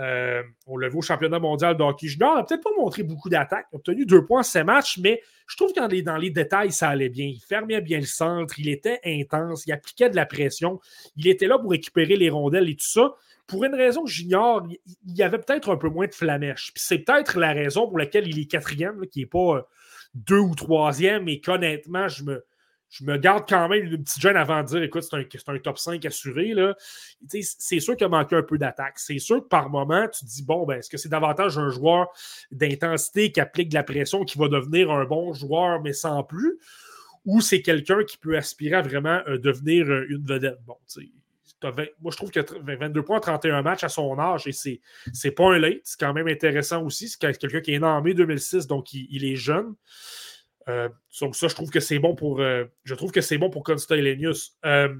Euh, 0.00 0.42
on 0.66 0.76
le 0.76 0.88
voit 0.88 0.98
au 0.98 1.02
championnat 1.02 1.38
mondial 1.38 1.76
de 1.76 1.82
hockey 1.82 2.08
junior. 2.08 2.32
Il 2.34 2.38
n'a 2.38 2.44
peut-être 2.44 2.64
pas 2.64 2.74
montré 2.76 3.02
beaucoup 3.02 3.28
d'attaques. 3.28 3.66
Il 3.72 3.76
a 3.76 3.78
obtenu 3.78 4.06
deux 4.06 4.24
points 4.24 4.42
ces 4.42 4.64
matchs, 4.64 4.98
mais 4.98 5.22
je 5.46 5.56
trouve 5.56 5.72
que 5.72 5.80
dans 5.80 5.86
les, 5.86 6.02
dans 6.02 6.16
les 6.16 6.30
détails, 6.30 6.72
ça 6.72 6.88
allait 6.88 7.08
bien. 7.08 7.26
Il 7.26 7.40
fermait 7.40 7.80
bien 7.80 8.00
le 8.00 8.06
centre, 8.06 8.58
il 8.58 8.68
était 8.68 9.00
intense, 9.04 9.66
il 9.66 9.72
appliquait 9.72 10.10
de 10.10 10.16
la 10.16 10.26
pression, 10.26 10.80
il 11.16 11.28
était 11.28 11.46
là 11.46 11.58
pour 11.58 11.70
récupérer 11.70 12.16
les 12.16 12.30
rondelles 12.30 12.68
et 12.68 12.76
tout 12.76 12.86
ça. 12.86 13.14
Pour 13.46 13.64
une 13.64 13.74
raison 13.74 14.04
que 14.04 14.10
j'ignore, 14.10 14.66
il 15.06 15.16
y 15.16 15.22
avait 15.22 15.38
peut-être 15.38 15.70
un 15.70 15.76
peu 15.76 15.88
moins 15.88 16.06
de 16.06 16.14
flamèche. 16.14 16.72
c'est 16.76 17.00
peut-être 17.00 17.38
la 17.38 17.52
raison 17.52 17.86
pour 17.86 17.98
laquelle 17.98 18.26
il 18.26 18.38
est 18.38 18.46
quatrième, 18.46 19.06
qui 19.06 19.20
n'est 19.20 19.26
pas 19.26 19.56
euh, 19.56 19.62
deux 20.14 20.38
ou 20.38 20.54
troisième, 20.54 21.28
et 21.28 21.40
qu'honnêtement, 21.40 22.08
je 22.08 22.24
me, 22.24 22.44
je 22.94 23.02
me 23.02 23.16
garde 23.16 23.44
quand 23.48 23.68
même 23.68 23.82
une 23.82 24.04
petite 24.04 24.22
gêne 24.22 24.36
avant 24.36 24.62
de 24.62 24.68
dire 24.68 24.82
écoute, 24.84 25.02
c'est 25.02 25.48
un, 25.48 25.58
top 25.58 25.78
5 25.78 26.04
assuré. 26.06 26.54
C'est 27.26 27.80
sûr 27.80 27.96
qu'il 27.96 28.04
a 28.04 28.08
manqué 28.08 28.36
un 28.36 28.42
peu 28.42 28.56
d'attaque. 28.56 29.00
C'est 29.00 29.18
sûr 29.18 29.42
que 29.42 29.48
par 29.48 29.68
moment, 29.68 30.06
tu 30.06 30.24
te 30.24 30.30
dis 30.30 30.44
bon, 30.44 30.64
ben, 30.64 30.78
est-ce 30.78 30.88
que 30.88 30.96
c'est 30.96 31.08
davantage 31.08 31.58
un 31.58 31.70
joueur 31.70 32.06
d'intensité 32.52 33.32
qui 33.32 33.40
applique 33.40 33.70
de 33.70 33.74
la 33.74 33.82
pression 33.82 34.24
qui 34.24 34.38
va 34.38 34.46
devenir 34.46 34.92
un 34.92 35.06
bon 35.06 35.32
joueur, 35.32 35.82
mais 35.82 35.92
sans 35.92 36.22
plus, 36.22 36.56
ou 37.24 37.40
c'est 37.40 37.62
quelqu'un 37.62 38.04
qui 38.04 38.16
peut 38.16 38.36
aspirer 38.36 38.76
à 38.76 38.82
vraiment 38.82 39.20
euh, 39.26 39.38
devenir 39.38 39.90
euh, 39.90 40.06
une 40.08 40.24
vedette? 40.24 40.60
Bon, 40.64 40.76
moi, 42.00 42.12
je 42.12 42.16
trouve 42.16 42.30
que 42.30 42.40
22 42.62 43.02
points 43.02 43.16
en 43.16 43.20
31 43.20 43.62
matchs 43.62 43.82
à 43.82 43.88
son 43.88 44.16
âge, 44.20 44.46
et 44.46 44.52
c'est 44.52 45.30
pas 45.32 45.52
un 45.52 45.58
late. 45.58 45.80
C'est 45.82 45.98
quand 45.98 46.12
même 46.12 46.28
intéressant 46.28 46.84
aussi. 46.84 47.08
C'est 47.08 47.18
quelqu'un 47.18 47.60
qui 47.60 47.74
est 47.74 47.78
né 47.80 47.86
en 47.86 48.00
mai 48.02 48.14
2006, 48.14 48.68
donc 48.68 48.92
il 48.92 49.24
est 49.24 49.36
jeune. 49.36 49.74
Euh, 50.68 50.88
donc 51.20 51.36
ça, 51.36 51.48
je 51.48 51.54
trouve 51.54 51.70
que 51.70 51.80
c'est 51.80 51.98
bon 51.98 52.14
pour. 52.14 52.40
Euh, 52.40 52.64
je 52.84 52.94
trouve 52.94 53.12
que 53.12 53.20
c'est 53.20 53.38
euh, 54.64 54.94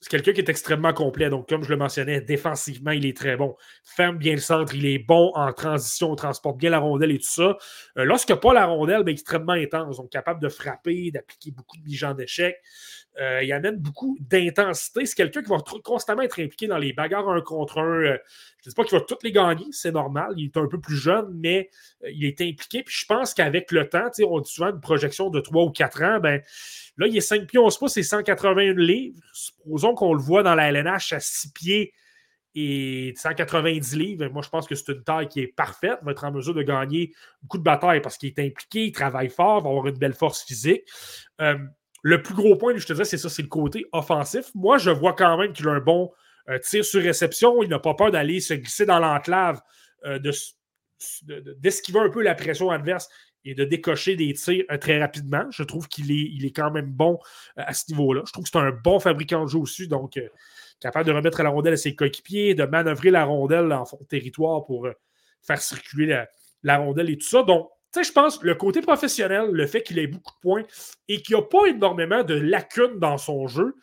c'est 0.00 0.10
quelqu'un 0.10 0.32
qui 0.32 0.40
est 0.40 0.48
extrêmement 0.48 0.92
complet. 0.92 1.30
Donc, 1.30 1.48
comme 1.48 1.64
je 1.64 1.70
le 1.70 1.76
mentionnais, 1.76 2.20
défensivement, 2.20 2.90
il 2.90 3.06
est 3.06 3.16
très 3.16 3.36
bon. 3.36 3.56
Ferme 3.82 4.18
bien 4.18 4.32
le 4.32 4.40
centre, 4.40 4.74
il 4.74 4.84
est 4.84 4.98
bon 4.98 5.32
en 5.34 5.52
transition, 5.54 6.14
transporte 6.14 6.58
bien 6.58 6.68
la 6.70 6.78
rondelle 6.78 7.12
et 7.12 7.18
tout 7.18 7.24
ça. 7.24 7.56
lorsque 7.96 8.34
pas 8.34 8.52
la 8.52 8.66
rondelle, 8.66 9.04
ben, 9.04 9.12
extrêmement 9.12 9.54
intense. 9.54 9.96
Donc, 9.96 10.10
capable 10.10 10.40
de 10.42 10.50
frapper, 10.50 11.10
d'appliquer 11.10 11.50
beaucoup 11.50 11.78
de 11.78 11.82
bijan 11.82 12.12
d'échecs. 12.12 12.60
Euh, 13.18 13.42
il 13.42 13.52
amène 13.52 13.76
beaucoup 13.76 14.16
d'intensité. 14.20 15.06
C'est 15.06 15.14
quelqu'un 15.14 15.42
qui 15.42 15.48
va 15.48 15.58
constamment 15.82 16.22
être 16.22 16.40
impliqué 16.40 16.66
dans 16.66 16.76
les 16.76 16.92
bagarres 16.92 17.28
un 17.28 17.40
contre 17.40 17.78
un. 17.78 18.02
Euh, 18.02 18.18
je 18.62 18.68
ne 18.68 18.70
dis 18.70 18.74
pas 18.74 18.84
qu'il 18.84 18.98
va 18.98 19.04
toutes 19.04 19.22
les 19.22 19.32
gagner, 19.32 19.66
c'est 19.70 19.92
normal. 19.92 20.34
Il 20.36 20.46
est 20.46 20.56
un 20.56 20.66
peu 20.66 20.78
plus 20.78 20.96
jeune, 20.96 21.32
mais 21.34 21.70
euh, 22.04 22.10
il 22.10 22.24
est 22.26 22.40
impliqué. 22.42 22.82
Puis 22.82 22.94
je 23.00 23.06
pense 23.06 23.32
qu'avec 23.32 23.72
le 23.72 23.88
temps, 23.88 24.10
on 24.26 24.40
dit 24.40 24.50
souvent 24.50 24.70
une 24.70 24.80
projection 24.80 25.30
de 25.30 25.40
3 25.40 25.64
ou 25.64 25.70
4 25.70 26.02
ans, 26.02 26.20
ben, 26.20 26.42
là, 26.98 27.06
il 27.06 27.16
est 27.16 27.22
5 27.22 27.46
pieds 27.46 27.58
11 27.58 27.78
pouces 27.78 27.96
et 27.96 28.02
181 28.02 28.74
livres. 28.74 29.18
Supposons 29.32 29.94
qu'on 29.94 30.12
le 30.12 30.20
voit 30.20 30.42
dans 30.42 30.54
la 30.54 30.68
LNH 30.70 31.12
à 31.12 31.20
6 31.20 31.52
pieds 31.52 31.94
et 32.54 33.14
190 33.16 33.96
livres. 33.96 34.28
Moi, 34.28 34.42
je 34.42 34.50
pense 34.50 34.66
que 34.66 34.74
c'est 34.74 34.92
une 34.92 35.02
taille 35.02 35.28
qui 35.28 35.40
est 35.40 35.46
parfaite. 35.46 35.98
Il 36.02 36.04
va 36.04 36.12
être 36.12 36.24
en 36.24 36.32
mesure 36.32 36.54
de 36.54 36.62
gagner 36.62 37.14
beaucoup 37.42 37.58
de 37.58 37.62
batailles 37.62 38.00
parce 38.00 38.18
qu'il 38.18 38.28
est 38.28 38.38
impliqué, 38.38 38.86
il 38.86 38.92
travaille 38.92 39.30
fort, 39.30 39.62
va 39.62 39.70
avoir 39.70 39.86
une 39.86 39.98
belle 39.98 40.14
force 40.14 40.42
physique. 40.44 40.82
Le 42.08 42.22
plus 42.22 42.34
gros 42.34 42.54
point, 42.54 42.72
je 42.76 42.86
te 42.86 42.92
disais, 42.92 43.04
c'est 43.04 43.18
ça, 43.18 43.28
c'est 43.28 43.42
le 43.42 43.48
côté 43.48 43.84
offensif. 43.90 44.52
Moi, 44.54 44.78
je 44.78 44.90
vois 44.90 45.12
quand 45.14 45.36
même 45.38 45.52
qu'il 45.52 45.66
a 45.66 45.72
un 45.72 45.80
bon 45.80 46.12
euh, 46.48 46.56
tir 46.60 46.84
sur 46.84 47.02
réception. 47.02 47.64
Il 47.64 47.68
n'a 47.68 47.80
pas 47.80 47.94
peur 47.94 48.12
d'aller 48.12 48.38
se 48.38 48.54
glisser 48.54 48.86
dans 48.86 49.00
l'enclave, 49.00 49.60
euh, 50.04 50.20
d'esquiver 51.58 51.98
un 51.98 52.08
peu 52.08 52.22
la 52.22 52.36
pression 52.36 52.70
adverse 52.70 53.08
et 53.44 53.56
de 53.56 53.64
décocher 53.64 54.14
des 54.14 54.32
tirs 54.34 54.64
euh, 54.70 54.78
très 54.78 55.00
rapidement. 55.00 55.46
Je 55.50 55.64
trouve 55.64 55.88
qu'il 55.88 56.12
est, 56.12 56.30
il 56.32 56.46
est 56.46 56.52
quand 56.52 56.70
même 56.70 56.92
bon 56.92 57.18
à 57.56 57.74
ce 57.74 57.90
niveau-là. 57.90 58.22
Je 58.24 58.30
trouve 58.30 58.44
que 58.44 58.50
c'est 58.52 58.58
un 58.58 58.70
bon 58.70 59.00
fabricant 59.00 59.42
de 59.42 59.48
jeu 59.48 59.58
aussi, 59.58 59.88
donc 59.88 60.16
capable 60.78 61.08
de 61.08 61.12
remettre 61.12 61.42
la 61.42 61.50
rondelle 61.50 61.74
à 61.74 61.76
ses 61.76 61.96
coéquipiers, 61.96 62.54
de 62.54 62.66
manœuvrer 62.66 63.10
la 63.10 63.24
rondelle 63.24 63.72
en 63.72 63.84
fond 63.84 63.98
de 64.00 64.06
territoire 64.06 64.64
pour 64.64 64.86
faire 65.42 65.60
circuler 65.60 66.06
la, 66.06 66.28
la, 66.62 66.78
rondelle 66.78 67.10
et 67.10 67.18
tout 67.18 67.26
ça. 67.26 67.42
Donc, 67.42 67.68
je 67.94 68.12
pense 68.12 68.42
le 68.42 68.54
côté 68.54 68.80
professionnel, 68.80 69.50
le 69.50 69.66
fait 69.66 69.82
qu'il 69.82 69.98
ait 69.98 70.06
beaucoup 70.06 70.32
de 70.32 70.40
points 70.40 70.64
et 71.08 71.22
qu'il 71.22 71.36
n'y 71.36 71.42
a 71.42 71.44
pas 71.44 71.66
énormément 71.66 72.22
de 72.22 72.34
lacunes 72.34 72.98
dans 72.98 73.18
son 73.18 73.46
jeu. 73.46 73.74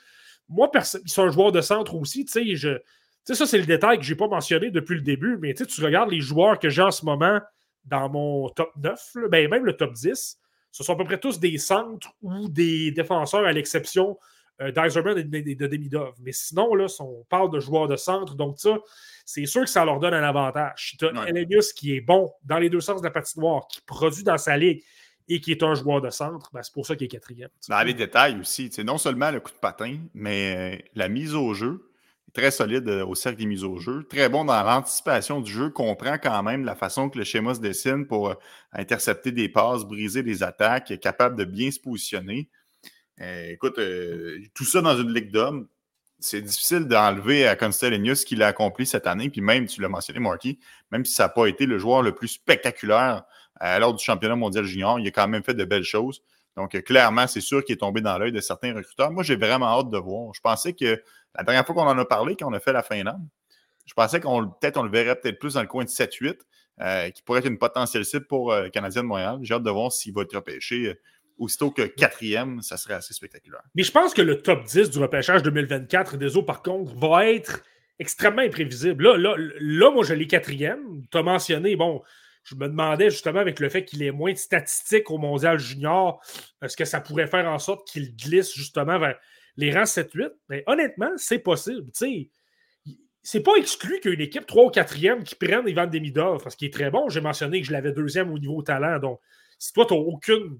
Moi, 0.49 0.69
c'est 0.83 1.21
un 1.21 1.31
joueur 1.31 1.51
de 1.51 1.61
centre 1.61 1.95
aussi. 1.95 2.25
Tu 2.25 2.57
sais, 2.57 3.35
ça, 3.35 3.45
c'est 3.45 3.57
le 3.57 3.65
détail 3.65 3.97
que 3.97 4.03
je 4.03 4.11
n'ai 4.11 4.17
pas 4.17 4.27
mentionné 4.27 4.69
depuis 4.69 4.95
le 4.95 5.01
début, 5.01 5.37
mais 5.41 5.53
tu 5.53 5.83
regardes 5.83 6.11
les 6.11 6.21
joueurs 6.21 6.59
que 6.59 6.69
j'ai 6.69 6.81
en 6.81 6.91
ce 6.91 7.05
moment 7.05 7.39
dans 7.85 8.09
mon 8.09 8.49
top 8.49 8.71
9, 8.77 9.17
ben, 9.29 9.49
même 9.49 9.65
le 9.65 9.75
top 9.75 9.93
10, 9.93 10.37
ce 10.71 10.83
sont 10.83 10.93
à 10.93 10.95
peu 10.95 11.03
près 11.03 11.19
tous 11.19 11.39
des 11.39 11.57
centres 11.57 12.09
ou 12.21 12.49
des 12.49 12.91
défenseurs, 12.91 13.45
à 13.45 13.51
l'exception 13.51 14.17
euh, 14.61 14.71
d'Iserman 14.71 15.17
et 15.17 15.23
de, 15.23 15.67
Demidov. 15.67 16.15
Mais 16.21 16.31
sinon, 16.31 16.75
là, 16.75 16.85
on 16.99 17.23
parle 17.29 17.51
de 17.51 17.59
joueurs 17.59 17.87
de 17.87 17.95
centre, 17.95 18.35
donc 18.35 18.59
ça, 18.59 18.77
c'est 19.25 19.45
sûr 19.45 19.61
que 19.61 19.69
ça 19.69 19.85
leur 19.85 19.99
donne 19.99 20.13
un 20.13 20.23
avantage. 20.23 20.89
Si 20.91 20.97
tu 20.97 21.05
as 21.05 21.73
qui 21.75 21.95
est 21.95 22.01
bon 22.01 22.31
dans 22.43 22.59
les 22.59 22.69
deux 22.69 22.81
sens 22.81 23.01
de 23.01 23.05
la 23.05 23.11
patinoire, 23.11 23.67
qui 23.67 23.81
produit 23.81 24.23
dans 24.23 24.37
sa 24.37 24.57
ligue 24.57 24.83
et 25.29 25.39
qui 25.39 25.51
est 25.51 25.63
un 25.63 25.73
joueur 25.73 26.01
de 26.01 26.09
centre, 26.09 26.49
ben, 26.53 26.61
c'est 26.61 26.73
pour 26.73 26.85
ça 26.85 26.95
qu'il 26.95 27.05
est 27.05 27.09
quatrième. 27.09 27.49
Dans 27.69 27.81
les 27.83 27.93
détails 27.93 28.39
aussi, 28.39 28.69
non 28.83 28.97
seulement 28.97 29.31
le 29.31 29.39
coup 29.39 29.51
de 29.51 29.57
patin, 29.57 29.97
mais 30.13 30.75
euh, 30.75 30.83
la 30.95 31.07
mise 31.07 31.33
au 31.33 31.53
jeu, 31.53 31.89
très 32.33 32.51
solide 32.51 32.87
euh, 32.89 33.05
au 33.05 33.15
cercle 33.15 33.39
des 33.39 33.45
mises 33.45 33.63
au 33.63 33.77
jeu, 33.77 34.05
très 34.09 34.27
bon 34.27 34.43
dans 34.43 34.61
l'anticipation 34.63 35.39
du 35.39 35.51
jeu, 35.51 35.69
comprend 35.69 36.17
quand 36.17 36.43
même 36.43 36.65
la 36.65 36.75
façon 36.75 37.09
que 37.09 37.17
le 37.17 37.23
schéma 37.23 37.53
se 37.53 37.61
dessine 37.61 38.05
pour 38.05 38.29
euh, 38.29 38.35
intercepter 38.73 39.31
des 39.31 39.49
passes, 39.49 39.85
briser 39.85 40.23
des 40.23 40.43
attaques, 40.43 40.91
est 40.91 40.97
capable 40.97 41.37
de 41.37 41.45
bien 41.45 41.71
se 41.71 41.79
positionner. 41.79 42.49
Écoute, 43.19 43.79
tout 44.53 44.65
ça 44.65 44.81
dans 44.81 44.97
une 44.97 45.13
ligue 45.13 45.31
d'hommes, 45.31 45.67
c'est 46.23 46.41
difficile 46.41 46.85
d'enlever 46.85 47.47
à 47.47 47.55
Constellinius 47.55 48.21
ce 48.21 48.25
qu'il 48.25 48.41
a 48.43 48.47
accompli 48.47 48.85
cette 48.85 49.07
année. 49.07 49.29
Puis 49.29 49.41
même, 49.41 49.65
tu 49.67 49.81
l'as 49.81 49.89
mentionné, 49.89 50.19
Marky, 50.19 50.59
même 50.91 51.03
si 51.05 51.13
ça 51.13 51.23
n'a 51.23 51.29
pas 51.29 51.47
été 51.47 51.65
le 51.65 51.77
joueur 51.77 52.01
le 52.01 52.15
plus 52.15 52.29
spectaculaire 52.29 53.23
à 53.59 53.75
euh, 53.75 53.79
lors 53.79 53.93
du 53.93 54.03
championnat 54.03 54.35
mondial 54.35 54.63
junior, 54.63 54.99
il 54.99 55.07
a 55.07 55.11
quand 55.11 55.27
même 55.27 55.43
fait 55.43 55.53
de 55.53 55.65
belles 55.65 55.83
choses. 55.83 56.23
Donc, 56.55 56.75
euh, 56.75 56.81
clairement, 56.81 57.27
c'est 57.27 57.41
sûr 57.41 57.63
qu'il 57.63 57.73
est 57.73 57.77
tombé 57.77 58.01
dans 58.01 58.17
l'œil 58.17 58.31
de 58.31 58.39
certains 58.39 58.73
recruteurs. 58.73 59.11
Moi, 59.11 59.23
j'ai 59.23 59.35
vraiment 59.35 59.67
hâte 59.67 59.89
de 59.89 59.97
voir. 59.97 60.33
Je 60.33 60.41
pensais 60.41 60.73
que 60.73 61.01
la 61.35 61.43
dernière 61.43 61.65
fois 61.65 61.75
qu'on 61.75 61.87
en 61.87 61.97
a 61.97 62.05
parlé, 62.05 62.35
quand 62.35 62.49
on 62.49 62.53
a 62.53 62.59
fait 62.59 62.73
la 62.73 62.83
Finlande, 62.83 63.27
Je 63.85 63.93
pensais 63.93 64.21
qu'on 64.21 64.47
peut-être 64.47 64.77
on 64.77 64.83
le 64.83 64.89
verrait 64.89 65.19
peut-être 65.19 65.39
plus 65.39 65.55
dans 65.55 65.61
le 65.61 65.67
coin 65.67 65.83
de 65.83 65.89
7-8, 65.89 66.37
euh, 66.81 67.09
qui 67.09 67.21
pourrait 67.21 67.39
être 67.39 67.47
une 67.47 67.57
potentielle 67.57 68.05
cible 68.05 68.27
pour 68.27 68.53
euh, 68.53 68.63
le 68.63 68.69
Canadien 68.69 69.03
de 69.03 69.07
Montréal. 69.07 69.39
J'ai 69.41 69.55
hâte 69.55 69.63
de 69.63 69.69
voir 69.69 69.91
s'il 69.91 70.13
va 70.13 70.21
être 70.21 70.35
repêché. 70.35 70.97
Aussitôt 71.37 71.71
que 71.71 71.81
quatrième, 71.81 72.61
ça 72.61 72.77
serait 72.77 72.93
assez 72.93 73.13
spectaculaire. 73.13 73.63
Mais 73.75 73.83
je 73.83 73.91
pense 73.91 74.13
que 74.13 74.21
le 74.21 74.41
top 74.41 74.65
10 74.65 74.91
du 74.91 74.99
repêchage 74.99 75.43
2024 75.43 76.17
des 76.17 76.37
eaux, 76.37 76.43
par 76.43 76.61
contre, 76.61 76.95
va 76.95 77.27
être 77.27 77.63
extrêmement 77.99 78.41
imprévisible. 78.41 79.03
Là, 79.03 79.17
là, 79.17 79.35
là 79.37 79.91
moi, 79.91 80.03
je 80.03 80.13
l'ai 80.13 80.27
quatrième. 80.27 81.03
Tu 81.11 81.17
as 81.17 81.23
mentionné, 81.23 81.75
bon, 81.75 82.01
je 82.43 82.55
me 82.55 82.67
demandais 82.67 83.09
justement 83.09 83.39
avec 83.39 83.59
le 83.59 83.69
fait 83.69 83.85
qu'il 83.85 84.03
ait 84.03 84.11
moins 84.11 84.33
de 84.33 84.37
statistiques 84.37 85.09
au 85.09 85.17
mondial 85.17 85.59
junior, 85.59 86.21
est-ce 86.61 86.77
que 86.77 86.85
ça 86.85 86.99
pourrait 86.99 87.27
faire 87.27 87.47
en 87.47 87.59
sorte 87.59 87.87
qu'il 87.87 88.15
glisse 88.15 88.53
justement 88.53 88.99
vers 88.99 89.17
les 89.55 89.73
rangs 89.73 89.83
7-8? 89.83 90.31
Mais 90.49 90.63
honnêtement, 90.67 91.11
c'est 91.17 91.39
possible. 91.39 91.91
Tu 91.91 92.29
sais, 92.85 92.95
c'est 93.21 93.39
pas 93.39 93.55
exclu 93.55 93.99
qu'une 94.01 94.19
équipe 94.19 94.45
3 94.45 94.65
ou 94.65 94.69
4e 94.69 95.23
qui 95.23 95.35
prenne 95.35 95.67
Ivan 95.67 95.87
Demidov, 95.87 96.43
parce 96.43 96.57
qu'il 96.57 96.67
est 96.67 96.73
très 96.73 96.91
bon. 96.91 97.07
J'ai 97.07 97.21
mentionné 97.21 97.61
que 97.61 97.67
je 97.67 97.71
l'avais 97.71 97.93
deuxième 97.93 98.31
au 98.31 98.37
niveau 98.37 98.61
talent. 98.61 98.99
Donc, 98.99 99.19
si 99.57 99.71
toi, 99.71 99.85
tu 99.85 99.93
n'as 99.93 99.99
aucune 100.01 100.59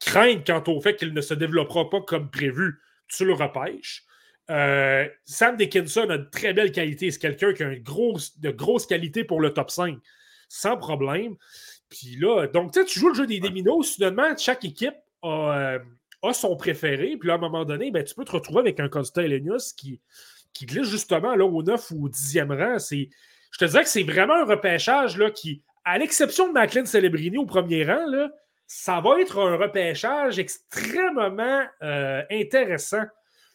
crainte 0.00 0.46
quant 0.46 0.62
au 0.66 0.80
fait 0.80 0.96
qu'il 0.96 1.12
ne 1.12 1.20
se 1.20 1.34
développera 1.34 1.88
pas 1.88 2.00
comme 2.00 2.30
prévu, 2.30 2.80
tu 3.08 3.24
le 3.24 3.34
repêches. 3.34 4.04
Euh, 4.50 5.06
Sam 5.24 5.56
Dickinson 5.56 6.08
a 6.10 6.18
de 6.18 6.24
très 6.24 6.52
belle 6.52 6.72
qualité. 6.72 7.10
C'est 7.10 7.20
quelqu'un 7.20 7.52
qui 7.52 7.62
a 7.62 7.68
une 7.68 7.82
grosse, 7.82 8.38
de 8.40 8.50
grosses 8.50 8.86
qualités 8.86 9.22
pour 9.22 9.40
le 9.40 9.52
top 9.52 9.70
5, 9.70 9.98
sans 10.48 10.76
problème. 10.76 11.36
Puis 11.88 12.16
là, 12.16 12.46
donc, 12.46 12.72
tu 12.72 12.98
joues 12.98 13.10
le 13.10 13.14
jeu 13.14 13.26
des 13.26 13.38
déminos. 13.38 13.92
Soudainement, 13.92 14.36
chaque 14.36 14.64
équipe 14.64 14.94
a, 15.22 15.78
euh, 16.24 16.32
son 16.32 16.56
préféré. 16.56 17.16
Puis 17.16 17.28
là, 17.28 17.34
à 17.34 17.36
un 17.36 17.40
moment 17.40 17.64
donné, 17.64 17.90
ben, 17.90 18.02
tu 18.02 18.14
peux 18.14 18.24
te 18.24 18.32
retrouver 18.32 18.60
avec 18.60 18.80
un 18.80 18.88
Costa 18.88 19.22
Elenius 19.22 19.72
qui, 19.72 20.00
qui 20.52 20.66
glisse 20.66 20.88
justement 20.88 21.36
là, 21.36 21.44
au 21.44 21.62
9 21.62 21.90
ou 21.92 22.06
au 22.06 22.08
10e 22.08 22.56
rang. 22.56 22.78
Je 22.78 23.58
te 23.58 23.64
dirais 23.64 23.82
que 23.82 23.88
c'est 23.88 24.02
vraiment 24.02 24.34
un 24.34 24.44
repêchage 24.44 25.16
là, 25.16 25.30
qui, 25.30 25.62
à 25.84 25.98
l'exception 25.98 26.48
de 26.48 26.52
Macklin 26.52 26.84
Celebrini 26.84 27.38
au 27.38 27.46
premier 27.46 27.84
rang, 27.84 28.06
là, 28.06 28.30
ça 28.72 29.00
va 29.00 29.20
être 29.20 29.36
un 29.40 29.56
repêchage 29.56 30.38
extrêmement 30.38 31.64
euh, 31.82 32.22
intéressant 32.30 33.02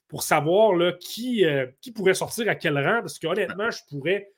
pour 0.09 0.24
savoir 0.24 0.74
là, 0.74 0.91
qui, 0.91 1.45
euh, 1.45 1.68
qui 1.80 1.93
pourrait 1.93 2.13
sortir 2.13 2.49
à 2.49 2.55
quel 2.55 2.78
rang. 2.78 2.99
Parce 2.99 3.18
qu'honnêtement, 3.18 3.72
je 3.72 3.80
pourrais. 3.89 4.30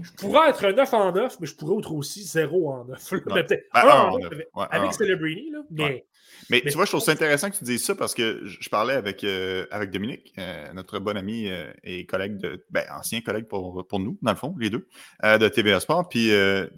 Je 0.00 0.12
pourrais 0.12 0.50
être 0.50 0.64
un 0.64 0.72
9 0.72 0.94
en 0.94 1.12
9, 1.12 1.40
mais 1.40 1.46
je 1.46 1.56
pourrais 1.56 1.78
être 1.78 1.92
aussi 1.92 2.22
0 2.22 2.70
en 2.70 2.84
9. 2.84 3.10
Peut-être 3.24 3.64
1 3.72 3.88
en 3.88 4.18
9 4.18 4.32
avec, 4.70 4.92
Celebrini. 4.92 5.50
Là, 5.50 5.58
mais 5.70 6.06
mais, 6.50 6.60
tu 6.60 6.70
vois, 6.70 6.84
je 6.84 6.90
trouve 6.90 7.02
ça 7.02 7.12
intéressant 7.12 7.50
que 7.50 7.56
tu 7.56 7.64
dises 7.64 7.84
ça 7.84 7.94
parce 7.94 8.14
que 8.14 8.42
je 8.44 8.68
parlais 8.68 8.94
avec, 8.94 9.24
euh, 9.24 9.66
avec 9.70 9.90
Dominique, 9.90 10.32
euh, 10.38 10.72
notre 10.74 10.98
bon 10.98 11.16
ami 11.16 11.48
euh, 11.48 11.72
et 11.82 12.06
collègue 12.06 12.38
de. 12.38 12.64
Ben, 12.70 12.84
ancien 12.96 13.20
collègue 13.20 13.46
pour, 13.46 13.86
pour 13.86 13.98
nous, 13.98 14.18
dans 14.22 14.30
le 14.30 14.36
fond, 14.36 14.54
les 14.58 14.70
deux, 14.70 14.86
de 15.22 15.48
TVA 15.48 15.80
Sport. 15.80 16.08
Puis 16.08 16.30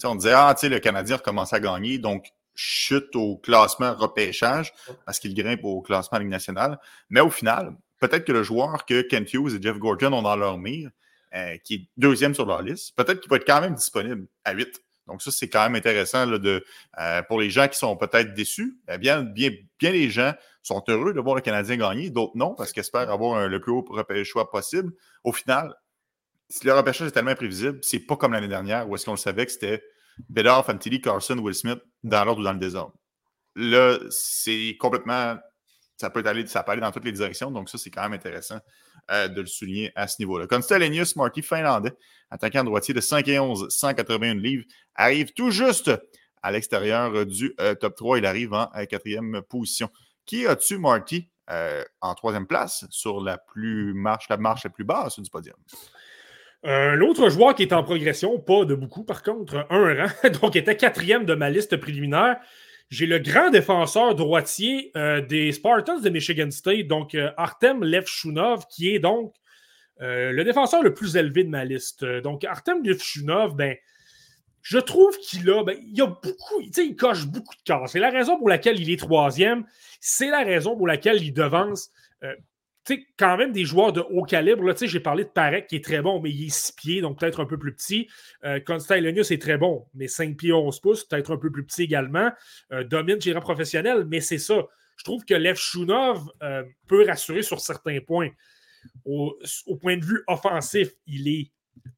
on 0.05 0.15
disait, 0.15 0.33
ah, 0.35 0.55
tu 0.55 0.61
sais, 0.61 0.69
le 0.69 0.79
Canadien 0.79 1.17
recommence 1.17 1.53
à 1.53 1.61
gagner, 1.61 1.99
donc 1.99 2.33
chute 2.59 3.15
au 3.15 3.37
classement 3.37 3.95
repêchage 3.95 4.73
parce 5.07 5.19
qu'il 5.19 5.35
grimpe 5.35 5.65
au 5.65 5.81
classement 5.81 6.19
Ligue 6.19 6.29
nationale. 6.29 6.79
Mais 7.09 7.21
au 7.21 7.31
final, 7.31 7.77
peut-être 8.01 8.25
que 8.25 8.33
le 8.33 8.43
joueur 8.43 8.85
que 8.85 9.03
Kent 9.03 9.33
Hughes 9.33 9.55
et 9.57 9.63
Jeff 9.63 9.79
Gordon 9.79 10.13
ont 10.13 10.23
dans 10.23 10.37
leur 10.37 10.59
mire, 10.59 10.91
qui 11.65 11.75
est 11.75 11.89
deuxième 11.97 12.35
sur 12.35 12.47
leur 12.47 12.63
liste, 12.63 12.97
peut-être 12.97 13.21
qu'il 13.21 13.31
va 13.31 13.37
être 13.37 13.47
quand 13.47 13.61
même 13.61 13.75
disponible 13.75 14.27
à 14.45 14.53
8. 14.53 14.83
Donc, 15.09 15.23
ça, 15.23 15.31
c'est 15.31 15.49
quand 15.49 15.63
même 15.63 15.75
intéressant 15.75 16.27
de, 16.27 16.65
euh, 16.99 17.23
pour 17.23 17.41
les 17.41 17.49
gens 17.49 17.67
qui 17.67 17.79
sont 17.79 17.97
peut-être 17.97 18.35
déçus. 18.35 18.79
Eh 18.89 18.99
bien, 18.99 19.23
bien, 19.23 19.51
bien 19.79 19.91
les 19.91 20.11
gens 20.11 20.35
sont 20.63 20.85
heureux 20.89 21.15
de 21.15 21.21
voir 21.21 21.35
le 21.35 21.41
Canadien 21.41 21.77
gagner, 21.77 22.11
d'autres 22.11 22.37
non, 22.37 22.55
parce 22.55 22.73
qu'ils 22.73 22.81
espèrent 22.81 23.11
avoir 23.11 23.49
le 23.49 23.61
plus 23.61 23.73
haut 23.73 23.85
choix 24.25 24.51
possible. 24.51 24.93
Au 25.25 25.33
final, 25.33 25.75
si 26.51 26.67
le 26.67 26.75
repêchage 26.75 27.09
est 27.09 27.13
tellement 27.13 27.31
imprévisible, 27.31 27.79
c'est 27.83 28.01
pas 28.01 28.17
comme 28.17 28.33
l'année 28.33 28.49
dernière 28.49 28.89
où 28.89 28.95
est-ce 28.95 29.07
qu'on 29.07 29.13
le 29.13 29.17
savait 29.17 29.47
que 29.47 29.53
c'était 29.53 29.83
Bedard, 30.29 30.65
Fantilli, 30.65 31.01
Carson, 31.01 31.39
Will 31.39 31.55
Smith 31.55 31.81
dans 32.03 32.25
l'ordre 32.25 32.41
ou 32.41 32.45
dans 32.45 32.53
le 32.53 32.59
désordre. 32.59 32.95
Là, 33.57 33.99
c'est 34.11 34.77
complètement. 34.79 35.37
Ça 35.97 36.11
peut, 36.11 36.23
aller, 36.25 36.47
ça 36.47 36.63
peut 36.63 36.73
aller 36.73 36.81
dans 36.81 36.93
toutes 36.93 37.05
les 37.05 37.13
directions, 37.13 37.51
donc 37.51 37.69
ça, 37.69 37.77
c'est 37.77 37.91
quand 37.91 38.03
même 38.03 38.13
intéressant 38.13 38.61
euh, 39.11 39.27
de 39.27 39.41
le 39.41 39.47
souligner 39.49 39.91
à 39.97 40.07
ce 40.07 40.17
niveau-là. 40.21 40.47
Constelenius 40.47 41.17
Marty 41.17 41.43
finlandais, 41.43 41.93
attaquant 42.31 42.63
droitier 42.63 42.95
de 42.95 43.01
5 43.01 43.27
et 43.27 43.41
11, 43.41 43.69
181 43.69 44.35
livres, 44.35 44.65
arrive 44.95 45.33
tout 45.33 45.51
juste 45.51 45.91
à 46.41 46.53
l'extérieur 46.53 47.27
du 47.27 47.53
euh, 47.59 47.75
top 47.75 47.97
3. 47.97 48.19
Il 48.19 48.27
arrive 48.27 48.53
en 48.53 48.69
euh, 48.77 48.85
quatrième 48.85 49.43
position. 49.49 49.91
Qui 50.25 50.47
as-tu, 50.47 50.79
Marty, 50.79 51.29
en 52.03 52.15
troisième 52.15 52.47
place 52.47 52.85
sur 52.91 53.21
la, 53.21 53.39
plus 53.39 53.95
marche, 53.95 54.29
la 54.29 54.37
marche 54.37 54.65
la 54.65 54.71
plus 54.71 54.85
basse 54.85 55.19
du 55.19 55.31
podium? 55.31 55.57
L'autre 56.65 57.29
joueur 57.31 57.55
qui 57.55 57.63
est 57.63 57.73
en 57.73 57.83
progression, 57.83 58.39
pas 58.39 58.65
de 58.65 58.75
beaucoup 58.75 59.05
par 59.05 59.23
contre, 59.23 59.67
un 59.71 59.95
rang, 59.95 60.31
donc 60.43 60.57
était 60.57 60.77
quatrième 60.77 61.25
de 61.25 61.35
ma 61.35 61.51
liste 61.51 61.77
préliminaire, 61.77 62.39
j'ai 62.91 63.05
le 63.05 63.19
grand 63.19 63.51
défenseur 63.51 64.15
droitier 64.15 64.91
euh, 64.97 65.21
des 65.21 65.53
Spartans 65.53 66.01
de 66.01 66.09
Michigan 66.09 66.51
State, 66.51 66.87
donc 66.87 67.15
euh, 67.15 67.31
Artem 67.37 67.85
Levchunov, 67.85 68.65
qui 68.71 68.95
est 68.95 68.99
donc 68.99 69.35
euh, 70.01 70.33
le 70.33 70.43
défenseur 70.43 70.83
le 70.83 70.95
plus 70.95 71.17
élevé 71.17 71.45
de 71.45 71.51
ma 71.51 71.67
liste. 71.67 72.05
Donc 72.05 72.45
Artem 72.45 72.83
Levchunov, 72.83 73.55
ben, 73.55 73.77
je 74.63 74.79
trouve 74.79 75.19
qu'il 75.19 75.51
a, 75.51 75.65
ben, 75.65 75.77
il 75.87 76.01
a 76.01 76.07
beaucoup, 76.07 76.61
il 76.61 76.97
coche 76.97 77.27
beaucoup 77.27 77.55
de 77.57 77.63
cases. 77.63 77.93
C'est 77.93 77.99
la 77.99 78.11
raison 78.11 78.39
pour 78.39 78.49
laquelle 78.49 78.81
il 78.81 78.91
est 78.91 78.99
troisième. 78.99 79.67
C'est 80.01 80.31
la 80.31 80.43
raison 80.43 80.75
pour 80.75 80.87
laquelle 80.87 81.23
il 81.23 81.35
devance 81.35 81.91
sais, 82.95 83.07
quand 83.17 83.37
même 83.37 83.53
des 83.53 83.65
joueurs 83.65 83.93
de 83.93 84.01
haut 84.01 84.23
calibre. 84.23 84.75
J'ai 84.81 85.01
parlé 85.01 85.25
de 85.25 85.29
Parek 85.29 85.67
qui 85.67 85.77
est 85.77 85.85
très 85.85 86.01
bon, 86.01 86.21
mais 86.21 86.31
il 86.31 86.47
est 86.47 86.55
6 86.55 86.73
pieds, 86.73 87.01
donc 87.01 87.19
peut-être 87.19 87.41
un 87.41 87.47
peu 87.47 87.59
plus 87.59 87.75
petit. 87.75 88.09
Euh, 88.45 88.61
est 89.31 89.43
très 89.43 89.59
bon, 89.59 89.87
mais 89.95 90.09
5 90.09 90.37
pieds 90.37 90.53
11 90.53 90.81
pouces, 90.81 91.05
peut-être 91.05 91.33
un 91.33 91.37
peu 91.37 91.51
plus 91.51 91.65
petit 91.65 91.83
également. 91.83 92.31
Euh, 92.73 92.85
domine 92.85 93.21
chez 93.21 93.33
professionnel, 93.35 94.05
mais 94.09 94.21
c'est 94.21 94.39
ça. 94.39 94.67
Je 94.97 95.05
trouve 95.05 95.25
que 95.25 95.35
Lev 95.35 95.57
Shunov 95.57 96.29
euh, 96.43 96.65
peut 96.87 97.07
rassurer 97.07 97.43
sur 97.43 97.61
certains 97.61 98.01
points. 98.01 98.31
Au, 99.05 99.37
point 99.81 99.97
de 99.97 100.05
vue 100.05 100.23
offensif, 100.27 100.91
il 101.07 101.29
est 101.29 101.51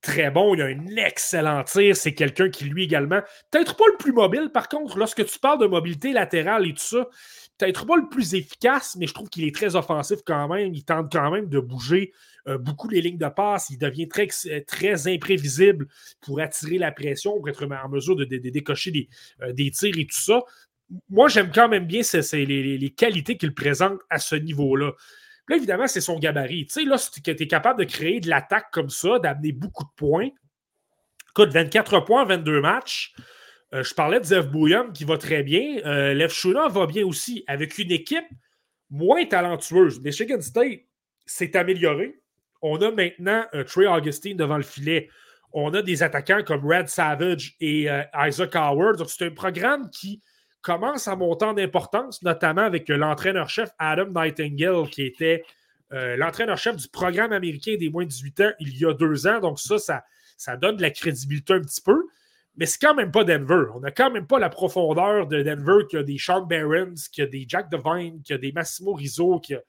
très 0.02 0.30
bon. 0.30 0.54
Il 0.54 0.62
a 0.62 0.66
un 0.66 0.96
excellent 0.96 1.62
tir. 1.64 1.96
C'est 1.96 2.14
quelqu'un 2.14 2.48
qui, 2.50 2.64
lui 2.64 2.84
également, 2.84 3.20
peut-être 3.50 3.76
pas 3.76 3.84
le 3.90 3.96
plus 3.96 4.12
mobile, 4.12 4.50
par 4.52 4.68
contre, 4.68 4.98
lorsque 4.98 5.24
tu 5.24 5.38
parles 5.38 5.60
de 5.60 5.66
mobilité 5.66 6.12
latérale 6.12 6.66
et 6.66 6.74
tout 6.74 6.82
ça, 6.82 7.08
peut-être 7.60 7.86
pas 7.86 7.96
le 7.96 8.08
plus 8.08 8.34
efficace, 8.34 8.96
mais 8.98 9.06
je 9.06 9.14
trouve 9.14 9.28
qu'il 9.28 9.44
est 9.44 9.54
très 9.54 9.76
offensif 9.76 10.20
quand 10.24 10.48
même. 10.48 10.74
Il 10.74 10.84
tente 10.84 11.12
quand 11.12 11.30
même 11.30 11.48
de 11.48 11.60
bouger 11.60 12.12
euh, 12.48 12.58
beaucoup 12.58 12.88
les 12.88 13.02
lignes 13.02 13.18
de 13.18 13.28
passe. 13.28 13.70
Il 13.70 13.78
devient 13.78 14.08
très, 14.08 15.08
imprévisible 15.08 15.86
pour 16.20 16.40
attirer 16.40 16.78
la 16.78 16.92
pression, 16.92 17.38
pour 17.38 17.48
être 17.48 17.64
en 17.64 17.88
mesure 17.88 18.16
de, 18.16 18.24
décocher 18.24 19.08
euh, 19.42 19.52
des, 19.52 19.70
tirs 19.70 19.98
et 19.98 20.06
tout 20.06 20.20
ça. 20.20 20.40
Moi, 21.08 21.28
j'aime 21.28 21.52
quand 21.54 21.68
même 21.68 21.86
bien 21.86 22.02
les, 22.32 22.94
qualités 22.96 23.36
qu'il 23.36 23.54
présente 23.54 24.00
à 24.08 24.18
ce 24.18 24.34
niveau-là. 24.34 24.92
Là, 25.50 25.56
évidemment, 25.56 25.88
c'est 25.88 26.00
son 26.00 26.16
gabarit. 26.16 26.66
Tu 26.66 26.74
sais, 26.74 26.84
là, 26.84 26.96
tu 26.96 27.28
es 27.28 27.46
capable 27.48 27.80
de 27.80 27.84
créer 27.84 28.20
de 28.20 28.28
l'attaque 28.28 28.70
comme 28.70 28.88
ça, 28.88 29.18
d'amener 29.18 29.50
beaucoup 29.50 29.82
de 29.82 29.90
points, 29.96 30.30
écoute, 31.30 31.52
24 31.52 32.04
points, 32.04 32.24
22 32.24 32.60
matchs, 32.60 33.14
euh, 33.74 33.82
je 33.82 33.94
parlais 33.94 34.20
de 34.20 34.24
Zev 34.24 34.48
Bouillon 34.48 34.92
qui 34.92 35.04
va 35.04 35.16
très 35.16 35.42
bien. 35.42 35.78
Euh, 35.84 36.14
Lev 36.14 36.30
Shuna 36.30 36.68
va 36.68 36.86
bien 36.86 37.04
aussi, 37.04 37.42
avec 37.48 37.78
une 37.78 37.90
équipe 37.90 38.28
moins 38.90 39.24
talentueuse. 39.24 40.00
Michigan 40.00 40.40
State 40.40 40.82
s'est 41.26 41.56
amélioré. 41.56 42.20
On 42.62 42.80
a 42.82 42.92
maintenant 42.92 43.44
un 43.52 43.64
Trey 43.64 43.86
Augustine 43.86 44.36
devant 44.36 44.56
le 44.56 44.62
filet. 44.62 45.08
On 45.52 45.74
a 45.74 45.82
des 45.82 46.04
attaquants 46.04 46.42
comme 46.44 46.64
Red 46.64 46.88
Savage 46.88 47.56
et 47.60 47.90
euh, 47.90 48.02
Isaac 48.14 48.54
Howard. 48.54 48.98
Donc, 48.98 49.10
c'est 49.10 49.26
un 49.26 49.30
programme 49.30 49.90
qui 49.90 50.22
commence 50.62 51.08
à 51.08 51.16
monter 51.16 51.44
en 51.46 51.56
importance, 51.56 52.22
notamment 52.22 52.62
avec 52.62 52.88
l'entraîneur-chef 52.88 53.70
Adam 53.78 54.06
Nightingale, 54.06 54.88
qui 54.90 55.02
était 55.02 55.44
l'entraîneur-chef 55.90 56.76
du 56.76 56.88
programme 56.88 57.32
américain 57.32 57.74
des 57.78 57.90
moins 57.90 58.04
de 58.04 58.10
18 58.10 58.40
ans 58.42 58.50
il 58.60 58.78
y 58.78 58.84
a 58.84 58.94
deux 58.94 59.26
ans. 59.26 59.40
Donc, 59.40 59.58
ça, 59.58 59.78
ça, 59.78 60.04
ça 60.36 60.56
donne 60.56 60.76
de 60.76 60.82
la 60.82 60.90
crédibilité 60.90 61.54
un 61.54 61.60
petit 61.60 61.80
peu 61.80 62.06
mais 62.56 62.66
c'est 62.66 62.78
quand 62.78 62.94
même 62.94 63.10
pas 63.10 63.24
Denver. 63.24 63.64
On 63.74 63.80
n'a 63.80 63.90
quand 63.90 64.10
même 64.10 64.26
pas 64.26 64.38
la 64.38 64.50
profondeur 64.50 65.26
de 65.26 65.42
Denver 65.42 65.86
qui 65.88 65.96
a 65.96 66.02
des 66.02 66.18
Sean 66.18 66.42
Barons, 66.42 66.94
qui 67.10 67.22
a 67.22 67.26
des 67.26 67.46
Jack 67.48 67.70
Devine, 67.70 68.22
qui 68.22 68.32
a 68.32 68.38
des 68.38 68.52
Massimo 68.52 68.92
Rizzo, 68.92 69.40
qui 69.40 69.54
a, 69.54 69.60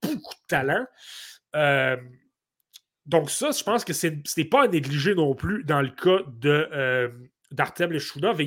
beaucoup 0.00 0.34
de 0.34 0.46
talent. 0.46 0.86
Euh, 1.56 1.96
donc, 3.06 3.28
ça, 3.30 3.50
je 3.50 3.64
pense 3.64 3.84
que 3.84 3.92
ce 3.92 4.06
n'est 4.06 4.44
pas 4.44 4.64
à 4.64 4.68
négliger 4.68 5.16
non 5.16 5.34
plus 5.34 5.64
dans 5.64 5.80
le 5.80 5.88
cas 5.88 6.22
de. 6.28 6.68
Euh, 6.72 7.08
d'Artem 7.52 7.92
Lechunov, 7.92 8.40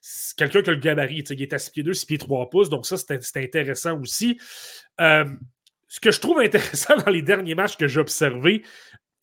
c'est 0.00 0.36
quelqu'un 0.36 0.62
qui 0.62 0.70
a 0.70 0.72
le 0.72 0.78
gabarit, 0.78 1.24
il 1.30 1.42
est 1.42 1.52
à 1.52 1.58
6 1.58 1.70
pieds 1.70 1.82
2, 1.82 1.94
6 1.94 2.06
pieds 2.06 2.18
3 2.18 2.50
pouces, 2.50 2.68
donc 2.68 2.86
ça, 2.86 2.96
c'est 2.96 3.36
intéressant 3.36 4.00
aussi. 4.00 4.38
Euh, 5.00 5.24
ce 5.88 6.00
que 6.00 6.10
je 6.10 6.20
trouve 6.20 6.40
intéressant 6.44 6.96
dans 6.96 7.10
les 7.10 7.22
derniers 7.22 7.54
matchs 7.54 7.76
que 7.76 7.88
j'ai 7.88 8.00
observés, 8.00 8.62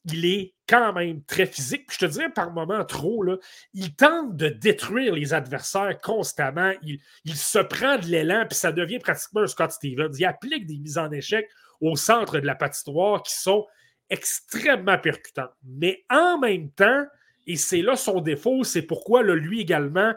il 0.05 0.25
est 0.25 0.53
quand 0.67 0.93
même 0.93 1.23
très 1.23 1.45
physique. 1.45 1.91
je 1.91 1.97
te 1.99 2.05
dirais 2.05 2.29
par 2.29 2.51
moments 2.51 2.85
trop, 2.85 3.23
là, 3.23 3.37
il 3.73 3.95
tente 3.95 4.35
de 4.35 4.49
détruire 4.49 5.13
les 5.13 5.33
adversaires 5.33 5.99
constamment. 6.01 6.71
Il, 6.83 7.35
se 7.35 7.59
prend 7.59 7.97
de 7.97 8.05
l'élan, 8.05 8.45
puis 8.47 8.57
ça 8.57 8.71
devient 8.71 8.99
pratiquement 8.99 9.41
un 9.41 9.47
Scott 9.47 9.71
Stevens. 9.71 10.13
Il 10.17 10.25
applique 10.25 10.65
des 10.65 10.77
mises 10.77 10.97
en 10.97 11.11
échec 11.11 11.49
au 11.81 11.95
centre 11.95 12.39
de 12.39 12.45
la 12.45 12.55
patinoire 12.55 13.23
qui 13.23 13.33
sont 13.33 13.65
extrêmement 14.09 14.97
percutant. 14.97 15.49
Mais 15.63 16.03
en 16.09 16.39
même 16.39 16.71
temps, 16.71 17.05
et 17.49 17.55
c'est 17.55 17.81
là 17.81 17.95
son 17.95 18.21
défaut, 18.21 18.63
c'est 18.63 18.83
pourquoi 18.83 19.23
lui 19.23 19.59
également, 19.59 20.13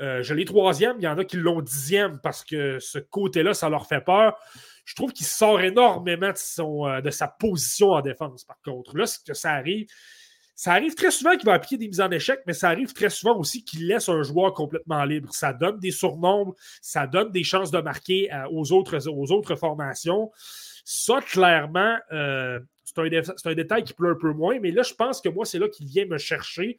euh, 0.00 0.22
je 0.22 0.34
l'ai 0.34 0.44
troisième, 0.44 0.96
il 1.00 1.02
y 1.02 1.08
en 1.08 1.18
a 1.18 1.24
qui 1.24 1.36
l'ont 1.36 1.60
dixième 1.60 2.20
parce 2.20 2.44
que 2.44 2.78
ce 2.78 3.00
côté-là, 3.00 3.54
ça 3.54 3.68
leur 3.68 3.88
fait 3.88 4.00
peur. 4.00 4.38
Je 4.84 4.94
trouve 4.94 5.12
qu'il 5.12 5.26
sort 5.26 5.60
énormément 5.60 6.30
de, 6.30 6.36
son, 6.36 6.86
euh, 6.86 7.00
de 7.00 7.10
sa 7.10 7.26
position 7.26 7.90
en 7.90 8.02
défense, 8.02 8.44
par 8.44 8.60
contre. 8.64 8.96
Là, 8.96 9.06
ce 9.06 9.18
que 9.18 9.34
ça 9.34 9.50
arrive, 9.50 9.88
ça 10.54 10.74
arrive 10.74 10.94
très 10.94 11.10
souvent 11.10 11.32
qu'il 11.36 11.44
va 11.46 11.54
appliquer 11.54 11.76
des 11.76 11.88
mises 11.88 12.00
en 12.00 12.10
échec, 12.12 12.38
mais 12.46 12.52
ça 12.52 12.68
arrive 12.68 12.92
très 12.92 13.10
souvent 13.10 13.36
aussi 13.36 13.64
qu'il 13.64 13.88
laisse 13.88 14.08
un 14.08 14.22
joueur 14.22 14.54
complètement 14.54 15.04
libre. 15.04 15.34
Ça 15.34 15.52
donne 15.52 15.80
des 15.80 15.90
surnombres, 15.90 16.54
ça 16.80 17.08
donne 17.08 17.32
des 17.32 17.42
chances 17.42 17.72
de 17.72 17.80
marquer 17.80 18.32
euh, 18.32 18.46
aux, 18.52 18.70
autres, 18.70 19.08
aux 19.08 19.32
autres 19.32 19.56
formations. 19.56 20.30
Ça, 20.88 21.20
clairement, 21.20 21.96
euh, 22.12 22.60
c'est 22.84 22.98
un, 23.00 23.54
détail 23.54 23.82
qui 23.82 23.92
pleut 23.92 24.10
un 24.10 24.14
peu 24.14 24.32
moins, 24.32 24.60
mais 24.60 24.70
là, 24.70 24.82
je 24.82 24.94
pense 24.94 25.20
que 25.20 25.28
moi, 25.28 25.44
c'est 25.44 25.58
là 25.58 25.68
qu'il 25.68 25.86
vient 25.86 26.06
me 26.06 26.16
chercher. 26.16 26.78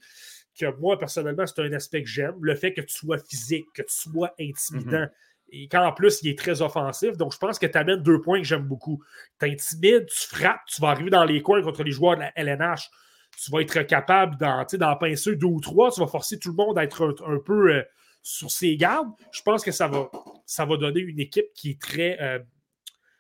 Que 0.58 0.74
moi, 0.80 0.98
personnellement, 0.98 1.46
c'est 1.46 1.62
un 1.62 1.74
aspect 1.74 2.04
que 2.04 2.10
j'aime. 2.10 2.36
Le 2.42 2.56
fait 2.56 2.74
que 2.74 2.82
tu 2.82 2.94
sois 2.94 3.18
physique, 3.18 3.66
que 3.74 3.82
tu 3.82 3.94
sois 3.94 4.34
intimidant. 4.40 5.04
Mm-hmm. 5.04 5.12
Et 5.50 5.68
qu'en 5.68 5.92
plus, 5.92 6.22
il 6.24 6.30
est 6.30 6.38
très 6.38 6.62
offensif. 6.62 7.18
Donc, 7.18 7.34
je 7.34 7.38
pense 7.38 7.60
que 7.60 7.68
tu 7.68 7.78
amènes 7.78 8.02
deux 8.02 8.22
points 8.22 8.40
que 8.40 8.48
j'aime 8.48 8.64
beaucoup. 8.64 9.04
Tu 9.40 9.50
intimides, 9.50 10.06
tu 10.08 10.28
frappes, 10.28 10.62
tu 10.68 10.82
vas 10.82 10.90
arriver 10.90 11.10
dans 11.10 11.26
les 11.26 11.42
coins 11.42 11.62
contre 11.62 11.84
les 11.84 11.92
joueurs 11.92 12.16
de 12.16 12.22
la 12.22 12.32
LNH 12.36 12.90
tu 13.38 13.52
vas 13.52 13.62
être 13.62 13.82
capable 13.84 14.38
d'en 14.38 14.96
pincer 14.96 15.36
deux 15.36 15.48
ou 15.48 15.60
trois, 15.60 15.92
tu 15.92 16.00
vas 16.00 16.08
forcer 16.08 16.40
tout 16.40 16.50
le 16.50 16.56
monde 16.56 16.78
à 16.78 16.84
être 16.84 17.16
un, 17.26 17.40
peu 17.40 17.72
euh, 17.74 17.84
sur 18.24 18.50
ses 18.50 18.76
gardes. 18.78 19.10
Je 19.32 19.42
pense 19.44 19.64
que 19.64 19.72
ça 19.72 19.88
va, 19.88 20.10
ça 20.46 20.66
va 20.66 20.78
donner 20.78 21.02
une 21.02 21.20
équipe 21.20 21.54
qui 21.54 21.72
est 21.72 21.82
très. 21.82 22.18
Euh, 22.20 22.40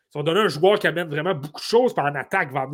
ça 0.09 0.19
va 0.19 0.23
donner 0.23 0.39
un 0.39 0.47
joueur 0.47 0.79
qui 0.79 0.87
amène 0.87 1.09
vraiment 1.09 1.35
beaucoup 1.35 1.59
de 1.59 1.65
choses. 1.65 1.93
Par 1.93 2.05
en 2.05 2.15
attaque, 2.15 2.51
va, 2.51 2.65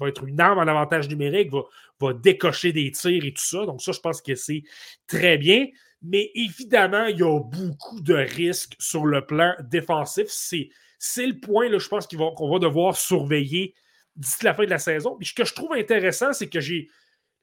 va 0.00 0.08
être 0.08 0.24
une 0.24 0.40
arme 0.40 0.58
en 0.58 0.62
avantage 0.62 1.08
numérique, 1.08 1.52
va, 1.52 1.60
va 2.00 2.12
décocher 2.12 2.72
des 2.72 2.90
tirs 2.90 3.24
et 3.24 3.32
tout 3.32 3.44
ça. 3.44 3.64
Donc, 3.64 3.80
ça, 3.80 3.92
je 3.92 4.00
pense 4.00 4.20
que 4.20 4.34
c'est 4.34 4.62
très 5.06 5.38
bien. 5.38 5.66
Mais 6.02 6.32
évidemment, 6.34 7.06
il 7.06 7.20
y 7.20 7.22
a 7.22 7.38
beaucoup 7.38 8.00
de 8.00 8.14
risques 8.14 8.74
sur 8.80 9.06
le 9.06 9.24
plan 9.24 9.54
défensif. 9.60 10.26
C'est 10.28 11.26
le 11.26 11.38
point, 11.38 11.68
là, 11.68 11.78
je 11.78 11.88
pense 11.88 12.08
qu'on 12.08 12.18
va, 12.18 12.52
va 12.52 12.58
devoir 12.58 12.96
surveiller 12.96 13.74
d'ici 14.16 14.44
la 14.44 14.54
fin 14.54 14.64
de 14.64 14.70
la 14.70 14.78
saison. 14.78 15.16
Mais 15.18 15.24
ce 15.24 15.34
que 15.34 15.44
je 15.44 15.54
trouve 15.54 15.72
intéressant, 15.74 16.32
c'est 16.32 16.48
que 16.48 16.60
j'ai. 16.60 16.88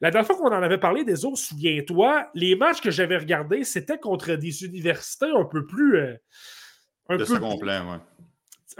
La 0.01 0.11
dernière 0.11 0.27
fois 0.27 0.37
qu'on 0.37 0.55
en 0.55 0.63
avait 0.63 0.77
parlé 0.77 1.03
des 1.03 1.25
autres, 1.25 1.37
souviens-toi, 1.37 2.29
les 2.33 2.55
matchs 2.55 2.79
que 2.79 2.91
j'avais 2.91 3.17
regardés, 3.17 3.65
c'était 3.65 3.97
contre 3.97 4.33
des 4.35 4.63
universités 4.63 5.29
un 5.35 5.43
peu 5.43 5.65
plus. 5.65 5.97
Euh, 5.97 6.15
un 7.09 7.17
peu 7.17 7.39
complet, 7.39 7.79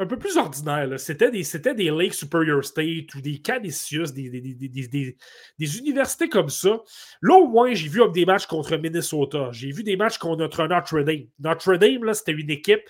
Un 0.01 0.05
peu 0.05 0.17
plus 0.17 0.37
ordinaire. 0.37 0.97
C'était 0.97 1.29
des, 1.29 1.43
des 1.75 1.91
Lake 1.91 2.13
Superior 2.13 2.63
State 2.63 3.13
ou 3.15 3.21
des 3.21 3.39
Canisius, 3.39 4.13
des, 4.13 4.29
des, 4.29 5.77
universités 5.77 6.29
comme 6.29 6.47
ça. 6.47 6.79
Là, 7.21 7.35
au 7.35 7.47
moins, 7.49 7.73
j'ai 7.73 7.89
vu 7.89 8.01
des 8.13 8.25
matchs 8.25 8.45
contre 8.45 8.77
Minnesota. 8.77 9.49
J'ai 9.51 9.71
vu 9.71 9.83
des 9.83 9.97
matchs 9.97 10.17
contre 10.17 10.37
Notre 10.37 10.67
Dame. 10.67 11.27
Notre 11.39 11.75
Dame, 11.75 12.13
c'était 12.13 12.31
une 12.31 12.49
équipe 12.49 12.83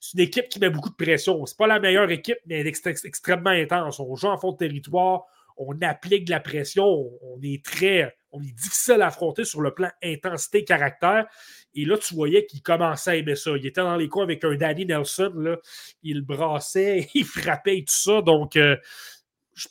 c'est 0.00 0.18
une 0.18 0.24
équipe 0.24 0.48
qui 0.48 0.58
met 0.58 0.70
beaucoup 0.70 0.90
de 0.90 0.94
pression. 0.94 1.46
C'est 1.46 1.56
pas 1.56 1.66
la 1.66 1.80
meilleure 1.80 2.10
équipe, 2.10 2.38
mais 2.46 2.60
elle 2.60 2.66
est 2.66 2.86
extrêmement 3.04 3.50
intense. 3.50 4.00
On 4.00 4.14
joue 4.14 4.26
en 4.26 4.36
fond 4.36 4.52
de 4.52 4.58
territoire, 4.58 5.24
on 5.56 5.80
applique 5.82 6.26
de 6.26 6.32
la 6.32 6.40
pression, 6.40 6.84
on 6.84 7.40
est 7.42 7.64
très, 7.64 8.14
on 8.36 8.42
est 8.42 8.52
difficile 8.52 9.02
à 9.02 9.06
affronter 9.06 9.44
sur 9.44 9.60
le 9.60 9.72
plan 9.72 9.88
intensité, 10.02 10.64
caractère. 10.64 11.26
Et 11.74 11.84
là, 11.84 11.96
tu 11.98 12.14
voyais 12.14 12.46
qu'il 12.46 12.62
commençait 12.62 13.10
à 13.10 13.16
aimer 13.16 13.36
ça. 13.36 13.52
Il 13.56 13.66
était 13.66 13.80
dans 13.80 13.96
les 13.96 14.08
coins 14.08 14.24
avec 14.24 14.44
un 14.44 14.54
Danny 14.54 14.86
Nelson, 14.86 15.32
là. 15.36 15.56
il 16.02 16.22
brassait, 16.22 17.08
il 17.14 17.24
frappait 17.24 17.78
et 17.78 17.84
tout 17.84 17.94
ça. 17.94 18.22
Donc, 18.22 18.56
euh, 18.56 18.76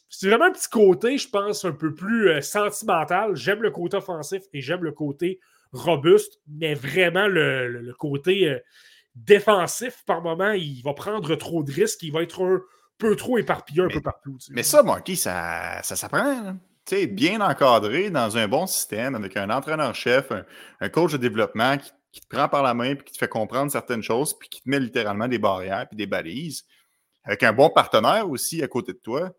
c'est 0.10 0.30
vraiment 0.30 0.46
un 0.46 0.52
petit 0.52 0.70
côté, 0.70 1.18
je 1.18 1.30
pense, 1.30 1.66
un 1.66 1.72
peu 1.72 1.94
plus 1.94 2.30
euh, 2.30 2.42
sentimental. 2.42 3.36
J'aime 3.36 3.62
le 3.62 3.72
côté 3.72 3.98
offensif 3.98 4.44
et 4.54 4.62
j'aime 4.62 4.84
le 4.84 4.92
côté 4.92 5.40
robuste, 5.72 6.40
mais 6.48 6.74
vraiment 6.74 7.28
le, 7.28 7.94
côté. 7.98 8.50
Euh, 8.50 8.60
défensif 9.16 10.04
par 10.06 10.22
moment, 10.22 10.52
il 10.52 10.82
va 10.84 10.94
prendre 10.94 11.36
trop 11.36 11.64
de 11.64 11.72
risques, 11.72 12.04
il 12.04 12.12
va 12.12 12.22
être 12.22 12.44
un 12.44 12.60
peu 12.98 13.16
trop 13.16 13.38
éparpillé 13.38 13.82
un 13.82 13.88
peu 13.88 14.02
partout. 14.02 14.38
Mais 14.50 14.62
ça, 14.62 14.84
Marky, 14.84 15.16
ça, 15.16 15.82
ça 15.84 15.96
s'apprend. 15.96 16.58
Sais, 16.86 17.08
bien 17.08 17.42
encadré 17.42 18.10
dans 18.10 18.38
un 18.38 18.48
bon 18.48 18.68
système 18.68 19.16
avec 19.16 19.38
un 19.38 19.50
entraîneur-chef, 19.50 20.32
un, 20.80 20.90
coach 20.90 21.14
de 21.14 21.18
développement 21.18 21.78
qui, 21.78 21.92
te 22.22 22.28
prend 22.30 22.48
par 22.48 22.64
la 22.64 22.74
main 22.74 22.92
et 22.92 22.98
qui 22.98 23.12
te 23.12 23.18
fait 23.18 23.28
comprendre 23.28 23.70
certaines 23.70 24.04
choses 24.04 24.38
puis 24.38 24.48
qui 24.48 24.62
te 24.62 24.70
met 24.70 24.80
littéralement 24.80 25.28
des 25.28 25.38
barrières 25.38 25.86
puis 25.90 25.98
des 25.98 26.08
balises. 26.08 26.64
Avec 27.26 27.44
un 27.44 27.52
bon 27.52 27.70
partenaire 27.70 28.30
aussi 28.30 28.64
à 28.64 28.68
côté 28.68 28.94
de 28.94 29.00
toi. 29.00 29.32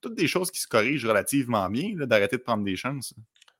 Toutes 0.00 0.14
des 0.14 0.28
choses 0.28 0.50
qui 0.50 0.60
se 0.60 0.66
corrigent 0.66 1.06
relativement 1.06 1.68
bien, 1.68 1.90
d'arrêter 2.06 2.36
de 2.36 2.42
prendre 2.42 2.64
des 2.64 2.76
chances. 2.76 3.12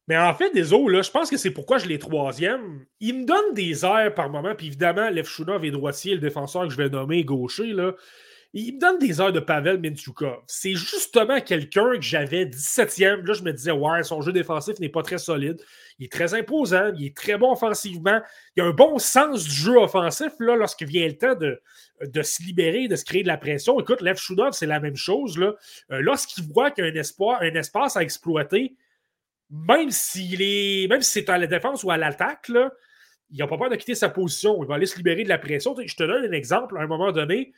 Mais 0.08 0.16
en 0.18 0.34
fait, 0.34 0.50
des 0.52 0.70
là, 0.70 1.02
je 1.02 1.10
pense 1.10 1.30
que 1.30 1.36
c'est 1.36 1.50
pourquoi 1.50 1.78
je 1.78 1.86
l'ai 1.86 1.98
troisième. 1.98 2.84
Il 3.00 3.20
me 3.20 3.24
donne 3.24 3.54
des 3.54 3.84
airs 3.84 4.14
par 4.14 4.30
moment, 4.30 4.54
puis 4.54 4.66
évidemment, 4.66 5.10
Lev 5.10 5.26
Shunov 5.26 5.64
est 5.64 5.70
droitier, 5.70 6.14
le 6.14 6.20
défenseur 6.20 6.64
que 6.64 6.70
je 6.70 6.76
vais 6.76 6.88
nommer 6.88 7.24
gaucher, 7.24 7.72
là. 7.72 7.92
Il 8.54 8.74
me 8.74 8.80
donne 8.80 8.98
des 8.98 9.18
heures 9.18 9.32
de 9.32 9.40
Pavel 9.40 9.80
Minchukov. 9.80 10.42
C'est 10.46 10.74
justement 10.74 11.40
quelqu'un 11.40 11.94
que 11.94 12.02
j'avais 12.02 12.44
17e. 12.44 13.24
Là, 13.24 13.32
je 13.32 13.42
me 13.42 13.52
disais, 13.52 13.70
ouais, 13.70 14.02
son 14.02 14.20
jeu 14.20 14.30
défensif 14.30 14.78
n'est 14.78 14.90
pas 14.90 15.02
très 15.02 15.16
solide. 15.16 15.58
Il 15.98 16.04
est 16.04 16.12
très 16.12 16.34
imposant, 16.34 16.92
il 16.94 17.06
est 17.06 17.16
très 17.16 17.38
bon 17.38 17.52
offensivement. 17.52 18.20
Il 18.56 18.62
a 18.62 18.66
un 18.66 18.72
bon 18.72 18.98
sens 18.98 19.44
du 19.44 19.54
jeu 19.54 19.78
offensif 19.78 20.32
là, 20.38 20.54
lorsqu'il 20.54 20.86
vient 20.86 21.06
le 21.06 21.16
temps 21.16 21.34
de, 21.34 21.62
de 22.02 22.22
se 22.22 22.42
libérer, 22.42 22.88
de 22.88 22.96
se 22.96 23.06
créer 23.06 23.22
de 23.22 23.28
la 23.28 23.38
pression. 23.38 23.80
Écoute, 23.80 24.02
Lev 24.02 24.18
Shunov, 24.18 24.52
c'est 24.52 24.66
la 24.66 24.80
même 24.80 24.96
chose. 24.96 25.38
Là. 25.38 25.54
Euh, 25.90 26.00
lorsqu'il 26.02 26.44
voit 26.52 26.70
qu'il 26.70 26.84
y 26.84 26.88
a 26.88 26.90
un, 26.90 26.94
espoir, 26.94 27.40
un 27.40 27.54
espace 27.54 27.96
à 27.96 28.02
exploiter, 28.02 28.76
même 29.48 29.90
s'il 29.90 30.42
est. 30.42 30.88
Même 30.88 31.00
si 31.00 31.10
c'est 31.10 31.28
à 31.30 31.38
la 31.38 31.46
défense 31.46 31.84
ou 31.84 31.90
à 31.90 31.96
l'attaque, 31.96 32.50
il 33.30 33.38
n'a 33.38 33.46
pas 33.46 33.56
peur 33.56 33.70
de 33.70 33.76
quitter 33.76 33.94
sa 33.94 34.10
position. 34.10 34.62
Il 34.62 34.66
va 34.66 34.74
aller 34.74 34.86
se 34.86 34.96
libérer 34.96 35.24
de 35.24 35.30
la 35.30 35.38
pression. 35.38 35.74
Je 35.82 35.96
te 35.96 36.02
donne 36.02 36.26
un 36.26 36.32
exemple. 36.32 36.76
À 36.76 36.82
un 36.82 36.86
moment 36.86 37.12
donné, 37.12 37.52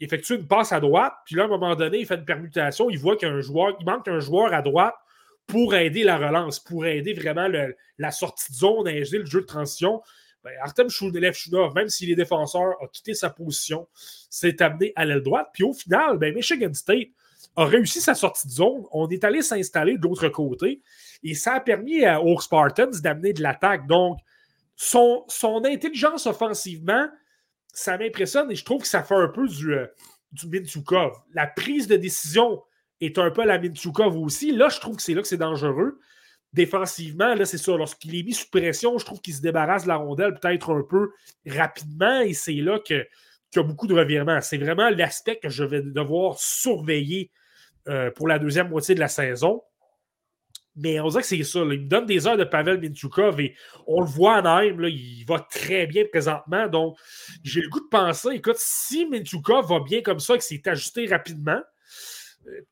effectue 0.00 0.36
une 0.36 0.46
passe 0.46 0.72
à 0.72 0.80
droite, 0.80 1.14
puis 1.24 1.36
là, 1.36 1.42
à 1.42 1.46
un 1.46 1.48
moment 1.48 1.74
donné, 1.74 1.98
il 2.00 2.06
fait 2.06 2.16
une 2.16 2.24
permutation. 2.24 2.90
Il 2.90 2.98
voit 2.98 3.16
qu'il 3.16 3.28
un 3.28 3.40
joueur, 3.40 3.76
il 3.80 3.86
manque 3.86 4.08
un 4.08 4.20
joueur 4.20 4.52
à 4.52 4.62
droite 4.62 4.94
pour 5.46 5.74
aider 5.74 6.04
la 6.04 6.18
relance, 6.18 6.60
pour 6.60 6.86
aider 6.86 7.12
vraiment 7.12 7.48
la 7.98 8.10
sortie 8.10 8.52
de 8.52 8.56
zone, 8.56 8.88
aider 8.88 9.18
le 9.18 9.26
jeu 9.26 9.40
de 9.40 9.46
transition. 9.46 10.02
Ben, 10.46 10.52
Artem 10.60 10.88
Shunov, 10.88 11.74
même 11.74 11.88
s'il 11.88 12.10
est 12.10 12.14
défenseur, 12.14 12.74
a 12.80 12.86
quitté 12.86 13.14
sa 13.14 13.30
position, 13.30 13.88
s'est 14.30 14.62
amené 14.62 14.92
à 14.94 15.04
l'aile 15.04 15.22
droite. 15.22 15.48
Puis 15.52 15.64
au 15.64 15.72
final, 15.72 16.18
ben, 16.18 16.32
Michigan 16.32 16.72
State 16.72 17.08
a 17.56 17.64
réussi 17.64 18.00
sa 18.00 18.14
sortie 18.14 18.46
de 18.46 18.52
zone. 18.52 18.84
On 18.92 19.08
est 19.08 19.24
allé 19.24 19.42
s'installer 19.42 19.98
de 19.98 20.02
l'autre 20.02 20.28
côté. 20.28 20.82
Et 21.24 21.34
ça 21.34 21.54
a 21.54 21.60
permis 21.60 22.06
aux 22.22 22.40
Spartans 22.40 22.92
d'amener 23.02 23.32
de 23.32 23.42
l'attaque. 23.42 23.88
Donc, 23.88 24.18
son, 24.76 25.24
son, 25.26 25.64
intelligence 25.64 26.26
offensivement, 26.26 27.08
ça 27.76 27.98
m'impressionne 27.98 28.50
et 28.50 28.54
je 28.54 28.64
trouve 28.64 28.82
que 28.82 28.88
ça 28.88 29.02
fait 29.02 29.14
un 29.14 29.28
peu 29.28 29.46
du, 29.46 29.74
euh. 29.74 29.86
La 31.34 31.46
prise 31.46 31.86
de 31.86 31.96
décision 31.96 32.62
est 33.00 33.18
un 33.18 33.30
peu 33.30 33.44
la 33.44 33.58
Minchukov 33.58 34.16
aussi. 34.16 34.50
Là, 34.50 34.68
je 34.70 34.80
trouve 34.80 34.96
que 34.96 35.02
c'est 35.02 35.12
là 35.12 35.20
que 35.20 35.28
c'est 35.28 35.36
dangereux. 35.36 36.00
Défensivement, 36.54 37.34
là, 37.34 37.44
c'est 37.44 37.58
ça. 37.58 37.76
Lorsqu'il 37.76 38.14
est 38.16 38.22
mis 38.22 38.32
sous 38.32 38.48
pression, 38.48 38.96
je 38.96 39.04
trouve 39.04 39.20
qu'il 39.20 39.34
se 39.34 39.42
débarrasse 39.42 39.82
de 39.82 39.88
la 39.88 39.96
rondelle 39.96 40.34
peut-être 40.34 40.74
un 40.74 40.82
peu 40.82 41.10
rapidement 41.46 42.20
et 42.20 42.32
c'est 42.32 42.54
là 42.54 42.78
qu'il 42.80 43.06
y 43.54 43.58
a 43.58 43.62
beaucoup 43.62 43.86
de 43.86 43.94
revirements. 43.94 44.40
C'est 44.40 44.58
vraiment 44.58 44.88
l'aspect 44.88 45.36
que 45.36 45.50
je 45.50 45.62
vais 45.62 45.82
devoir 45.82 46.38
surveiller 46.38 47.30
euh, 47.88 48.10
pour 48.10 48.26
la 48.26 48.38
deuxième 48.38 48.70
moitié 48.70 48.94
de 48.94 49.00
la 49.00 49.08
saison. 49.08 49.62
Mais 50.76 51.00
on 51.00 51.08
dirait 51.08 51.22
que 51.22 51.28
c'est 51.28 51.42
ça. 51.42 51.60
Il 51.60 51.66
me 51.66 51.88
donne 51.88 52.06
des 52.06 52.26
heures 52.26 52.36
de 52.36 52.44
Pavel 52.44 52.80
Minchukov 52.80 53.40
et 53.40 53.54
on 53.86 54.00
le 54.00 54.06
voit 54.06 54.40
en 54.42 54.58
Heim, 54.58 54.84
il 54.84 55.24
va 55.26 55.40
très 55.40 55.86
bien 55.86 56.04
présentement. 56.10 56.68
Donc, 56.68 56.96
j'ai 57.42 57.62
le 57.62 57.68
goût 57.68 57.80
de 57.80 57.88
penser, 57.90 58.28
écoute, 58.34 58.56
si 58.58 59.06
Minchukov 59.06 59.68
va 59.68 59.80
bien 59.80 60.02
comme 60.02 60.20
ça 60.20 60.34
et 60.34 60.38
qu'il 60.38 60.58
s'est 60.58 60.68
ajusté 60.68 61.06
rapidement, 61.06 61.60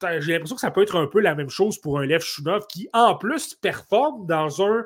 euh, 0.05 0.20
j'ai 0.20 0.32
l'impression 0.32 0.55
que 0.55 0.60
ça 0.60 0.70
peut 0.70 0.82
être 0.82 0.97
un 0.97 1.06
peu 1.06 1.20
la 1.20 1.35
même 1.35 1.48
chose 1.48 1.81
pour 1.81 1.98
un 1.98 2.06
Lev 2.06 2.22
Shunov 2.22 2.66
qui, 2.68 2.89
en 2.93 3.16
plus, 3.16 3.55
performe 3.55 4.26
dans 4.26 4.62
un 4.62 4.85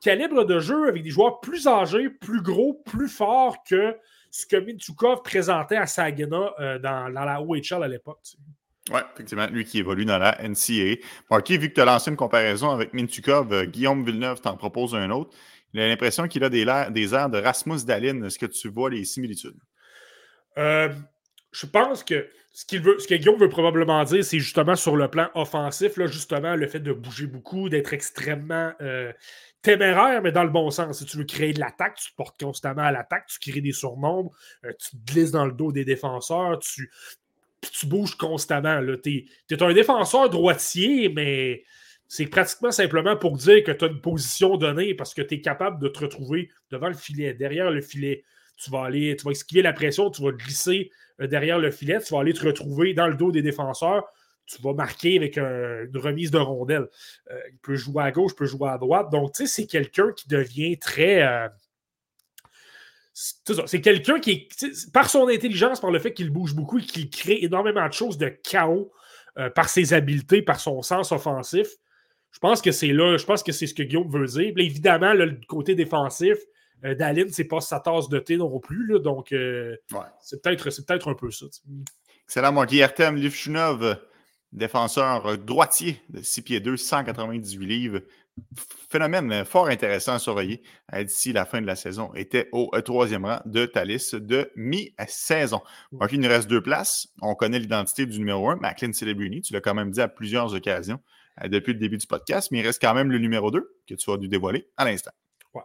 calibre 0.00 0.44
de 0.44 0.58
jeu 0.58 0.88
avec 0.88 1.02
des 1.02 1.10
joueurs 1.10 1.40
plus 1.40 1.66
âgés, 1.66 2.10
plus 2.10 2.42
gros, 2.42 2.74
plus 2.84 3.08
forts 3.08 3.62
que 3.64 3.96
ce 4.30 4.46
que 4.46 4.56
Minchukov 4.56 5.22
présentait 5.22 5.76
à 5.76 5.86
Saginaw 5.86 6.50
euh, 6.58 6.78
dans, 6.78 7.08
la 7.08 7.40
OHL 7.40 7.82
à 7.82 7.88
l'époque. 7.88 8.20
Oui, 8.90 9.00
effectivement, 9.14 9.46
lui 9.46 9.64
qui 9.64 9.78
évolue 9.78 10.04
dans 10.04 10.18
la 10.18 10.36
NCA. 10.42 11.00
Marquis, 11.30 11.56
vu 11.56 11.70
que 11.70 11.74
tu 11.74 11.80
as 11.80 11.86
lancé 11.86 12.10
une 12.10 12.16
comparaison 12.16 12.70
avec 12.70 12.92
Mintukov, 12.92 13.50
euh, 13.52 13.64
Guillaume 13.64 14.04
Villeneuve 14.04 14.42
t'en 14.42 14.56
propose 14.56 14.94
un 14.94 15.10
autre. 15.10 15.34
Il 15.72 15.80
a 15.80 15.88
l'impression 15.88 16.28
qu'il 16.28 16.44
a 16.44 16.50
des, 16.50 16.66
des 16.90 17.14
airs 17.14 17.30
de 17.30 17.38
Rasmus 17.38 17.84
Dalin. 17.86 18.22
Est-ce 18.22 18.38
que 18.38 18.46
tu 18.46 18.68
vois 18.68 18.90
les 18.90 19.04
similitudes? 19.04 19.56
Euh, 20.58 20.90
je 21.50 21.66
pense 21.66 22.04
que 22.04 22.28
ce, 22.52 22.76
veut, 22.76 22.96
que 22.96 23.14
Guillaume 23.14 23.40
veut 23.40 23.48
probablement 23.48 24.04
dire, 24.04 24.22
c'est 24.22 24.38
justement 24.38 24.76
sur 24.76 24.96
le 24.96 25.08
plan 25.08 25.30
offensif, 25.34 25.96
là, 25.96 26.06
justement, 26.06 26.54
le 26.54 26.68
fait 26.68 26.78
de 26.78 26.92
bouger 26.92 27.26
beaucoup, 27.26 27.70
d'être 27.70 27.94
extrêmement 27.94 28.72
euh, 28.82 29.12
téméraire, 29.62 30.20
mais 30.22 30.30
dans 30.30 30.44
le 30.44 30.50
bon 30.50 30.70
sens. 30.70 30.98
Si 30.98 31.06
tu 31.06 31.16
veux 31.16 31.24
créer 31.24 31.54
de 31.54 31.58
l'attaque, 31.58 31.96
tu 31.96 32.10
te 32.10 32.16
portes 32.16 32.38
constamment 32.38 32.82
à 32.82 32.92
l'attaque, 32.92 33.26
tu 33.26 33.50
crées 33.50 33.62
des 33.62 33.72
surnombres, 33.72 34.30
tu 34.62 34.90
te 34.90 35.12
glisses 35.12 35.32
dans 35.32 35.46
le 35.46 35.52
dos 35.52 35.72
des 35.72 35.86
défenseurs, 35.86 36.58
tu 36.58 36.90
tu 37.70 37.86
bouges 37.86 38.16
constamment. 38.16 38.80
Tu 39.02 39.26
es, 39.50 39.62
un 39.62 39.72
défenseur 39.72 40.30
droitier, 40.30 41.08
mais 41.08 41.64
c'est 42.08 42.26
pratiquement 42.26 42.70
simplement 42.70 43.16
pour 43.16 43.36
dire 43.36 43.62
que 43.64 43.72
tu 43.72 43.84
as 43.84 43.88
une 43.88 44.00
position 44.00 44.56
donnée 44.56 44.94
parce 44.94 45.14
que 45.14 45.22
tu 45.22 45.34
es 45.34 45.40
capable 45.40 45.82
de 45.82 45.88
te 45.88 46.00
retrouver 46.00 46.50
devant 46.70 46.88
le 46.88 46.94
filet, 46.94 47.34
derrière 47.34 47.70
le 47.70 47.80
filet. 47.80 48.24
Tu 48.56 48.70
vas 48.70 48.84
aller, 48.84 49.16
tu 49.16 49.24
vas 49.24 49.32
esquiver 49.32 49.62
la 49.62 49.72
pression, 49.72 50.10
tu 50.10 50.22
vas 50.22 50.30
glisser 50.30 50.90
euh, 51.20 51.26
derrière 51.26 51.58
le 51.58 51.70
filet, 51.70 52.00
tu 52.00 52.14
vas 52.14 52.20
aller 52.20 52.32
te 52.32 52.44
retrouver 52.46 52.94
dans 52.94 53.08
le 53.08 53.14
dos 53.14 53.32
des 53.32 53.42
défenseurs, 53.42 54.04
tu 54.46 54.60
vas 54.62 54.74
marquer 54.74 55.16
avec 55.16 55.38
une 55.38 55.90
remise 55.96 56.30
de 56.30 56.38
rondelle. 56.38 56.88
Euh, 57.30 57.40
il 57.50 57.58
peut 57.58 57.76
jouer 57.76 58.04
à 58.04 58.12
gauche, 58.12 58.32
il 58.34 58.36
peut 58.36 58.46
jouer 58.46 58.68
à 58.68 58.78
droite. 58.78 59.10
Donc, 59.10 59.32
tu 59.32 59.46
sais, 59.46 59.62
c'est 59.62 59.66
quelqu'un 59.66 60.12
qui 60.12 60.28
devient 60.28 60.78
très. 60.78 61.22
Euh, 61.22 61.48
c'est 63.14 63.80
quelqu'un 63.80 64.18
qui 64.18 64.30
est, 64.32 64.92
par 64.92 65.08
son 65.08 65.28
intelligence, 65.28 65.80
par 65.80 65.90
le 65.90 65.98
fait 66.00 66.12
qu'il 66.12 66.30
bouge 66.30 66.54
beaucoup 66.54 66.78
et 66.78 66.82
qu'il 66.82 67.08
crée 67.08 67.38
énormément 67.42 67.86
de 67.88 67.92
choses 67.92 68.18
de 68.18 68.28
chaos 68.28 68.92
par 69.54 69.68
ses 69.68 69.94
habiletés, 69.94 70.42
par 70.42 70.60
son 70.60 70.82
sens 70.82 71.12
offensif. 71.12 71.68
Je 72.34 72.40
pense 72.40 72.60
que 72.60 72.72
c'est 72.72 72.92
là, 72.92 73.16
je 73.16 73.24
pense 73.24 73.44
que 73.44 73.52
c'est 73.52 73.68
ce 73.68 73.74
que 73.74 73.84
Guillaume 73.84 74.10
veut 74.10 74.26
dire. 74.26 74.52
évidemment, 74.56 75.14
le 75.14 75.38
côté 75.46 75.76
défensif, 75.76 76.36
euh, 76.84 76.94
Dalin, 76.96 77.26
c'est 77.30 77.44
pas 77.44 77.60
sa 77.60 77.78
tasse 77.78 78.08
de 78.08 78.18
thé 78.18 78.36
non 78.36 78.58
plus. 78.58 78.98
donc, 78.98 79.32
euh, 79.32 79.76
c'est 80.20 80.42
peut-être 80.42 80.68
peut 80.70 81.08
un 81.08 81.14
peu 81.14 81.30
ça. 81.30 81.46
Excellent, 82.24 82.52
Marky. 82.52 82.82
Artem 82.82 83.16
Livchunov, 83.16 83.98
défenseur 84.52 85.38
droitier 85.38 86.00
de 86.08 86.22
6 86.22 86.42
pieds 86.42 86.60
2, 86.60 86.76
198 86.76 87.66
livres. 87.66 88.00
Phénomène 88.90 89.44
fort 89.44 89.68
intéressant 89.68 90.14
à 90.14 90.18
surveiller 90.18 90.62
d'ici 90.92 91.32
la 91.32 91.44
fin 91.44 91.60
de 91.60 91.66
la 91.66 91.76
saison. 91.76 92.12
Était 92.14 92.48
au 92.52 92.70
euh, 92.74 92.80
troisième 92.80 93.24
rang 93.24 93.40
de 93.44 93.66
ta 93.66 93.84
liste 93.84 94.16
de 94.16 94.50
mi-saison. 94.56 95.60
Marky, 95.92 96.16
il 96.16 96.20
nous 96.20 96.28
reste 96.28 96.48
deux 96.48 96.62
places. 96.62 97.08
On 97.22 97.34
connaît 97.34 97.58
l'identité 97.58 98.06
du 98.06 98.18
numéro 98.18 98.48
1, 98.50 98.56
Macklin 98.56 98.92
Celebrini. 98.92 99.40
Tu 99.40 99.52
l'as 99.52 99.60
quand 99.60 99.74
même 99.74 99.90
dit 99.90 100.00
à 100.00 100.08
plusieurs 100.08 100.54
occasions 100.54 101.00
depuis 101.44 101.72
le 101.72 101.78
début 101.78 101.98
du 101.98 102.06
podcast, 102.06 102.50
mais 102.52 102.60
il 102.60 102.66
reste 102.66 102.80
quand 102.80 102.94
même 102.94 103.10
le 103.10 103.18
numéro 103.18 103.50
2 103.50 103.68
que 103.88 103.94
tu 103.94 104.10
vas 104.10 104.16
nous 104.16 104.28
dévoiler 104.28 104.68
à 104.76 104.84
l'instant. 104.84 105.10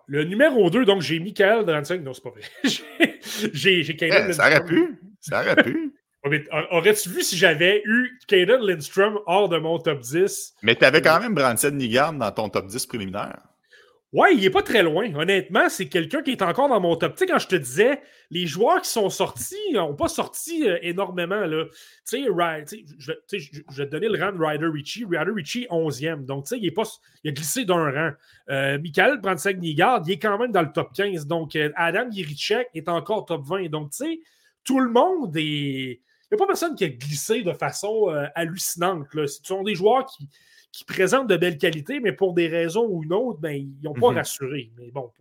Le 0.06 0.24
numéro 0.24 0.56
numéro 0.56 0.70
2, 0.70 0.86
donc 0.86 1.02
j'ai 1.02 1.20
Michael 1.20 1.66
Dranzig. 1.66 2.02
Non, 2.04 2.14
c'est 2.14 2.24
pas 2.24 2.30
vrai. 2.30 2.42
j'ai 3.54 3.84
j'ai 3.84 3.98
eh, 4.00 4.34
Ça 4.34 4.48
aurait 4.48 4.64
pu. 4.64 5.00
Ça 5.20 5.42
aurait 5.42 5.64
pu. 5.64 5.89
Aurais-tu 6.24 7.10
vu 7.10 7.24
si 7.24 7.38
j'avais 7.38 7.82
eu 7.86 8.20
Caden 8.28 8.62
Lindstrom 8.62 9.20
hors 9.26 9.48
de 9.48 9.58
mon 9.58 9.80
top 9.80 10.02
10? 10.02 10.56
Mais 10.64 10.76
tu 10.76 10.84
avais 10.84 11.02
quand 11.02 11.20
même 11.20 11.34
Branson 11.34 11.72
Nigard 11.72 12.14
dans 12.14 12.32
ton 12.32 12.50
top 12.50 12.68
10 12.68 12.86
préliminaire. 12.88 13.40
Ouais, 14.12 14.36
il 14.36 14.44
est 14.44 14.50
pas 14.50 14.64
très 14.64 14.82
loin. 14.82 15.14
Honnêtement, 15.14 15.70
c'est 15.70 15.88
quelqu'un 15.88 16.24
qui 16.24 16.32
est 16.32 16.42
encore 16.42 16.68
dans 16.68 16.80
mon 16.82 16.96
top. 16.96 17.14
Tu 17.14 17.20
sais, 17.20 17.26
quand 17.28 17.38
je 17.38 17.48
te 17.48 17.56
disais, 17.56 18.02
les 18.32 18.48
joueurs 18.48 18.82
qui 18.82 18.90
sont 18.90 19.12
sortis 19.12 19.72
n'ont 19.72 19.94
pas 19.94 20.08
sorti 20.08 20.68
euh, 20.68 20.80
énormément. 20.82 21.42
Là. 21.46 21.66
Tu 22.10 22.26
sais, 22.26 22.26
je, 22.26 23.12
vais 23.78 23.86
te 23.86 23.92
donner 23.92 24.10
le 24.10 24.20
rang 24.20 24.32
de 24.32 24.44
Ryder 24.44 24.66
Ritchie. 24.66 25.06
Ryder 25.06 25.32
Ritchie, 25.32 25.68
11e. 25.70 26.26
Donc, 26.26 26.46
tu 26.46 26.56
sais, 26.56 26.58
il, 26.60 26.74
il 27.24 27.30
a 27.30 27.34
glissé 27.34 27.66
d'un 27.66 27.92
rang. 27.92 28.12
Euh, 28.50 28.80
Michael 28.80 29.22
Brandsteg-Nigard, 29.22 30.02
il 30.08 30.14
est 30.14 30.20
quand 30.20 30.40
même 30.40 30.52
dans 30.52 30.64
le 30.64 30.72
top 30.72 30.92
15. 30.96 31.28
Donc, 31.28 31.56
euh, 31.56 31.70
Adam 31.76 32.10
Yerichek 32.10 32.68
est 32.74 32.90
encore 32.90 33.26
top 33.26 33.44
20. 33.46 33.70
Donc, 33.70 33.92
tu 33.92 33.98
sais, 33.98 34.20
tout 34.64 34.80
le 34.80 34.90
monde 34.90 35.38
est. 35.38 36.02
Il 36.32 36.36
n'y 36.36 36.42
a 36.42 36.46
pas 36.46 36.48
personne 36.48 36.76
qui 36.76 36.84
a 36.84 36.90
glissé 36.90 37.42
de 37.42 37.54
façon 37.54 38.10
euh, 38.10 38.26
hallucinante. 38.36 39.14
Là. 39.14 39.28
Ce 39.28 39.40
sont 39.44 39.64
des 39.64 39.76
joueurs 39.76 40.06
qui 40.06 40.30
qui 40.72 40.84
présentent 40.86 41.28
de 41.28 41.38
belles 41.38 41.58
qualités, 41.58 42.00
mais 42.00 42.12
pour 42.12 42.34
des 42.34 42.48
raisons 42.48 42.86
ou 42.88 43.04
une 43.04 43.14
autre, 43.14 43.40
ben, 43.40 43.56
ils 43.56 43.82
n'ont 43.84 43.94
pas 43.94 44.12
mhm. 44.12 44.18
rassuré. 44.18 44.72
Mais 44.78 44.92
bon, 44.92 45.12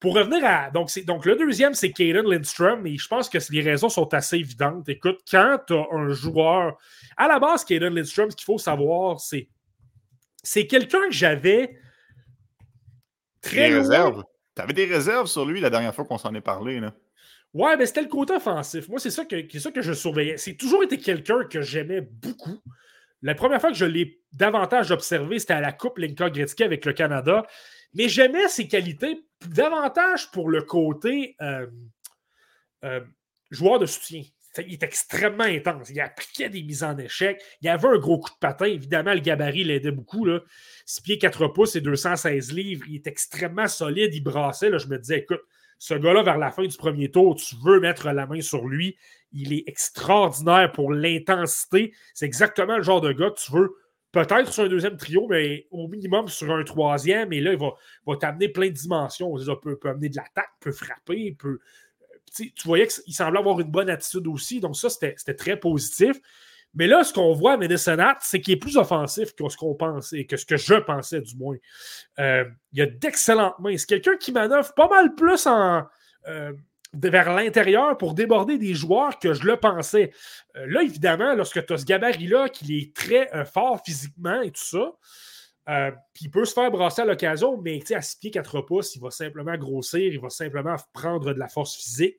pour, 0.00 0.14
revenir 0.14 0.44
à. 0.44 0.70
Donc, 0.70 0.90
donc 1.04 1.24
le 1.24 1.36
deuxième, 1.36 1.74
c'est 1.74 1.90
Caden 1.92 2.26
Lindstrom, 2.26 2.86
et 2.86 2.96
je 2.96 3.08
pense 3.08 3.28
que 3.28 3.38
les 3.50 3.62
raisons 3.62 3.88
sont 3.88 4.12
assez 4.14 4.36
évidentes. 4.36 4.88
Écoute, 4.88 5.20
quand 5.30 5.58
tu 5.66 5.74
as 5.74 5.86
un 5.92 6.10
joueur. 6.10 6.78
À 7.16 7.28
la 7.28 7.38
base, 7.38 7.64
Caden 7.64 7.94
Lindstrom, 7.94 8.30
ce 8.30 8.36
qu'il 8.36 8.44
faut 8.44 8.58
savoir, 8.58 9.20
c'est. 9.20 9.48
C'est 10.42 10.66
quelqu'un 10.66 11.08
que 11.08 11.14
j'avais. 11.14 11.76
Très. 13.40 13.68
Des 13.68 13.78
réserves. 13.78 14.22
Tu 14.54 14.62
avais 14.62 14.72
des 14.72 14.84
réserves 14.84 15.26
sur 15.26 15.44
lui 15.44 15.60
la 15.60 15.70
dernière 15.70 15.94
fois 15.94 16.04
qu'on 16.04 16.18
s'en 16.18 16.34
est 16.34 16.40
parlé. 16.40 16.78
Là. 16.78 16.92
Ouais, 17.56 17.74
mais 17.78 17.86
c'était 17.86 18.02
le 18.02 18.08
côté 18.08 18.34
offensif. 18.34 18.86
Moi, 18.90 18.98
c'est 18.98 19.10
ça 19.10 19.24
que, 19.24 19.58
ça 19.58 19.70
que 19.70 19.80
je 19.80 19.94
surveillais. 19.94 20.36
C'est 20.36 20.56
toujours 20.56 20.82
été 20.82 20.98
quelqu'un 20.98 21.42
que 21.44 21.62
j'aimais 21.62 22.02
beaucoup. 22.02 22.60
La 23.22 23.34
première 23.34 23.62
fois 23.62 23.70
que 23.70 23.78
je 23.78 23.86
l'ai 23.86 24.20
davantage 24.34 24.90
observé, 24.90 25.38
c'était 25.38 25.54
à 25.54 25.62
la 25.62 25.72
Coupe 25.72 25.96
Linka 25.96 26.28
Gretzky 26.28 26.64
avec 26.64 26.84
le 26.84 26.92
Canada. 26.92 27.46
Mais 27.94 28.10
j'aimais 28.10 28.46
ses 28.48 28.68
qualités 28.68 29.24
davantage 29.48 30.30
pour 30.32 30.50
le 30.50 30.60
côté 30.60 31.34
euh, 31.40 31.66
euh, 32.84 33.00
joueur 33.50 33.78
de 33.78 33.86
soutien. 33.86 34.22
Il 34.58 34.74
est 34.74 34.82
extrêmement 34.82 35.44
intense. 35.44 35.88
Il 35.88 36.00
appliquait 36.02 36.50
des 36.50 36.62
mises 36.62 36.84
en 36.84 36.98
échec. 36.98 37.42
Il 37.62 37.70
avait 37.70 37.88
un 37.88 37.96
gros 37.96 38.18
coup 38.18 38.32
de 38.32 38.38
patin. 38.38 38.66
Évidemment, 38.66 39.14
le 39.14 39.20
gabarit 39.20 39.64
l'aidait 39.64 39.92
beaucoup. 39.92 40.26
Là. 40.26 40.40
6 40.84 41.00
pieds 41.00 41.18
4 41.18 41.48
pouces 41.48 41.74
et 41.76 41.80
216 41.80 42.52
livres. 42.52 42.84
Il 42.86 42.96
est 42.96 43.06
extrêmement 43.06 43.66
solide. 43.66 44.14
Il 44.14 44.22
brassait. 44.22 44.68
Là. 44.68 44.76
Je 44.76 44.88
me 44.88 44.98
disais, 44.98 45.20
écoute, 45.20 45.40
ce 45.78 45.94
gars-là, 45.94 46.22
vers 46.22 46.38
la 46.38 46.50
fin 46.50 46.64
du 46.64 46.76
premier 46.76 47.10
tour, 47.10 47.36
tu 47.36 47.54
veux 47.64 47.80
mettre 47.80 48.10
la 48.10 48.26
main 48.26 48.40
sur 48.40 48.66
lui. 48.66 48.96
Il 49.32 49.52
est 49.52 49.64
extraordinaire 49.66 50.72
pour 50.72 50.92
l'intensité. 50.92 51.92
C'est 52.14 52.26
exactement 52.26 52.76
le 52.76 52.82
genre 52.82 53.00
de 53.00 53.12
gars 53.12 53.30
que 53.30 53.40
tu 53.40 53.52
veux 53.52 53.76
peut-être 54.16 54.52
sur 54.52 54.64
un 54.64 54.68
deuxième 54.68 54.96
trio, 54.96 55.26
mais 55.28 55.66
au 55.70 55.88
minimum 55.88 56.28
sur 56.28 56.50
un 56.50 56.64
troisième. 56.64 57.32
Et 57.32 57.40
là, 57.40 57.52
il 57.52 57.58
va, 57.58 57.72
va 58.06 58.16
t'amener 58.16 58.48
plein 58.48 58.68
de 58.68 58.72
dimensions. 58.72 59.36
Il 59.36 59.44
peut, 59.62 59.76
peut 59.78 59.90
amener 59.90 60.08
de 60.08 60.16
l'attaque, 60.16 60.50
peut 60.60 60.72
frapper, 60.72 61.36
peut. 61.38 61.58
Tu 62.34 62.52
voyais 62.64 62.86
qu'il 62.86 63.14
semblait 63.14 63.38
avoir 63.38 63.60
une 63.60 63.70
bonne 63.70 63.88
attitude 63.90 64.26
aussi. 64.26 64.60
Donc, 64.60 64.76
ça, 64.76 64.88
c'était 64.90 65.34
très 65.34 65.58
positif. 65.58 66.16
Mais 66.76 66.86
là, 66.86 67.02
ce 67.02 67.12
qu'on 67.12 67.32
voit 67.32 67.54
à 67.54 67.56
Medicine 67.56 68.04
c'est 68.20 68.40
qu'il 68.40 68.54
est 68.54 68.58
plus 68.58 68.76
offensif 68.76 69.34
que 69.34 69.48
ce 69.48 69.56
qu'on 69.56 69.74
pensait, 69.74 70.24
que 70.26 70.36
ce 70.36 70.44
que 70.44 70.56
je 70.56 70.74
pensais 70.74 71.22
du 71.22 71.34
moins. 71.36 71.56
Euh, 72.18 72.44
il 72.72 72.82
a 72.82 72.86
d'excellentes 72.86 73.58
mains. 73.58 73.76
C'est 73.78 73.86
quelqu'un 73.86 74.16
qui 74.16 74.30
manœuvre 74.30 74.72
pas 74.74 74.88
mal 74.88 75.14
plus 75.14 75.46
euh, 75.46 76.52
vers 76.92 77.32
l'intérieur 77.34 77.96
pour 77.96 78.12
déborder 78.14 78.58
des 78.58 78.74
joueurs 78.74 79.18
que 79.18 79.32
je 79.32 79.44
le 79.44 79.56
pensais. 79.56 80.12
Euh, 80.56 80.66
là, 80.68 80.82
évidemment, 80.82 81.34
lorsque 81.34 81.64
tu 81.64 81.72
as 81.72 81.78
ce 81.78 81.86
gabarit-là, 81.86 82.50
qu'il 82.50 82.70
est 82.72 82.94
très 82.94 83.30
fort 83.46 83.80
physiquement 83.84 84.42
et 84.42 84.50
tout 84.50 84.64
ça, 84.64 84.92
puis 86.12 86.26
il 86.26 86.30
peut 86.30 86.44
se 86.44 86.52
faire 86.52 86.70
brasser 86.70 87.02
à 87.02 87.06
l'occasion, 87.06 87.60
mais 87.60 87.80
à 87.92 88.00
6 88.00 88.16
pieds 88.18 88.30
4 88.30 88.60
pouces, 88.60 88.94
il 88.94 89.02
va 89.02 89.10
simplement 89.10 89.56
grossir, 89.56 90.12
il 90.12 90.20
va 90.20 90.30
simplement 90.30 90.76
prendre 90.92 91.32
de 91.32 91.38
la 91.38 91.48
force 91.48 91.74
physique. 91.74 92.18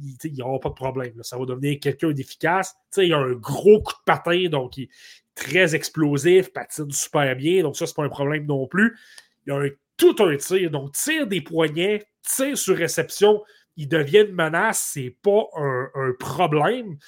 Il 0.00 0.32
n'y 0.32 0.42
aura 0.42 0.58
pas 0.58 0.70
de 0.70 0.74
problème. 0.74 1.22
Ça 1.22 1.36
va 1.36 1.44
devenir 1.44 1.78
quelqu'un 1.80 2.12
d'efficace. 2.12 2.74
Il 2.96 3.12
a 3.12 3.18
un 3.18 3.32
gros 3.32 3.82
coup 3.82 3.92
de 3.92 4.04
patin, 4.04 4.48
donc 4.48 4.76
il 4.76 4.84
est 4.84 4.90
très 5.34 5.74
explosif, 5.74 6.52
patine 6.52 6.90
super 6.90 7.34
bien, 7.36 7.62
donc 7.62 7.76
ça, 7.76 7.86
c'est 7.86 7.96
pas 7.96 8.04
un 8.04 8.08
problème 8.08 8.46
non 8.46 8.66
plus. 8.66 8.98
Il 9.46 9.52
a 9.52 9.56
un, 9.56 9.68
tout 9.96 10.16
un 10.20 10.36
tir, 10.36 10.70
donc 10.70 10.92
tir 10.92 11.26
des 11.26 11.40
poignets, 11.40 12.04
tir 12.22 12.56
sur 12.56 12.76
réception, 12.76 13.42
il 13.76 13.88
devient 13.88 14.26
une 14.28 14.34
menace, 14.34 14.90
c'est 14.92 15.16
pas 15.22 15.46
un, 15.56 16.12
problème. 16.18 16.98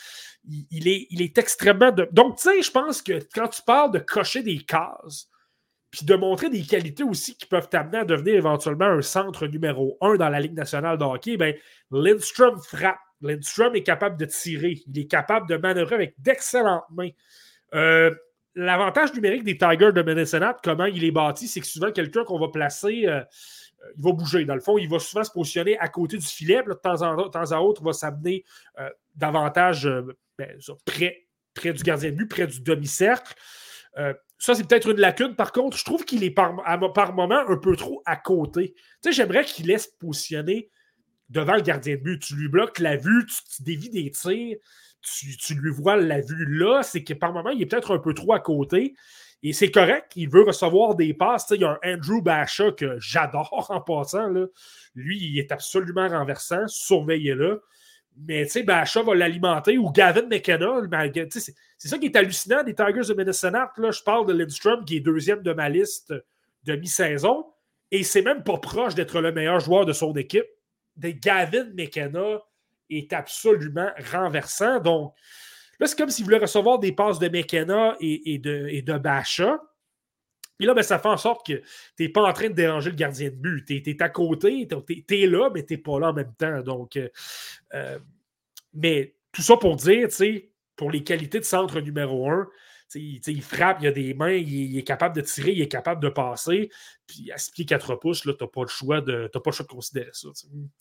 Il, 0.71 0.89
est, 0.89 1.07
il 1.11 1.23
est 1.23 1.37
extrêmement. 1.39 1.93
Donc, 2.13 2.37
tu 2.37 2.45
sais, 2.45 2.63
je 2.63 2.71
pense 2.71 3.03
que 3.03 3.21
quand 3.35 3.49
tu 3.49 3.63
parles 3.63 3.93
de 3.93 3.99
cocher 3.99 4.43
des 4.43 4.59
cases, 4.59 5.29
puis 5.95 6.05
de 6.05 6.15
montrer 6.17 6.51
des 6.51 6.63
qualités 6.63 7.05
aussi 7.05 7.37
qui 7.37 7.47
peuvent 7.47 7.69
t'amener 7.69 7.99
à 7.99 8.05
devenir 8.05 8.35
éventuellement 8.35 8.87
un 8.87 9.01
centre 9.01 9.47
numéro 9.47 9.97
un 10.01 10.17
dans 10.17 10.29
la 10.29 10.41
Ligue 10.41 10.55
nationale 10.55 10.99
de 10.99 11.05
hockey, 11.05 11.37
ben, 11.37 11.55
Lindstrom 11.93 12.59
frappe. 12.59 12.99
Lindstrom 13.21 13.77
est 13.77 13.85
capable 13.85 14.17
de 14.17 14.25
tirer. 14.25 14.83
Il 14.89 14.99
est 14.99 15.07
capable 15.07 15.49
de 15.49 15.57
manœuvrer 15.57 15.95
avec 15.95 16.15
d'excellentes 16.19 16.83
mains. 16.91 17.11
Euh, 17.75 18.13
l'avantage 18.57 19.15
numérique 19.15 19.45
des 19.45 19.57
Tigers 19.57 19.93
de 19.93 20.03
Minnesota, 20.03 20.57
comment 20.65 20.87
il 20.87 21.05
est 21.05 21.13
bâti, 21.13 21.47
c'est 21.47 21.61
que 21.61 21.67
souvent 21.67 21.93
quelqu'un 21.93 22.25
qu'on 22.25 22.41
va 22.41 22.49
placer. 22.49 23.05
Euh, 23.07 23.21
euh, 23.21 23.93
il 23.97 24.03
va 24.03 24.11
bouger. 24.11 24.45
Dans 24.45 24.57
le 24.57 24.61
fond, 24.61 24.79
il 24.79 24.91
va 24.91 24.99
souvent 24.99 25.23
se 25.23 25.31
positionner 25.31 25.79
à 25.79 25.87
côté 25.87 26.17
du 26.17 26.27
filet. 26.27 26.61
de, 26.67 26.73
temps 26.73 27.03
en, 27.03 27.29
temps 27.29 27.53
à 27.53 27.61
autre, 27.61 27.83
il 27.83 27.87
va 27.87 27.93
s'amener 27.93 28.45
davantage 29.15 29.89
ben, 30.37 30.59
près, 30.85 31.29
près, 31.55 31.73
du 31.73 31.85
gardien 31.85 32.11
de 32.11 32.17
but, 32.17 32.27
près 32.27 32.49
du 32.49 32.61
demi-cercle. 32.63 33.33
Ça, 34.39 34.55
c'est 34.55 34.67
peut-être 34.67 34.91
une 34.91 35.01
lacune. 35.01 35.37
Par 35.37 35.53
contre, 35.53 35.77
je 35.77 35.85
trouve 35.85 36.05
qu'il 36.05 36.25
est 36.25 36.31
par, 36.31 36.55
par 36.93 37.15
moment 37.15 37.43
un 37.49 37.57
peu 37.57 37.77
trop 37.77 38.03
à 38.05 38.17
côté. 38.17 38.75
Tu 38.75 38.83
sais, 39.03 39.13
j'aimerais 39.13 39.45
qu'il 39.45 39.67
laisse 39.67 39.87
positionner 39.87 40.71
devant 41.29 41.55
le 41.55 41.63
gardien 41.63 41.97
de 41.97 42.01
but. 42.01 42.21
Tu 42.21 42.35
lui 42.37 42.49
bloques 42.49 42.79
la 42.79 42.97
vue, 42.97 43.27
tu, 43.27 43.63
dévis 43.63 43.91
des 43.91 44.11
tirs, 44.11 44.57
tu, 45.01 45.37
tu, 45.37 45.55
lui 45.55 45.73
vois 45.73 45.97
la 45.97 46.21
vue 46.21 46.47
là. 46.59 46.83
C'est 46.83 47.05
que 47.05 47.15
par 47.15 47.33
moment, 47.33 47.51
il 47.51 47.63
est 47.63 47.67
peut-être 47.67 47.95
un 47.95 47.99
peu 47.99 48.15
trop 48.15 48.33
à 48.33 48.41
côté. 48.41 48.95
Et 49.43 49.53
c'est 49.53 49.71
correct, 49.71 50.13
il 50.17 50.31
veut 50.31 50.43
recevoir 50.43 50.95
des 50.95 51.13
passes. 51.13 51.47
il 51.51 51.61
y 51.61 51.65
a 51.65 51.79
un 51.83 51.95
Andrew 51.95 52.23
Basha 52.23 52.73
que 52.73 52.99
j'adore 52.99 53.67
en 53.71 53.81
passant. 53.81 54.29
Lui, 54.95 55.19
il 55.19 55.39
est 55.39 55.53
absolument 55.53 56.09
renversant. 56.09 56.67
Surveillez-le. 56.67 57.63
Mais 58.17 58.47
Basha 58.65 59.03
va 59.03 59.15
l'alimenter 59.15 59.77
ou 59.77 59.91
Gavin 59.91 60.27
McKenna. 60.29 60.81
C'est 61.85 61.91
ça 61.91 61.99
qui 61.99 62.07
est 62.07 62.17
hallucinant 62.17 62.63
des 62.63 62.75
Tigers 62.75 63.07
de 63.07 63.13
Minnesota. 63.13 63.71
Là, 63.77 63.91
je 63.91 64.03
parle 64.03 64.25
de 64.25 64.33
Lindstrom 64.33 64.87
qui 64.87 64.97
est 64.97 65.01
deuxième 65.01 65.43
de 65.43 65.53
ma 65.53 65.69
liste 65.69 66.15
de 66.63 66.77
mi-saison. 66.77 67.45
Et 67.91 68.03
c'est 68.03 68.23
même 68.23 68.43
pas 68.43 68.57
proche 68.57 68.95
d'être 68.95 69.21
le 69.21 69.33
meilleur 69.33 69.61
joueur 69.61 69.85
de 69.85 69.93
son 69.93 70.15
équipe. 70.15 70.47
De 70.97 71.11
Gavin 71.11 71.67
McKenna 71.77 72.39
est 72.89 73.13
absolument 73.13 73.91
renversant. 74.11 74.81
Donc, 74.81 75.13
Là, 75.79 75.87
c'est 75.87 75.99
comme 75.99 76.09
s'il 76.09 76.25
voulait 76.25 76.39
recevoir 76.39 76.79
des 76.79 76.93
passes 76.93 77.19
de 77.19 77.29
McKenna 77.29 77.97
et, 78.01 78.39
de, 78.39 78.67
et 78.71 78.81
de 78.81 78.97
Bacha. 78.97 79.61
Puis 80.57 80.67
là, 80.67 80.73
ben, 80.73 80.83
ça 80.83 80.99
fait 80.99 81.09
en 81.09 81.19
sorte 81.19 81.47
que 81.47 81.53
tu 81.53 81.65
n'es 82.03 82.09
pas 82.09 82.23
en 82.23 82.33
train 82.33 82.49
de 82.49 82.55
déranger 82.55 82.89
le 82.89 82.97
gardien 82.97 83.29
de 83.29 83.35
but. 83.35 83.67
Tu 83.67 83.83
es, 83.85 84.03
à 84.03 84.09
côté, 84.09 84.67
tu 84.67 85.23
es, 85.23 85.27
là, 85.27 85.51
mais 85.53 85.67
tu 85.67 85.75
n'es 85.75 85.79
pas 85.79 86.01
là 86.01 86.09
en 86.09 86.13
même 86.15 86.33
temps. 86.39 86.63
Donc, 86.63 86.97
euh, 86.97 87.11
euh, 87.75 87.99
mais 88.73 89.17
tout 89.33 89.43
ça 89.43 89.59
pour 89.59 89.77
dire, 89.77 90.09
pour 90.77 90.91
les 90.91 91.03
qualités 91.03 91.39
de 91.39 91.45
centre 91.45 91.81
numéro 91.81 92.31
un, 92.31 92.49
il 92.95 93.43
frappe, 93.43 93.79
il 93.81 93.87
a 93.89 93.93
des 93.93 94.15
mains, 94.15 94.33
il, 94.33 94.77
est 94.79 94.83
capable 94.83 95.17
de 95.17 95.21
tirer, 95.21 95.53
il 95.53 95.63
est 95.63 95.69
capable 95.69 96.03
de 96.03 96.09
passer. 96.09 96.71
Puis 97.07 97.31
à 97.33 97.39
6 97.39 97.51
pieds 97.53 97.65
4 97.65 97.97
pouces, 97.97 98.23
tu 98.23 98.29
n'as 98.29 98.35
pas, 98.35 98.63
le 98.63 98.69
choix 98.69 99.01
de, 99.01 99.29
pas 99.33 99.41
le 99.47 99.53
choix 99.53 99.67
de 99.67 99.71
considérer 99.71 100.11
ça. 100.13 100.29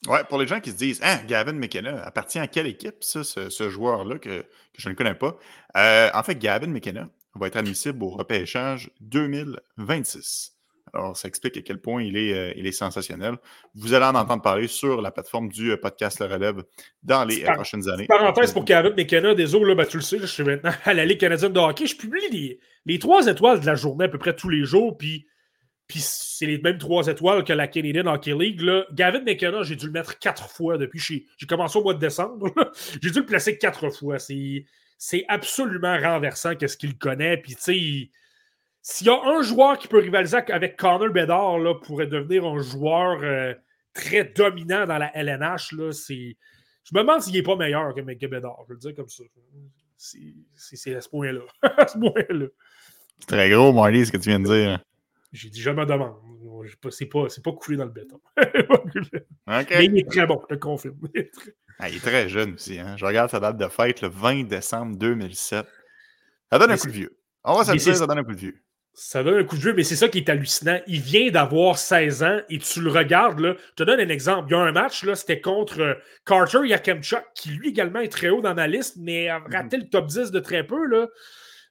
Ouais, 0.07 0.24
pour 0.26 0.38
les 0.38 0.48
gens 0.48 0.60
qui 0.60 0.72
se 0.72 0.78
disent 0.78 0.99
hein, 1.03 1.20
Gavin 1.28 1.53
McKenna 1.53 2.03
appartient 2.03 2.40
à 2.40 2.48
quelle 2.48 2.68
équipe, 2.68 3.03
ça, 3.03 3.24
ce, 3.24 3.70
joueur-là 3.70 4.20
que, 4.20 4.45
je 4.78 4.90
ne 4.90 4.94
connais 4.94 5.15
pas? 5.15 5.38
Euh, 5.78 6.10
en 6.14 6.24
fait, 6.24 6.36
Gavin 6.36 6.68
McKenna 6.68 7.10
va 7.36 7.48
être 7.48 7.57
admissible 7.57 8.03
au 8.03 8.10
repêchage 8.10 8.91
2026. 9.02 10.56
Alors, 10.91 11.15
ça 11.15 11.27
explique 11.27 11.57
à 11.57 11.61
quel 11.61 11.80
point 11.80 12.03
il 12.03 12.18
est, 12.18 12.34
euh, 12.34 12.53
il 12.55 12.68
est 12.68 12.72
sensationnel. 12.72 13.38
Vous 13.73 13.93
allez 13.93 14.05
en 14.05 14.15
entendre 14.15 14.41
parler 14.41 14.68
sur 14.68 15.01
la 15.01 15.11
plateforme 15.11 15.49
du 15.49 15.72
euh, 15.72 15.77
podcast 15.77 16.19
Le 16.19 16.26
Relève 16.26 16.64
dans 17.01 17.23
les 17.23 17.43
euh, 17.45 17.53
prochaines 17.53 17.89
années. 17.89 18.05
Parenthèse 18.07 18.53
pour 18.53 18.65
Kevin 18.65 18.93
McKenna, 18.95 19.34
désolé, 19.34 19.65
là, 19.69 19.76
ben, 19.76 19.88
tu 19.88 19.97
le 19.97 20.03
sais, 20.03 20.19
je 20.19 20.26
suis 20.26 20.43
maintenant 20.43 20.72
à 20.84 20.93
la 20.93 21.05
Ligue 21.05 21.19
canadienne 21.19 21.53
de 21.53 21.60
hockey. 21.60 21.88
Je 21.88 21.95
publie 21.95 22.60
les, 22.85 22.99
trois 22.99 23.26
étoiles 23.27 23.61
de 23.61 23.65
la 23.65 23.76
journée 23.76 24.05
à 24.05 24.07
peu 24.10 24.19
près 24.19 24.35
tous 24.35 24.49
les 24.49 24.65
jours, 24.65 24.97
puis, 24.97 25.26
puis 25.88 25.99
c'est 25.99 26.45
les 26.45 26.60
mêmes 26.60 26.77
trois 26.77 27.07
étoiles 27.07 27.43
que 27.43 27.53
la 27.53 27.68
Canadian 27.68 28.05
Hockey 28.05 28.35
League. 28.38 28.61
Là. 28.61 28.85
Gavin 28.91 29.22
McKenna, 29.22 29.64
j'ai 29.64 29.76
dû 29.76 29.88
le 29.88 29.93
mettre 29.93 30.19
quatre 30.19 30.49
fois 30.49 30.77
depuis. 30.77 30.99
J'ai 30.99 31.47
commencé 31.47 31.80
au 31.80 31.84
mois 31.84 31.95
de 31.95 31.99
décembre. 31.99 32.53
j'ai 33.01 33.10
dû 33.10 33.19
le 33.19 33.26
placer 33.26 33.57
quatre 33.57 33.89
fois. 33.89 34.18
C'est 34.19 35.26
absolument 35.27 35.97
renversant 35.97 36.55
qu'est-ce 36.55 36.77
qu'il 36.77 36.97
connaît. 36.97 37.38
Puis, 37.38 37.55
tu 37.55 37.61
sais, 37.61 38.10
s'il 38.84 39.07
y 39.07 39.10
a 39.10 39.19
un 39.23 39.41
joueur 39.41 39.77
qui 39.77 39.88
peut 39.88 39.99
rivaliser 39.99 40.38
avec 40.49 40.76
Connor 40.76 41.10
Bedard, 41.10 41.57
là, 41.57 41.73
pourrait 41.73 42.05
devenir 42.05 42.45
un 42.45 42.61
joueur 42.61 43.23
euh, 43.23 43.53
très 43.93 44.26
dominant 44.26 44.85
dans 44.85 44.97
la 44.97 45.15
LNH, 45.18 45.72
là, 45.72 45.91
c'est. 45.93 46.35
Je 46.84 46.93
me 46.93 46.99
demande 46.99 47.22
s'il 47.22 47.34
n'est 47.34 47.43
pas 47.43 47.55
meilleur 47.55 47.95
que, 47.95 48.01
que 48.01 48.26
Bédard, 48.27 48.57
je 48.64 48.73
veux 48.73 48.73
le 48.73 48.80
dire 48.80 48.93
comme 48.93 49.07
ça. 49.07 49.23
C'est 49.95 50.95
à 50.95 50.99
ce 50.99 51.07
point-là. 51.07 51.39
à 51.77 51.88
ce 51.88 51.97
point-là. 51.97 52.47
C'est 53.19 53.27
très 53.27 53.49
gros, 53.49 53.72
Marley, 53.72 54.03
ce 54.03 54.11
que 54.11 54.18
tu 54.18 54.30
viens 54.30 54.41
de 54.41 54.53
dire. 54.53 54.84
J'ai 55.31 55.49
dit, 55.49 55.61
je 55.61 55.69
me 55.69 55.85
demande. 55.85 56.15
C'est 56.89 57.05
pas, 57.05 57.27
pas 57.41 57.51
coulé 57.53 57.77
dans 57.77 57.85
le 57.85 57.91
béton. 57.91 58.19
Mais 59.47 59.85
il 59.85 59.97
est 59.97 60.10
très 60.10 60.27
bon, 60.27 60.41
je 60.49 60.55
te 60.55 60.60
confirme. 60.60 60.99
ah, 61.80 61.89
il 61.89 61.95
est 61.95 61.99
très 61.99 62.27
jeune 62.27 62.55
aussi. 62.55 62.80
Hein? 62.80 62.97
Je 62.97 63.05
regarde 63.05 63.31
sa 63.31 63.39
date 63.39 63.57
de 63.57 63.68
fête, 63.69 64.01
le 64.01 64.10
20 64.10 64.43
décembre 64.43 64.97
2007. 64.97 65.65
Ça 66.51 66.60
donne 66.60 66.72
un 66.72 66.77
coup 66.77 66.88
de 66.88 66.91
vieux. 66.91 67.18
On 67.45 67.55
va 67.55 67.64
se 67.64 67.72
dire, 67.72 67.95
ça 67.95 68.07
donne 68.07 68.19
un 68.19 68.23
coup 68.26 68.34
de 68.34 68.39
vieux. 68.39 68.64
Ça 68.95 69.24
donne 69.24 69.40
un 69.40 69.44
coup 69.44 69.56
de 69.56 69.61
jeu, 69.61 69.74
mais 69.74 69.84
c'est 69.84 69.95
ça 69.95 70.07
qui 70.07 70.20
est 70.20 70.30
hallucinant. 70.30 70.80
Il 70.86 71.02
vient 71.02 71.32
d'avoir 71.32 71.80
16 71.80 72.24
ans 72.24 72.40
et 72.48 72.60
tu 72.60 72.80
le 72.80 72.91
regardes. 72.91 73.40
Là. 73.40 73.56
Je 73.72 73.74
te 73.76 73.84
donne 73.84 73.99
un 73.99 74.10
exemple. 74.10 74.49
Il 74.49 74.52
y 74.52 74.56
a 74.56 74.60
un 74.60 74.72
match, 74.72 75.03
là, 75.03 75.15
c'était 75.15 75.41
contre 75.41 75.82
euh, 75.82 75.94
Carter 76.26 76.60
Yakemchuk, 76.64 77.24
qui 77.34 77.49
lui 77.49 77.70
également 77.70 78.02
est 78.02 78.11
très 78.11 78.30
haut 78.30 78.41
dans 78.41 78.53
ma 78.53 78.68
liste, 78.68 78.98
mais 78.99 79.30
a 79.30 79.40
raté 79.40 79.78
le 79.78 79.90
top 79.90 80.06
10 80.06 80.30
de 80.30 80.40
très 80.40 80.64
peu. 80.64 80.86
Là. 80.86 81.07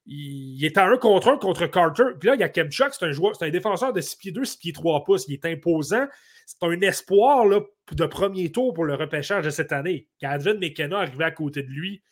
Il, 0.07 0.65
est 0.65 0.77
à 0.79 0.87
un 0.87 0.97
contre 0.97 1.29
un 1.29 1.39
contre 1.39 1.67
Carter. 1.69 2.03
Puis 2.19 2.29
là, 2.29 2.35
Yakemchuk, 2.35 2.93
c'est 2.93 3.05
un 3.05 3.13
joueur, 3.13 3.37
c'est 3.37 3.47
un 3.47 3.51
défenseur 3.51 3.93
de 3.93 4.01
6 4.01 4.17
pieds 4.17 4.33
2, 4.33 4.45
6 4.45 4.59
pieds 4.59 4.73
3 4.73 5.05
pouces. 5.05 5.27
Il 5.29 5.35
est 5.35 5.45
imposant. 5.45 6.09
C'est 6.45 6.63
un 6.63 6.81
espoir 6.81 7.47
là, 7.47 7.61
de 7.93 8.07
premier 8.07 8.51
tour 8.51 8.75
pour 8.75 8.85
le 8.85 8.95
repêchage 8.95 9.45
de 9.45 9.51
cette 9.51 9.71
année. 9.71 10.09
Cadvin 10.19 10.55
McKenna 10.55 10.99
arrivait 10.99 11.25
à 11.25 11.31
côté 11.31 11.63
de 11.63 11.71
lui. 11.71 12.03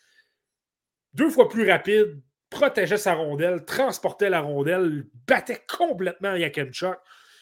Deux 1.13 1.29
fois 1.29 1.49
plus 1.49 1.69
rapide, 1.69 2.21
protégeait 2.51 2.97
sa 2.97 3.15
rondelle, 3.15 3.65
transportait 3.65 4.29
la 4.29 4.41
rondelle, 4.41 5.07
battait 5.27 5.63
complètement 5.67 6.35
Yakemchuk, 6.35 6.97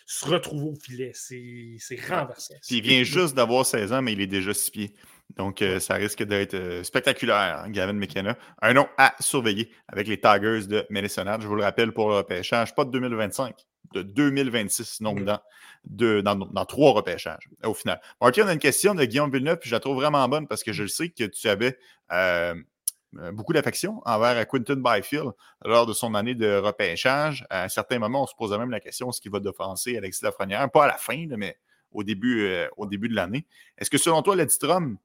se 0.06 0.26
retrouve 0.26 0.66
au 0.66 0.76
filet. 0.76 1.12
C'est 1.14 1.78
renversant. 2.08 2.56
il 2.70 2.82
vient 2.82 3.04
juste 3.04 3.36
d'avoir 3.36 3.66
16 3.66 3.92
ans, 3.92 4.02
mais 4.02 4.14
il 4.14 4.22
est 4.22 4.28
déjà 4.28 4.54
six 4.54 4.72
pieds. 4.72 4.96
Donc, 5.36 5.62
euh, 5.62 5.80
ça 5.80 5.96
risque 5.96 6.24
d'être 6.24 6.56
euh, 6.56 6.84
spectaculaire, 6.84 7.64
hein, 7.64 7.70
Gavin 7.70 7.94
McKenna. 7.94 8.36
Un 8.62 8.74
nom 8.74 8.88
à 8.98 9.14
surveiller 9.20 9.70
avec 9.88 10.08
les 10.08 10.20
Tigers 10.20 10.66
de 10.68 10.86
Minnesota. 10.90 11.38
Je 11.40 11.48
vous 11.48 11.56
le 11.56 11.64
rappelle 11.64 11.92
pour 11.92 12.10
le 12.10 12.16
repêchage, 12.16 12.74
pas 12.74 12.86
de 12.86 12.92
2025, 12.92 13.56
de 13.94 14.02
2026, 14.02 15.02
nombre 15.02 15.42
de, 15.86 16.22
dans, 16.22 16.36
dans, 16.36 16.66
trois 16.66 16.94
repêchages 16.94 17.48
au 17.64 17.76
final. 17.76 18.02
Martin, 18.20 18.46
on 18.46 18.48
a 18.48 18.54
une 18.54 18.60
question 18.60 18.96
de 18.96 19.06
Guillaume 19.06 19.32
Villeneuve, 19.32 19.60
puis 19.60 19.70
je 19.70 19.76
la 19.76 19.80
trouve 19.80 19.98
vraiment 19.98 20.28
bonne 20.28 20.48
parce 20.48 20.64
que 20.64 20.74
je 20.74 20.84
le 20.84 20.90
sais 20.90 21.10
que 21.10 21.26
tu 21.26 21.48
avais 21.48 21.78
euh, 22.12 22.56
beaucoup 23.14 23.54
d'affection 23.54 24.02
envers 24.06 24.48
Quinton 24.48 24.82
Byfield 24.84 25.32
lors 25.66 25.86
de 25.86 25.94
son 25.94 26.14
année 26.16 26.36
de 26.36 26.58
repêchage. 26.58 27.46
À 27.50 27.64
un 27.64 27.70
certain 27.70 28.00
moment, 28.00 28.24
on 28.24 28.28
se 28.28 28.36
posait 28.36 28.58
même 28.58 28.72
la 28.72 28.80
question 28.80 29.10
est-ce 29.10 29.22
qu'il 29.22 29.32
va 29.32 29.40
défenser 29.40 29.98
Alexis 29.98 30.24
Lafrenière? 30.24 30.70
Pas 30.72 30.86
à 30.86 30.88
la 30.88 30.98
fin, 30.98 31.26
mais 31.38 31.58
au 31.92 32.04
début, 32.04 32.46
euh, 32.46 32.68
au 32.78 32.86
début 32.86 33.10
de 33.10 33.16
l'année. 33.16 33.46
Est-ce 33.78 33.90
que 33.90 33.98
selon 33.98 34.22
toi, 34.22 34.36
Ledstrom 34.36 34.98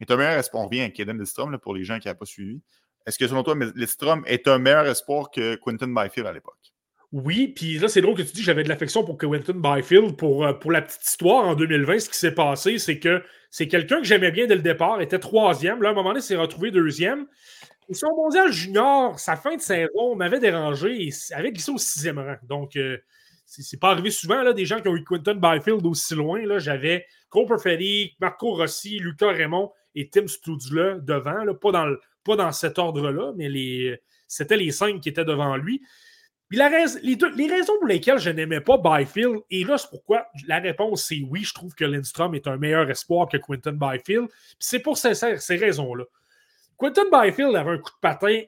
est 0.00 0.10
un 0.10 0.16
meilleur 0.16 0.38
espoir? 0.38 0.62
On 0.62 0.66
revient 0.66 0.82
à 0.82 0.90
Kaden 0.90 1.18
Ledstrom 1.18 1.58
pour 1.58 1.74
les 1.74 1.84
gens 1.84 1.98
qui 1.98 2.08
n'ont 2.08 2.14
pas 2.14 2.26
suivi. 2.26 2.60
Est-ce 3.06 3.18
que 3.18 3.26
selon 3.26 3.42
toi, 3.42 3.54
Ledstrom 3.54 4.22
est 4.26 4.48
un 4.48 4.58
meilleur 4.58 4.86
espoir 4.86 5.30
que 5.30 5.56
Quinton 5.56 5.88
Byfield 5.88 6.26
à 6.26 6.32
l'époque? 6.32 6.72
Oui, 7.12 7.48
puis 7.48 7.78
là, 7.78 7.88
c'est 7.88 8.00
drôle 8.00 8.16
que 8.16 8.22
tu 8.22 8.32
dis 8.32 8.42
j'avais 8.42 8.62
de 8.62 8.68
l'affection 8.68 9.02
pour 9.02 9.18
Quentin 9.18 9.52
Byfield. 9.54 10.16
Pour, 10.16 10.44
euh, 10.44 10.52
pour 10.52 10.70
la 10.70 10.80
petite 10.80 11.04
histoire, 11.04 11.44
en 11.44 11.54
2020, 11.56 11.98
ce 11.98 12.08
qui 12.08 12.16
s'est 12.16 12.34
passé, 12.34 12.78
c'est 12.78 13.00
que 13.00 13.22
c'est 13.50 13.66
quelqu'un 13.66 13.98
que 13.98 14.04
j'aimais 14.04 14.30
bien 14.30 14.46
dès 14.46 14.54
le 14.54 14.62
départ, 14.62 15.00
était 15.00 15.18
troisième. 15.18 15.82
Là, 15.82 15.88
à 15.88 15.92
un 15.92 15.94
moment 15.94 16.10
donné, 16.10 16.20
s'est 16.20 16.36
retrouvé 16.36 16.70
deuxième. 16.70 17.26
Et 17.88 17.94
son 17.94 18.14
mondial 18.16 18.52
junior, 18.52 19.18
sa 19.18 19.34
fin 19.34 19.56
de 19.56 19.60
saison 19.60 20.14
m'avait 20.14 20.38
dérangé 20.38 21.08
et 21.08 21.10
avait 21.32 21.50
glissé 21.50 21.72
au 21.72 21.78
sixième 21.78 22.20
rang. 22.20 22.36
Donc, 22.44 22.76
euh, 22.76 22.96
c'est 23.44 23.80
pas 23.80 23.90
arrivé 23.90 24.12
souvent, 24.12 24.42
là, 24.42 24.52
des 24.52 24.64
gens 24.64 24.80
qui 24.80 24.86
ont 24.86 24.94
eu 24.94 25.02
Quentin 25.02 25.34
Byfield 25.34 25.84
aussi 25.84 26.14
loin. 26.14 26.40
J'avais 26.58 27.06
Cole 27.28 27.46
Perfetti, 27.46 28.14
Marco 28.20 28.54
Rossi, 28.54 29.00
Lucas 29.00 29.32
Raymond 29.32 29.72
et 29.96 30.08
Tim 30.08 30.28
Studula 30.28 31.00
devant. 31.00 31.42
Là, 31.42 31.54
pas, 31.54 31.72
dans 31.72 31.92
pas 32.22 32.36
dans 32.36 32.52
cet 32.52 32.78
ordre-là, 32.78 33.32
mais 33.36 33.48
les, 33.48 34.00
c'était 34.28 34.56
les 34.56 34.70
cinq 34.70 35.00
qui 35.00 35.08
étaient 35.08 35.24
devant 35.24 35.56
lui 35.56 35.82
les, 36.50 37.46
raisons 37.46 37.78
pour 37.78 37.86
lesquelles 37.86 38.18
je 38.18 38.30
n'aimais 38.30 38.60
pas 38.60 38.76
Byfield, 38.78 39.40
et 39.50 39.64
là, 39.64 39.78
c'est 39.78 39.90
pourquoi 39.90 40.26
la 40.46 40.58
réponse 40.58 41.04
c'est 41.04 41.22
oui, 41.28 41.44
je 41.44 41.54
trouve 41.54 41.74
que 41.74 41.84
Lindstrom 41.84 42.34
est 42.34 42.48
un 42.48 42.56
meilleur 42.56 42.90
espoir 42.90 43.28
que 43.28 43.36
Quinton 43.36 43.78
Byfield. 43.80 44.28
c'est 44.58 44.80
pour 44.80 44.98
ces, 44.98 45.14
ces 45.14 45.56
raisons-là. 45.56 46.04
Quinton 46.78 47.04
Byfield 47.12 47.54
avait 47.54 47.72
un 47.72 47.78
coup 47.78 47.90
de 47.90 48.00
patin 48.00 48.40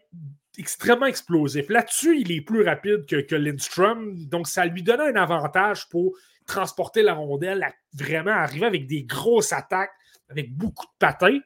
extrêmement 0.58 1.06
explosif. 1.06 1.68
Là-dessus, 1.68 2.20
il 2.20 2.32
est 2.32 2.40
plus 2.40 2.62
rapide 2.62 3.06
que, 3.06 3.20
que 3.20 3.34
Lindstrom, 3.34 4.26
donc 4.26 4.48
ça 4.48 4.66
lui 4.66 4.82
donnait 4.82 5.08
un 5.08 5.16
avantage 5.16 5.88
pour 5.88 6.14
transporter 6.46 7.02
la 7.02 7.14
rondelle, 7.14 7.66
vraiment 7.94 8.32
arriver 8.32 8.66
avec 8.66 8.86
des 8.86 9.04
grosses 9.04 9.52
attaques, 9.52 9.92
avec 10.28 10.54
beaucoup 10.54 10.86
de 10.86 10.92
patins. 10.98 11.38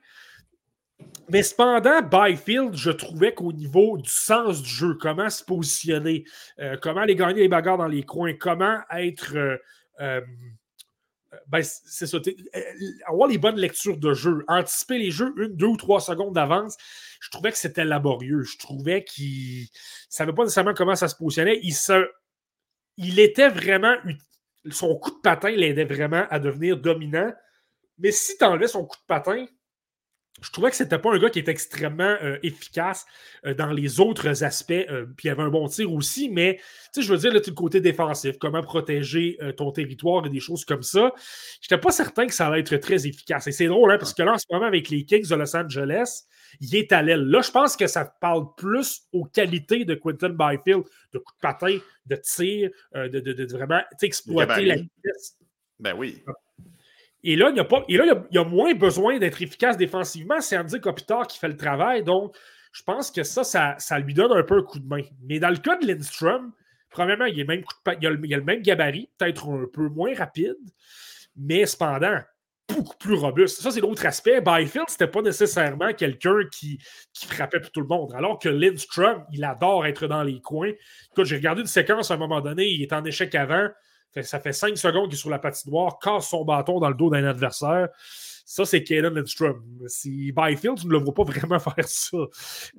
Mais 1.29 1.43
cependant, 1.43 2.03
Byfield, 2.03 2.77
je 2.77 2.91
trouvais 2.91 3.35
qu'au 3.35 3.53
niveau 3.53 3.99
du 3.99 4.09
sens 4.11 4.63
du 4.63 4.69
jeu, 4.69 4.95
comment 4.95 5.29
se 5.29 5.43
positionner, 5.43 6.25
euh, 6.61 6.77
comment 6.81 7.01
aller 7.01 7.17
gagner 7.17 7.43
les 7.43 7.49
bagarres 7.49 7.79
dans 7.79 7.89
les 7.89 8.05
coins, 8.05 8.35
comment 8.35 8.79
être. 8.91 9.37
Euh, 9.37 9.57
euh, 10.01 10.21
ben, 11.49 11.63
c'est 11.63 12.07
ça. 12.07 12.19
Avoir 13.07 13.29
les 13.29 13.39
bonnes 13.39 13.57
lectures 13.57 13.97
de 13.97 14.15
jeu, 14.15 14.45
anticiper 14.47 14.99
les 14.99 15.11
jeux 15.11 15.35
une, 15.37 15.57
deux 15.57 15.67
ou 15.67 15.77
trois 15.77 16.01
secondes 16.01 16.35
d'avance, 16.35 16.77
je 17.21 17.31
trouvais 17.31 17.51
que 17.51 17.59
c'était 17.59 17.85
laborieux. 17.85 18.43
Je 18.43 18.57
trouvais 18.59 19.03
qu'il 19.03 19.63
ne 19.63 19.67
savait 20.09 20.33
pas 20.33 20.45
nécessairement 20.45 20.75
comment 20.75 20.95
ça 20.95 21.09
se 21.09 21.17
positionnait. 21.17 21.59
Il, 21.63 21.75
se, 21.75 22.09
il 22.97 23.19
était 23.19 23.49
vraiment. 23.49 23.95
Son 24.71 24.97
coup 24.97 25.11
de 25.11 25.21
patin 25.21 25.51
l'aidait 25.51 25.85
vraiment 25.85 26.27
à 26.29 26.39
devenir 26.39 26.77
dominant. 26.77 27.33
Mais 27.99 28.13
si 28.13 28.37
tu 28.37 28.45
enlevais 28.45 28.69
son 28.69 28.85
coup 28.85 28.97
de 28.97 29.07
patin, 29.07 29.47
je 30.43 30.51
trouvais 30.51 30.71
que 30.71 30.77
c'était 30.77 30.99
pas 30.99 31.15
un 31.15 31.19
gars 31.19 31.31
qui 31.31 31.39
était 31.39 31.51
extrêmement 31.51 32.17
euh, 32.23 32.39
efficace 32.43 33.07
euh, 33.47 33.55
dans 33.55 33.73
les 33.73 34.01
autres 34.01 34.43
aspects. 34.43 34.73
Euh, 34.73 35.07
puis 35.17 35.29
il 35.29 35.31
avait 35.31 35.43
un 35.43 35.49
bon 35.49 35.67
tir 35.67 35.93
aussi, 35.93 36.29
mais 36.29 36.61
je 36.97 37.11
veux 37.11 37.19
dire, 37.19 37.33
le 37.33 37.41
côté 37.53 37.81
défensif, 37.81 38.37
comment 38.39 38.63
protéger 38.63 39.39
ton 39.57 39.71
territoire 39.71 40.27
et 40.27 40.31
des 40.31 40.41
choses 40.41 40.65
comme 40.65 40.83
ça. 40.83 41.13
Je 41.61 41.67
n'étais 41.67 41.81
pas 41.81 41.91
certain 41.91 42.27
que 42.27 42.33
ça 42.33 42.47
allait 42.47 42.61
être 42.61 42.77
très 42.77 43.07
efficace. 43.07 43.47
Et 43.47 43.53
c'est 43.53 43.67
drôle, 43.67 43.93
hein, 43.93 43.99
parce 43.99 44.15
que 44.15 44.23
là, 44.23 44.33
en 44.33 44.39
ce 44.39 44.47
moment, 44.51 44.65
avec 44.65 44.89
les 44.89 45.05
Kings 45.05 45.29
de 45.29 45.35
Los 45.35 45.55
Angeles, 45.55 46.23
il 46.61 46.75
est 46.75 46.93
à 46.93 47.03
l'aile. 47.03 47.25
Là, 47.25 47.43
je 47.43 47.51
pense 47.51 47.77
que 47.77 47.87
ça 47.87 48.05
parle 48.05 48.47
plus 48.57 49.03
aux 49.13 49.25
qualités 49.25 49.85
de 49.85 49.95
Quentin 49.95 50.31
Byfield, 50.31 50.85
de 51.13 51.19
coup 51.19 51.33
de 51.35 51.41
patin, 51.43 51.79
de 52.07 52.17
tir, 52.17 52.71
de, 52.95 53.09
de, 53.09 53.33
de, 53.33 53.53
vraiment 53.53 53.83
exploiter 54.01 54.65
la 54.65 54.77
vitesse. 54.77 55.37
Ben 55.79 55.95
oui. 55.95 56.23
Et 57.29 57.35
là, 57.35 57.51
il 57.51 57.97
y 58.31 58.39
a, 58.39 58.45
moins 58.45 58.73
besoin 58.75 59.19
d'être 59.19 59.43
efficace 59.43 59.77
défensivement. 59.77 60.41
C'est 60.41 60.57
Andy 60.57 60.81
Kopitar 60.81 61.27
qui 61.27 61.41
fait 61.41 61.49
le 61.49 61.57
travail. 61.57 62.05
Donc, 62.05 62.37
je 62.71 62.85
pense 62.85 63.11
que 63.11 63.25
ça, 63.25 63.43
ça, 63.43 63.99
lui 63.99 64.15
donne 64.15 64.31
un 64.31 64.45
peu 64.45 64.59
un 64.59 64.63
coup 64.63 64.79
de 64.79 64.87
main. 64.87 65.03
Mais 65.25 65.41
dans 65.41 65.51
le 65.51 65.57
cas 65.57 65.77
de 65.77 65.89
Lindstrom, 65.89 66.53
premièrement, 66.89 67.25
il, 67.25 67.37
il, 67.37 68.07
a 68.07 68.11
le, 68.11 68.43
même 68.45 68.63
gabarit, 68.63 69.11
peut-être 69.19 69.49
un 69.49 69.67
peu 69.73 69.89
moins 69.89 70.15
rapide. 70.15 70.55
Mais 71.37 71.67
cependant, 71.67 72.21
beaucoup 72.69 72.97
plus 72.97 73.15
robuste. 73.15 73.61
Ça, 73.61 73.73
c'est 73.73 73.81
l'autre 73.81 74.07
aspect. 74.07 74.41
Byfield, 74.41 74.89
c'était 74.89 75.09
pas 75.09 75.23
nécessairement 75.23 75.93
quelqu'un 75.95 76.39
qui, 76.53 76.79
qui 77.13 77.27
frappait 77.27 77.59
pour 77.59 77.73
tout 77.73 77.81
le 77.81 77.89
monde. 77.89 78.15
Alors 78.15 78.39
que 78.39 78.49
Lindstrom, 78.49 79.25
il 79.33 79.43
adore 79.43 79.85
être 79.85 80.07
dans 80.07 80.23
les 80.23 80.41
coins. 80.41 80.71
Écoute, 81.11 81.25
j'ai 81.25 81.37
regardé 81.37 81.63
une 81.63 81.67
séquence 81.67 82.13
à 82.13 82.15
un 82.15 82.19
moment 82.19 82.41
donné, 82.41 82.69
il 82.69 82.83
est 82.83 82.93
en 82.93 83.05
échec 83.05 83.35
avant. 83.35 83.69
Ça 84.23 84.41
fait 84.41 84.53
cinq 84.53 84.77
secondes 84.77 85.07
qu'il 85.07 85.15
est 85.15 85.21
sur 85.21 85.31
la 85.31 85.39
patinoire, 85.39 85.99
casse 85.99 86.31
son 86.31 86.45
bâton 86.45 86.81
dans 86.81 86.89
le 86.89 86.95
dos 86.95 87.11
d'un 87.11 87.25
adversaire. 87.25 87.89
Ça, 88.47 88.65
c'est 88.65 88.85
Kaden 88.85 89.13
Lindstrom. 89.15 89.61
Si 89.89 90.31
Byfield, 90.31 90.79
tu 90.79 90.87
ne 90.87 90.93
le 90.93 90.99
vois 90.99 91.13
pas 91.13 91.25
vraiment 91.25 91.59
faire 91.59 91.89
ça. 91.89 92.17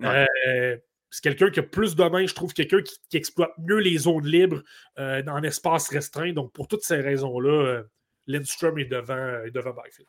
Euh, 0.04 0.78
c'est 1.10 1.22
quelqu'un 1.22 1.50
qui 1.50 1.60
a 1.60 1.64
plus 1.64 1.96
de 1.96 2.04
mains, 2.06 2.26
je 2.26 2.34
trouve, 2.34 2.54
quelqu'un 2.54 2.82
qui, 2.82 3.18
exploite 3.18 3.52
mieux 3.58 3.80
les 3.80 3.98
zones 3.98 4.26
libres 4.26 4.64
euh, 4.98 5.22
un 5.28 5.44
espace 5.44 5.90
restreint. 5.90 6.32
Donc, 6.32 6.54
pour 6.54 6.70
toutes 6.70 6.84
ces 6.84 7.02
raisons-là, 7.02 7.50
euh, 7.50 7.84
Lindstrom 8.28 8.80
est 8.80 8.86
devant, 8.86 9.42
devant 9.54 9.74
Byfield. 9.74 10.08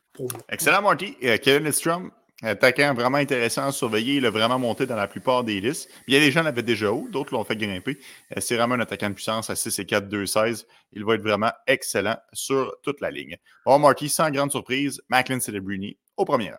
Excellent, 0.48 0.82
Marty. 0.82 1.16
Kevin 1.42 1.64
Lindstrom, 1.64 2.12
attaquant 2.42 2.94
vraiment 2.94 3.18
intéressant 3.18 3.66
à 3.66 3.72
surveiller. 3.72 4.16
Il 4.16 4.26
a 4.26 4.30
vraiment 4.30 4.58
monté 4.58 4.86
dans 4.86 4.96
la 4.96 5.08
plupart 5.08 5.44
des 5.44 5.60
listes. 5.60 5.90
Bien, 6.06 6.20
des 6.20 6.30
gens 6.30 6.42
l'avaient 6.42 6.62
déjà 6.62 6.92
haut, 6.92 7.08
d'autres 7.10 7.34
l'ont 7.34 7.44
fait 7.44 7.56
grimper. 7.56 7.98
C'est 8.38 8.56
vraiment 8.56 8.74
un 8.74 8.80
attaquant 8.80 9.10
de 9.10 9.14
puissance 9.14 9.50
à 9.50 9.56
6 9.56 9.78
et 9.78 9.86
4, 9.86 10.08
2, 10.08 10.26
16. 10.26 10.66
Il 10.92 11.04
va 11.04 11.14
être 11.14 11.22
vraiment 11.22 11.52
excellent 11.66 12.16
sur 12.32 12.76
toute 12.82 13.00
la 13.00 13.10
ligne. 13.10 13.36
Bon, 13.64 13.78
Marty, 13.78 14.08
sans 14.08 14.30
grande 14.30 14.50
surprise, 14.50 15.02
Macklin 15.08 15.40
Celebrini 15.40 15.98
au 16.16 16.24
premier 16.24 16.50
rang. 16.50 16.58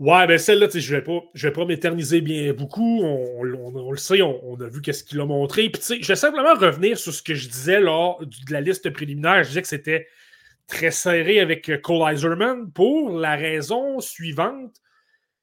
Ouais, 0.00 0.26
ben 0.26 0.38
celle-là, 0.38 0.66
je 0.72 0.78
ne 0.78 0.98
vais 0.98 1.04
pas, 1.04 1.20
vais 1.34 1.50
pas 1.50 1.66
m'éterniser 1.66 2.22
bien 2.22 2.54
beaucoup. 2.54 3.02
On, 3.02 3.42
le 3.42 3.98
sait, 3.98 4.22
on, 4.22 4.58
a 4.58 4.66
vu 4.66 4.80
qu'est-ce 4.80 5.04
qu'il 5.04 5.20
a 5.20 5.26
montré. 5.26 5.68
Puis, 5.68 6.02
je 6.02 6.08
vais 6.08 6.16
simplement 6.16 6.54
revenir 6.54 6.96
sur 6.96 7.12
ce 7.12 7.22
que 7.22 7.34
je 7.34 7.46
disais 7.50 7.80
lors 7.80 8.18
de 8.24 8.50
la 8.50 8.62
liste 8.62 8.88
préliminaire. 8.88 9.44
Je 9.44 9.48
disais 9.48 9.60
que 9.60 9.68
c'était 9.68 10.06
très 10.66 10.90
serré 10.90 11.38
avec 11.38 11.70
Cole 11.82 12.14
Iserman 12.14 12.72
pour 12.72 13.10
la 13.10 13.36
raison 13.36 14.00
suivante. 14.00 14.80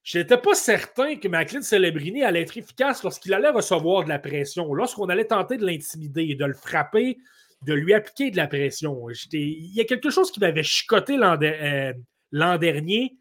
Je 0.08 0.20
n'étais 0.20 0.38
pas 0.38 0.56
certain 0.56 1.18
que 1.18 1.28
Macklin 1.28 1.62
Celebrini 1.62 2.24
allait 2.24 2.44
être 2.44 2.56
efficace 2.56 3.04
lorsqu'il 3.04 3.34
allait 3.34 3.50
recevoir 3.50 4.06
de 4.06 4.10
la 4.10 4.20
pression, 4.20 4.74
lorsqu'on 4.74 5.10
allait 5.10 5.26
tenter 5.26 5.58
de 5.58 5.66
l'intimider, 5.66 6.34
de 6.34 6.46
le 6.46 6.54
frapper, 6.54 7.18
de 7.64 7.74
lui 7.74 7.94
appliquer 7.94 8.32
de 8.32 8.38
la 8.38 8.48
pression. 8.48 9.10
Il 9.34 9.76
y 9.76 9.82
a 9.82 9.84
quelque 9.84 10.10
chose 10.10 10.32
qui 10.32 10.40
m'avait 10.40 10.64
chicoté 10.64 11.18
l'an 11.18 11.38
euh, 11.42 12.58
dernier 12.58 13.18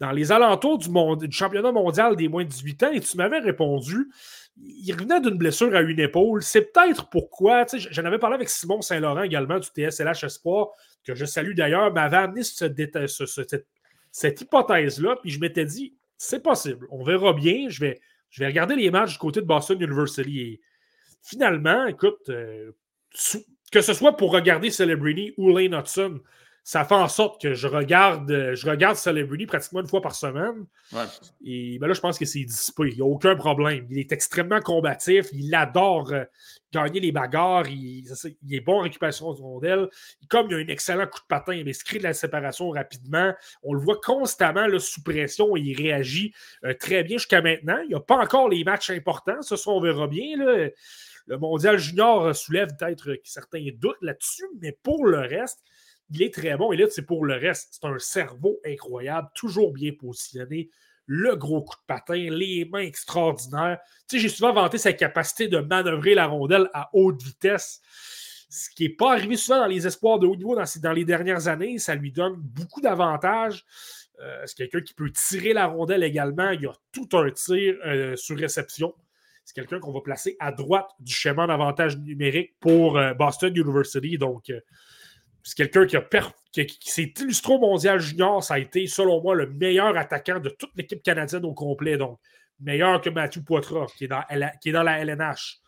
dans 0.00 0.10
les 0.10 0.32
alentours 0.32 0.78
du, 0.78 1.30
championnat 1.30 1.70
mondial 1.70 2.16
des 2.16 2.26
moins 2.26 2.42
de 2.42 2.48
18 2.48 2.82
ans 2.82 2.90
et 2.90 2.98
tu 2.98 3.16
m'avais 3.16 3.38
répondu, 3.38 4.10
il 4.56 4.92
revenait 4.92 5.20
d'une 5.20 5.38
blessure 5.38 5.72
à 5.76 5.82
une 5.82 6.00
épaule. 6.00 6.42
C'est 6.42 6.72
peut-être 6.72 7.08
pourquoi, 7.10 7.64
j'en 7.92 8.04
avais 8.06 8.18
parlé 8.18 8.34
avec 8.34 8.48
Simon 8.48 8.82
Saint-Laurent 8.82 9.22
également 9.22 9.60
du 9.60 9.68
TSLH 9.68 10.24
Espoir, 10.24 10.70
que 11.04 11.14
je 11.14 11.26
salue 11.26 11.54
d'ailleurs, 11.54 11.92
m'avait 11.92 12.16
amené 12.16 12.42
cette, 12.42 12.74
cette 14.10 14.40
hypothèse-là, 14.40 15.14
puis 15.22 15.30
je 15.30 15.38
m'étais 15.38 15.64
dit, 15.64 15.94
c'est 16.18 16.42
possible, 16.42 16.86
on 16.90 17.02
verra 17.02 17.32
bien, 17.32 17.68
je 17.68 17.80
vais, 17.80 18.00
regarder 18.40 18.76
les 18.76 18.90
matchs 18.90 19.12
du 19.12 19.18
côté 19.18 19.40
de 19.40 19.46
Boston 19.46 19.80
University 19.80 20.40
et 20.40 20.60
finalement, 21.22 21.86
écoute, 21.86 22.28
euh, 22.28 22.72
que 23.70 23.80
ce 23.80 23.92
soit 23.92 24.16
pour 24.16 24.32
regarder 24.32 24.70
Celebrini 24.70 25.32
ou 25.36 25.56
Lane 25.56 25.74
Hudson, 25.74 26.20
ça 26.66 26.82
fait 26.86 26.94
en 26.94 27.08
sorte 27.08 27.42
que 27.42 27.52
je 27.52 27.68
regarde, 27.68 28.30
euh, 28.30 28.54
je 28.54 28.66
regarde 28.66 28.96
Celebrity 28.96 29.44
pratiquement 29.44 29.82
une 29.82 29.86
fois 29.86 30.00
par 30.00 30.14
semaine. 30.14 30.64
Et 31.44 31.78
ben 31.78 31.88
là, 31.88 31.92
je 31.92 32.00
pense 32.00 32.18
que 32.18 32.24
c'est 32.24 32.42
dissipé. 32.42 32.84
Il 32.88 32.94
n'y 32.94 33.02
a 33.02 33.04
aucun 33.04 33.36
problème. 33.36 33.86
Il 33.90 33.98
est 33.98 34.10
extrêmement 34.12 34.60
combatif. 34.60 35.26
Il 35.34 35.54
adore 35.54 36.10
euh, 36.10 36.24
gagner 36.72 37.00
les 37.00 37.12
bagarres. 37.12 37.68
Il, 37.68 38.06
est 38.50 38.60
bon 38.60 38.78
en 38.78 38.80
récupération 38.80 39.34
de 39.34 39.42
rondelles. 39.42 39.90
Comme 40.30 40.46
il 40.50 40.54
a 40.54 40.56
un 40.56 40.68
excellent 40.68 41.06
coup 41.06 41.20
de 41.20 41.26
patin, 41.28 41.52
il 41.52 41.74
se 41.74 41.84
crée 41.84 41.98
de 41.98 42.04
la 42.04 42.14
séparation 42.14 42.70
rapidement. 42.70 43.34
On 43.62 43.74
le 43.74 43.80
voit 43.80 44.00
constamment 44.02 44.66
là, 44.66 44.78
sous 44.80 45.02
pression 45.02 45.58
et 45.58 45.60
il 45.60 45.76
réagit 45.76 46.32
euh, 46.64 46.72
très 46.72 47.04
bien 47.04 47.18
jusqu'à 47.18 47.42
maintenant. 47.42 47.78
Il 47.82 47.88
n'y 47.88 47.94
a 47.94 48.00
pas 48.00 48.16
encore 48.16 48.48
les 48.48 48.64
matchs 48.64 48.88
importants. 48.88 49.42
Ce 49.42 49.54
on 49.68 49.82
verra 49.82 50.06
bien. 50.06 50.36
Le 51.26 51.38
mondial 51.38 51.78
junior 51.78 52.34
soulève 52.34 52.68
peut-être 52.78 53.18
certains 53.22 53.66
doutes 53.74 54.00
là-dessus, 54.00 54.46
mais 54.60 54.72
pour 54.82 55.06
le 55.06 55.20
reste, 55.20 55.62
il 56.14 56.22
est 56.22 56.32
très 56.32 56.56
bon. 56.56 56.72
Et 56.72 56.76
là, 56.76 56.86
c'est 56.88 57.02
pour 57.02 57.24
le 57.24 57.34
reste. 57.34 57.68
C'est 57.72 57.86
un 57.86 57.98
cerveau 57.98 58.60
incroyable, 58.64 59.28
toujours 59.34 59.72
bien 59.72 59.92
positionné. 59.92 60.70
Le 61.06 61.36
gros 61.36 61.62
coup 61.62 61.76
de 61.76 61.86
patin, 61.86 62.30
les 62.30 62.64
mains 62.64 62.80
extraordinaires. 62.80 63.78
Tu 64.08 64.16
sais, 64.16 64.18
j'ai 64.20 64.28
souvent 64.28 64.52
vanté 64.52 64.78
sa 64.78 64.92
capacité 64.92 65.48
de 65.48 65.58
manœuvrer 65.58 66.14
la 66.14 66.26
rondelle 66.26 66.70
à 66.72 66.88
haute 66.94 67.22
vitesse, 67.22 67.82
ce 68.48 68.70
qui 68.70 68.84
n'est 68.84 68.94
pas 68.94 69.12
arrivé 69.12 69.36
souvent 69.36 69.58
dans 69.58 69.66
les 69.66 69.86
espoirs 69.86 70.18
de 70.18 70.26
haut 70.26 70.36
niveau 70.36 70.56
dans, 70.56 70.92
les 70.92 71.04
dernières 71.04 71.48
années. 71.48 71.78
Ça 71.78 71.94
lui 71.94 72.12
donne 72.12 72.36
beaucoup 72.36 72.80
d'avantages. 72.80 73.66
Euh, 74.20 74.42
c'est 74.46 74.56
quelqu'un 74.56 74.80
qui 74.80 74.94
peut 74.94 75.10
tirer 75.10 75.52
la 75.52 75.66
rondelle 75.66 76.04
également. 76.04 76.52
Il 76.52 76.62
y 76.62 76.66
a 76.66 76.74
tout 76.92 77.08
un 77.14 77.30
tir 77.30 77.74
euh, 77.84 78.14
sur 78.16 78.38
réception. 78.38 78.94
C'est 79.44 79.54
quelqu'un 79.54 79.80
qu'on 79.80 79.92
va 79.92 80.00
placer 80.00 80.36
à 80.38 80.52
droite 80.52 80.88
du 81.00 81.12
schéma 81.12 81.46
d'avantage 81.46 81.98
numérique 81.98 82.54
pour 82.60 82.96
euh, 82.96 83.12
Boston 83.12 83.54
University. 83.54 84.16
Donc, 84.16 84.50
c'est 85.44 85.56
quelqu'un 85.56 85.86
qui, 85.86 85.96
a 85.96 86.02
qui, 86.52 86.90
s'est 86.90 87.12
illustré 87.20 87.52
au 87.52 87.58
mondial 87.58 88.00
junior. 88.00 88.42
Ça 88.42 88.54
a 88.54 88.58
été, 88.58 88.86
selon 88.86 89.20
moi, 89.22 89.34
le 89.34 89.46
meilleur 89.50 89.96
attaquant 89.96 90.40
de 90.40 90.48
toute 90.48 90.70
l'équipe 90.74 91.02
canadienne 91.02 91.44
au 91.44 91.52
complet. 91.52 91.98
Donc, 91.98 92.18
meilleur 92.60 93.02
que 93.02 93.10
Mathieu 93.10 93.42
Poitras, 93.42 93.86
qui 93.96 94.04
est 94.04 94.08
dans, 94.08 94.22
qui 94.62 94.70
est 94.70 94.72
dans 94.72 94.82
la 94.82 94.98
LNH. 95.00 95.58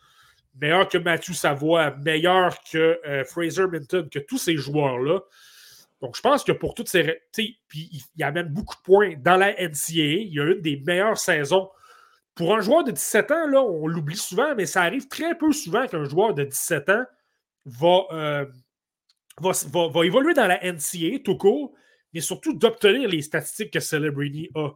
Meilleur 0.59 0.89
que 0.89 0.97
Mathieu 0.97 1.35
Savoie, 1.35 1.95
meilleur 1.97 2.57
que 2.71 2.99
euh, 3.05 3.23
Fraser 3.23 3.67
Minton, 3.67 4.07
que 4.11 4.17
tous 4.17 4.39
ces 4.39 4.57
joueurs-là. 4.57 5.19
Donc, 6.01 6.15
je 6.15 6.21
pense 6.21 6.43
que 6.43 6.51
pour 6.51 6.73
toutes 6.73 6.89
ces. 6.89 7.21
Puis, 7.67 8.03
il, 8.15 8.23
amène 8.23 8.47
beaucoup 8.47 8.75
de 8.75 8.81
points 8.81 9.13
dans 9.19 9.37
la 9.37 9.53
NCAA. 9.53 10.23
Il 10.23 10.33
y 10.33 10.39
a 10.39 10.45
une 10.45 10.61
des 10.61 10.77
meilleures 10.77 11.19
saisons. 11.19 11.69
Pour 12.33 12.55
un 12.55 12.61
joueur 12.61 12.83
de 12.83 12.91
17 12.91 13.29
ans, 13.29 13.47
là, 13.47 13.61
on 13.61 13.85
l'oublie 13.85 14.17
souvent, 14.17 14.55
mais 14.55 14.65
ça 14.65 14.81
arrive 14.81 15.07
très 15.07 15.37
peu 15.37 15.51
souvent 15.51 15.85
qu'un 15.85 16.05
joueur 16.05 16.33
de 16.33 16.45
17 16.45 16.89
ans 16.89 17.03
va. 17.65 18.01
Euh, 18.11 18.45
va, 19.41 20.05
évoluer 20.05 20.33
dans 20.33 20.47
la 20.47 20.59
NCA 20.63 21.19
tout 21.23 21.37
court, 21.37 21.73
mais 22.13 22.21
surtout 22.21 22.53
d'obtenir 22.53 23.09
les 23.09 23.21
statistiques 23.21 23.71
que 23.71 23.79
Celebrity 23.79 24.49
a. 24.55 24.69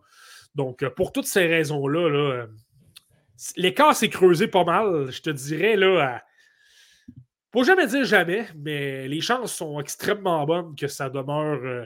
Donc, 0.55 0.83
euh, 0.83 0.89
pour 0.89 1.11
toutes 1.11 1.27
ces 1.27 1.47
raisons-là, 1.47 2.09
là, 2.09 2.31
euh, 2.31 2.47
l'écart 3.55 3.95
s'est 3.95 4.09
creusé 4.09 4.47
pas 4.47 4.63
mal, 4.63 5.09
je 5.11 5.21
te 5.21 5.29
dirais, 5.29 5.75
là. 5.75 6.21
Faut 7.53 7.63
jamais 7.63 7.87
dire 7.87 8.05
jamais, 8.05 8.47
mais 8.55 9.07
les 9.07 9.19
chances 9.19 9.53
sont 9.53 9.79
extrêmement 9.79 10.45
bonnes 10.45 10.75
que 10.75 10.87
ça 10.87 11.09
demeure. 11.09 11.59
Euh, 11.63 11.85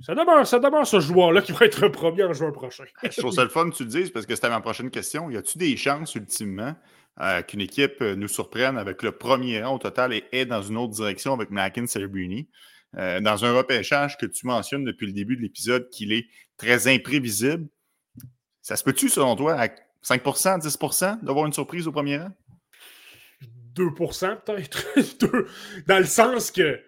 ça 0.00 0.14
demeure, 0.14 0.46
ça 0.46 0.58
demeure 0.58 0.86
ce 0.86 1.00
joueur-là 1.00 1.42
qui 1.42 1.52
va 1.52 1.66
être 1.66 1.88
premier 1.88 2.24
en 2.24 2.32
juin 2.32 2.52
prochain. 2.52 2.84
je 3.02 3.20
trouve 3.20 3.32
ça 3.32 3.42
le 3.42 3.50
fun 3.50 3.70
que 3.70 3.76
tu 3.76 3.84
le 3.84 3.90
dises 3.90 4.10
parce 4.10 4.26
que 4.26 4.34
c'était 4.34 4.48
ma 4.50 4.60
prochaine 4.60 4.90
question. 4.90 5.30
Y 5.30 5.36
a-tu 5.36 5.58
des 5.58 5.76
chances 5.76 6.14
ultimement 6.14 6.74
euh, 7.20 7.42
qu'une 7.42 7.60
équipe 7.60 8.00
euh, 8.00 8.14
nous 8.14 8.28
surprenne 8.28 8.78
avec 8.78 9.02
le 9.02 9.12
premier 9.12 9.62
rang 9.62 9.74
au 9.74 9.78
total 9.78 10.12
et 10.12 10.24
est 10.30 10.46
dans 10.46 10.62
une 10.62 10.76
autre 10.76 10.92
direction 10.92 11.32
avec 11.32 11.50
Mackin 11.50 11.86
Cerebrini. 11.86 12.48
Euh, 12.96 13.20
dans 13.20 13.44
un 13.44 13.52
repêchage 13.52 14.16
que 14.16 14.24
tu 14.24 14.46
mentionnes 14.46 14.84
depuis 14.84 15.06
le 15.06 15.12
début 15.12 15.36
de 15.36 15.42
l'épisode 15.42 15.90
qu'il 15.90 16.12
est 16.12 16.26
très 16.56 16.88
imprévisible. 16.88 17.68
Ça 18.62 18.76
se 18.76 18.84
peut-tu, 18.84 19.08
selon 19.08 19.36
toi, 19.36 19.54
à 19.60 19.66
5% 19.66 20.60
10% 20.60 21.24
d'avoir 21.24 21.46
une 21.46 21.52
surprise 21.52 21.86
au 21.86 21.92
premier 21.92 22.18
rang? 22.18 22.30
2 23.74 23.90
peut-être. 23.94 24.86
dans 25.86 25.98
le 25.98 26.04
sens 26.04 26.50
que 26.50 26.80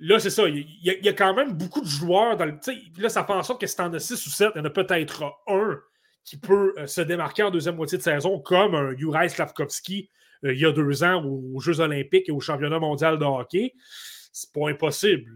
là, 0.00 0.18
c'est 0.18 0.30
ça. 0.30 0.48
Il 0.48 0.66
y, 0.82 1.08
a, 1.08 1.12
quand 1.12 1.34
même 1.34 1.52
beaucoup 1.52 1.80
de 1.80 1.86
joueurs. 1.86 2.36
Dans 2.36 2.44
le, 2.46 2.58
là, 2.98 3.08
ça 3.08 3.24
fait 3.24 3.32
en 3.32 3.42
sorte 3.42 3.60
que 3.60 3.66
si 3.66 3.80
en 3.80 3.92
as 3.92 4.00
6 4.00 4.26
ou 4.26 4.30
7, 4.30 4.52
il 4.54 4.58
y 4.58 4.60
en 4.62 4.64
a 4.64 4.70
peut-être 4.70 5.22
un 5.46 5.78
qui 6.26 6.36
peut 6.36 6.74
euh, 6.76 6.86
se 6.86 7.00
démarquer 7.00 7.44
en 7.44 7.50
deuxième 7.50 7.76
moitié 7.76 7.96
de 7.96 8.02
saison, 8.02 8.38
comme 8.40 8.74
un 8.74 8.94
Juraj 8.94 9.30
Slavkovski 9.30 10.10
euh, 10.44 10.52
il 10.52 10.60
y 10.60 10.66
a 10.66 10.72
deux 10.72 11.02
ans 11.02 11.24
aux 11.24 11.58
Jeux 11.60 11.80
Olympiques 11.80 12.28
et 12.28 12.32
au 12.32 12.40
Championnat 12.40 12.78
mondial 12.78 13.18
de 13.18 13.24
hockey. 13.24 13.72
C'est 14.32 14.52
pas 14.52 14.68
impossible. 14.68 15.30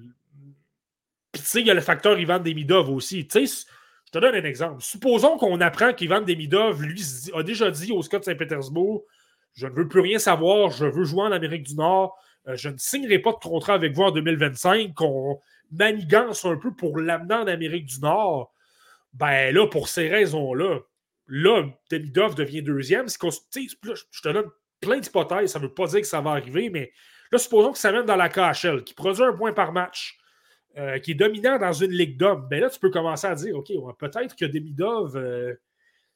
Puis, 1.32 1.42
tu 1.42 1.48
sais, 1.48 1.60
il 1.60 1.66
y 1.66 1.70
a 1.70 1.74
le 1.74 1.80
facteur 1.80 2.18
Ivan 2.18 2.40
Demidov 2.40 2.90
aussi. 2.90 3.26
Tu 3.26 3.46
sais, 3.46 3.66
je 4.06 4.10
te 4.10 4.18
donne 4.18 4.34
un 4.34 4.44
exemple. 4.44 4.82
Supposons 4.82 5.38
qu'on 5.38 5.60
apprend 5.60 5.92
qu'Ivan 5.92 6.20
Demidov, 6.20 6.82
lui, 6.82 7.02
a 7.34 7.42
déjà 7.42 7.70
dit 7.70 7.92
au 7.92 8.02
Scott 8.02 8.24
Saint-Pétersbourg 8.24 9.04
Je 9.54 9.66
ne 9.66 9.72
veux 9.72 9.88
plus 9.88 10.00
rien 10.00 10.18
savoir, 10.18 10.70
je 10.70 10.86
veux 10.86 11.04
jouer 11.04 11.22
en 11.22 11.32
Amérique 11.32 11.62
du 11.62 11.76
Nord, 11.76 12.18
euh, 12.48 12.56
je 12.56 12.68
ne 12.68 12.76
signerai 12.76 13.20
pas 13.20 13.32
de 13.32 13.36
contrat 13.36 13.74
avec 13.74 13.94
vous 13.94 14.02
en 14.02 14.10
2025, 14.10 14.92
qu'on 14.94 15.40
manigance 15.70 16.44
un 16.44 16.56
peu 16.56 16.74
pour 16.74 16.98
l'amener 16.98 17.34
en 17.34 17.46
Amérique 17.46 17.86
du 17.86 18.00
Nord. 18.00 18.52
Ben 19.12 19.52
là, 19.54 19.66
pour 19.66 19.88
ces 19.88 20.08
raisons-là, 20.08 20.80
là, 21.26 21.64
Demidov 21.90 22.34
devient 22.34 22.62
deuxième. 22.62 23.08
je 23.08 24.20
te 24.22 24.28
donne 24.28 24.50
plein 24.80 24.98
d'hypothèses, 24.98 25.52
ça 25.52 25.58
ne 25.58 25.64
veut 25.64 25.74
pas 25.74 25.86
dire 25.86 26.00
que 26.00 26.06
ça 26.06 26.20
va 26.20 26.30
arriver, 26.32 26.70
mais 26.70 26.92
là, 27.30 27.38
supposons 27.38 27.72
que 27.72 27.78
ça 27.78 27.92
mène 27.92 28.06
dans 28.06 28.16
la 28.16 28.28
KHL, 28.28 28.82
qui 28.84 28.94
produit 28.94 29.22
un 29.22 29.32
point 29.32 29.52
par 29.52 29.72
match, 29.72 30.18
euh, 30.78 30.98
qui 30.98 31.12
est 31.12 31.14
dominant 31.14 31.58
dans 31.58 31.72
une 31.72 31.90
ligue 31.90 32.16
d'hommes. 32.16 32.46
Ben 32.48 32.60
là, 32.60 32.70
tu 32.70 32.78
peux 32.78 32.90
commencer 32.90 33.26
à 33.26 33.34
dire, 33.34 33.56
OK, 33.56 33.72
peut-être 33.98 34.36
que 34.36 34.44
Demidov 34.44 35.16
euh, 35.16 35.54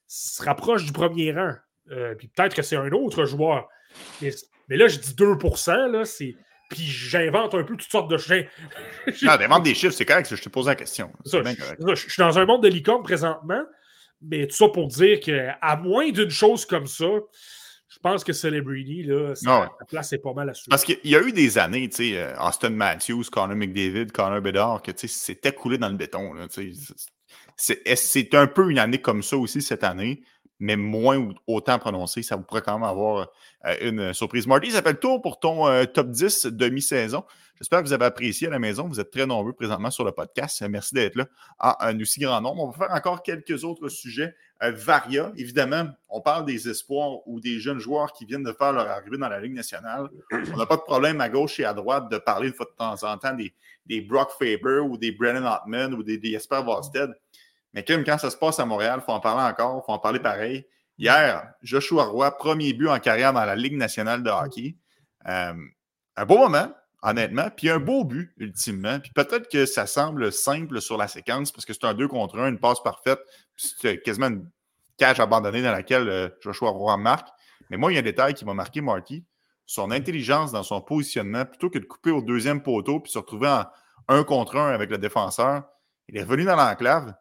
se 0.07 0.43
rapproche 0.43 0.85
du 0.85 0.93
premier 0.93 1.33
rang. 1.33 1.55
Euh, 1.91 2.15
puis 2.15 2.29
peut-être 2.29 2.55
que 2.55 2.63
c'est 2.63 2.77
un 2.77 2.91
autre 2.93 3.25
joueur. 3.25 3.69
Mais, 4.23 4.77
là, 4.77 4.89
je 4.89 4.99
dis 4.99 5.13
2% 5.13 5.91
là, 5.91 6.05
c'est 6.05 6.37
puis 6.71 6.85
j'invente 6.85 7.55
un 7.55 7.63
peu 7.63 7.77
toutes 7.77 7.91
sortes 7.91 8.11
de 8.11 8.19
chiens. 8.19 8.45
non, 9.49 9.59
des 9.59 9.75
chiffres, 9.75 9.95
c'est 9.95 10.05
correct, 10.05 10.35
je 10.35 10.43
te 10.43 10.49
pose 10.49 10.67
la 10.67 10.75
question. 10.75 11.13
Ça, 11.25 11.43
je, 11.43 11.95
je, 11.95 12.11
suis 12.11 12.21
dans 12.21 12.39
un 12.39 12.47
monde 12.47 12.63
de 12.63 12.69
licorne 12.69 13.03
présentement, 13.03 13.63
mais 14.23 14.47
tout 14.47 14.57
ça 14.57 14.69
pour 14.69 14.89
dire 14.89 15.21
qu'à 15.21 15.77
moins 15.83 16.11
d'une 16.11 16.31
chose 16.31 16.67
comme 16.67 16.87
ça, 16.87 17.07
je 17.95 17.99
pense 18.01 18.25
que 18.25 18.33
Celebrity, 18.33 19.05
là, 19.05 19.35
sa, 19.37 19.71
place 19.89 20.13
est 20.13 20.19
pas 20.19 20.33
mal 20.33 20.51
assurée. 20.51 20.67
Parce 20.69 20.85
qu'il 20.85 20.99
y 21.05 21.15
a 21.15 21.23
eu 21.23 21.33
des 21.33 21.59
années, 21.59 21.89
tu 21.89 21.97
sais, 21.97 22.19
euh, 22.19 22.35
Austin 22.41 22.71
Matthews, 22.71 23.25
Connor 23.31 23.55
McDavid, 23.55 24.11
Connor 24.11 24.41
Bedard, 24.41 24.83
que 24.83 24.91
c'était 25.07 25.53
coulé 25.53 25.79
dans 25.79 25.89
le 25.89 25.97
béton. 25.97 26.35
C'est 27.57 28.35
un 28.35 28.47
peu 28.49 28.69
une 28.71 28.81
année 28.81 29.01
comme 29.01 29.23
ça 29.23 29.37
aussi 29.37 29.63
cette 29.63 29.85
année? 29.85 30.25
Mais 30.65 30.77
moins 30.77 31.19
ou 31.19 31.35
autant 31.47 31.79
prononcé. 31.79 32.23
Ça 32.23 32.37
vous 32.37 32.43
pourrait 32.43 32.63
quand 32.63 32.79
même 32.79 32.89
avoir 32.89 33.29
euh, 33.67 33.75
une 33.83 34.15
surprise. 34.15 34.47
Marty, 34.47 34.71
ça 34.71 34.81
fait 34.81 34.93
le 34.93 34.99
tour 34.99 35.21
pour 35.21 35.39
ton 35.39 35.69
euh, 35.69 35.85
top 35.85 36.09
10 36.09 36.47
demi-saison. 36.47 37.23
J'espère 37.57 37.83
que 37.83 37.87
vous 37.87 37.93
avez 37.93 38.07
apprécié 38.07 38.47
à 38.47 38.51
la 38.51 38.59
maison. 38.59 38.89
Vous 38.89 38.99
êtes 38.99 39.11
très 39.11 39.27
nombreux 39.27 39.53
présentement 39.53 39.91
sur 39.91 40.05
le 40.05 40.13
podcast. 40.13 40.65
Merci 40.69 40.95
d'être 40.95 41.17
là 41.17 41.27
à 41.59 41.87
un 41.89 42.01
aussi 42.01 42.19
grand 42.21 42.41
nombre. 42.41 42.63
On 42.63 42.71
va 42.71 42.87
faire 42.87 42.97
encore 42.97 43.23
quelques 43.23 43.63
autres 43.63 43.91
sujets 43.91 44.35
euh, 44.63 44.73
variés. 44.73 45.27
Évidemment, 45.37 45.87
on 46.09 46.23
parle 46.23 46.47
des 46.47 46.67
espoirs 46.67 47.29
ou 47.29 47.41
des 47.41 47.61
jeunes 47.61 47.79
joueurs 47.79 48.15
qui 48.15 48.25
viennent 48.25 48.43
de 48.43 48.53
faire 48.53 48.73
leur 48.73 48.89
arrivée 48.89 49.19
dans 49.19 49.29
la 49.29 49.41
Ligue 49.41 49.55
nationale. 49.55 50.09
On 50.33 50.57
n'a 50.57 50.67
pas 50.67 50.77
de 50.77 50.83
problème 50.83 51.21
à 51.21 51.29
gauche 51.29 51.61
et 51.61 51.67
à 51.67 51.75
droite 51.75 52.11
de 52.11 52.17
parler 52.17 52.51
de 52.51 52.57
temps 52.79 53.03
en 53.03 53.19
temps 53.19 53.35
des, 53.35 53.53
des 53.85 54.01
Brock 54.01 54.31
Faber 54.39 54.79
ou 54.79 54.97
des 54.97 55.13
Brennan 55.13 55.45
Hartman 55.45 55.93
ou 55.93 56.03
des, 56.03 56.17
des 56.17 56.31
Jesper 56.31 56.63
mais 57.75 57.85
quand 57.85 58.19
ça 58.19 58.31
se 58.31 58.37
passe 58.37 58.61
à 58.61 58.65
Montréal, 58.65 59.01
il 59.03 59.05
faut 59.05 59.13
en 59.13 59.21
parler 59.21 59.43
encore, 59.43 59.83
il 59.83 59.87
faut 59.87 59.93
en 59.93 59.99
parler 59.99 60.21
pareil. 60.21 60.67
Hier, 60.97 61.53
Joshua 61.61 62.05
Roy, 62.05 62.31
premier 62.39 62.73
but 62.73 62.89
en 62.89 63.01
carrière 63.01 63.33
dans 63.33 63.45
la 63.45 63.57
Ligue 63.57 63.77
nationale 63.77 64.23
de 64.23 64.31
hockey. 64.31 64.77
Euh, 65.27 65.55
un 66.17 66.25
beau 66.25 66.39
moment, 66.39 66.73
honnêtement, 67.03 67.51
puis 67.51 67.69
un 67.69 67.81
beau 67.81 68.05
but, 68.05 68.33
ultimement. 68.37 69.01
Puis 69.01 69.11
peut-être 69.13 69.51
que 69.51 69.67
ça 69.67 69.87
semble 69.87 70.31
simple 70.31 70.81
sur 70.81 70.97
la 70.97 71.09
séquence 71.09 71.51
parce 71.51 71.65
que 71.65 71.73
c'est 71.73 71.85
un 71.85 71.95
2 71.95 72.07
contre 72.07 72.39
1, 72.39 72.49
une 72.49 72.61
passe 72.61 72.81
parfaite, 72.81 73.19
c'est 73.57 74.01
quasiment 74.03 74.29
une 74.29 74.49
cage 74.97 75.19
abandonnée 75.19 75.63
dans 75.63 75.73
laquelle 75.73 76.09
euh, 76.09 76.29
Joshua 76.41 76.71
Roy 76.71 76.97
marque. 76.97 77.29
Mais 77.71 77.77
moi, 77.77 77.91
il 77.91 77.97
y 77.97 77.99
a 77.99 78.01
un 78.01 78.05
détail 78.05 78.35
qui 78.35 78.45
m'a 78.45 78.55
marqué, 78.55 78.81
Marty. 78.81 79.25
Son 79.67 79.91
intelligence 79.91 80.53
dans 80.53 80.63
son 80.63 80.81
positionnement, 80.81 81.45
plutôt 81.45 81.71
que 81.71 81.79
de 81.79 81.87
couper 81.87 82.13
au 82.13 82.23
deuxième 82.23 82.63
poteau 82.63 83.01
puis 83.01 83.11
se 83.11 83.19
retrouver 83.19 83.49
en 83.49 83.65
un 84.09 84.23
contre 84.23 84.57
un 84.57 84.69
avec 84.69 84.91
le 84.91 84.99
défenseur, 84.99 85.65
il 86.09 86.17
est 86.19 86.23
revenu 86.23 86.45
dans 86.45 86.57
l'enclave, 86.57 87.15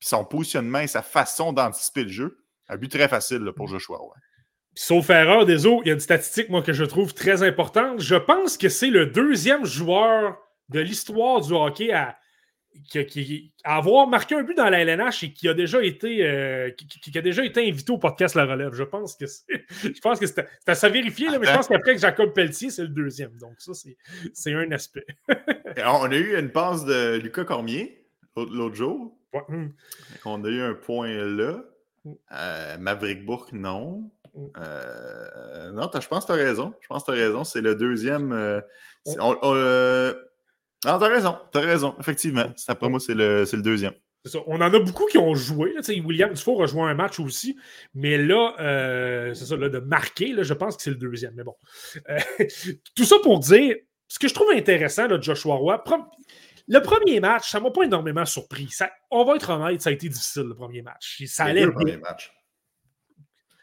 puis 0.00 0.08
son 0.08 0.24
positionnement 0.24 0.80
et 0.80 0.86
sa 0.86 1.02
façon 1.02 1.52
d'anticiper 1.52 2.04
le 2.04 2.08
jeu, 2.08 2.38
un 2.68 2.76
but 2.76 2.90
très 2.90 3.08
facile 3.08 3.52
pour 3.54 3.66
mm. 3.66 3.72
Joshua. 3.72 3.98
Sauf 4.74 5.10
erreur 5.10 5.44
des 5.44 5.66
autres, 5.66 5.82
il 5.84 5.88
y 5.88 5.90
a 5.90 5.94
une 5.94 6.00
statistique 6.00 6.48
moi, 6.48 6.62
que 6.62 6.72
je 6.72 6.84
trouve 6.84 7.12
très 7.12 7.42
importante. 7.42 8.00
Je 8.00 8.14
pense 8.14 8.56
que 8.56 8.68
c'est 8.68 8.90
le 8.90 9.06
deuxième 9.06 9.64
joueur 9.64 10.38
de 10.68 10.80
l'histoire 10.80 11.40
du 11.40 11.52
hockey 11.52 11.92
à, 11.92 12.16
avoir 13.64 14.06
marqué 14.06 14.36
un 14.36 14.44
but 14.44 14.56
dans 14.56 14.70
la 14.70 14.80
LNH 14.80 15.24
et 15.24 15.32
qui 15.32 15.48
a 15.48 15.54
déjà 15.54 15.82
été, 15.82 16.24
euh, 16.24 16.70
qui, 16.70 17.18
a 17.18 17.20
déjà 17.20 17.44
été 17.44 17.68
invité 17.68 17.92
au 17.92 17.98
podcast 17.98 18.36
La 18.36 18.46
Relève. 18.46 18.72
Je 18.72 18.84
pense 18.84 19.16
que 19.16 19.26
je 19.82 20.00
pense 20.00 20.20
que 20.20 20.26
c'est 20.26 20.46
à 20.66 20.74
se 20.76 20.86
vérifier, 20.86 21.26
mais 21.38 21.46
je 21.46 21.52
pense 21.52 21.66
qu'après 21.66 21.94
que 21.94 22.00
Jacob 22.00 22.32
Pelletier, 22.32 22.70
c'est 22.70 22.82
le 22.82 22.88
deuxième. 22.88 23.36
Donc, 23.38 23.54
ça, 23.58 23.72
c'est 24.32 24.54
un 24.54 24.70
aspect. 24.70 25.04
on 25.84 26.10
a 26.10 26.16
eu 26.16 26.38
une 26.38 26.50
passe 26.50 26.84
de 26.84 27.16
Lucas 27.16 27.44
Cormier 27.44 28.06
l'autre 28.36 28.76
jour. 28.76 29.19
Hmm. 29.32 29.68
On 30.24 30.44
a 30.44 30.48
eu 30.48 30.60
un 30.60 30.74
point 30.74 31.08
là. 31.08 31.62
Hmm. 32.04 32.12
Euh, 32.32 32.78
Maverick 32.78 33.24
Bourque, 33.24 33.52
non. 33.52 34.10
Hmm. 34.34 34.46
Euh, 34.58 35.72
non, 35.72 35.90
je 35.92 36.08
pense 36.08 36.24
que 36.24 36.32
tu 36.32 36.38
as 36.38 36.42
raison. 36.42 36.74
Je 36.80 36.88
pense 36.88 37.04
que 37.04 37.12
tu 37.12 37.18
as 37.18 37.22
raison. 37.26 37.44
C'est 37.44 37.60
le 37.60 37.74
deuxième. 37.74 38.32
Euh, 38.32 38.60
non, 39.18 39.34
tu 39.40 39.46
as 40.88 40.98
raison. 40.98 41.36
Tu 41.52 41.58
as 41.58 41.62
raison. 41.62 41.94
Effectivement. 42.00 42.46
Après 42.68 42.88
moi, 42.88 43.00
c'est 43.00 43.14
le, 43.14 43.44
le, 43.50 43.62
deuxième. 43.62 43.94
On 44.46 44.56
en 44.56 44.72
a 44.74 44.78
beaucoup 44.78 45.06
qui 45.06 45.18
ont 45.18 45.34
joué. 45.34 45.74
William 46.04 46.32
Dufour 46.32 46.62
a 46.62 46.66
joué 46.66 46.82
un 46.82 46.94
match 46.94 47.20
aussi. 47.20 47.56
Mais 47.94 48.18
là, 48.18 48.54
c'est 49.34 49.46
ça, 49.46 49.56
là, 49.56 49.68
de 49.68 49.78
marquer, 49.78 50.32
là, 50.32 50.42
je 50.42 50.54
pense 50.54 50.76
que 50.76 50.82
c'est 50.82 50.90
le 50.90 50.96
deuxième. 50.96 51.34
Mais 51.34 51.44
bon. 51.44 51.56
tout 52.96 53.04
ça 53.04 53.16
pour 53.22 53.40
dire, 53.40 53.76
ce 54.10 54.18
que 54.18 54.28
je 54.28 54.34
trouve 54.34 54.50
intéressant, 54.50 55.06
de 55.06 55.22
Joshua 55.22 55.54
Roy, 55.54 55.82
le 56.70 56.80
premier 56.82 57.18
match, 57.18 57.50
ça 57.50 57.58
ne 57.58 57.64
m'a 57.64 57.72
pas 57.72 57.82
énormément 57.82 58.24
surpris. 58.24 58.68
Ça, 58.68 58.92
on 59.10 59.24
va 59.24 59.34
être 59.34 59.50
honnête, 59.50 59.82
ça 59.82 59.90
a 59.90 59.92
été 59.92 60.08
difficile 60.08 60.44
le 60.44 60.54
premier 60.54 60.82
match. 60.82 61.20
Ça 61.26 61.52
Les 61.52 61.62
deux 61.62 61.72
premiers 61.72 61.96
matchs. 61.96 62.32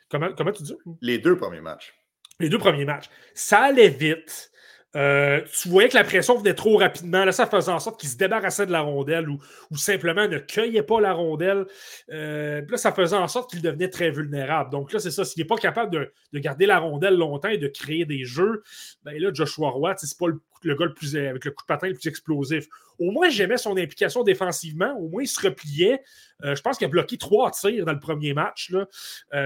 Comment, 0.09 0.33
comment 0.33 0.51
tu 0.51 0.63
dis? 0.63 0.75
Les 1.01 1.17
deux 1.17 1.37
premiers 1.37 1.61
matchs. 1.61 1.93
Les 2.41 2.49
deux 2.49 2.57
premiers 2.57 2.83
matchs. 2.83 3.09
Ça 3.33 3.61
allait 3.61 3.87
vite. 3.87 4.51
Euh, 4.95 5.41
tu 5.61 5.69
voyais 5.69 5.89
que 5.89 5.95
la 5.95 6.03
pression 6.03 6.37
venait 6.37 6.53
trop 6.53 6.77
rapidement. 6.77 7.25
Là, 7.25 7.31
ça 7.31 7.45
faisait 7.45 7.71
en 7.71 7.79
sorte 7.79 7.99
qu'il 7.99 8.09
se 8.09 8.15
débarrassait 8.15 8.65
de 8.65 8.71
la 8.71 8.81
rondelle 8.81 9.29
ou, 9.29 9.39
simplement 9.75 10.27
ne 10.27 10.37
cueillait 10.39 10.83
pas 10.83 11.01
la 11.01 11.13
rondelle. 11.13 11.65
Euh, 12.11 12.61
là, 12.67 12.77
ça 12.77 12.91
faisait 12.91 13.15
en 13.15 13.27
sorte 13.27 13.49
qu'il 13.49 13.61
devenait 13.61 13.89
très 13.89 14.09
vulnérable. 14.09 14.71
Donc 14.71 14.93
là, 14.93 14.99
c'est 14.99 15.11
ça. 15.11 15.25
S'il 15.25 15.41
n'est 15.41 15.47
pas 15.47 15.57
capable 15.57 15.91
de, 15.91 16.39
garder 16.39 16.65
la 16.65 16.79
rondelle 16.79 17.15
longtemps 17.15 17.49
et 17.49 17.57
de 17.57 17.67
créer 17.67 18.05
des 18.05 18.23
jeux, 18.23 18.63
ben 19.03 19.19
là, 19.21 19.29
Joshua 19.33 19.69
Roy, 19.69 19.93
c'est 19.97 20.17
pas 20.17 20.27
le, 20.27 20.75
gars 20.75 20.85
le 20.85 20.93
plus, 20.93 21.15
avec 21.15 21.43
le 21.43 21.51
coup 21.51 21.63
de 21.63 21.67
patin 21.67 21.87
le 21.87 21.93
plus 21.93 22.07
explosif. 22.07 22.67
Au 22.97 23.11
moins, 23.11 23.29
j'aimais 23.29 23.57
son 23.57 23.77
implication 23.77 24.23
défensivement. 24.23 24.97
Au 24.97 25.09
moins, 25.09 25.21
il 25.21 25.27
se 25.27 25.41
repliait. 25.41 26.01
Euh, 26.43 26.55
je 26.55 26.61
pense 26.61 26.77
qu'il 26.77 26.85
a 26.85 26.89
bloqué 26.89 27.17
trois 27.17 27.51
tirs 27.51 27.85
dans 27.85 27.93
le 27.93 27.99
premier 27.99 28.33
match. 28.33 28.71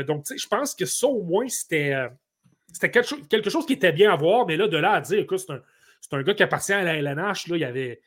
Donc, 0.07 0.25
je 0.33 0.47
pense 0.47 0.75
que 0.75 0.85
ça, 0.85 1.07
au 1.07 1.23
moins, 1.23 1.47
c'était 1.49 2.09
c'était 2.71 2.91
quelque, 2.91 3.49
chose 3.49 3.65
qui 3.65 3.73
était 3.73 3.91
bien 3.91 4.11
à 4.11 4.15
voir, 4.15 4.45
mais 4.45 4.57
là, 4.57 4.67
de 4.67 4.77
là 4.77 4.93
à 4.93 5.01
dire, 5.01 5.25
c'est 5.37 6.15
un, 6.15 6.21
gars 6.23 6.33
qui 6.33 6.43
appartient 6.43 6.73
à 6.73 6.83
la 6.83 6.95
LNH, 6.95 7.47
là, 7.47 7.57
il 7.57 7.63
avait, 7.63 8.01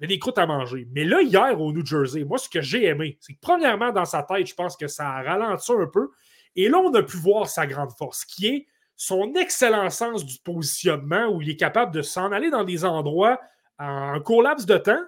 des 0.00 0.18
croûtes 0.18 0.38
à 0.38 0.46
manger. 0.46 0.86
Mais 0.92 1.04
là, 1.04 1.20
hier, 1.22 1.60
au 1.60 1.72
New 1.72 1.84
Jersey, 1.84 2.24
moi, 2.24 2.38
ce 2.38 2.48
que 2.48 2.60
j'ai 2.60 2.84
aimé, 2.86 3.18
c'est 3.20 3.34
que 3.34 3.40
premièrement, 3.40 3.92
dans 3.92 4.04
sa 4.04 4.22
tête, 4.22 4.46
je 4.46 4.54
pense 4.54 4.76
que 4.76 4.86
ça 4.86 5.08
a 5.08 5.22
ralenti 5.22 5.72
un 5.72 5.86
peu. 5.86 6.10
Et 6.54 6.68
là, 6.68 6.78
on 6.78 6.92
a 6.94 7.02
pu 7.02 7.16
voir 7.16 7.48
sa 7.48 7.66
grande 7.66 7.92
force, 7.92 8.24
qui 8.24 8.46
est 8.46 8.66
son 8.96 9.34
excellent 9.34 9.90
sens 9.90 10.24
du 10.24 10.38
positionnement, 10.38 11.28
où 11.28 11.42
il 11.42 11.50
est 11.50 11.56
capable 11.56 11.92
de 11.92 12.02
s'en 12.02 12.32
aller 12.32 12.50
dans 12.50 12.64
des 12.64 12.84
endroits 12.84 13.40
en 13.78 14.20
court 14.20 14.42
laps 14.42 14.66
de 14.66 14.76
temps. 14.76 15.02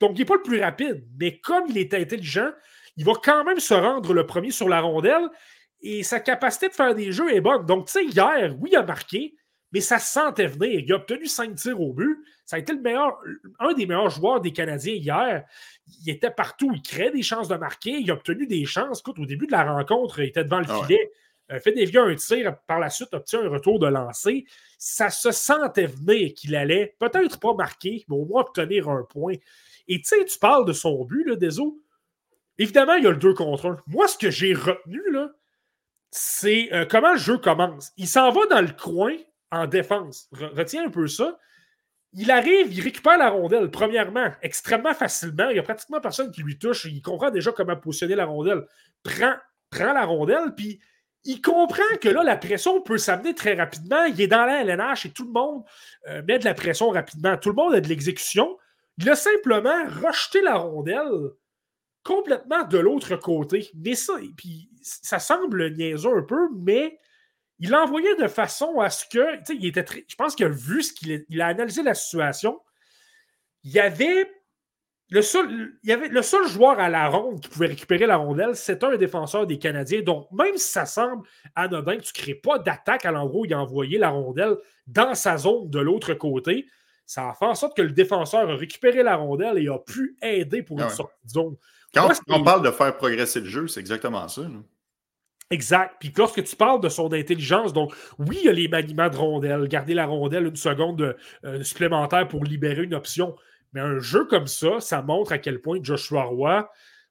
Donc, 0.00 0.12
il 0.14 0.20
n'est 0.20 0.24
pas 0.24 0.36
le 0.36 0.42
plus 0.42 0.60
rapide, 0.60 1.06
mais 1.18 1.38
comme 1.38 1.64
il 1.68 1.78
est 1.78 1.94
intelligent, 1.94 2.50
il 2.96 3.04
va 3.04 3.12
quand 3.22 3.44
même 3.44 3.60
se 3.60 3.74
rendre 3.74 4.12
le 4.12 4.26
premier 4.26 4.50
sur 4.50 4.68
la 4.68 4.80
rondelle 4.80 5.28
et 5.84 6.02
sa 6.02 6.18
capacité 6.18 6.68
de 6.68 6.72
faire 6.72 6.94
des 6.94 7.12
jeux 7.12 7.30
est 7.32 7.42
bonne. 7.42 7.66
Donc, 7.66 7.86
tu 7.86 7.92
sais, 7.92 8.04
hier, 8.06 8.56
oui, 8.58 8.70
il 8.72 8.76
a 8.76 8.82
marqué, 8.82 9.36
mais 9.70 9.82
ça 9.82 9.98
se 9.98 10.10
sentait 10.10 10.46
venir. 10.46 10.80
Il 10.80 10.90
a 10.92 10.96
obtenu 10.96 11.26
cinq 11.26 11.54
tirs 11.56 11.78
au 11.78 11.92
but. 11.92 12.24
Ça 12.46 12.56
a 12.56 12.58
été 12.58 12.72
le 12.72 12.80
meilleur, 12.80 13.18
un 13.58 13.74
des 13.74 13.84
meilleurs 13.84 14.08
joueurs 14.08 14.40
des 14.40 14.50
Canadiens 14.50 14.94
hier. 14.94 15.44
Il 16.06 16.10
était 16.10 16.30
partout. 16.30 16.72
Il 16.74 16.80
créait 16.80 17.10
des 17.10 17.22
chances 17.22 17.48
de 17.48 17.56
marquer. 17.56 17.90
Il 17.90 18.10
a 18.10 18.14
obtenu 18.14 18.46
des 18.46 18.64
chances. 18.64 19.00
Écoute, 19.00 19.18
au 19.18 19.26
début 19.26 19.46
de 19.46 19.52
la 19.52 19.70
rencontre, 19.70 20.20
il 20.20 20.28
était 20.28 20.42
devant 20.42 20.60
le 20.60 20.66
ah 20.70 20.80
filet. 20.80 21.12
Euh, 21.52 21.60
fait 21.60 21.72
dévier 21.72 21.98
un 21.98 22.14
tir, 22.14 22.56
par 22.66 22.80
la 22.80 22.88
suite 22.88 23.12
obtient 23.12 23.42
un 23.42 23.50
retour 23.50 23.78
de 23.78 23.86
lancer. 23.86 24.46
Ça 24.78 25.10
se 25.10 25.32
sentait 25.32 25.86
venir 25.86 26.32
qu'il 26.32 26.56
allait 26.56 26.96
peut-être 26.98 27.38
pas 27.38 27.52
marquer, 27.52 28.06
mais 28.08 28.16
au 28.16 28.24
moins 28.24 28.40
obtenir 28.40 28.88
un 28.88 29.02
point. 29.02 29.34
Et 29.86 29.98
tu 29.98 30.04
sais, 30.04 30.24
tu 30.24 30.38
parles 30.38 30.64
de 30.64 30.72
son 30.72 31.04
but, 31.04 31.24
là, 31.24 31.36
Deso. 31.36 31.78
Évidemment, 32.56 32.94
il 32.94 33.04
y 33.04 33.06
a 33.06 33.10
le 33.10 33.18
2 33.18 33.34
contre 33.34 33.66
1. 33.66 33.76
Moi, 33.86 34.08
ce 34.08 34.16
que 34.16 34.30
j'ai 34.30 34.54
retenu, 34.54 35.02
là, 35.10 35.30
c'est 36.16 36.72
euh, 36.72 36.86
comment 36.88 37.14
le 37.14 37.18
jeu 37.18 37.38
commence? 37.38 37.90
Il 37.96 38.06
s'en 38.06 38.30
va 38.30 38.46
dans 38.46 38.60
le 38.60 38.68
coin 38.68 39.16
en 39.50 39.66
défense. 39.66 40.28
retiens 40.30 40.86
un 40.86 40.88
peu 40.88 41.08
ça. 41.08 41.36
Il 42.12 42.30
arrive, 42.30 42.72
il 42.72 42.80
récupère 42.80 43.18
la 43.18 43.30
rondelle, 43.30 43.68
premièrement, 43.68 44.30
extrêmement 44.40 44.94
facilement. 44.94 45.48
Il 45.48 45.54
n'y 45.54 45.58
a 45.58 45.64
pratiquement 45.64 46.00
personne 46.00 46.30
qui 46.30 46.44
lui 46.44 46.56
touche. 46.56 46.84
Il 46.84 47.02
comprend 47.02 47.32
déjà 47.32 47.50
comment 47.50 47.74
positionner 47.74 48.14
la 48.14 48.26
rondelle. 48.26 48.64
Prend, 49.02 49.34
la 49.72 50.04
rondelle, 50.04 50.54
puis 50.56 50.78
il 51.24 51.42
comprend 51.42 51.82
que 52.00 52.08
là, 52.08 52.22
la 52.22 52.36
pression 52.36 52.80
peut 52.80 52.98
s'amener 52.98 53.34
très 53.34 53.54
rapidement. 53.54 54.04
Il 54.04 54.20
est 54.20 54.28
dans 54.28 54.46
la 54.46 54.62
LNH 54.62 55.06
et 55.06 55.10
tout 55.10 55.24
le 55.24 55.32
monde 55.32 55.64
euh, 56.06 56.22
met 56.28 56.38
de 56.38 56.44
la 56.44 56.54
pression 56.54 56.90
rapidement. 56.90 57.36
Tout 57.36 57.48
le 57.48 57.56
monde 57.56 57.74
a 57.74 57.80
de 57.80 57.88
l'exécution. 57.88 58.56
Il 58.98 59.10
a 59.10 59.16
simplement 59.16 59.84
rejeté 60.00 60.42
la 60.42 60.54
rondelle 60.54 61.32
complètement 62.04 62.64
de 62.64 62.78
l'autre 62.78 63.16
côté. 63.16 63.70
Mais 63.74 63.94
ça, 63.94 64.14
puis 64.36 64.68
ça 64.82 65.18
semble 65.18 65.74
niaiseux 65.74 66.18
un 66.18 66.22
peu, 66.22 66.48
mais 66.54 66.98
il 67.58 67.70
l'a 67.70 67.82
envoyé 67.82 68.14
de 68.16 68.28
façon 68.28 68.80
à 68.80 68.90
ce 68.90 69.06
que, 69.06 69.52
il 69.52 69.66
était 69.66 69.84
je 70.06 70.14
pense 70.16 70.34
qu'il 70.34 70.46
a 70.46 70.50
vu 70.50 70.82
ce 70.82 70.92
qu'il 70.92 71.24
il 71.28 71.40
a 71.40 71.46
analysé 71.46 71.82
la 71.82 71.94
situation. 71.94 72.60
Il 73.62 73.72
y 73.72 73.80
avait 73.80 74.30
le 75.10 75.22
seul, 75.22 75.78
il 75.82 75.90
y 75.90 75.92
avait 75.92 76.08
le 76.08 76.22
seul 76.22 76.46
joueur 76.46 76.80
à 76.80 76.88
la 76.88 77.08
ronde 77.08 77.40
qui 77.40 77.48
pouvait 77.48 77.68
récupérer 77.68 78.06
la 78.06 78.16
rondelle, 78.16 78.56
c'était 78.56 78.86
un 78.86 78.96
défenseur 78.96 79.46
des 79.46 79.58
Canadiens. 79.58 80.02
Donc, 80.02 80.30
même 80.32 80.56
si 80.56 80.72
ça 80.72 80.86
semble 80.86 81.26
anodin 81.54 81.96
que 81.96 82.02
tu 82.02 82.12
ne 82.18 82.22
crées 82.22 82.34
pas 82.34 82.58
d'attaque 82.58 83.04
à 83.04 83.12
l'endroit 83.12 83.42
où 83.42 83.44
il 83.44 83.54
a 83.54 83.60
envoyé 83.60 83.98
la 83.98 84.10
rondelle 84.10 84.56
dans 84.86 85.14
sa 85.14 85.36
zone 85.36 85.70
de 85.70 85.78
l'autre 85.78 86.14
côté, 86.14 86.66
ça 87.06 87.30
a 87.30 87.34
fait 87.34 87.44
en 87.44 87.54
sorte 87.54 87.76
que 87.76 87.82
le 87.82 87.92
défenseur 87.92 88.48
a 88.48 88.56
récupéré 88.56 89.02
la 89.02 89.16
rondelle 89.16 89.58
et 89.58 89.68
a 89.68 89.78
pu 89.78 90.16
aider 90.22 90.62
pour 90.62 90.78
une 90.78 90.86
ah 90.86 90.90
sortie 90.90 91.24
de 91.24 91.30
zone. 91.30 91.56
Quand 91.94 92.10
on 92.28 92.42
parle 92.42 92.64
de 92.64 92.70
faire 92.70 92.96
progresser 92.96 93.40
le 93.40 93.46
jeu, 93.46 93.68
c'est 93.68 93.80
exactement 93.80 94.28
ça. 94.28 94.42
Exact. 95.50 95.96
Puis 96.00 96.12
lorsque 96.16 96.42
tu 96.42 96.56
parles 96.56 96.80
de 96.80 96.88
son 96.88 97.12
intelligence, 97.12 97.72
donc 97.72 97.94
oui, 98.18 98.38
il 98.40 98.46
y 98.46 98.48
a 98.48 98.52
les 98.52 98.68
maniements 98.68 99.08
de 99.08 99.16
rondelle, 99.16 99.68
garder 99.68 99.94
la 99.94 100.06
rondelle 100.06 100.46
une 100.46 100.56
seconde 100.56 101.16
euh, 101.44 101.62
supplémentaire 101.62 102.26
pour 102.26 102.44
libérer 102.44 102.82
une 102.82 102.94
option. 102.94 103.36
Mais 103.72 103.80
un 103.80 103.98
jeu 103.98 104.24
comme 104.24 104.46
ça, 104.46 104.80
ça 104.80 105.02
montre 105.02 105.32
à 105.32 105.38
quel 105.38 105.60
point 105.60 105.78
Joshua 105.82 106.24
Roy, 106.24 106.68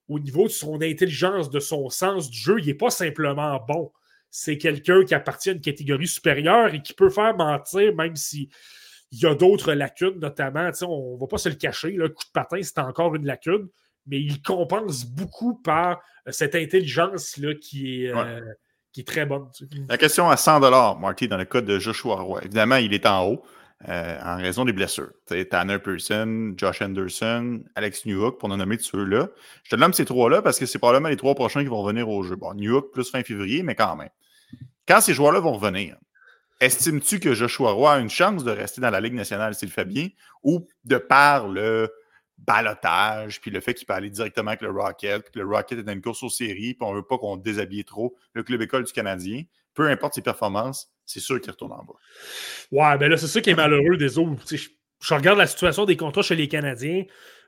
au 0.07 0.19
niveau 0.19 0.43
de 0.43 0.51
son 0.51 0.81
intelligence, 0.81 1.49
de 1.49 1.59
son 1.59 1.89
sens 1.89 2.29
du 2.29 2.37
jeu, 2.37 2.59
il 2.59 2.65
n'est 2.65 2.73
pas 2.73 2.89
simplement 2.89 3.63
bon. 3.67 3.91
C'est 4.31 4.57
quelqu'un 4.57 5.03
qui 5.03 5.13
appartient 5.13 5.49
à 5.49 5.53
une 5.53 5.61
catégorie 5.61 6.07
supérieure 6.07 6.73
et 6.73 6.81
qui 6.81 6.93
peut 6.93 7.09
faire 7.09 7.35
mentir, 7.37 7.93
même 7.95 8.15
si 8.15 8.49
il 9.11 9.19
y 9.19 9.25
a 9.27 9.35
d'autres 9.35 9.73
lacunes, 9.73 10.19
notamment, 10.19 10.71
on 10.81 11.13
ne 11.15 11.19
va 11.19 11.27
pas 11.27 11.37
se 11.37 11.49
le 11.49 11.55
cacher, 11.55 11.91
le 11.91 12.09
coup 12.09 12.23
de 12.23 12.31
patin, 12.33 12.57
c'est 12.63 12.79
encore 12.79 13.13
une 13.13 13.27
lacune, 13.27 13.69
mais 14.07 14.19
il 14.19 14.41
compense 14.41 15.05
beaucoup 15.05 15.55
par 15.55 16.01
euh, 16.27 16.31
cette 16.31 16.55
intelligence-là 16.55 17.53
qui, 17.55 18.05
est, 18.05 18.15
euh, 18.15 18.41
qui 18.91 19.01
est 19.01 19.07
très 19.07 19.25
bonne. 19.25 19.47
La 19.89 19.97
question 19.97 20.29
à 20.29 20.37
100 20.37 20.59
Marty, 20.99 21.27
dans 21.27 21.37
le 21.37 21.45
cas 21.45 21.61
de 21.61 21.79
Joshua 21.79 22.15
Roy. 22.15 22.41
Évidemment, 22.43 22.77
il 22.77 22.93
est 22.93 23.05
en 23.05 23.25
haut. 23.27 23.43
Euh, 23.89 24.17
en 24.23 24.37
raison 24.37 24.63
des 24.63 24.71
blessures. 24.71 25.11
Tanner 25.49 25.77
Pearson, 25.77 26.53
Josh 26.55 26.81
Anderson, 26.81 27.63
Alex 27.75 28.05
Newhook, 28.05 28.39
pour 28.39 28.49
en 28.49 28.55
nommer 28.55 28.77
de 28.77 28.81
ceux-là. 28.81 29.27
Je 29.63 29.71
te 29.71 29.75
nomme 29.75 29.91
ces 29.91 30.05
trois-là 30.05 30.41
parce 30.41 30.57
que 30.57 30.65
c'est 30.65 30.79
probablement 30.79 31.09
les 31.09 31.17
trois 31.17 31.35
prochains 31.35 31.63
qui 31.63 31.67
vont 31.67 31.81
revenir 31.81 32.07
au 32.07 32.23
jeu. 32.23 32.37
Bon, 32.37 32.53
Newhook 32.53 32.93
plus 32.93 33.09
fin 33.11 33.23
février, 33.23 33.61
mais 33.61 33.75
quand 33.75 33.97
même. 33.97 34.09
Quand 34.87 35.01
ces 35.01 35.13
joueurs-là 35.13 35.41
vont 35.41 35.51
revenir, 35.51 35.97
estimes-tu 36.61 37.19
que 37.19 37.33
Joshua 37.33 37.71
Roy 37.71 37.93
a 37.93 37.99
une 37.99 38.09
chance 38.09 38.45
de 38.45 38.51
rester 38.51 38.79
dans 38.79 38.89
la 38.89 39.01
Ligue 39.01 39.15
nationale 39.15 39.53
s'il 39.53 39.69
fait 39.69 39.85
bien 39.85 40.07
ou 40.43 40.65
de 40.85 40.95
par 40.97 41.49
le 41.49 41.91
balotage, 42.45 43.41
puis 43.41 43.51
le 43.51 43.59
fait 43.61 43.73
qu'il 43.73 43.87
peut 43.87 43.93
aller 43.93 44.09
directement 44.09 44.49
avec 44.49 44.61
le 44.61 44.71
Rocket, 44.71 45.31
que 45.31 45.39
le 45.39 45.45
Rocket 45.45 45.79
est 45.79 45.83
dans 45.83 45.93
une 45.93 46.01
course 46.01 46.23
aux 46.23 46.29
séries, 46.29 46.73
puis 46.73 46.81
on 46.81 46.91
ne 46.91 46.97
veut 46.97 47.05
pas 47.05 47.17
qu'on 47.17 47.37
déshabille 47.37 47.85
trop 47.85 48.15
le 48.33 48.43
club 48.43 48.61
école 48.61 48.83
du 48.83 48.91
Canadien, 48.91 49.43
peu 49.73 49.89
importe 49.89 50.15
ses 50.15 50.21
performances, 50.21 50.91
c'est 51.05 51.19
sûr 51.19 51.39
qu'il 51.41 51.51
retourne 51.51 51.71
en 51.71 51.83
bas. 51.83 51.93
Ouais, 52.71 52.97
ben 52.97 53.09
là, 53.09 53.17
c'est 53.17 53.27
ça 53.27 53.41
qui 53.41 53.49
est 53.49 53.55
malheureux 53.55 53.97
des 53.97 54.17
autres. 54.17 54.43
Je, 54.49 54.69
je, 54.99 55.13
regarde 55.13 55.37
la 55.37 55.47
situation 55.47 55.85
des 55.85 55.97
contrats 55.97 56.21
chez 56.21 56.35
les 56.35 56.47
Canadiens. 56.47 57.03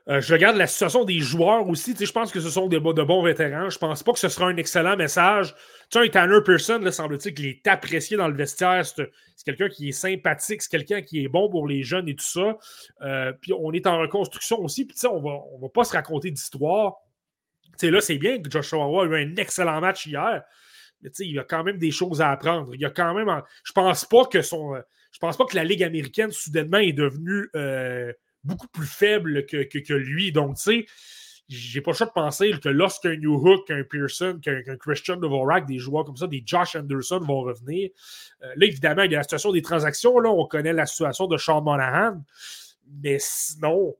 Euh, 0.08 0.20
je 0.20 0.32
regarde 0.32 0.56
la 0.56 0.68
situation 0.68 1.04
des 1.04 1.18
joueurs 1.18 1.68
aussi. 1.68 1.94
Je 1.98 2.12
pense 2.12 2.30
que 2.30 2.38
ce 2.40 2.48
sont 2.48 2.68
des, 2.68 2.78
de 2.78 3.02
bons 3.02 3.22
vétérans. 3.24 3.70
Je 3.70 3.78
pense 3.78 4.04
pas 4.04 4.12
que 4.12 4.20
ce 4.20 4.28
sera 4.28 4.46
un 4.46 4.56
excellent 4.56 4.96
message. 4.96 5.52
Tu 5.90 6.00
sais, 6.00 6.08
Tanner 6.10 6.38
Pearson, 6.44 6.80
semble-t-il 6.92 7.34
qu'il 7.34 7.46
est 7.46 7.66
apprécié 7.66 8.16
dans 8.16 8.28
le 8.28 8.36
vestiaire. 8.36 8.86
C'est 8.86 9.10
quelqu'un 9.44 9.68
qui 9.68 9.88
est 9.88 9.92
sympathique, 9.92 10.62
c'est 10.62 10.70
quelqu'un 10.70 11.02
qui 11.02 11.24
est 11.24 11.28
bon 11.28 11.50
pour 11.50 11.66
les 11.66 11.82
jeunes 11.82 12.08
et 12.08 12.14
tout 12.14 12.24
ça. 12.24 12.56
Euh, 13.02 13.32
puis 13.40 13.52
on 13.52 13.72
est 13.72 13.86
en 13.88 13.98
reconstruction 13.98 14.60
aussi. 14.60 14.84
Puis 14.84 14.96
on 15.08 15.20
va, 15.20 15.40
on 15.52 15.58
va 15.58 15.68
pas 15.68 15.82
se 15.82 15.92
raconter 15.92 16.30
d'histoire. 16.30 16.94
Là, 17.82 18.00
c'est 18.00 18.18
bien 18.18 18.40
que 18.40 18.48
Joshua 18.48 18.84
a 18.84 19.04
eu 19.06 19.16
un 19.16 19.36
excellent 19.36 19.80
match 19.80 20.06
hier. 20.06 20.42
Mais 21.02 21.10
il 21.18 21.34
y 21.34 21.38
a 21.38 21.44
quand 21.44 21.64
même 21.64 21.78
des 21.78 21.90
choses 21.90 22.20
à 22.20 22.30
apprendre. 22.30 22.74
Il 22.74 22.80
y 22.80 22.86
a 22.86 22.90
quand 22.90 23.12
même. 23.12 23.42
Je 23.64 23.72
pense 23.72 24.04
pas 24.04 24.24
que 24.24 24.40
son. 24.40 24.76
Euh, 24.76 24.80
je 25.10 25.18
pense 25.18 25.36
pas 25.36 25.46
que 25.46 25.56
la 25.56 25.64
Ligue 25.64 25.82
américaine, 25.82 26.30
soudainement, 26.30 26.78
est 26.78 26.92
devenue 26.92 27.48
beaucoup 28.46 28.68
plus 28.68 28.86
faible 28.86 29.46
que, 29.46 29.92
lui. 29.94 30.32
Donc, 30.32 30.56
tu 30.56 30.62
sais, 30.62 30.86
j'ai 31.48 31.80
pas 31.80 31.92
le 31.92 31.96
choix 31.96 32.06
de 32.06 32.12
penser 32.12 32.52
que 32.62 32.68
lorsqu'un 32.68 33.16
New 33.16 33.34
Hook, 33.34 33.70
un 33.70 33.84
Pearson, 33.84 34.40
qu'un 34.42 34.76
Christian 34.78 35.16
Dvorak, 35.16 35.66
des 35.66 35.78
joueurs 35.78 36.04
comme 36.04 36.16
ça, 36.16 36.26
des 36.26 36.42
Josh 36.44 36.74
Anderson 36.76 37.20
vont 37.20 37.42
revenir. 37.42 37.90
Euh, 38.42 38.52
là, 38.56 38.66
évidemment, 38.66 39.02
il 39.02 39.12
y 39.12 39.14
a 39.14 39.18
la 39.18 39.22
situation 39.22 39.52
des 39.52 39.62
transactions. 39.62 40.18
Là, 40.18 40.30
on 40.30 40.46
connaît 40.46 40.72
la 40.72 40.86
situation 40.86 41.26
de 41.26 41.36
Sean 41.36 41.62
Monahan. 41.62 42.22
Mais 43.02 43.18
sinon, 43.20 43.94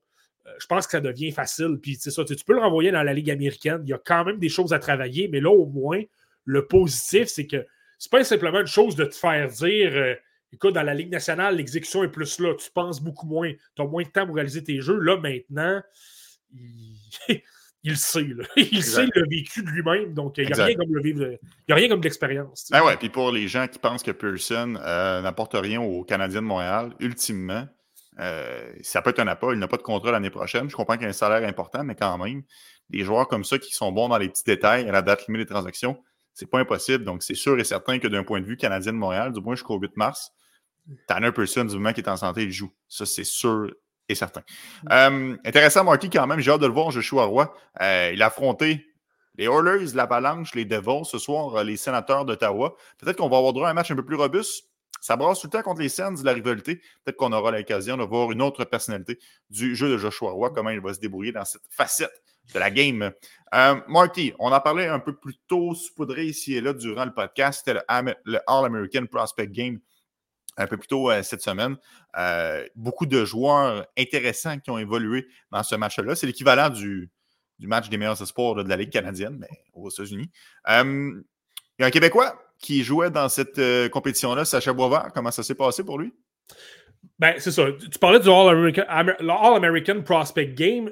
je 0.59 0.67
pense 0.67 0.87
que 0.87 0.93
ça 0.93 1.01
devient 1.01 1.33
facile. 1.33 1.79
Puis, 1.81 1.97
ça, 1.97 2.25
tu 2.25 2.37
peux 2.45 2.55
le 2.55 2.61
renvoyer 2.61 2.91
dans 2.91 3.03
la 3.03 3.13
Ligue 3.13 3.31
américaine. 3.31 3.81
Il 3.85 3.91
y 3.91 3.95
a 3.95 4.01
quand 4.05 4.25
même 4.25 4.39
des 4.39 4.49
choses 4.49 4.73
à 4.73 4.79
travailler, 4.79 5.29
mais 5.29 5.41
là, 5.41 5.51
au 5.51 5.67
moins, 5.67 6.03
le 6.45 6.67
positif, 6.67 7.29
c'est 7.29 7.47
que 7.47 7.67
c'est 7.99 8.11
pas 8.11 8.23
simplement 8.25 8.61
une 8.61 8.67
chose 8.67 8.95
de 8.95 9.05
te 9.05 9.15
faire 9.15 9.49
dire 9.49 9.93
euh, 9.95 10.15
écoute, 10.53 10.75
dans 10.75 10.83
la 10.83 10.95
Ligue 10.95 11.11
nationale, 11.11 11.57
l'exécution 11.57 12.05
est 12.05 12.09
plus 12.09 12.39
là, 12.39 12.55
tu 12.55 12.71
penses 12.71 13.01
beaucoup 13.01 13.27
moins, 13.27 13.53
tu 13.75 13.83
as 13.83 13.87
moins 13.87 14.03
de 14.03 14.09
temps 14.09 14.27
pour 14.27 14.37
réaliser 14.37 14.63
tes 14.63 14.81
jeux. 14.81 14.99
Là, 14.99 15.17
maintenant, 15.17 15.83
il, 16.53 16.99
il 17.87 17.97
sait. 17.97 18.27
Il 18.57 18.83
sait 18.83 19.07
le 19.15 19.29
vécu 19.29 19.63
de 19.63 19.71
lui-même. 19.71 20.13
Donc, 20.13 20.39
il 20.39 20.47
n'y 20.47 20.53
a, 20.53 20.65
rien 20.65 20.75
comme 20.75 20.93
le 20.93 21.01
vivre. 21.01 21.25
Il 21.25 21.39
y 21.69 21.73
a 21.73 21.77
rien 21.77 21.89
comme 21.89 22.01
de 22.01 22.05
l'expérience. 22.05 22.69
Ben 22.71 22.83
ouais, 22.83 22.97
puis 22.97 23.09
pour 23.09 23.31
les 23.31 23.47
gens 23.47 23.69
qui 23.69 23.79
pensent 23.79 24.03
que 24.03 24.11
Pearson 24.11 24.77
euh, 24.83 25.23
n'apporte 25.23 25.55
rien 25.55 25.81
aux 25.81 26.03
Canadiens 26.03 26.43
de 26.43 26.47
Montréal, 26.47 26.95
ultimement, 26.99 27.67
euh, 28.19 28.73
ça 28.83 29.03
peut 29.03 29.11
être 29.11 29.21
un 29.21 29.29
appât. 29.29 29.53
Il 29.53 29.59
n'a 29.59 29.69
pas 29.69 29.77
de 29.77 29.83
contrat 29.83 30.11
l'année 30.11 30.31
prochaine. 30.31 30.69
Je 30.69 30.75
comprends 30.75 30.95
qu'il 30.95 31.05
y 31.05 31.07
a 31.07 31.11
un 31.11 31.13
salaire 31.13 31.49
important, 31.49 31.85
mais 31.85 31.95
quand 31.95 32.19
même, 32.19 32.43
des 32.91 33.05
joueurs 33.05 33.29
comme 33.29 33.45
ça 33.45 33.59
qui 33.59 33.73
sont 33.73 33.93
bons 33.93 34.09
dans 34.09 34.19
les 34.19 34.29
petits 34.29 34.45
détails 34.45 34.89
à 34.89 34.93
la 34.93 35.03
date 35.03 35.27
limite 35.29 35.43
des 35.43 35.53
transactions, 35.53 36.03
c'est 36.37 36.47
pas 36.47 36.59
impossible. 36.59 37.03
Donc, 37.03 37.23
c'est 37.23 37.35
sûr 37.35 37.59
et 37.59 37.65
certain 37.65 37.99
que 37.99 38.07
d'un 38.07 38.23
point 38.23 38.41
de 38.41 38.45
vue 38.47 38.59
canadien 38.59 38.93
de 38.93 38.99
Montréal, 38.99 39.33
du 39.33 39.41
moins 39.41 39.55
jusqu'au 39.55 39.79
8 39.79 39.97
mars, 39.97 40.33
Tanner 41.09 41.33
Person, 41.33 41.65
du 41.65 41.75
moment 41.75 41.95
qu'il 41.95 42.05
est 42.05 42.09
en 42.11 42.19
santé, 42.19 42.43
il 42.43 42.53
joue. 42.53 42.71
Ça, 42.89 43.07
c'est 43.07 43.25
sûr 43.25 43.73
et 44.07 44.15
certain. 44.15 44.43
Euh, 44.93 45.35
intéressant, 45.47 45.83
Marty, 45.83 46.11
quand 46.11 46.27
même. 46.27 46.39
J'ai 46.41 46.51
hâte 46.51 46.61
de 46.61 46.67
le 46.67 46.75
voir, 46.75 46.91
Joshua 46.91 47.25
Roy. 47.25 47.53
Euh, 47.81 48.11
il 48.13 48.23
a 48.23 48.27
affronté 48.27 48.87
les 49.37 49.47
Oilers, 49.47 49.95
l'Avalanche, 49.95 50.55
les 50.55 50.67
Devils, 50.67 51.07
ce 51.07 51.19
soir, 51.19 51.57
euh, 51.57 51.65
les 51.65 51.79
Sénateurs 51.79 52.27
d'Ottawa. 52.27 52.77
Peut-être 52.99 53.17
qu'on 53.17 53.31
va 53.31 53.39
avoir 53.39 53.55
droit 53.55 53.69
à 53.69 53.71
un 53.71 53.75
match 53.75 53.91
un 53.91 53.97
peu 53.97 54.05
plus 54.05 54.17
robuste. 54.17 54.67
Ça 55.01 55.17
brasse 55.17 55.41
tout 55.41 55.47
le 55.47 55.53
temps 55.53 55.63
contre 55.63 55.81
les 55.81 55.89
Sens 55.89 56.21
de 56.21 56.27
la 56.27 56.35
rivalité. 56.35 56.83
Peut-être 57.03 57.17
qu'on 57.17 57.33
aura 57.33 57.51
l'occasion 57.51 57.97
de 57.97 58.05
voir 58.05 58.31
une 58.31 58.43
autre 58.43 58.65
personnalité 58.65 59.19
du 59.49 59.75
jeu 59.75 59.89
de 59.89 59.97
Joshua 59.97 60.33
Roy, 60.33 60.51
comment 60.51 60.71
il 60.71 60.81
va 60.81 60.93
se 60.93 61.01
débrouiller 61.01 61.33
dans 61.33 61.45
cette 61.47 61.63
facette 61.71 62.23
de 62.55 62.59
la 62.59 62.71
game. 62.71 63.13
Euh, 63.55 63.77
Marty, 63.89 64.33
on 64.39 64.53
en 64.53 64.61
parlait 64.61 64.87
un 64.87 64.99
peu 64.99 65.15
plus 65.15 65.37
tôt, 65.47 65.75
saupoudré 65.75 66.27
ici 66.27 66.55
et 66.55 66.61
là 66.61 66.73
durant 66.73 67.05
le 67.05 67.15
podcast. 67.15 67.63
C'était 67.65 67.81
le, 68.25 68.41
All-American 68.47 69.07
Prospect 69.07 69.49
Game 69.49 69.79
un 70.57 70.67
peu 70.67 70.77
plus 70.77 70.89
tôt 70.89 71.11
euh, 71.11 71.23
cette 71.23 71.43
semaine. 71.43 71.77
Euh, 72.19 72.67
beaucoup 72.75 73.07
de 73.07 73.25
joueurs 73.25 73.87
intéressants 73.99 74.59
qui 74.59 74.71
ont 74.71 74.79
évolué 74.79 75.27
dans 75.53 75.63
ce 75.63 75.75
match-là. 75.75 76.15
C'est 76.15 76.27
l'équivalent 76.27 76.71
du, 76.71 77.11
du, 77.59 77.67
match 77.67 77.89
des 77.89 77.99
meilleurs 77.99 78.21
espoirs 78.21 78.55
de 78.55 78.69
la 78.69 78.77
Ligue 78.77 78.91
canadienne, 78.91 79.37
mais 79.39 79.51
aux 79.75 79.91
États-Unis. 79.91 80.31
il 80.67 81.23
y 81.79 81.83
a 81.83 81.87
un 81.87 81.91
Québécois 81.91 82.43
qui 82.59 82.83
jouait 82.83 83.11
dans 83.11 83.29
cette 83.29 83.61
compétition-là, 83.91 84.47
Sacha 84.47 84.73
Boisvert. 84.73 85.13
Comment 85.15 85.31
ça 85.31 85.43
s'est 85.43 85.55
passé 85.55 85.85
pour 85.85 85.99
lui? 85.99 86.15
Ben, 87.19 87.35
c'est 87.39 87.51
ça. 87.53 87.67
Tu 87.73 87.99
parlais 87.99 88.19
du 88.19 88.31
All-American 88.31 88.85
All 88.89 90.03
Prospect 90.05 90.55
Game 90.55 90.91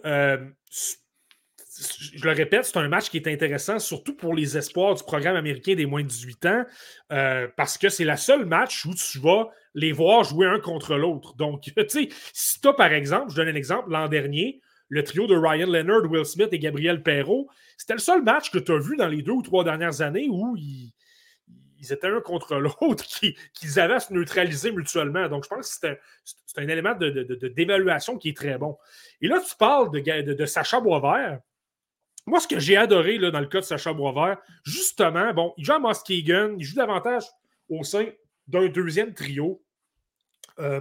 je 2.14 2.24
le 2.24 2.32
répète, 2.32 2.64
c'est 2.64 2.76
un 2.78 2.88
match 2.88 3.10
qui 3.10 3.16
est 3.16 3.28
intéressant, 3.28 3.78
surtout 3.78 4.14
pour 4.14 4.34
les 4.34 4.56
espoirs 4.56 4.94
du 4.94 5.02
programme 5.02 5.36
américain 5.36 5.74
des 5.74 5.86
moins 5.86 6.02
de 6.02 6.08
18 6.08 6.46
ans, 6.46 6.64
euh, 7.12 7.48
parce 7.56 7.78
que 7.78 7.88
c'est 7.88 8.04
la 8.04 8.16
seule 8.16 8.46
match 8.46 8.84
où 8.84 8.94
tu 8.94 9.18
vas 9.18 9.48
les 9.74 9.92
voir 9.92 10.24
jouer 10.24 10.46
un 10.46 10.60
contre 10.60 10.96
l'autre. 10.96 11.34
Donc, 11.36 11.62
tu 11.62 11.72
sais, 11.88 12.08
si 12.32 12.60
tu 12.60 12.68
as, 12.68 12.72
par 12.72 12.92
exemple, 12.92 13.30
je 13.30 13.36
donne 13.36 13.48
un 13.48 13.54
exemple, 13.54 13.90
l'an 13.90 14.08
dernier, 14.08 14.60
le 14.88 15.02
trio 15.02 15.26
de 15.26 15.36
Ryan 15.36 15.66
Leonard, 15.66 16.10
Will 16.10 16.24
Smith 16.24 16.48
et 16.52 16.58
Gabriel 16.58 17.02
Perrault, 17.02 17.48
c'était 17.76 17.94
le 17.94 17.98
seul 17.98 18.22
match 18.22 18.50
que 18.50 18.58
tu 18.58 18.72
as 18.72 18.78
vu 18.78 18.96
dans 18.96 19.08
les 19.08 19.22
deux 19.22 19.32
ou 19.32 19.42
trois 19.42 19.64
dernières 19.64 20.00
années 20.00 20.28
où 20.30 20.56
ils, 20.56 20.92
étaient 21.90 22.06
un 22.06 22.20
contre 22.20 22.56
l'autre, 22.58 23.04
qu'ils 23.52 23.80
avaient 23.80 23.94
à 23.94 24.00
se 24.00 24.12
neutraliser 24.12 24.72
mutuellement. 24.72 25.28
Donc, 25.28 25.44
je 25.44 25.48
pense 25.48 25.78
que 25.78 25.98
c'est 26.24 26.58
un, 26.58 26.68
élément 26.68 26.94
d'évaluation 26.94 28.16
qui 28.16 28.30
est 28.30 28.36
très 28.36 28.56
bon. 28.56 28.78
Et 29.20 29.28
là, 29.28 29.40
tu 29.40 29.54
parles 29.56 29.90
de, 29.90 30.32
de 30.32 30.46
Sacha 30.46 30.80
Boisvert. 30.80 31.40
Moi, 32.26 32.40
ce 32.40 32.48
que 32.48 32.58
j'ai 32.58 32.76
adoré 32.76 33.18
dans 33.18 33.40
le 33.40 33.46
cas 33.46 33.60
de 33.60 33.64
Sacha 33.64 33.92
Boisvert, 33.92 34.38
justement, 34.64 35.32
bon, 35.34 35.52
il 35.58 35.64
joue 35.64 35.72
à 35.72 35.78
Muskegon, 35.78 36.56
il 36.58 36.64
joue 36.64 36.76
davantage 36.76 37.24
au 37.68 37.84
sein 37.84 38.06
d'un 38.48 38.68
deuxième 38.68 39.12
trio. 39.12 39.62
Euh, 40.58 40.80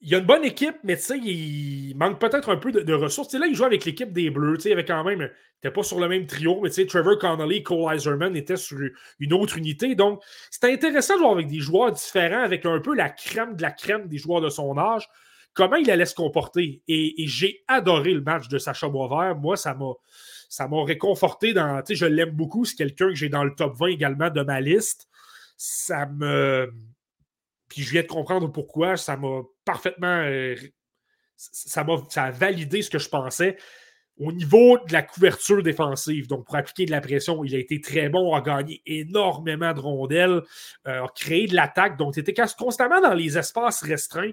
il 0.00 0.14
a 0.14 0.18
une 0.18 0.26
bonne 0.26 0.44
équipe, 0.44 0.76
mais 0.82 0.98
il 0.98 1.94
manque 1.96 2.20
peut-être 2.20 2.48
un 2.50 2.56
peu 2.56 2.72
de, 2.72 2.92
ressources. 2.92 3.32
là, 3.34 3.46
il 3.46 3.54
joue 3.54 3.64
avec 3.64 3.84
l'équipe 3.84 4.12
des 4.12 4.30
Bleus. 4.30 4.58
Il 4.64 4.72
avait 4.72 4.84
quand 4.84 5.04
même. 5.04 5.30
N'était 5.62 5.72
pas 5.72 5.82
sur 5.82 5.98
le 5.98 6.08
même 6.08 6.26
trio, 6.26 6.60
mais 6.60 6.70
Trevor 6.70 7.18
Connolly, 7.18 7.64
Cole 7.64 7.94
Iserman 7.94 8.36
étaient 8.36 8.56
sur 8.56 8.78
une 9.18 9.32
autre 9.32 9.58
unité. 9.58 9.94
Donc, 9.94 10.22
c'était 10.50 10.72
intéressant 10.72 11.14
de 11.14 11.20
jouer 11.20 11.30
avec 11.30 11.46
des 11.48 11.58
joueurs 11.58 11.92
différents, 11.92 12.42
avec 12.42 12.64
un 12.64 12.80
peu 12.80 12.94
la 12.94 13.10
crème 13.10 13.56
de 13.56 13.62
la 13.62 13.72
crème 13.72 14.06
des 14.08 14.18
joueurs 14.18 14.40
de 14.40 14.50
son 14.50 14.78
âge 14.78 15.08
comment 15.54 15.76
il 15.76 15.90
allait 15.90 16.06
se 16.06 16.14
comporter. 16.14 16.82
Et, 16.88 17.14
j'ai 17.26 17.64
adoré 17.68 18.12
le 18.12 18.20
match 18.20 18.48
de 18.48 18.58
Sacha 18.58 18.88
Boisvert. 18.88 19.36
Moi, 19.36 19.56
ça 19.56 19.74
m'a. 19.74 19.92
Ça 20.50 20.66
m'a 20.66 20.82
réconforté 20.82 21.52
dans. 21.52 21.82
Je 21.86 22.06
l'aime 22.06 22.30
beaucoup. 22.30 22.64
C'est 22.64 22.76
quelqu'un 22.76 23.08
que 23.08 23.14
j'ai 23.14 23.28
dans 23.28 23.44
le 23.44 23.54
top 23.54 23.76
20 23.76 23.88
également 23.88 24.30
de 24.30 24.42
ma 24.42 24.60
liste. 24.60 25.06
Ça 25.58 26.06
me. 26.06 26.72
Puis 27.68 27.82
je 27.82 27.90
viens 27.90 28.02
de 28.02 28.06
comprendre 28.06 28.50
pourquoi. 28.50 28.96
Ça 28.96 29.16
m'a 29.18 29.42
parfaitement. 29.66 30.22
Euh, 30.24 30.54
ça, 31.36 31.84
m'a, 31.84 31.96
a 32.16 32.30
validé 32.30 32.80
ce 32.80 32.88
que 32.88 32.98
je 32.98 33.08
pensais. 33.10 33.58
Au 34.18 34.32
niveau 34.32 34.78
de 34.78 34.92
la 34.92 35.02
couverture 35.02 35.62
défensive, 35.62 36.26
donc 36.26 36.44
pour 36.46 36.56
appliquer 36.56 36.86
de 36.86 36.90
la 36.90 37.00
pression, 37.00 37.44
il 37.44 37.54
a 37.54 37.58
été 37.58 37.80
très 37.80 38.08
bon, 38.08 38.34
a 38.34 38.40
gagné 38.40 38.82
énormément 38.84 39.72
de 39.72 39.78
rondelles, 39.78 40.42
euh, 40.88 41.04
a 41.04 41.08
créé 41.14 41.46
de 41.46 41.54
l'attaque, 41.54 41.96
donc 41.96 42.16
il 42.16 42.20
était 42.20 42.34
constamment 42.58 43.00
dans 43.00 43.14
les 43.14 43.38
espaces 43.38 43.82
restreints. 43.82 44.32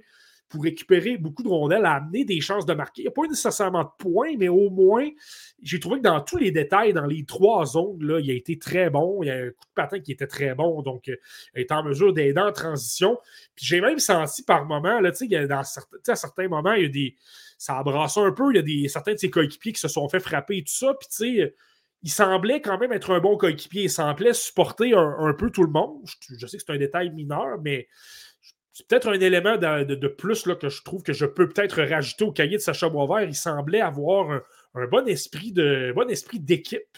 Pour 0.49 0.63
récupérer 0.63 1.17
beaucoup 1.17 1.43
de 1.43 1.47
rondelles, 1.47 1.85
a 1.85 1.93
amené 1.95 2.23
des 2.23 2.39
chances 2.39 2.65
de 2.65 2.73
marquer. 2.73 3.01
Il 3.01 3.05
n'y 3.05 3.09
a 3.09 3.11
pas 3.11 3.27
nécessairement 3.27 3.83
de 3.83 3.89
points, 3.97 4.35
mais 4.37 4.47
au 4.47 4.69
moins, 4.69 5.07
j'ai 5.61 5.79
trouvé 5.79 5.97
que 5.97 6.03
dans 6.03 6.21
tous 6.21 6.37
les 6.37 6.51
détails, 6.51 6.93
dans 6.93 7.05
les 7.05 7.25
trois 7.25 7.65
zones, 7.65 8.03
là, 8.03 8.19
il 8.19 8.29
a 8.29 8.33
été 8.33 8.59
très 8.59 8.89
bon. 8.89 9.23
Il 9.23 9.27
y 9.27 9.31
a 9.31 9.35
un 9.35 9.49
coup 9.49 9.65
de 9.65 9.73
patin 9.73 9.99
qui 9.99 10.11
était 10.11 10.27
très 10.27 10.53
bon, 10.53 10.81
donc 10.81 11.09
euh, 11.09 11.15
il 11.55 11.61
est 11.61 11.71
en 11.71 11.83
mesure 11.83 12.13
d'aider 12.13 12.39
en 12.39 12.51
transition. 12.51 13.17
Puis 13.55 13.65
j'ai 13.65 13.81
même 13.81 13.99
senti 13.99 14.43
par 14.43 14.65
moments, 14.65 14.99
là, 14.99 15.11
certains, 15.13 15.97
à 16.07 16.15
certains 16.15 16.47
moments, 16.47 16.73
il 16.73 16.83
y 16.83 16.85
a 16.85 16.89
des. 16.89 17.15
Ça 17.57 17.77
a 17.77 17.83
brassé 17.83 18.19
un 18.19 18.31
peu. 18.31 18.51
Il 18.51 18.57
y 18.57 18.59
a 18.59 18.61
des, 18.61 18.87
certains 18.89 19.13
de 19.13 19.17
ses 19.17 19.29
coéquipiers 19.29 19.73
qui 19.73 19.79
se 19.79 19.87
sont 19.87 20.07
fait 20.09 20.19
frapper 20.19 20.57
et 20.57 20.63
tout 20.63 20.73
ça. 20.73 20.93
Puis 20.99 21.07
tu 21.09 21.15
sais 21.15 21.53
il 22.05 22.11
semblait 22.11 22.61
quand 22.61 22.77
même 22.77 22.91
être 22.91 23.11
un 23.11 23.19
bon 23.19 23.35
coéquipier. 23.35 23.85
Il 23.85 23.89
semblait 23.89 24.33
supporter 24.33 24.93
un, 24.93 25.33
peu 25.33 25.49
tout 25.49 25.63
le 25.63 25.71
monde. 25.71 26.03
Je, 26.37 26.45
sais 26.45 26.57
que 26.57 26.63
c'est 26.63 26.71
un 26.71 26.77
détail 26.77 27.09
mineur, 27.09 27.57
mais 27.63 27.87
c'est 28.75 28.85
peut-être 28.87 29.07
un 29.07 29.13
élément 29.13 29.55
de, 29.55 30.07
plus 30.07 30.45
là, 30.45 30.55
que 30.55 30.67
je 30.67 30.83
trouve 30.83 31.01
que 31.01 31.13
je 31.13 31.25
peux 31.25 31.47
peut-être 31.47 31.81
rajouter 31.81 32.25
au 32.25 32.33
cahier 32.33 32.57
de 32.57 32.61
Sacha 32.61 32.89
Boisvert. 32.89 33.21
Il 33.21 33.33
semblait 33.33 33.79
avoir 33.79 34.41
un, 34.73 34.87
bon 34.87 35.07
esprit 35.07 35.53
de 35.53 35.93
bon 35.95 36.09
esprit 36.09 36.41
d'équipe, 36.41 36.97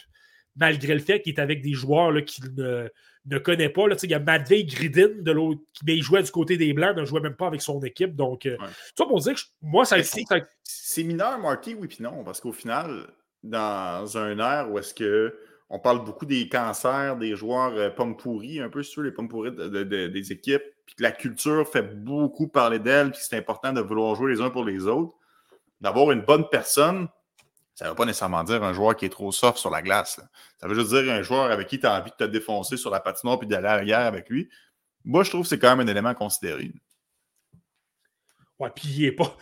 malgré 0.56 0.96
le 0.96 1.00
fait 1.00 1.22
qu'il 1.22 1.36
est 1.36 1.40
avec 1.40 1.62
des 1.62 1.74
joueurs 1.74 2.12
qu'il 2.26 2.46
ne, 2.56 3.38
connaît 3.38 3.70
pas. 3.70 3.88
Là, 3.88 3.96
il 4.02 4.10
y 4.10 4.16
a 4.16 4.20
Madvey 4.20 4.64
Gridin 4.64 5.20
de 5.20 5.32
l'autre 5.32 5.62
qui 5.74 5.86
ben, 5.86 6.02
jouait 6.02 6.24
du 6.24 6.32
côté 6.32 6.58
des 6.58 6.74
Blancs, 6.74 6.98
ne 6.98 7.06
jouait 7.06 7.22
même 7.22 7.36
pas 7.36 7.46
avec 7.46 7.62
son 7.62 7.80
équipe. 7.82 8.16
Donc, 8.16 8.48
euh, 8.48 8.58
ça 8.98 9.06
pour 9.06 9.20
dire 9.20 9.36
que 9.36 9.42
moi, 9.62 9.86
ça 9.86 9.98
C'est 10.64 11.04
mineur, 11.04 11.38
Marty, 11.38 11.76
oui, 11.76 11.88
puis 11.88 12.00
non, 12.02 12.24
parce 12.24 12.42
qu'au 12.42 12.54
final, 12.54 13.06
dans 13.44 14.18
un 14.18 14.40
air 14.40 14.72
où 14.72 14.80
est-ce 14.80 14.96
que 14.96 15.38
on 15.70 15.78
parle 15.78 16.04
beaucoup 16.04 16.26
des 16.26 16.50
cancers 16.50 17.18
des 17.18 17.36
joueurs 17.36 17.76
euh, 17.76 17.92
pommes 17.92 18.18
pourries, 18.18 18.62
un 18.62 18.70
peu 18.70 18.82
sur 18.82 19.04
les 19.04 19.12
pommes 19.12 19.28
pourries 19.28 19.52
des 19.52 20.32
équipes, 20.32 20.64
puis 20.88 20.96
que 20.96 21.04
la 21.04 21.12
culture 21.12 21.68
fait 21.68 21.84
beaucoup 21.84 22.48
parler 22.48 22.80
d'elle, 22.80 23.12
puis 23.12 23.20
c'est 23.22 23.38
important 23.38 23.74
de 23.74 23.82
vouloir 23.82 24.16
jouer 24.16 24.32
les 24.32 24.42
uns 24.42 24.50
pour 24.50 24.64
les 24.64 24.88
autres. 24.88 25.14
D'avoir 25.82 26.12
une 26.12 26.22
bonne 26.22 26.48
personne, 26.50 27.08
ça 27.76 27.86
ne 27.86 27.90
veut 27.90 27.96
pas 27.96 28.06
nécessairement 28.06 28.44
dire 28.44 28.64
un 28.64 28.74
joueur 28.74 28.96
qui 28.96 29.06
est 29.06 29.10
trop 29.10 29.32
soft 29.32 29.60
sur 29.60 29.70
la 29.70 29.84
glace. 29.84 30.20
Ça 30.60 30.68
veut 30.68 30.74
juste 30.74 30.90
dire 30.90 31.14
un 31.14 31.22
joueur 31.22 31.52
avec 31.52 31.68
qui 31.68 31.80
tu 31.80 31.86
as 31.86 32.00
envie 32.00 32.10
de 32.10 32.16
te 32.16 32.24
défoncer 32.24 32.78
sur 32.78 32.90
la 32.90 33.02
patinoire 33.02 33.38
puis 33.38 33.48
d'aller 33.48 33.86
guerre 33.86 34.08
avec 34.08 34.30
lui. 34.30 34.50
Moi, 35.04 35.24
je 35.24 35.30
trouve 35.30 35.44
que 35.44 35.50
c'est 35.50 35.60
quand 35.60 35.76
même 35.76 35.88
un 35.88 35.92
élément 35.92 36.10
à 36.10 36.16
considérer. 36.16 36.72
Ouais, 38.58 38.72
puis 38.74 38.88
il 38.88 39.02
n'est 39.04 39.12
pas. 39.12 39.38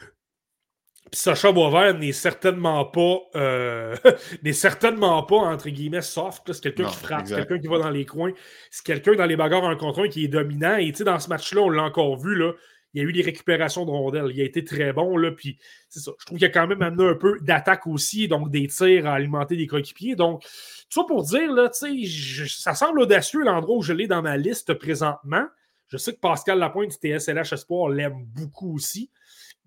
Sacha 1.11 1.51
Boisvert 1.51 1.97
n'est 1.97 2.11
certainement 2.11 2.83
pas 2.85 3.19
euh, 3.35 3.95
n'est 4.43 4.53
certainement 4.53 5.23
pas 5.23 5.37
entre 5.37 5.69
guillemets 5.69 6.01
soft. 6.01 6.51
C'est 6.51 6.61
quelqu'un 6.61 6.85
qui 6.85 6.97
frappe, 6.97 7.27
c'est 7.27 7.35
quelqu'un 7.35 7.59
qui 7.59 7.67
va 7.67 7.79
dans 7.79 7.89
les 7.89 8.05
coins, 8.05 8.33
c'est 8.71 8.85
quelqu'un 8.85 9.15
dans 9.15 9.25
les 9.25 9.35
bagarres 9.35 9.63
en 9.63 9.75
contre 9.75 10.05
un 10.05 10.07
qui 10.07 10.25
est 10.25 10.27
dominant. 10.27 10.77
Et 10.77 10.91
dans 10.91 11.19
ce 11.19 11.29
match-là, 11.29 11.61
on 11.61 11.69
l'a 11.69 11.83
encore 11.83 12.17
vu, 12.17 12.35
là, 12.35 12.53
il 12.95 13.01
y 13.01 13.05
a 13.05 13.09
eu 13.09 13.11
des 13.11 13.21
récupérations 13.21 13.85
de 13.85 13.91
rondelles. 13.91 14.31
Il 14.33 14.39
a 14.39 14.45
été 14.45 14.63
très 14.63 14.93
bon. 14.93 15.17
Là, 15.17 15.31
puis 15.31 15.57
c'est 15.89 15.99
ça. 15.99 16.11
Je 16.17 16.25
trouve 16.25 16.37
qu'il 16.37 16.47
a 16.47 16.49
quand 16.49 16.65
même 16.65 16.81
amené 16.81 17.09
un 17.09 17.15
peu 17.15 17.37
d'attaque 17.41 17.87
aussi, 17.87 18.29
donc 18.29 18.49
des 18.49 18.67
tirs 18.67 19.05
à 19.05 19.15
alimenter 19.15 19.57
des 19.57 19.67
coéquipiers. 19.67 20.15
Donc, 20.15 20.43
tout 20.89 21.01
ça 21.01 21.03
pour 21.05 21.23
dire, 21.23 21.51
là, 21.51 21.69
ça 21.71 22.73
semble 22.73 23.01
audacieux 23.01 23.43
l'endroit 23.43 23.75
où 23.75 23.81
je 23.81 23.91
l'ai 23.91 24.07
dans 24.07 24.21
ma 24.21 24.37
liste 24.37 24.73
présentement. 24.75 25.45
Je 25.89 25.97
sais 25.97 26.13
que 26.13 26.19
Pascal 26.19 26.57
Lapointe 26.57 26.91
du 26.91 26.95
TSLH 26.95 27.53
Espoir 27.53 27.89
l'aime 27.89 28.25
beaucoup 28.33 28.73
aussi. 28.73 29.11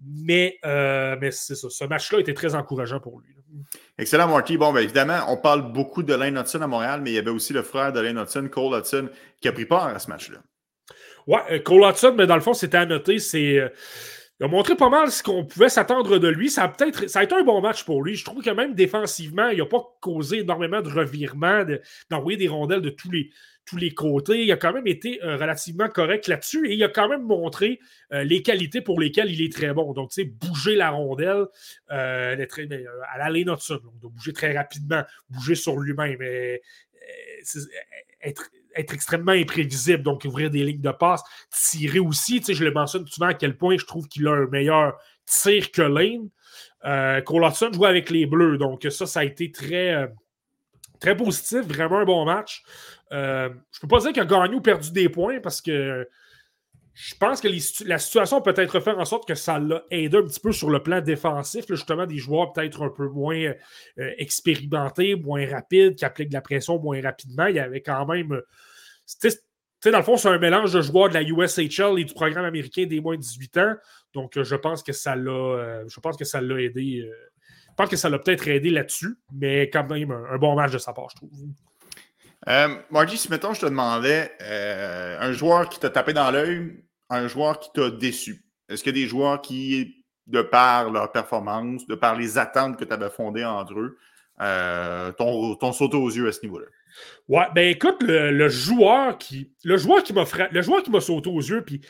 Mais, 0.04 0.58
euh, 0.64 1.16
mais 1.20 1.30
c'est 1.30 1.54
ça. 1.54 1.68
Ce 1.70 1.84
match-là 1.84 2.20
était 2.20 2.34
très 2.34 2.54
encourageant 2.54 3.00
pour 3.00 3.20
lui. 3.20 3.34
Excellent, 3.98 4.28
Marty. 4.28 4.56
Bon, 4.56 4.72
bien 4.72 4.82
évidemment, 4.82 5.20
on 5.28 5.36
parle 5.36 5.72
beaucoup 5.72 6.02
de 6.02 6.14
Lane 6.14 6.38
Hudson 6.38 6.62
à 6.62 6.66
Montréal, 6.66 7.00
mais 7.02 7.10
il 7.10 7.14
y 7.14 7.18
avait 7.18 7.30
aussi 7.30 7.52
le 7.52 7.62
frère 7.62 7.92
de 7.92 8.00
Lane 8.00 8.18
Hudson, 8.18 8.48
Cole 8.50 8.78
Hudson, 8.78 9.08
qui 9.40 9.48
a 9.48 9.52
pris 9.52 9.66
part 9.66 9.86
à 9.86 9.98
ce 9.98 10.08
match-là. 10.08 10.38
Ouais, 11.26 11.40
euh, 11.50 11.58
Cole 11.58 11.88
Hudson, 11.88 12.14
mais 12.16 12.26
dans 12.26 12.36
le 12.36 12.40
fond, 12.40 12.54
c'était 12.54 12.78
à 12.78 12.86
noter. 12.86 13.18
C'est. 13.18 13.58
Euh, 13.58 13.68
il 14.40 14.44
a 14.44 14.48
montré 14.48 14.76
pas 14.76 14.88
mal 14.88 15.10
ce 15.10 15.20
qu'on 15.20 15.44
pouvait 15.44 15.68
s'attendre 15.68 16.18
de 16.18 16.28
lui. 16.28 16.48
Ça 16.48 16.62
a 16.62 16.68
peut-être, 16.68 17.08
ça 17.08 17.18
a 17.18 17.24
été 17.24 17.34
un 17.34 17.42
bon 17.42 17.60
match 17.60 17.82
pour 17.82 18.04
lui. 18.04 18.14
Je 18.14 18.24
trouve 18.24 18.40
que 18.40 18.50
même 18.50 18.72
défensivement, 18.72 19.48
il 19.48 19.58
n'a 19.58 19.66
pas 19.66 19.82
causé 20.00 20.38
énormément 20.38 20.80
de 20.80 20.88
revirements, 20.88 21.64
d'envoyer 22.08 22.38
des 22.38 22.46
rondelles 22.46 22.80
de 22.80 22.90
tous 22.90 23.10
les, 23.10 23.30
tous 23.68 23.76
les 23.76 23.92
côtés. 23.92 24.44
Il 24.44 24.52
a 24.52 24.56
quand 24.56 24.72
même 24.72 24.86
été 24.86 25.22
euh, 25.22 25.36
relativement 25.36 25.88
correct 25.88 26.26
là-dessus 26.26 26.70
et 26.70 26.74
il 26.74 26.82
a 26.82 26.88
quand 26.88 27.08
même 27.08 27.22
montré 27.22 27.80
euh, 28.12 28.24
les 28.24 28.42
qualités 28.42 28.80
pour 28.80 28.98
lesquelles 28.98 29.30
il 29.30 29.42
est 29.42 29.52
très 29.52 29.72
bon. 29.74 29.92
Donc, 29.92 30.10
tu 30.10 30.22
sais, 30.22 30.24
bouger 30.24 30.74
la 30.74 30.90
rondelle 30.90 31.46
euh, 31.90 32.36
ben, 32.36 32.86
à 33.10 33.18
l'aller 33.18 33.44
notre 33.44 33.74
donc 33.80 33.98
de 34.00 34.08
bouger 34.08 34.32
très 34.32 34.56
rapidement, 34.56 35.02
bouger 35.28 35.54
sur 35.54 35.78
lui-même, 35.78 36.20
être, 38.22 38.50
être, 38.74 38.94
extrêmement 38.94 39.32
imprévisible, 39.32 40.02
donc 40.02 40.24
ouvrir 40.24 40.50
des 40.50 40.64
lignes 40.64 40.80
de 40.80 40.90
passe, 40.90 41.22
tirer 41.50 41.98
aussi. 41.98 42.40
Tu 42.40 42.46
sais, 42.46 42.54
je 42.54 42.64
le 42.64 42.72
mentionne 42.72 43.06
souvent 43.06 43.28
à 43.28 43.34
quel 43.34 43.56
point 43.56 43.76
je 43.76 43.84
trouve 43.84 44.08
qu'il 44.08 44.26
a 44.26 44.32
un 44.32 44.46
meilleur 44.46 44.98
tir 45.26 45.70
que 45.70 45.82
Lane. 45.82 46.30
Euh, 46.84 47.20
Cole 47.20 47.44
joue 47.72 47.84
avec 47.84 48.08
les 48.08 48.24
Bleus, 48.24 48.56
donc 48.56 48.86
ça, 48.88 49.04
ça 49.04 49.20
a 49.20 49.24
été 49.24 49.50
très 49.50 50.08
très 50.98 51.16
positif, 51.16 51.60
vraiment 51.60 51.98
un 51.98 52.04
bon 52.04 52.24
match. 52.24 52.62
Euh, 53.12 53.48
je 53.72 53.78
ne 53.78 53.80
peux 53.80 53.88
pas 53.88 54.00
dire 54.00 54.12
qu'il 54.12 54.22
a 54.22 54.26
gagné 54.26 54.54
ou 54.54 54.60
perdu 54.60 54.90
des 54.92 55.08
points 55.08 55.40
parce 55.40 55.60
que 55.60 56.06
je 56.94 57.14
pense 57.14 57.40
que 57.40 57.48
la 57.86 57.98
situation 57.98 58.40
peut 58.42 58.54
être 58.56 58.80
faire 58.80 58.98
en 58.98 59.04
sorte 59.04 59.26
que 59.28 59.36
ça 59.36 59.60
l'a 59.60 59.84
aidé 59.88 60.16
un 60.16 60.22
petit 60.22 60.40
peu 60.40 60.50
sur 60.50 60.68
le 60.68 60.82
plan 60.82 61.00
défensif. 61.00 61.64
justement, 61.68 62.06
des 62.06 62.18
joueurs 62.18 62.52
peut-être 62.52 62.82
un 62.82 62.90
peu 62.90 63.06
moins 63.08 63.38
euh, 63.98 64.10
expérimentés, 64.18 65.14
moins 65.14 65.48
rapides, 65.48 65.94
qui 65.94 66.04
appliquent 66.04 66.30
de 66.30 66.34
la 66.34 66.40
pression 66.40 66.80
moins 66.80 67.00
rapidement. 67.00 67.46
Il 67.46 67.54
y 67.54 67.60
avait 67.60 67.82
quand 67.82 68.04
même. 68.06 68.40
Tu 69.20 69.30
sais, 69.30 69.90
dans 69.92 69.98
le 69.98 70.04
fond, 70.04 70.16
c'est 70.16 70.28
un 70.28 70.38
mélange 70.38 70.72
de 70.72 70.80
joueurs 70.80 71.08
de 71.08 71.14
la 71.14 71.22
USHL 71.22 72.00
et 72.00 72.04
du 72.04 72.14
programme 72.14 72.44
américain 72.44 72.84
des 72.84 73.00
moins 73.00 73.14
de 73.14 73.20
18 73.20 73.58
ans. 73.58 73.74
Donc, 74.12 74.36
euh, 74.36 74.42
je 74.42 74.56
pense 74.56 74.82
que 74.82 74.92
ça 74.92 75.14
l'a, 75.14 75.84
je 75.86 76.00
pense 76.00 76.16
que 76.16 76.24
ça 76.24 76.40
l'a 76.40 76.60
aidé. 76.60 77.08
Je 77.78 77.84
pense 77.84 77.90
que 77.90 77.96
ça 77.96 78.08
l'a 78.08 78.18
peut-être 78.18 78.48
aidé 78.48 78.70
là-dessus, 78.70 79.18
mais 79.32 79.70
quand 79.70 79.88
même 79.88 80.10
un, 80.10 80.24
un 80.32 80.36
bon 80.36 80.56
match 80.56 80.72
de 80.72 80.78
sa 80.78 80.92
part, 80.92 81.10
je 81.10 81.16
trouve. 81.16 81.30
Euh, 82.48 82.74
Margie, 82.90 83.16
si 83.16 83.30
mettons, 83.30 83.54
je 83.54 83.60
te 83.60 83.66
demandais 83.66 84.32
euh, 84.42 85.16
un 85.20 85.30
joueur 85.30 85.68
qui 85.68 85.78
t'a 85.78 85.88
tapé 85.88 86.12
dans 86.12 86.28
l'œil, 86.32 86.82
un 87.08 87.28
joueur 87.28 87.60
qui 87.60 87.70
t'a 87.72 87.88
déçu. 87.90 88.44
Est-ce 88.68 88.82
qu'il 88.82 88.96
y 88.96 88.98
a 88.98 89.04
des 89.04 89.08
joueurs 89.08 89.40
qui, 89.40 90.04
de 90.26 90.42
par 90.42 90.90
leur 90.90 91.12
performance, 91.12 91.86
de 91.86 91.94
par 91.94 92.16
les 92.16 92.36
attentes 92.36 92.76
que 92.76 92.84
tu 92.84 92.92
avais 92.92 93.10
fondées 93.10 93.44
entre 93.44 93.78
eux, 93.78 93.96
euh, 94.40 95.12
t'ont 95.12 95.72
sauté 95.72 95.96
aux 95.96 96.10
yeux 96.10 96.26
à 96.26 96.32
ce 96.32 96.42
niveau-là? 96.42 96.66
Ouais, 97.28 97.46
ben 97.54 97.68
écoute, 97.68 98.02
le, 98.02 98.48
joueur 98.48 99.18
qui. 99.18 99.52
Le 99.62 99.76
joueur 99.76 100.02
qui 100.02 100.12
m'a 100.12 100.24
le 100.50 100.62
joueur 100.62 100.82
qui 100.82 100.90
m'a 100.90 101.00
sauté 101.00 101.30
aux 101.30 101.40
yeux, 101.40 101.62
puis 101.62 101.80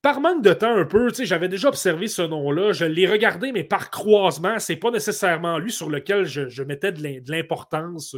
par 0.00 0.20
manque 0.20 0.42
de 0.42 0.52
temps 0.52 0.74
un 0.74 0.84
peu, 0.84 1.12
j'avais 1.12 1.48
déjà 1.48 1.68
observé 1.68 2.08
ce 2.08 2.22
nom-là, 2.22 2.72
je 2.72 2.84
l'ai 2.84 3.06
regardé, 3.06 3.52
mais 3.52 3.64
par 3.64 3.90
croisement, 3.90 4.58
c'est 4.58 4.76
pas 4.76 4.90
nécessairement 4.90 5.58
lui 5.58 5.72
sur 5.72 5.88
lequel 5.88 6.24
je, 6.24 6.62
mettais 6.62 6.92
de 6.92 7.30
l'importance 7.30 8.16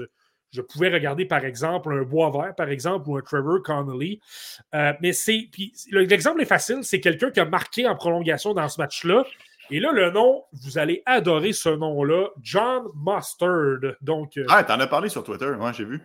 je 0.54 0.62
pouvais 0.62 0.88
regarder, 0.88 1.24
par 1.24 1.44
exemple, 1.44 1.92
un 1.92 2.02
Boisvert, 2.02 2.54
par 2.54 2.68
exemple, 2.68 3.08
ou 3.08 3.16
un 3.16 3.20
Trevor 3.20 3.60
Connolly. 3.62 4.20
Euh, 4.74 4.92
mais 5.00 5.12
c'est. 5.12 5.48
l'exemple 5.90 6.40
est 6.42 6.46
facile, 6.46 6.78
c'est 6.82 7.00
quelqu'un 7.00 7.30
qui 7.30 7.40
a 7.40 7.44
marqué 7.44 7.88
en 7.88 7.96
prolongation 7.96 8.54
dans 8.54 8.68
ce 8.68 8.80
match-là. 8.80 9.24
Et 9.70 9.80
là, 9.80 9.90
le 9.92 10.10
nom, 10.10 10.44
vous 10.52 10.78
allez 10.78 11.02
adorer 11.06 11.52
ce 11.52 11.70
nom-là, 11.70 12.28
John 12.40 12.84
Mustard. 12.94 13.96
Donc, 14.00 14.36
euh, 14.36 14.44
ah, 14.48 14.62
t'en 14.62 14.78
as 14.78 14.86
parlé 14.86 15.08
sur 15.08 15.24
Twitter, 15.24 15.50
moi, 15.58 15.72
j'ai 15.72 15.84
vu. 15.84 16.00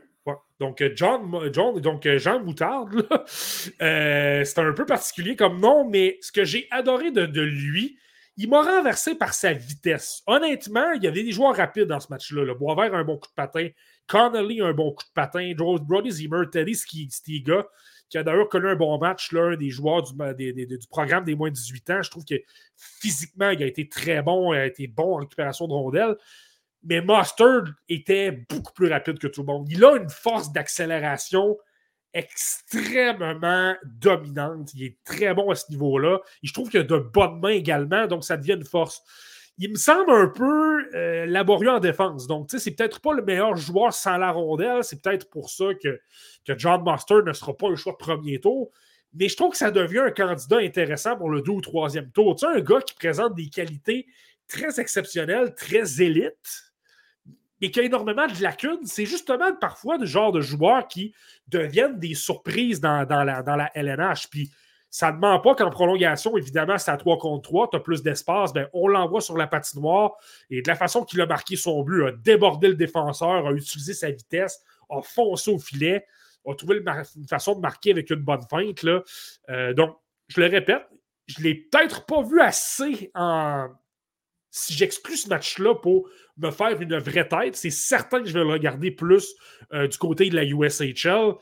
Donc, 0.60 0.82
euh, 0.82 0.92
John, 0.96 1.50
John, 1.54 1.80
donc 1.80 2.08
Jean 2.18 2.44
Moutarde, 2.44 3.08
c'est 3.28 4.58
un 4.58 4.74
peu 4.74 4.86
particulier 4.86 5.36
comme 5.36 5.60
nom, 5.60 5.88
mais 5.90 6.18
ce 6.22 6.32
que 6.32 6.44
j'ai 6.44 6.68
adoré 6.72 7.12
de, 7.12 7.26
de 7.26 7.42
lui, 7.42 7.98
il 8.42 8.50
m'a 8.50 8.62
renversé 8.62 9.16
par 9.16 9.34
sa 9.34 9.52
vitesse. 9.52 10.24
Honnêtement, 10.26 10.94
il 10.94 11.04
y 11.04 11.08
avait 11.08 11.24
des 11.24 11.34
joueurs 11.34 11.58
rapides 11.58 11.88
dans 11.88 12.00
ce 12.00 12.08
match-là. 12.10 12.46
Le 12.46 12.54
Boisvert 12.54 12.96
a 12.96 13.00
un 13.00 13.04
bon 13.04 13.18
coup 13.18 13.28
de 13.28 13.34
patin. 13.36 13.68
Connolly 14.08 14.62
a 14.62 14.68
un 14.68 14.74
bon 14.74 14.94
coup 14.94 15.04
de 15.04 15.14
patin. 15.14 15.52
Brody 15.56 16.10
Zimmer, 16.10 16.44
Teddy 16.50 16.74
Stiga, 16.74 17.68
qui 18.10 18.18
a 18.18 18.24
d'ailleurs 18.24 18.48
connu 18.48 18.70
un 18.70 18.76
bon 18.76 18.98
match, 18.98 19.34
l'un 19.34 19.58
des 19.58 19.70
joueurs 19.70 20.04
du, 20.04 20.54
du, 20.54 20.80
programme 20.90 21.26
des 21.26 21.36
moins 21.36 21.50
de 21.50 21.56
18 21.56 21.90
ans. 21.90 22.02
Je 22.02 22.10
trouve 22.10 22.24
que 22.24 22.36
physiquement, 22.78 23.50
il 23.50 23.62
a 23.62 23.66
été 23.66 23.90
très 23.90 24.22
bon. 24.22 24.54
Il 24.54 24.58
a 24.58 24.66
été 24.68 24.88
bon 24.88 25.16
en 25.16 25.18
récupération 25.18 25.68
de 25.68 25.74
rondelles. 25.74 26.16
Mais 26.84 27.02
Mustard 27.02 27.66
était 27.90 28.32
beaucoup 28.50 28.74
plus 28.74 28.88
rapide 28.88 29.20
que 29.20 29.28
tout 29.28 29.42
le 29.42 29.48
monde. 29.48 29.68
Il 29.70 29.84
a 29.84 29.98
une 29.98 30.10
force 30.10 30.52
d'accélération 30.52 31.58
extrêmement 32.14 33.76
dominante. 33.86 34.74
Il 34.74 34.84
est 34.84 34.98
très 35.04 35.34
bon 35.34 35.52
à 35.52 35.56
ce 35.56 35.70
niveau-là. 35.72 36.20
Je 36.42 36.54
trouve 36.54 36.70
qu'il 36.70 36.80
a 36.80 36.84
de 36.84 36.98
bonnes 36.98 37.40
mains 37.40 37.50
également, 37.50 38.08
donc 38.08 38.24
ça 38.24 38.38
devient 38.38 38.54
une 38.54 38.66
force. 38.66 39.02
Il 39.58 39.72
me 39.72 39.76
semble 39.76 40.12
un 40.12 40.28
peu 40.28 40.88
euh, 40.96 41.26
laborieux 41.26 41.70
en 41.70 41.80
défense. 41.80 42.28
Donc, 42.28 42.48
tu 42.48 42.58
sais, 42.58 42.64
c'est 42.64 42.72
peut-être 42.72 43.02
pas 43.02 43.14
le 43.14 43.22
meilleur 43.22 43.58
joueur 43.58 43.94
sans 43.94 44.18
la 44.18 44.32
rondelle. 44.32 44.86
C'est 44.86 45.02
peut-être 45.02 45.30
pour 45.30 45.50
ça 45.50 45.66
que, 45.84 46.00
que 46.46 46.58
John 46.58 46.82
Master 46.82 47.24
ne 47.24 47.34
sera 47.34 47.56
pas 47.56 47.70
le 47.70 47.76
choix 47.76 47.92
de 47.92 47.98
premier 47.98 48.40
tour. 48.40 48.72
Mais 49.14 49.28
je 49.28 49.36
trouve 49.36 49.52
que 49.52 49.58
ça 49.58 49.70
devient 49.70 50.00
un 50.00 50.12
candidat 50.12 50.60
intéressant 50.60 51.18
pour 51.18 51.30
le 51.30 51.42
deux 51.42 51.52
ou 51.52 51.62
troisième 51.62 52.10
tour. 52.12 52.36
Tu 52.36 52.46
sais, 52.46 52.54
un 52.54 52.62
gars 52.62 52.80
qui 52.80 52.94
présente 52.94 53.36
des 53.36 53.50
qualités 53.50 54.08
très 54.48 54.80
exceptionnelles, 54.80 55.54
très 55.56 56.02
élites 56.02 56.69
et 57.62 57.72
qui 57.72 57.80
a 57.80 57.84
énormément 57.84 58.28
de 58.28 58.42
lacunes, 58.42 58.86
c'est 58.86 59.06
justement 59.06 59.54
parfois 59.54 59.98
le 59.98 60.06
genre 60.06 60.32
de 60.32 60.42
joueurs 60.42 60.88
qui 60.88 61.14
deviennent 61.48 62.00
des 62.00 62.16
surprises 62.16 62.80
dans, 62.80 63.06
la, 63.08 63.72
LNH. 63.74 64.30
Puis 64.30 64.52
Ça 64.90 65.12
ne 65.12 65.18
ment 65.18 65.40
pas 65.40 65.56
qu'en 65.56 65.70
prolongation, 65.70 66.38
évidemment, 66.38 66.78
c'est 66.78 66.92
à 66.92 66.98
3 66.98 67.18
contre 67.18 67.50
3, 67.50 67.70
tu 67.72 67.78
as 67.78 67.80
plus 67.80 68.02
d'espace, 68.02 68.54
ben, 68.54 68.68
on 68.74 68.88
l'envoie 68.88 69.22
sur 69.22 69.38
la 69.38 69.48
patinoire 69.48 70.14
et 70.50 70.62
de 70.62 70.68
la 70.68 70.76
façon 70.76 71.04
qu'il 71.04 71.22
a 71.22 71.26
marqué 71.26 71.56
son 71.56 71.84
but, 71.84 72.06
a 72.06 72.12
débordé 72.12 72.70
le 72.70 72.76
défenseur, 72.76 73.46
a 73.48 73.52
utilisé 73.52 73.94
sa 73.94 74.10
vitesse, 74.10 74.62
a 74.90 75.02
foncé 75.02 75.52
au 75.52 75.60
filet, 75.60 76.06
a 76.48 76.56
trouvé 76.56 76.78
une 76.78 77.28
façon 77.28 77.56
de 77.56 77.60
marquer 77.60 77.92
avec 77.92 78.10
une 78.10 78.22
bonne 78.22 78.42
feinte. 78.50 78.84
Euh, 79.50 79.74
donc, 79.74 79.98
je 80.30 80.42
le 80.42 80.48
répète, 80.48 80.88
je 81.28 81.40
ne 81.40 81.44
l'ai 81.44 81.56
peut-être 81.56 82.06
pas 82.06 82.22
vu 82.24 82.42
assez 82.42 83.12
en. 83.16 83.68
Si 84.52 84.74
j'exclus 84.74 85.18
ce 85.18 85.30
match-là 85.30 85.76
pour 85.76 86.10
me 86.38 86.52
faire 86.52 86.80
une 86.82 86.98
vraie 86.98 87.28
tête, 87.28 87.56
c'est 87.56 87.70
certain 87.70 88.22
que 88.22 88.28
je 88.28 88.34
vais 88.34 88.44
le 88.44 88.52
regarder 88.52 88.92
plus 88.92 89.34
euh, 89.74 89.88
du 89.88 89.98
côté 89.98 90.30
de 90.30 90.36
la 90.36 90.44
USHL. 90.44 91.34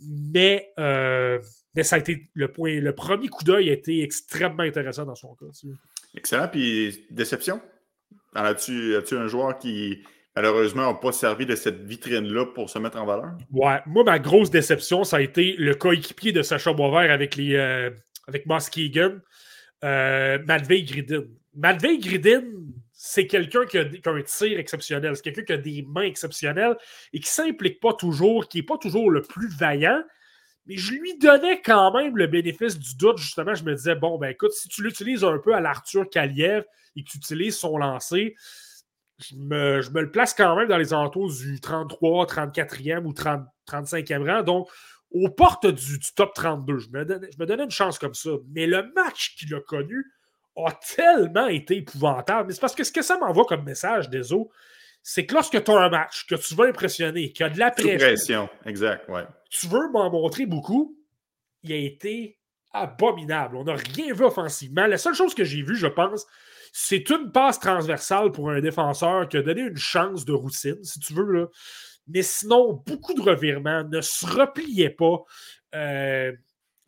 Mais, 0.00 0.72
euh, 0.78 1.38
mais 1.74 1.82
ça 1.82 1.96
a 1.96 1.98
été 1.98 2.30
le 2.34 2.48
point. 2.48 2.80
Le 2.80 2.94
premier 2.94 3.28
coup 3.28 3.44
d'œil 3.44 3.70
a 3.70 3.72
été 3.72 4.02
extrêmement 4.02 4.62
intéressant 4.62 5.04
dans 5.04 5.14
son 5.14 5.34
cas. 5.34 5.46
Excellent. 6.14 6.48
Puis 6.48 7.06
déception? 7.10 7.60
As-tu 8.34 8.96
as 8.96 9.14
un 9.14 9.26
joueur 9.26 9.58
qui 9.58 10.02
malheureusement 10.34 10.92
n'a 10.92 10.94
pas 10.94 11.12
servi 11.12 11.46
de 11.46 11.54
cette 11.54 11.82
vitrine-là 11.82 12.46
pour 12.46 12.70
se 12.70 12.78
mettre 12.78 12.98
en 13.00 13.06
valeur? 13.06 13.32
Ouais, 13.50 13.80
moi, 13.86 14.04
ma 14.04 14.18
grosse 14.18 14.50
déception, 14.50 15.04
ça 15.04 15.16
a 15.16 15.20
été 15.20 15.54
le 15.58 15.74
coéquipier 15.74 16.32
de 16.32 16.42
Sacha 16.42 16.72
Boisvert 16.72 17.10
avec 17.10 17.36
les 17.36 17.54
euh, 17.54 17.90
avec 18.26 18.46
Muskegon, 18.46 19.20
euh, 19.84 20.38
Madvey 20.46 20.82
Gridin. 20.82 21.24
Madvey 21.54 21.98
Gridin, 21.98 22.42
c'est 22.92 23.26
quelqu'un 23.26 23.66
qui, 23.66 23.78
a 23.78 23.82
un 23.82 24.22
tir 24.22 24.58
exceptionnel, 24.58 25.16
c'est 25.16 25.22
quelqu'un 25.22 25.42
qui 25.42 25.52
a 25.52 25.56
des 25.58 25.82
mains 25.88 26.02
exceptionnelles 26.02 26.76
et 27.12 27.20
qui 27.20 27.28
ne 27.28 27.46
s'implique 27.46 27.80
pas 27.80 27.92
toujours, 27.92 28.48
qui 28.48 28.58
n'est 28.58 28.64
pas 28.64 28.78
toujours 28.78 29.10
le 29.10 29.22
plus 29.22 29.48
vaillant. 29.48 30.02
Mais 30.66 30.76
je 30.76 30.92
lui 30.92 31.18
donnais 31.18 31.60
quand 31.60 31.92
même 31.92 32.16
le 32.16 32.28
bénéfice 32.28 32.78
du 32.78 32.94
doute. 32.96 33.18
Justement, 33.18 33.54
je 33.54 33.64
me 33.64 33.74
disais, 33.74 33.96
bon, 33.96 34.18
ben 34.18 34.28
écoute, 34.28 34.52
si 34.52 34.68
tu 34.68 34.82
l'utilises 34.82 35.24
un 35.24 35.38
peu 35.38 35.54
à 35.54 35.60
l'Arthur 35.60 36.08
Kaliev 36.08 36.64
et 36.94 37.02
que 37.02 37.10
tu 37.10 37.16
utilises 37.18 37.56
son 37.56 37.76
lancer, 37.76 38.36
je 39.18 39.34
me, 39.34 39.80
le 40.00 40.10
place 40.10 40.34
quand 40.34 40.56
même 40.56 40.68
dans 40.68 40.76
les 40.76 40.92
alentours 40.92 41.32
du 41.32 41.60
33, 41.60 42.26
34e 42.26 43.04
ou 43.04 43.12
30, 43.12 43.44
35e 43.68 44.30
rang. 44.30 44.42
Donc, 44.42 44.68
aux 45.10 45.28
portes 45.28 45.66
du, 45.66 45.98
top 46.14 46.32
32. 46.34 46.78
Je 46.78 46.86
je 46.86 46.90
me, 46.90 47.46
donnais, 47.46 47.64
une 47.64 47.70
chance 47.70 47.98
comme 47.98 48.14
ça. 48.14 48.30
Mais 48.54 48.66
le 48.66 48.92
match 48.94 49.34
qu'il 49.36 49.54
a 49.54 49.60
connu 49.60 50.04
a 50.56 50.72
tellement 50.94 51.46
été 51.46 51.78
épouvantable. 51.78 52.48
Mais 52.48 52.54
c'est 52.54 52.60
parce 52.60 52.74
que 52.74 52.84
ce 52.84 52.92
que 52.92 53.02
ça 53.02 53.18
m'envoie 53.18 53.44
comme 53.44 53.64
message, 53.64 54.10
Deso, 54.10 54.50
c'est 55.02 55.26
que 55.26 55.34
lorsque 55.34 55.62
tu 55.62 55.70
as 55.70 55.76
un 55.76 55.88
match, 55.88 56.26
que 56.26 56.34
tu 56.34 56.54
veux 56.54 56.68
impressionner, 56.68 57.32
qu'il 57.32 57.44
y 57.44 57.48
a 57.48 57.50
de 57.50 57.58
la 57.58 57.70
pression, 57.70 57.98
pression. 57.98 58.48
exact, 58.66 59.08
ouais. 59.08 59.24
tu 59.50 59.66
veux 59.66 59.90
m'en 59.90 60.10
montrer 60.10 60.46
beaucoup, 60.46 60.96
il 61.62 61.72
a 61.72 61.76
été 61.76 62.38
abominable. 62.72 63.56
On 63.56 63.64
n'a 63.64 63.74
rien 63.74 64.14
vu 64.14 64.24
offensivement. 64.24 64.86
La 64.86 64.98
seule 64.98 65.14
chose 65.14 65.34
que 65.34 65.44
j'ai 65.44 65.62
vue, 65.62 65.76
je 65.76 65.86
pense, 65.86 66.26
c'est 66.72 67.10
une 67.10 67.30
passe 67.32 67.58
transversale 67.58 68.32
pour 68.32 68.50
un 68.50 68.60
défenseur 68.60 69.28
qui 69.28 69.36
a 69.36 69.42
donné 69.42 69.62
une 69.62 69.76
chance 69.76 70.24
de 70.24 70.32
routine, 70.32 70.82
si 70.82 70.98
tu 71.00 71.14
veux. 71.14 71.30
Là. 71.30 71.46
Mais 72.08 72.22
sinon, 72.22 72.82
beaucoup 72.86 73.14
de 73.14 73.20
revirements, 73.20 73.84
ne 73.84 74.00
se 74.00 74.26
repliait 74.26 74.90
pas, 74.90 75.22
euh, 75.74 76.32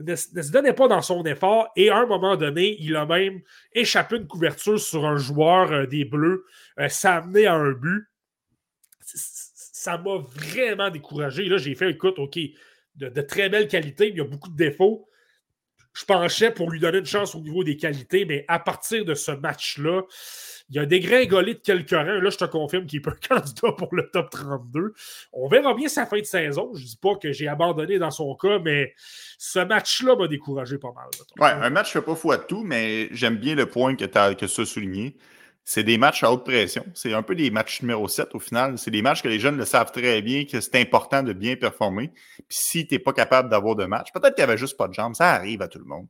ne, 0.00 0.14
se 0.16 0.50
donnait 0.50 0.72
pas 0.72 0.88
dans 0.88 1.02
son 1.02 1.24
effort. 1.24 1.68
Et 1.76 1.90
à 1.90 1.98
un 1.98 2.06
moment 2.06 2.36
donné, 2.36 2.76
il 2.80 2.96
a 2.96 3.06
même 3.06 3.40
échappé 3.72 4.16
une 4.16 4.26
couverture 4.26 4.78
sur 4.78 5.04
un 5.06 5.16
joueur 5.16 5.72
euh, 5.72 5.86
des 5.86 6.04
Bleus. 6.04 6.44
Euh, 6.78 6.88
ça 6.88 7.14
a 7.14 7.18
amené 7.18 7.46
à 7.46 7.54
un 7.54 7.72
but. 7.72 8.06
Ça 9.04 9.98
m'a 9.98 10.16
vraiment 10.18 10.90
découragé. 10.90 11.44
Là, 11.44 11.58
j'ai 11.58 11.74
fait, 11.74 11.90
écoute, 11.90 12.18
OK, 12.18 12.38
de, 12.96 13.08
de 13.08 13.22
très 13.22 13.48
belle 13.48 13.68
qualité, 13.68 14.06
mais 14.06 14.10
il 14.10 14.18
y 14.18 14.20
a 14.20 14.24
beaucoup 14.24 14.50
de 14.50 14.56
défauts 14.56 15.06
je 15.94 16.04
penchais 16.04 16.50
pour 16.50 16.70
lui 16.70 16.80
donner 16.80 16.98
une 16.98 17.06
chance 17.06 17.34
au 17.34 17.40
niveau 17.40 17.62
des 17.62 17.76
qualités, 17.76 18.24
mais 18.24 18.44
à 18.48 18.58
partir 18.58 19.04
de 19.04 19.14
ce 19.14 19.30
match-là, 19.30 20.02
il 20.70 20.78
a 20.78 20.86
dégringolé 20.86 21.54
de 21.54 21.60
quelques 21.60 21.90
rangs. 21.90 22.04
Là, 22.04 22.30
je 22.30 22.36
te 22.36 22.44
confirme 22.44 22.86
qu'il 22.86 23.02
peut 23.02 23.14
candidat 23.28 23.72
pour 23.72 23.94
le 23.94 24.10
top 24.10 24.30
32. 24.30 24.94
On 25.32 25.48
verra 25.48 25.74
bien 25.74 25.88
sa 25.88 26.06
fin 26.06 26.18
de 26.18 26.24
saison. 26.24 26.70
Je 26.74 26.82
ne 26.82 26.86
dis 26.86 26.98
pas 27.00 27.16
que 27.16 27.32
j'ai 27.32 27.48
abandonné 27.48 27.98
dans 27.98 28.10
son 28.10 28.34
cas, 28.34 28.58
mais 28.58 28.94
ce 29.38 29.58
match-là 29.58 30.16
m'a 30.16 30.28
découragé 30.28 30.78
pas 30.78 30.92
mal. 30.94 31.06
Ouais, 31.38 31.64
un 31.64 31.70
match 31.70 31.94
ne 31.94 32.00
fait 32.00 32.06
pas 32.06 32.14
fou 32.14 32.32
à 32.32 32.38
tout, 32.38 32.64
mais 32.64 33.08
j'aime 33.12 33.36
bien 33.36 33.54
le 33.54 33.66
point 33.66 33.94
que 33.96 34.04
tu 34.04 34.18
as, 34.18 34.34
que 34.34 34.46
souligné 34.46 35.16
c'est 35.64 35.82
des 35.82 35.96
matchs 35.96 36.22
à 36.22 36.30
haute 36.30 36.44
pression. 36.44 36.84
C'est 36.94 37.14
un 37.14 37.22
peu 37.22 37.34
des 37.34 37.50
matchs 37.50 37.80
numéro 37.80 38.06
7 38.06 38.34
au 38.34 38.38
final. 38.38 38.78
C'est 38.78 38.90
des 38.90 39.00
matchs 39.00 39.22
que 39.22 39.28
les 39.28 39.40
jeunes 39.40 39.56
le 39.56 39.64
savent 39.64 39.92
très 39.92 40.20
bien, 40.20 40.44
que 40.44 40.60
c'est 40.60 40.76
important 40.76 41.22
de 41.22 41.32
bien 41.32 41.56
performer. 41.56 42.12
Puis 42.36 42.58
si 42.58 42.86
tu 42.86 42.94
n'es 42.94 42.98
pas 42.98 43.14
capable 43.14 43.48
d'avoir 43.48 43.74
de 43.74 43.86
match, 43.86 44.12
peut-être 44.12 44.34
qu'il 44.34 44.44
n'y 44.44 44.50
avait 44.50 44.58
juste 44.58 44.76
pas 44.76 44.88
de 44.88 44.92
jambes, 44.94 45.14
ça 45.14 45.30
arrive 45.30 45.62
à 45.62 45.68
tout 45.68 45.78
le 45.78 45.86
monde. 45.86 46.06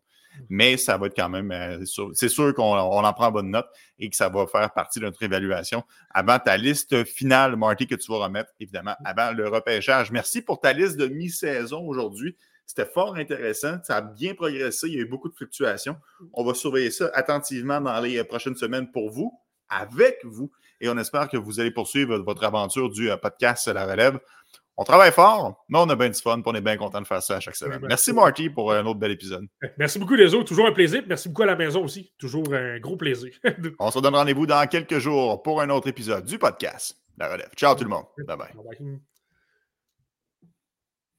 Mais 0.48 0.76
ça 0.76 0.96
va 0.96 1.06
être 1.06 1.16
quand 1.16 1.28
même, 1.28 1.50
euh, 1.50 1.84
c'est 2.14 2.28
sûr 2.28 2.54
qu'on 2.54 2.74
en 2.74 3.12
prend 3.12 3.30
bonne 3.30 3.50
note 3.50 3.68
et 3.98 4.10
que 4.10 4.16
ça 4.16 4.28
va 4.28 4.46
faire 4.46 4.72
partie 4.72 4.98
de 4.98 5.04
notre 5.04 5.22
évaluation 5.22 5.82
avant 6.10 6.38
ta 6.38 6.56
liste 6.56 7.04
finale, 7.04 7.56
Marty, 7.56 7.86
que 7.86 7.94
tu 7.94 8.10
vas 8.10 8.18
remettre, 8.18 8.50
évidemment, 8.60 8.94
avant 9.04 9.32
le 9.32 9.48
repêchage. 9.48 10.10
Merci 10.10 10.42
pour 10.42 10.60
ta 10.60 10.72
liste 10.72 10.96
de 10.96 11.06
mi-saison 11.06 11.86
aujourd'hui. 11.86 12.36
C'était 12.66 12.86
fort 12.86 13.16
intéressant. 13.16 13.78
Ça 13.82 13.96
a 13.96 14.00
bien 14.00 14.34
progressé. 14.34 14.88
Il 14.88 14.94
y 14.94 14.96
a 14.96 15.00
eu 15.00 15.06
beaucoup 15.06 15.28
de 15.28 15.34
fluctuations. 15.34 15.96
On 16.32 16.44
va 16.44 16.54
surveiller 16.54 16.90
ça 16.90 17.10
attentivement 17.12 17.80
dans 17.80 18.00
les 18.00 18.22
prochaines 18.24 18.56
semaines 18.56 18.90
pour 18.90 19.10
vous 19.10 19.38
avec 19.68 20.18
vous. 20.24 20.50
Et 20.80 20.88
on 20.88 20.98
espère 20.98 21.28
que 21.28 21.36
vous 21.36 21.60
allez 21.60 21.70
poursuivre 21.70 22.18
votre 22.18 22.44
aventure 22.44 22.90
du 22.90 23.10
euh, 23.10 23.16
podcast 23.16 23.68
La 23.68 23.86
Relève. 23.86 24.18
On 24.76 24.84
travaille 24.84 25.12
fort, 25.12 25.64
mais 25.68 25.78
on 25.78 25.88
a 25.88 25.94
bien 25.94 26.08
du 26.08 26.20
fun, 26.20 26.42
on 26.44 26.54
est 26.54 26.60
bien 26.60 26.76
content 26.76 27.00
de 27.00 27.06
faire 27.06 27.22
ça 27.22 27.36
à 27.36 27.40
chaque 27.40 27.54
semaine. 27.54 27.80
Merci 27.82 28.12
Marty 28.12 28.50
pour 28.50 28.72
euh, 28.72 28.80
un 28.80 28.86
autre 28.86 28.98
bel 28.98 29.12
épisode. 29.12 29.46
Merci 29.78 29.98
beaucoup 29.98 30.14
les 30.14 30.34
autres, 30.34 30.46
toujours 30.46 30.66
un 30.66 30.72
plaisir. 30.72 31.02
Merci 31.06 31.28
beaucoup 31.28 31.42
à 31.42 31.46
la 31.46 31.56
maison 31.56 31.84
aussi, 31.84 32.12
toujours 32.18 32.52
un 32.52 32.78
gros 32.80 32.96
plaisir. 32.96 33.32
on 33.78 33.90
se 33.90 33.98
donne 34.00 34.16
rendez-vous 34.16 34.46
dans 34.46 34.66
quelques 34.68 34.98
jours 34.98 35.42
pour 35.42 35.60
un 35.60 35.70
autre 35.70 35.88
épisode 35.88 36.24
du 36.24 36.38
podcast 36.38 36.96
La 37.18 37.28
Relève. 37.28 37.50
Ciao 37.56 37.74
tout 37.74 37.84
le 37.84 37.90
monde. 37.90 38.06
Bye 38.26 38.36
bye. 38.36 39.00